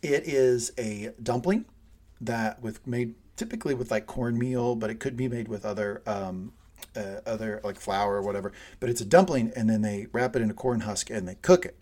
[0.00, 1.66] It is a dumpling
[2.22, 6.54] that with made typically with like cornmeal, but it could be made with other um,
[6.96, 8.52] uh, other like flour or whatever.
[8.80, 11.36] But it's a dumpling, and then they wrap it in a corn husk and they
[11.36, 11.78] cook it.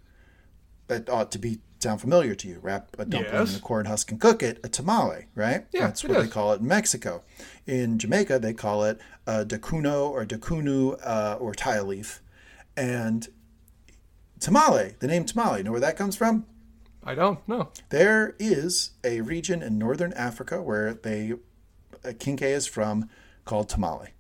[0.89, 2.59] That ought to be sound familiar to you.
[2.61, 3.53] Wrap a dumpling yes.
[3.53, 5.67] in a corn husk and cook it, a tamale, right?
[5.73, 6.25] Yeah, That's what is.
[6.25, 7.23] they call it in Mexico.
[7.67, 12.21] In Jamaica, they call it a dakuno or dakunu uh, or tile leaf.
[12.77, 13.29] And
[14.41, 16.47] tamale, the name tamale, you know where that comes from?
[17.05, 17.71] I don't know.
[17.89, 21.33] There is a region in northern Africa where they,
[22.05, 23.09] uh, kenkey is from,
[23.45, 24.11] called tamale.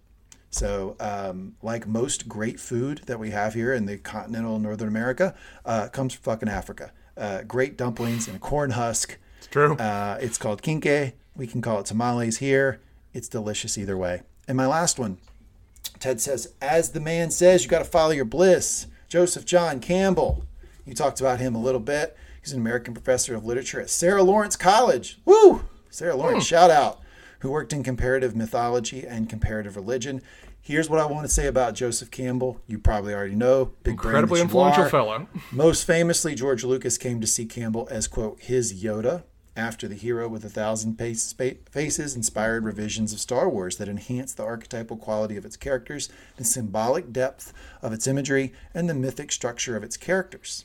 [0.50, 5.34] So, um, like most great food that we have here in the continental Northern America,
[5.64, 9.18] uh, comes from fucking Africa uh, great dumplings and a corn husk.
[9.38, 9.74] It's true.
[9.76, 11.12] Uh, it's called kenkey.
[11.36, 12.80] We can call it tamales here.
[13.12, 14.22] It's delicious either way.
[14.48, 15.18] And my last one,
[15.98, 18.86] Ted says, as the man says, you got to follow your bliss.
[19.08, 20.44] Joseph John Campbell.
[20.86, 22.16] You talked about him a little bit.
[22.42, 25.20] He's an American professor of literature at Sarah Lawrence College.
[25.24, 25.64] Woo!
[25.90, 26.48] Sarah Lawrence, mm.
[26.48, 27.00] shout out.
[27.40, 30.22] Who worked in comparative mythology and comparative religion.
[30.60, 32.60] Here's what I want to say about Joseph Campbell.
[32.66, 33.72] You probably already know.
[33.82, 35.26] Big Incredibly influential fellow.
[35.50, 39.24] Most famously, George Lucas came to see Campbell as, quote, his Yoda
[39.56, 44.44] after the hero with a thousand faces inspired revisions of Star Wars that enhanced the
[44.44, 47.52] archetypal quality of its characters, the symbolic depth
[47.82, 50.64] of its imagery, and the mythic structure of its characters.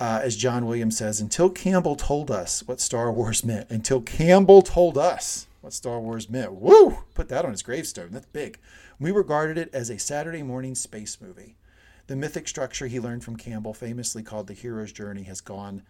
[0.00, 4.62] Uh, as John Williams says, until Campbell told us what Star Wars meant, until Campbell
[4.62, 8.10] told us what Star Wars meant, woo, put that on his gravestone.
[8.10, 8.58] That's big.
[8.98, 11.56] We regarded it as a Saturday morning space movie.
[12.08, 15.82] The mythic structure he learned from Campbell, famously called the hero's journey, has gone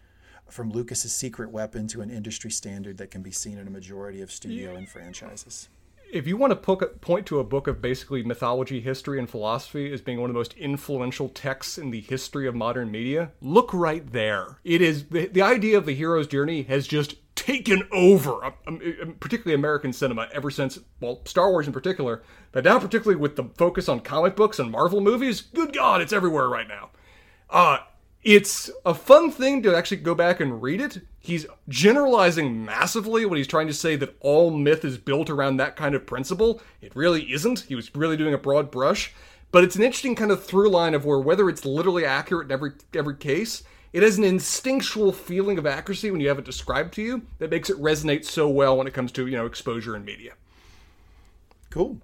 [0.48, 4.20] from Lucas's secret weapon to an industry standard that can be seen in a majority
[4.20, 5.68] of studio and franchises.
[6.12, 10.02] If you want to point to a book of basically mythology, history, and philosophy as
[10.02, 14.12] being one of the most influential texts in the history of modern media, look right
[14.12, 14.58] there.
[14.62, 18.80] It is the, the idea of the hero's journey has just taken over, um, um,
[19.02, 23.36] um, particularly American cinema, ever since, well, Star Wars in particular, but now particularly with
[23.36, 26.90] the focus on comic books and Marvel movies, good God, it's everywhere right now.
[27.48, 27.78] Uh,
[28.22, 31.00] it's a fun thing to actually go back and read it.
[31.18, 35.76] He's generalizing massively when he's trying to say that all myth is built around that
[35.76, 36.60] kind of principle.
[36.80, 37.60] It really isn't.
[37.60, 39.12] He was really doing a broad brush.
[39.50, 42.52] But it's an interesting kind of through line of where whether it's literally accurate in
[42.52, 46.94] every every case, it has an instinctual feeling of accuracy when you have it described
[46.94, 49.94] to you that makes it resonate so well when it comes to, you know, exposure
[49.94, 50.32] in media.
[51.70, 51.98] Cool.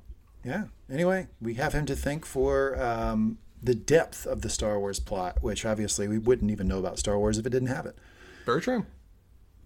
[0.44, 0.64] Yeah.
[0.90, 5.42] Anyway, we have him to thank for um, the depth of the Star Wars plot,
[5.42, 7.96] which obviously we wouldn't even know about Star Wars if it didn't have it.
[8.44, 8.86] Very true.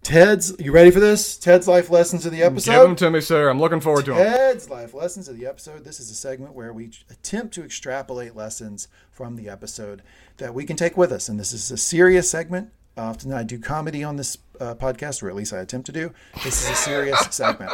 [0.03, 1.39] Ted's, you ready for this?
[1.39, 2.73] Ted's life lessons of the episode.
[2.73, 3.49] Give them to me, sir.
[3.49, 4.25] I'm looking forward to them.
[4.25, 5.85] Ted's life lessons of the episode.
[5.85, 8.89] This is a segment where we attempt to extrapolate lessons
[9.23, 10.03] from the episode
[10.39, 11.29] that we can take with us.
[11.29, 12.73] And this is a serious segment.
[12.97, 16.13] Often I do comedy on this uh, podcast, or at least I attempt to do.
[16.43, 17.71] This is a serious segment.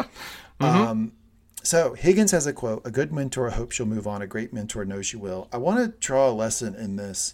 [0.61, 0.65] Mm-hmm.
[0.65, 1.13] Um,
[1.63, 4.21] so Higgins has a quote: "A good mentor hopes you'll move on.
[4.21, 7.33] A great mentor knows you will." I want to draw a lesson in this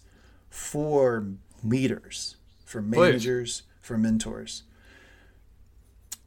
[0.48, 1.26] for
[1.64, 3.86] leaders, for managers, Please.
[3.86, 4.62] for mentors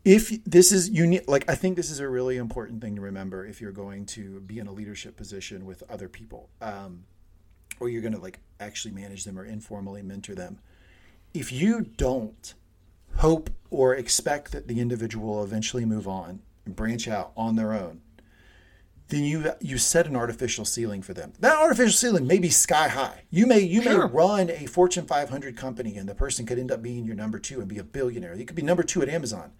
[0.06, 3.45] if this is unique like i think this is a really important thing to remember
[3.45, 7.03] if you're going to be in a leadership position with other people um,
[7.80, 10.60] or you're going to like actually manage them or informally mentor them
[11.34, 12.54] if you don't
[13.18, 17.74] hope or expect that the individual will eventually move on and branch out on their
[17.74, 18.02] own
[19.10, 21.34] then you you set an artificial ceiling for them.
[21.40, 23.24] That artificial ceiling may be sky high.
[23.30, 24.08] You may you sure.
[24.08, 27.40] may run a Fortune 500 company and the person could end up being your number
[27.40, 28.36] 2 and be a billionaire.
[28.36, 29.52] You could be number 2 at Amazon.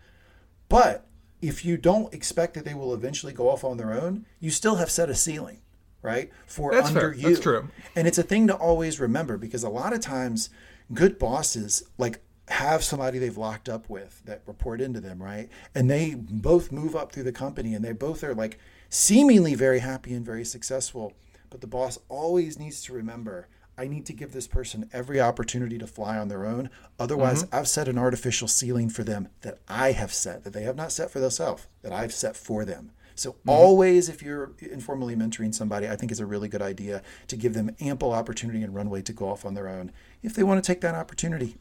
[0.70, 1.08] But
[1.42, 4.76] if you don't expect that they will eventually go off on their own, you still
[4.76, 5.62] have set a ceiling,
[6.02, 6.32] right?
[6.46, 7.14] For That's under fair.
[7.14, 7.30] you.
[7.30, 7.70] That's true.
[7.96, 10.50] And it's a thing to always remember because a lot of times
[10.94, 15.50] good bosses, like have somebody they've locked up with that report into them, right?
[15.76, 18.60] And they both move up through the company and they both are like
[18.90, 21.14] seemingly very happy and very successful.
[21.50, 25.78] But the boss always needs to remember I need to give this person every opportunity
[25.78, 26.72] to fly on their own.
[26.98, 27.56] Otherwise, mm-hmm.
[27.56, 30.92] I've set an artificial ceiling for them that I have set, that they have not
[30.92, 32.92] set for themselves, that I've set for them.
[33.18, 37.36] So, always, if you're informally mentoring somebody, I think it's a really good idea to
[37.36, 40.64] give them ample opportunity and runway to go off on their own if they want
[40.64, 41.56] to take that opportunity.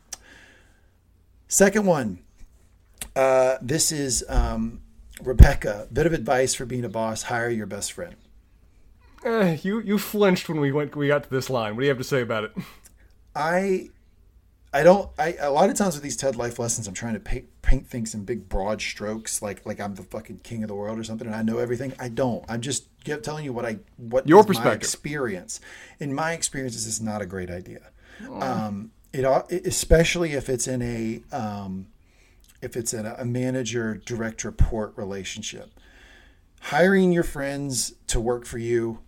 [1.49, 2.19] Second one,
[3.15, 4.83] uh, this is um,
[5.23, 5.89] Rebecca.
[5.91, 8.17] Bit of advice for being a boss: hire your best friend.
[9.25, 11.75] Eh, you you flinched when we went we got to this line.
[11.75, 12.53] What do you have to say about it?
[13.35, 13.91] I
[14.77, 17.21] I don't I a lot of times with these TED life lessons I'm trying to
[17.21, 20.75] paint, paint things in big broad strokes like like I'm the fucking king of the
[20.75, 21.95] world or something and I know everything.
[21.99, 22.45] I don't.
[22.47, 24.83] I'm just give, telling you what I what Your is my perspective.
[24.83, 25.61] experience.
[25.99, 27.89] In my experience this is not a great idea.
[28.31, 31.87] Um it especially if it's in a um
[32.61, 35.71] if it's in a, a manager direct report relationship.
[36.61, 38.99] Hiring your friends to work for you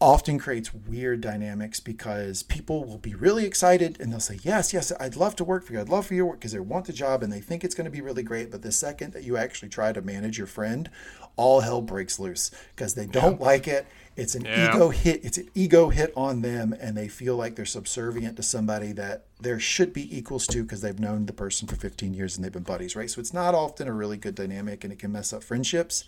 [0.00, 4.92] often creates weird dynamics because people will be really excited and they'll say, Yes, yes,
[5.00, 5.80] I'd love to work for you.
[5.80, 7.86] I'd love for your work because they want the job and they think it's going
[7.86, 8.50] to be really great.
[8.50, 10.90] But the second that you actually try to manage your friend,
[11.36, 13.86] all hell breaks loose because they don't like it.
[14.16, 14.74] It's an Yeah.
[14.74, 15.24] ego hit.
[15.24, 19.26] It's an ego hit on them, and they feel like they're subservient to somebody that
[19.40, 22.52] there should be equals to because they've known the person for 15 years and they've
[22.52, 23.10] been buddies, right?
[23.10, 26.04] So it's not often a really good dynamic, and it can mess up friendships.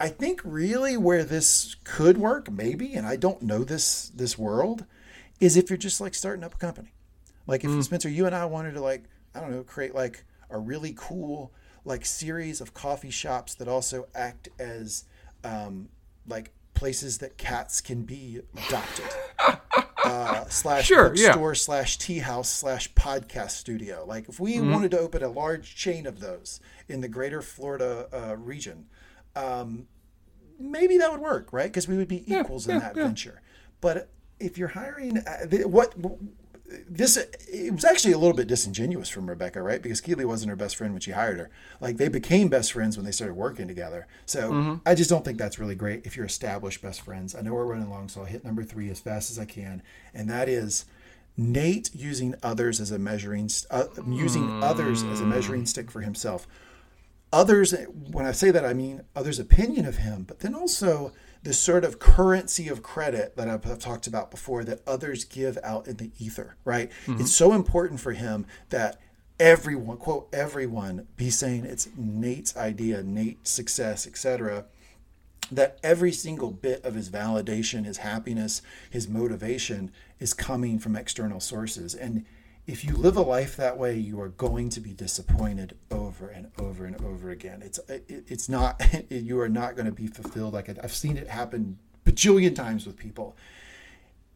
[0.00, 4.84] I think really where this could work, maybe, and I don't know this this world,
[5.40, 6.92] is if you're just like starting up a company.
[7.46, 9.04] Like if Spencer, you and I wanted to like,
[9.34, 11.52] I don't know, create like a really cool
[11.84, 15.04] like series of coffee shops that also act as
[15.44, 15.88] um,
[16.26, 19.06] like places that cats can be adopted.
[20.04, 21.52] Uh, slash Sure, yeah.
[21.52, 24.04] slash tea house slash podcast studio.
[24.04, 28.08] Like if we wanted to open a large chain of those in the greater Florida
[28.12, 28.86] uh, region,
[29.36, 29.86] um,
[30.58, 31.66] maybe that would work, right?
[31.66, 33.40] Because we would be equals in that venture.
[33.80, 35.94] But if you're hiring, uh, what
[36.88, 39.82] this it was actually a little bit disingenuous from Rebecca, right?
[39.82, 41.50] Because Keeley wasn't her best friend when she hired her.
[41.80, 44.06] Like they became best friends when they started working together.
[44.26, 47.34] So I just don't think that's really great if you're established best friends.
[47.34, 49.82] I know we're running long, so I'll hit number three as fast as I can,
[50.14, 50.84] and that is.
[51.34, 56.46] Nate using others as a measuring, uh, using others as a measuring stick for himself
[57.32, 57.74] others
[58.10, 61.12] when i say that i mean others opinion of him but then also
[61.42, 65.58] the sort of currency of credit that I've, I've talked about before that others give
[65.64, 67.20] out in the ether right mm-hmm.
[67.20, 69.00] it's so important for him that
[69.40, 74.66] everyone quote everyone be saying it's nate's idea nate's success etc
[75.52, 81.40] that every single bit of his validation, his happiness, his motivation is coming from external
[81.40, 81.94] sources.
[81.94, 82.24] And
[82.66, 86.50] if you live a life that way, you are going to be disappointed over and
[86.58, 87.60] over and over again.
[87.62, 90.54] It's it, it's not you are not going to be fulfilled.
[90.54, 93.36] Like I've seen it happen bajillion times with people.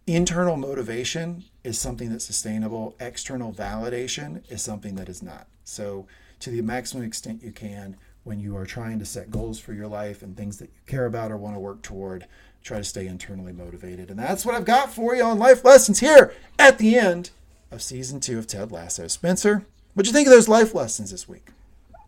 [0.07, 2.95] Internal motivation is something that's sustainable.
[3.01, 5.49] External validation is something that is not.
[5.65, 6.07] So,
[6.41, 9.89] to the maximum extent you can, when you are trying to set goals for your
[9.89, 12.27] life and things that you care about or want to work toward,
[12.63, 14.11] try to stay internally motivated.
[14.11, 17.31] And that's what I've got for you on life lessons here at the end
[17.70, 19.09] of season two of Ted Lasso.
[19.09, 21.49] Spencer, what'd you think of those life lessons this week?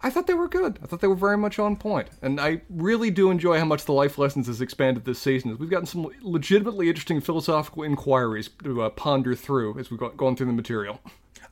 [0.00, 0.78] I thought they were good.
[0.82, 3.84] I thought they were very much on point, and I really do enjoy how much
[3.84, 5.58] the life lessons has expanded this season.
[5.58, 10.46] We've gotten some legitimately interesting philosophical inquiries to uh, ponder through as we've gone through
[10.46, 11.00] the material.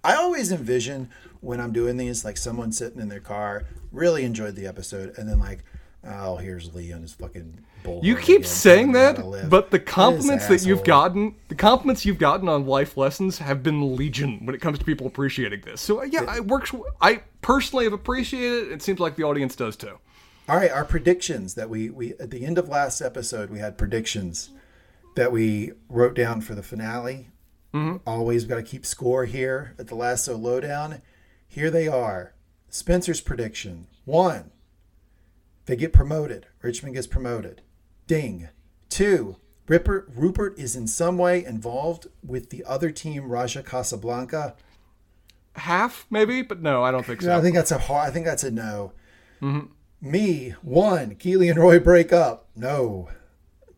[0.04, 1.10] I always envision
[1.40, 5.28] when I'm doing these, like someone sitting in their car, really enjoyed the episode, and
[5.28, 5.64] then like,
[6.06, 8.00] oh, here's Lee on his fucking bull.
[8.02, 11.54] You keep again, saying telling me how that, but the compliments that you've gotten, the
[11.54, 15.62] compliments you've gotten on life lessons have been legion when it comes to people appreciating
[15.62, 15.80] this.
[15.80, 16.74] So yeah, it works.
[17.00, 18.72] I personally have appreciated it.
[18.72, 19.98] It seems like the audience does too.
[20.48, 23.76] All right, our predictions that we we at the end of last episode we had
[23.76, 24.50] predictions
[25.16, 27.28] that we wrote down for the finale.
[27.74, 27.96] Mm-hmm.
[28.06, 31.02] Always got to keep score here at the Lasso Lowdown.
[31.48, 32.34] Here they are.
[32.68, 34.52] Spencer's prediction: one,
[35.66, 36.46] they get promoted.
[36.62, 37.62] Richmond gets promoted.
[38.06, 38.48] Ding.
[38.88, 39.36] Two,
[39.68, 44.54] Rupert Rupert is in some way involved with the other team, Raja Casablanca.
[45.56, 47.36] Half maybe, but no, I don't think so.
[47.36, 48.92] I think that's a hard, I think that's a no.
[49.42, 49.66] Mm-hmm.
[50.10, 52.48] Me, one, Keeley and Roy break up.
[52.54, 53.08] No.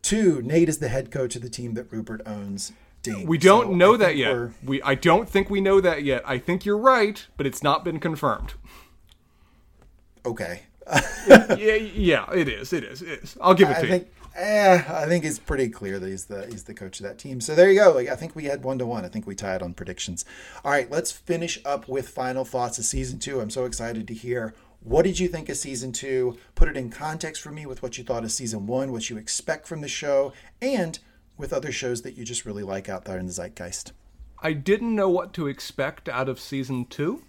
[0.01, 2.71] Two, Nate is the head coach of the team that Rupert owns.
[3.01, 3.25] Ding.
[3.25, 4.33] We don't So know that yet.
[4.33, 6.21] we're- We I don't think we know that yet.
[6.25, 8.53] I think you're right, but it's not been confirmed.
[10.25, 10.63] Okay.
[11.57, 12.73] Yeah, yeah, it is.
[12.73, 13.01] It is.
[13.01, 13.37] It is.
[13.41, 16.47] I'll give it I to think Eh, I think it's pretty clear that he's the
[16.47, 17.41] he's the coach of that team.
[17.41, 17.97] So there you go.
[17.97, 19.03] I think we had one to one.
[19.03, 20.23] I think we tied on predictions.
[20.63, 23.41] All right, let's finish up with final thoughts of season two.
[23.41, 26.37] I'm so excited to hear what did you think of season two?
[26.55, 29.17] Put it in context for me with what you thought of season one, what you
[29.17, 30.99] expect from the show, and
[31.37, 33.91] with other shows that you just really like out there in the zeitgeist.
[34.41, 37.23] I didn't know what to expect out of season two.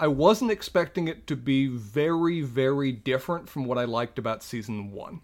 [0.00, 4.92] I wasn't expecting it to be very, very different from what I liked about season
[4.92, 5.20] one,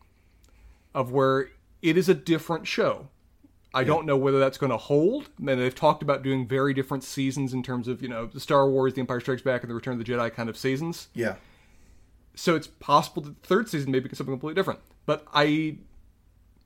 [0.95, 1.49] of where
[1.81, 3.09] it is a different show.
[3.73, 3.87] I yeah.
[3.87, 5.31] don't know whether that's going to hold.
[5.39, 8.69] And they've talked about doing very different seasons in terms of, you know, the Star
[8.69, 11.09] Wars, The Empire Strikes Back, and The Return of the Jedi kind of seasons.
[11.15, 11.37] Yeah.
[12.35, 14.81] So it's possible that the third season may be something completely different.
[15.07, 15.79] But I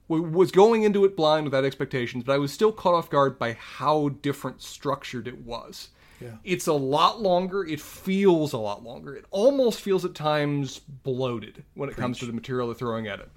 [0.09, 3.53] was going into it blind without expectations, but I was still caught off guard by
[3.53, 5.91] how different structured it was.
[6.21, 6.37] Yeah.
[6.45, 7.65] It's a lot longer.
[7.65, 9.15] It feels a lot longer.
[9.15, 12.03] It almost feels at times bloated when it Preach.
[12.03, 13.31] comes to the material they're throwing at it.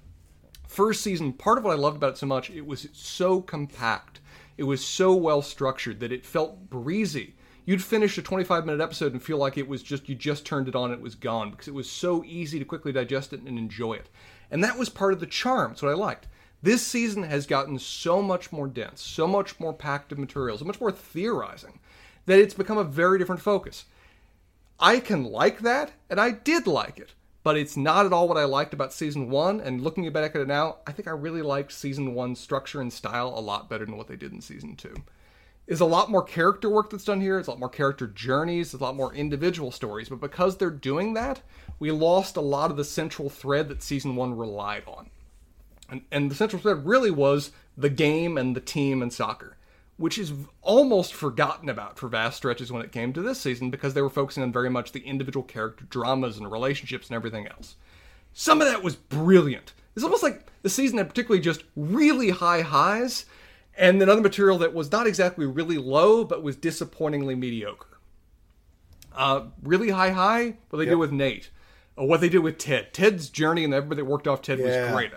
[0.68, 4.20] First season, part of what I loved about it so much, it was so compact.
[4.56, 7.36] It was so well structured that it felt breezy.
[7.64, 10.68] You'd finish a 25 minute episode and feel like it was just, you just turned
[10.68, 13.40] it on and it was gone because it was so easy to quickly digest it
[13.40, 14.10] and enjoy it.
[14.50, 15.72] And that was part of the charm.
[15.72, 16.28] It's what I liked.
[16.62, 20.64] This season has gotten so much more dense, so much more packed of material, so
[20.64, 21.78] much more theorizing
[22.26, 23.84] that it's become a very different focus.
[24.80, 28.36] I can like that, and I did like it, but it's not at all what
[28.36, 29.60] I liked about season one.
[29.60, 32.92] And looking back at it now, I think I really liked season one's structure and
[32.92, 34.94] style a lot better than what they did in season two.
[35.66, 37.38] Is a lot more character work that's done here.
[37.38, 38.74] It's a lot more character journeys.
[38.74, 40.10] It's a lot more individual stories.
[40.10, 41.40] But because they're doing that,
[41.78, 45.08] we lost a lot of the central thread that season one relied on.
[45.88, 49.56] And, and the central thread really was the game and the team and soccer
[49.96, 50.32] which is
[50.62, 54.10] almost forgotten about for vast stretches when it came to this season because they were
[54.10, 57.76] focusing on very much the individual character dramas and relationships and everything else.
[58.32, 59.72] Some of that was brilliant.
[59.94, 63.26] It's almost like the season had particularly just really high highs,
[63.76, 67.98] and then other material that was not exactly really low, but was disappointingly mediocre.
[69.12, 70.92] Uh, really high high, what they yep.
[70.92, 71.50] did with Nate,
[71.96, 72.92] or what they did with Ted.
[72.92, 74.86] Ted's journey and everybody that worked off Ted yeah.
[74.86, 75.12] was great.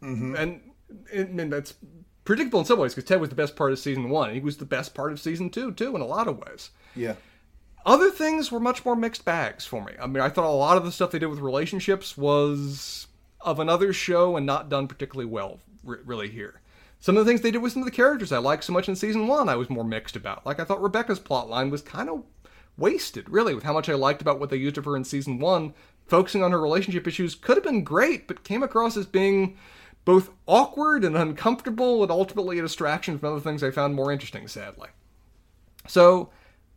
[0.00, 0.36] Mm-hmm.
[0.36, 0.60] And,
[1.12, 1.74] and that's
[2.30, 4.32] predictable in some ways because Ted was the best part of season one.
[4.32, 6.70] He was the best part of season two too, in a lot of ways.
[6.94, 7.14] Yeah.
[7.84, 9.94] Other things were much more mixed bags for me.
[10.00, 13.08] I mean, I thought a lot of the stuff they did with relationships was
[13.40, 16.60] of another show and not done particularly well, really here.
[17.00, 18.88] Some of the things they did with some of the characters I liked so much
[18.88, 20.46] in season one, I was more mixed about.
[20.46, 22.22] Like I thought Rebecca's plotline was kind of
[22.76, 25.40] wasted, really, with how much I liked about what they used of her in season
[25.40, 25.74] one.
[26.06, 29.56] Focusing on her relationship issues could have been great, but came across as being
[30.04, 34.48] both awkward and uncomfortable and ultimately a distraction from other things I found more interesting,
[34.48, 34.88] sadly.
[35.86, 36.30] So,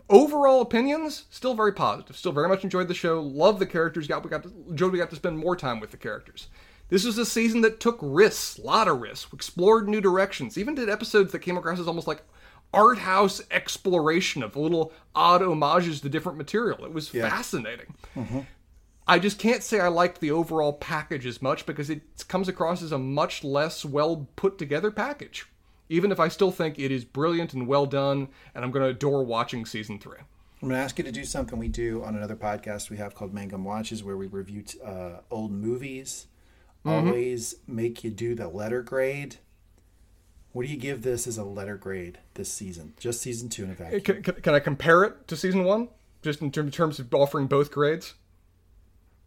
[0.09, 2.17] overall opinions, still very positive.
[2.17, 3.21] Still very much enjoyed the show.
[3.21, 4.07] Love the characters.
[4.07, 6.47] Got we got to, enjoyed we got to spend more time with the characters.
[6.89, 10.75] This was a season that took risks, a lot of risks, explored new directions, even
[10.75, 12.23] did episodes that came across as almost like
[12.73, 16.83] art house exploration of little odd homages to different material.
[16.85, 17.29] It was yeah.
[17.29, 17.95] fascinating.
[18.15, 18.39] Mm-hmm.
[19.07, 22.81] I just can't say I liked the overall package as much because it comes across
[22.81, 25.45] as a much less well put together package.
[25.89, 28.89] Even if I still think it is brilliant and well done, and I'm going to
[28.89, 30.19] adore watching season three.
[30.61, 33.13] I'm going to ask you to do something we do on another podcast we have
[33.13, 36.27] called Mangum Watches, where we review uh, old movies.
[36.85, 37.07] Mm-hmm.
[37.07, 39.35] Always make you do the letter grade.
[40.53, 42.93] What do you give this as a letter grade this season?
[42.97, 44.01] Just season two in a vacuum.
[44.01, 45.89] Can, can, can I compare it to season one?
[46.21, 48.13] Just in terms of offering both grades?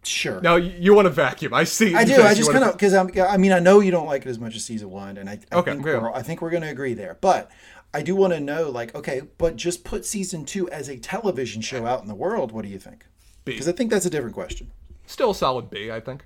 [0.06, 0.40] Sure.
[0.40, 1.52] Now you want to vacuum.
[1.54, 1.94] I see.
[1.94, 2.22] I do.
[2.22, 3.10] I just kind of because I'm.
[3.18, 5.38] I mean, I know you don't like it as much as season one, and I,
[5.52, 7.18] I okay, think we're, I think we're going to agree there.
[7.20, 7.50] But
[7.92, 11.62] I do want to know, like, okay, but just put season two as a television
[11.62, 12.52] show out in the world.
[12.52, 13.06] What do you think?
[13.44, 14.70] Because I think that's a different question.
[15.06, 15.90] Still a solid B.
[15.90, 16.24] I think.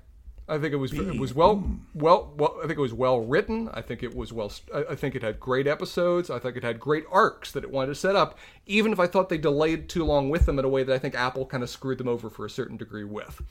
[0.51, 0.97] I think it was B.
[0.97, 1.79] it was well mm.
[1.93, 2.57] well well.
[2.61, 3.69] I think it was well written.
[3.73, 4.51] I think it was well.
[4.75, 6.29] I think it had great episodes.
[6.29, 8.37] I think it had great arcs that it wanted to set up.
[8.65, 10.97] Even if I thought they delayed too long with them in a way that I
[10.97, 13.41] think Apple kind of screwed them over for a certain degree with.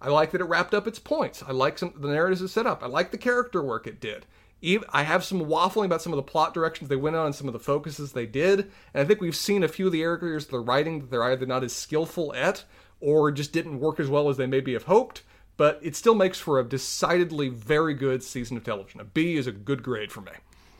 [0.00, 1.42] I like that it wrapped up its points.
[1.46, 2.82] I like some the narratives it set up.
[2.82, 4.26] I like the character work it did.
[4.62, 7.34] Even, I have some waffling about some of the plot directions they went on and
[7.34, 8.70] some of the focuses they did.
[8.94, 11.22] And I think we've seen a few of the areas of the writing that they're
[11.22, 12.64] either not as skillful at
[13.00, 15.22] or just didn't work as well as they maybe have hoped.
[15.58, 19.00] But it still makes for a decidedly very good season of television.
[19.00, 20.32] A B is a good grade for me.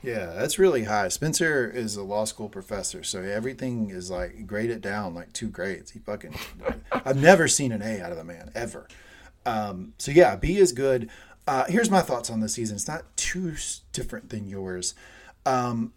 [0.02, 1.08] Yeah, that's really high.
[1.08, 5.90] Spencer is a law school professor, so everything is like graded down like two grades.
[5.90, 6.34] He fucking
[6.92, 8.86] I've never seen an A out of the man ever.
[9.46, 11.08] Um, so yeah, B is good.
[11.46, 12.76] Uh, here's my thoughts on the season.
[12.76, 13.54] It's not too
[13.92, 14.94] different than yours.
[15.44, 15.92] Um,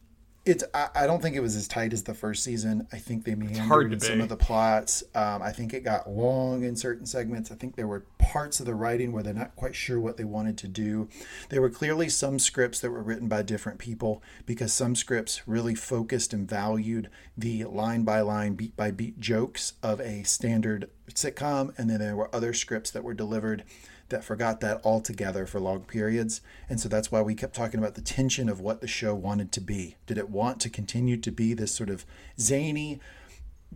[0.50, 2.88] it's I, I don't think it was as tight as the first season.
[2.92, 5.03] I think they meandered in some of the plots.
[5.16, 7.52] Um, I think it got long in certain segments.
[7.52, 10.24] I think there were parts of the writing where they're not quite sure what they
[10.24, 11.08] wanted to do.
[11.50, 15.76] There were clearly some scripts that were written by different people because some scripts really
[15.76, 21.78] focused and valued the line by line, beat by beat jokes of a standard sitcom,
[21.78, 23.64] and then there were other scripts that were delivered
[24.09, 26.41] that forgot that altogether for long periods.
[26.67, 29.51] And so that's why we kept talking about the tension of what the show wanted
[29.53, 29.95] to be.
[30.05, 32.05] Did it want to continue to be this sort of
[32.39, 32.99] zany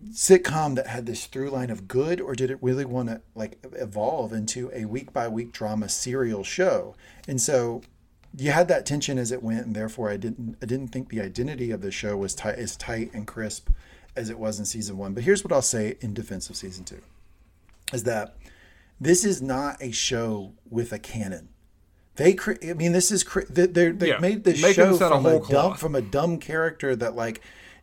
[0.09, 3.57] sitcom that had this through line of good, or did it really want to like
[3.73, 6.95] evolve into a week by week drama serial show?
[7.27, 7.81] And so
[8.35, 11.21] you had that tension as it went, and therefore I didn't I didn't think the
[11.21, 13.69] identity of the show was tight as tight and crisp
[14.15, 15.13] as it was in season one.
[15.13, 17.01] But here's what I'll say in defense of season two
[17.91, 18.35] is that
[18.99, 21.49] this is not a show with a canon.
[22.15, 25.01] They, cre- I mean, this is cre- they they Yeah, made this making show this
[25.01, 27.41] out of from a whole dumb from a dumb character that like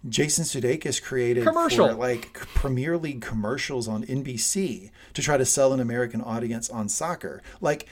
[0.08, 1.88] Jason Sudeikis created Commercial.
[1.88, 6.88] for like Premier League commercials on NBC to try to sell an American audience on
[6.88, 7.42] soccer.
[7.60, 7.86] Like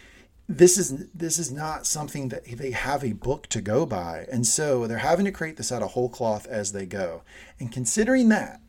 [0.48, 4.46] this is this is not something that they have a book to go by, and
[4.46, 7.22] so they're having to create this out of whole cloth as they go.
[7.58, 8.60] And considering that,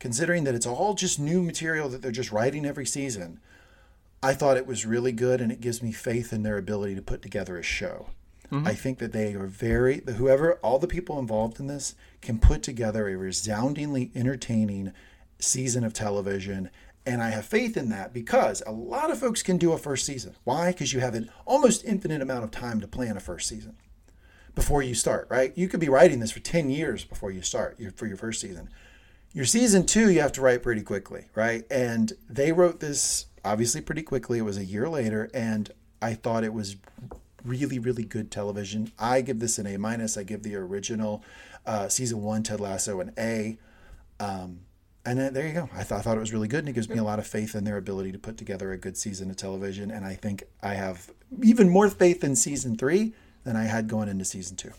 [0.00, 3.40] considering that it's all just new material that they're just writing every season,
[4.24, 7.02] I thought it was really good, and it gives me faith in their ability to
[7.02, 8.06] put together a show.
[8.50, 8.66] Mm-hmm.
[8.66, 12.62] I think that they are very whoever all the people involved in this can put
[12.62, 14.94] together a resoundingly entertaining
[15.38, 16.70] season of television.
[17.04, 20.06] And I have faith in that because a lot of folks can do a first
[20.06, 20.34] season.
[20.44, 20.72] Why?
[20.72, 23.76] Because you have an almost infinite amount of time to plan a first season
[24.54, 25.52] before you start, right?
[25.54, 28.40] You could be writing this for 10 years before you start your, for your first
[28.40, 28.70] season.
[29.34, 31.64] Your season two, you have to write pretty quickly, right?
[31.70, 34.38] And they wrote this obviously pretty quickly.
[34.38, 36.76] It was a year later, and I thought it was
[37.44, 38.92] really, really good television.
[38.98, 40.16] I give this an A minus.
[40.16, 41.22] I give the original
[41.66, 43.58] uh, season one Ted Lasso an A.
[44.20, 44.60] Um,
[45.06, 45.68] and then, there you go.
[45.74, 47.26] I, th- I thought it was really good, and it gives me a lot of
[47.26, 49.90] faith in their ability to put together a good season of television.
[49.90, 51.10] And I think I have
[51.42, 53.12] even more faith in season three
[53.44, 54.72] than I had going into season two.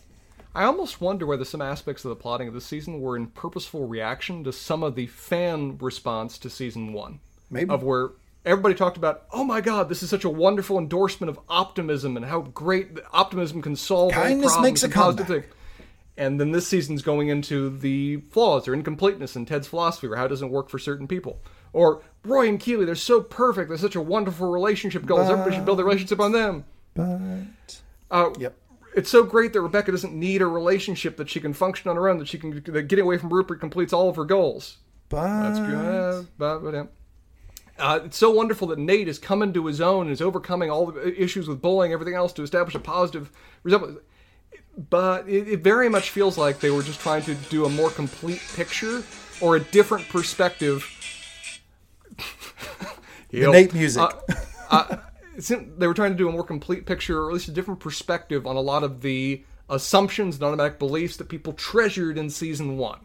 [0.52, 3.86] I almost wonder whether some aspects of the plotting of this season were in purposeful
[3.86, 7.20] reaction to some of the fan response to season one.
[7.50, 7.70] Maybe.
[7.70, 8.12] Of where
[8.46, 12.24] everybody talked about, oh my god, this is such a wonderful endorsement of optimism and
[12.24, 15.44] how great optimism can solve all Kindness problems makes a positive comeback.
[15.44, 15.54] things.
[16.16, 20.24] And then this season's going into the flaws or incompleteness in Ted's philosophy or how
[20.24, 21.42] it doesn't work for certain people.
[21.74, 23.68] Or Roy and Keeley, they're so perfect.
[23.68, 25.28] They're such a wonderful relationship goals.
[25.28, 26.64] Everybody should build their relationship on them.
[26.94, 28.56] But Uh, Yep.
[28.94, 32.08] It's so great that Rebecca doesn't need a relationship that she can function on her
[32.08, 32.16] own.
[32.16, 34.78] That she can that getting away from Rupert completes all of her goals.
[35.10, 36.28] but That's good.
[36.38, 36.84] But, but, yeah.
[37.78, 40.86] Uh, it's so wonderful that Nate is coming to his own and is overcoming all
[40.86, 43.30] the issues with bullying, everything else, to establish a positive
[43.62, 43.98] resemblance.
[44.90, 47.90] But it, it very much feels like they were just trying to do a more
[47.90, 49.02] complete picture
[49.40, 50.84] or a different perspective.
[53.30, 54.08] the Nate music.
[55.36, 57.52] it seemed they were trying to do a more complete picture, or at least a
[57.52, 62.30] different perspective on a lot of the assumptions and automatic beliefs that people treasured in
[62.30, 63.00] season one.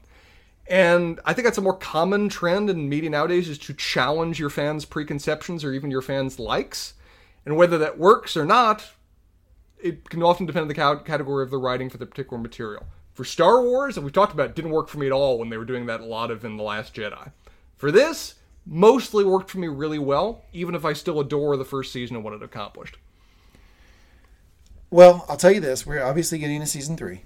[0.71, 4.49] And I think that's a more common trend in media nowadays is to challenge your
[4.49, 6.93] fans' preconceptions or even your fans' likes.
[7.45, 8.89] And whether that works or not,
[9.83, 12.85] it can often depend on the category of the writing for the particular material.
[13.13, 15.49] For Star Wars, and we've talked about, it didn't work for me at all when
[15.49, 17.33] they were doing that a lot of in The Last Jedi.
[17.75, 18.35] For this,
[18.65, 22.23] mostly worked for me really well, even if I still adore the first season and
[22.23, 22.95] what it accomplished.
[24.89, 27.25] well, I'll tell you this: we're obviously getting a season three.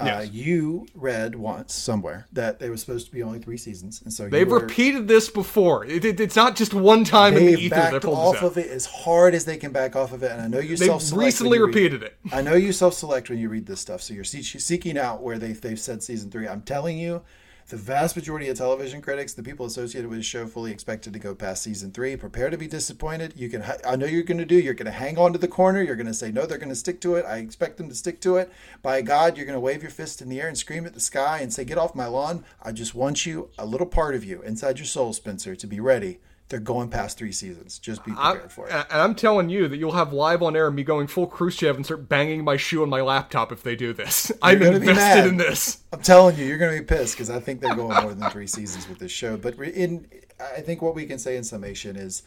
[0.00, 4.12] Uh, you read once somewhere that there was supposed to be only three seasons, and
[4.12, 5.84] so They've were, repeated this before.
[5.84, 8.70] It, it- it's not just one time in the ether they backed off of it
[8.70, 10.30] as hard as they can back off of it.
[10.32, 12.16] And I know you when recently you read- it.
[12.32, 15.38] I know you self-select when you read this stuff, so you're see- seeking out where
[15.38, 16.48] they they've said season three.
[16.48, 17.22] I'm telling you,
[17.70, 21.18] the vast majority of television critics, the people associated with the show, fully expected to
[21.18, 22.16] go past season three.
[22.16, 23.32] Prepare to be disappointed.
[23.36, 24.56] You can, I know you're going to do.
[24.56, 25.80] You're going to hang on to the corner.
[25.80, 26.46] You're going to say no.
[26.46, 27.24] They're going to stick to it.
[27.24, 28.52] I expect them to stick to it.
[28.82, 31.00] By God, you're going to wave your fist in the air and scream at the
[31.00, 34.24] sky and say, "Get off my lawn!" I just want you, a little part of
[34.24, 36.18] you inside your soul, Spencer, to be ready.
[36.50, 37.78] They're going past three seasons.
[37.78, 38.72] Just be I'm, prepared for it.
[38.72, 41.84] and I'm telling you that you'll have live on air me going full Khrushchev and
[41.84, 44.32] start banging my shoe on my laptop if they do this.
[44.42, 45.78] I'm invested in this.
[45.92, 48.28] I'm telling you, you're going to be pissed because I think they're going more than
[48.30, 49.36] three seasons with this show.
[49.36, 50.08] But in,
[50.40, 52.24] I think what we can say in summation is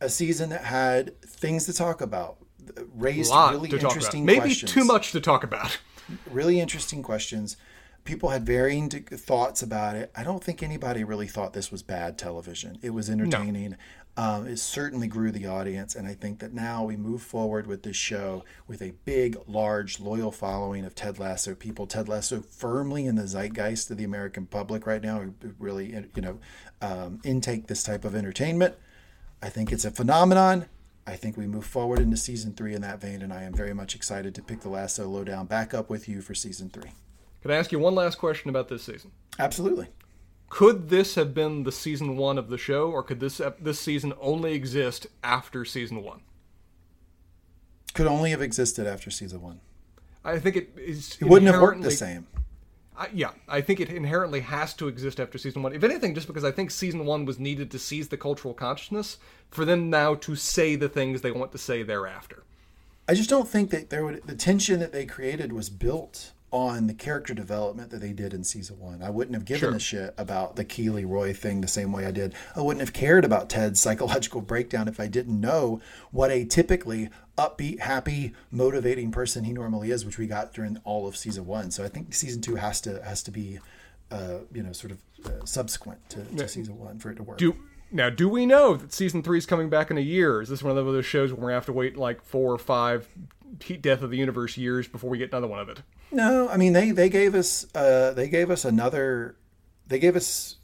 [0.00, 2.38] a season that had things to talk about,
[2.94, 5.78] raised really interesting Maybe questions, too much to talk about.
[6.30, 7.58] really interesting questions,
[8.06, 10.10] people had varying thoughts about it.
[10.16, 12.78] I don't think anybody really thought this was bad television.
[12.82, 13.70] It was entertaining.
[13.70, 13.76] No.
[14.18, 17.82] Um, it certainly grew the audience, and I think that now we move forward with
[17.82, 21.86] this show with a big, large, loyal following of Ted Lasso people.
[21.86, 25.22] Ted Lasso firmly in the zeitgeist of the American public right now,
[25.58, 26.38] really, you know,
[26.80, 28.74] um, intake this type of entertainment.
[29.42, 30.64] I think it's a phenomenon.
[31.06, 33.74] I think we move forward into season three in that vein, and I am very
[33.74, 36.92] much excited to pick the Lasso lowdown back up with you for season three.
[37.46, 39.12] Can I ask you one last question about this season?
[39.38, 39.88] Absolutely
[40.48, 44.12] could this have been the season one of the show, or could this this season
[44.20, 46.20] only exist after season one?
[47.94, 49.60] Could only have existed after season one.
[50.24, 51.16] I think it is.
[51.20, 52.26] It wouldn't have worked the same.
[52.96, 55.74] I, yeah, I think it inherently has to exist after season one.
[55.74, 59.18] If anything, just because I think season one was needed to seize the cultural consciousness
[59.50, 62.44] for them now to say the things they want to say thereafter.
[63.06, 66.86] I just don't think that there would the tension that they created was built on
[66.86, 69.02] the character development that they did in season one.
[69.02, 69.74] I wouldn't have given sure.
[69.74, 72.34] a shit about the Keeley Roy thing the same way I did.
[72.54, 75.80] I wouldn't have cared about Ted's psychological breakdown if I didn't know
[76.12, 81.06] what a typically upbeat, happy, motivating person he normally is, which we got during all
[81.06, 81.70] of season one.
[81.70, 83.58] So I think season two has to has to be,
[84.10, 87.38] uh, you know, sort of uh, subsequent to, to season one for it to work.
[87.38, 87.56] Do
[87.90, 90.40] now, do we know that season three is coming back in a year?
[90.40, 93.08] Is this one of those shows where we have to wait like four or five
[93.62, 95.82] heat death of the universe years before we get another one of it?
[96.10, 99.36] No, I mean they they gave us uh, they gave us another
[99.86, 100.56] they gave us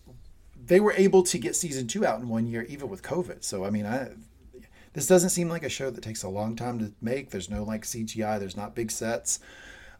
[0.65, 3.45] they were able to get season two out in one year even with COVID.
[3.45, 4.11] So I mean I
[4.93, 7.31] this doesn't seem like a show that takes a long time to make.
[7.31, 8.39] There's no like CGI.
[8.39, 9.41] There's not big sets.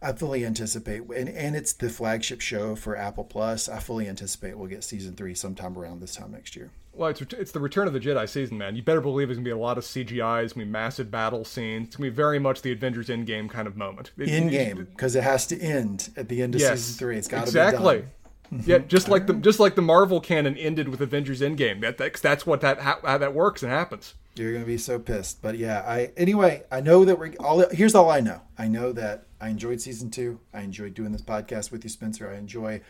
[0.01, 3.69] I fully anticipate, and, and it's the flagship show for Apple Plus.
[3.69, 6.71] I fully anticipate we'll get season three sometime around this time next year.
[6.95, 8.75] Well, it's it's the Return of the Jedi season, man.
[8.75, 10.43] You better believe there's gonna be a lot of CGI.
[10.43, 11.87] It's gonna be massive battle scenes.
[11.87, 14.11] It's gonna be very much the Avengers Endgame kind of moment.
[14.17, 17.17] Endgame, because it has to end at the end of yes, season three.
[17.17, 17.95] It's got to exactly.
[17.95, 18.11] be done.
[18.67, 21.81] Yeah, just like the just like the Marvel canon ended with Avengers Endgame.
[21.81, 24.13] That that's, that's what that how, how that works and happens.
[24.35, 25.83] You're gonna be so pissed, but yeah.
[25.87, 26.63] I anyway.
[26.71, 27.67] I know that we're all.
[27.69, 28.41] Here's all I know.
[28.55, 30.39] I know that I enjoyed season two.
[30.53, 32.29] I enjoyed doing this podcast with you, Spencer.
[32.29, 32.81] I enjoy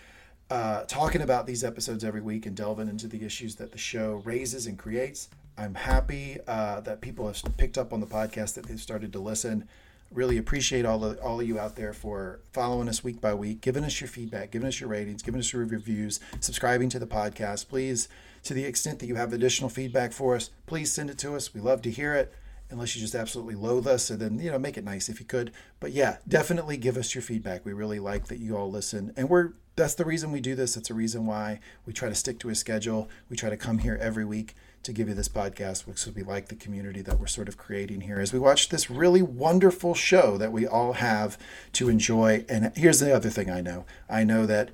[0.50, 4.22] uh, talking about these episodes every week and delving into the issues that the show
[4.26, 5.30] raises and creates.
[5.58, 9.20] I'm happy uh, that people have picked up on the podcast, that they've started to
[9.20, 9.68] listen.
[10.12, 13.62] Really appreciate all of, all of you out there for following us week by week,
[13.62, 17.08] giving us your feedback, giving us your ratings, giving us your reviews, subscribing to the
[17.08, 17.68] podcast.
[17.68, 18.08] Please,
[18.44, 21.54] to the extent that you have additional feedback for us, please send it to us.
[21.54, 22.34] We love to hear it
[22.70, 25.26] unless you just absolutely loathe us, and then you know make it nice if you
[25.26, 25.52] could.
[25.80, 27.66] But yeah, definitely give us your feedback.
[27.66, 30.78] We really like that you all listen, and we're that's the reason we do this.
[30.78, 33.10] It's a reason why we try to stick to a schedule.
[33.30, 36.24] We try to come here every week to give you this podcast which because we
[36.24, 39.94] like the community that we're sort of creating here as we watch this really wonderful
[39.94, 41.38] show that we all have
[41.72, 42.46] to enjoy.
[42.50, 44.72] And here's the other thing I know I know that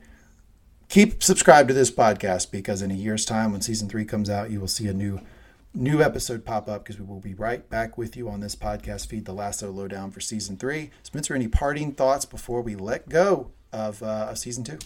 [0.89, 4.51] keep subscribed to this podcast because in a year's time, when season three comes out,
[4.51, 5.21] you will see a new
[5.71, 9.05] new episode pop up because we will be right back with you on this podcast
[9.05, 10.89] feed, The Lasso Lowdown for season three.
[11.03, 14.79] Spencer, any parting thoughts before we let go of, uh, of season two?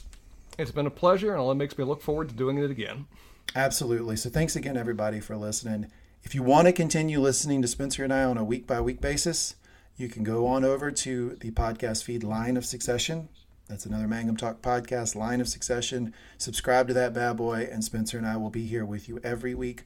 [0.57, 3.07] It's been a pleasure, and it makes me look forward to doing it again.
[3.55, 4.15] Absolutely.
[4.15, 5.87] So thanks again, everybody, for listening.
[6.23, 9.01] If you want to continue listening to Spencer and I on a week by week
[9.01, 9.55] basis,
[9.97, 13.29] you can go on over to the podcast feed Line of Succession.
[13.67, 16.13] That's another Mangum Talk podcast, Line of Succession.
[16.37, 19.53] Subscribe to that bad boy, and Spencer and I will be here with you every
[19.53, 19.83] week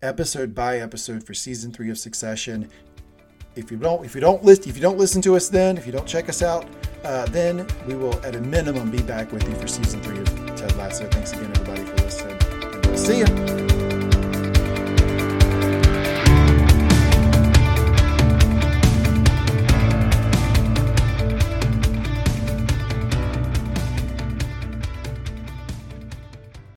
[0.00, 2.70] episode by episode for season three of Succession.
[3.58, 5.84] If you don't, if you don't list, if you don't listen to us, then if
[5.84, 6.64] you don't check us out,
[7.02, 10.28] uh, then we will, at a minimum, be back with you for season three of
[10.56, 11.08] Ted Lasso.
[11.08, 12.38] Thanks again, everybody, for listening.
[12.62, 13.87] And we'll see you.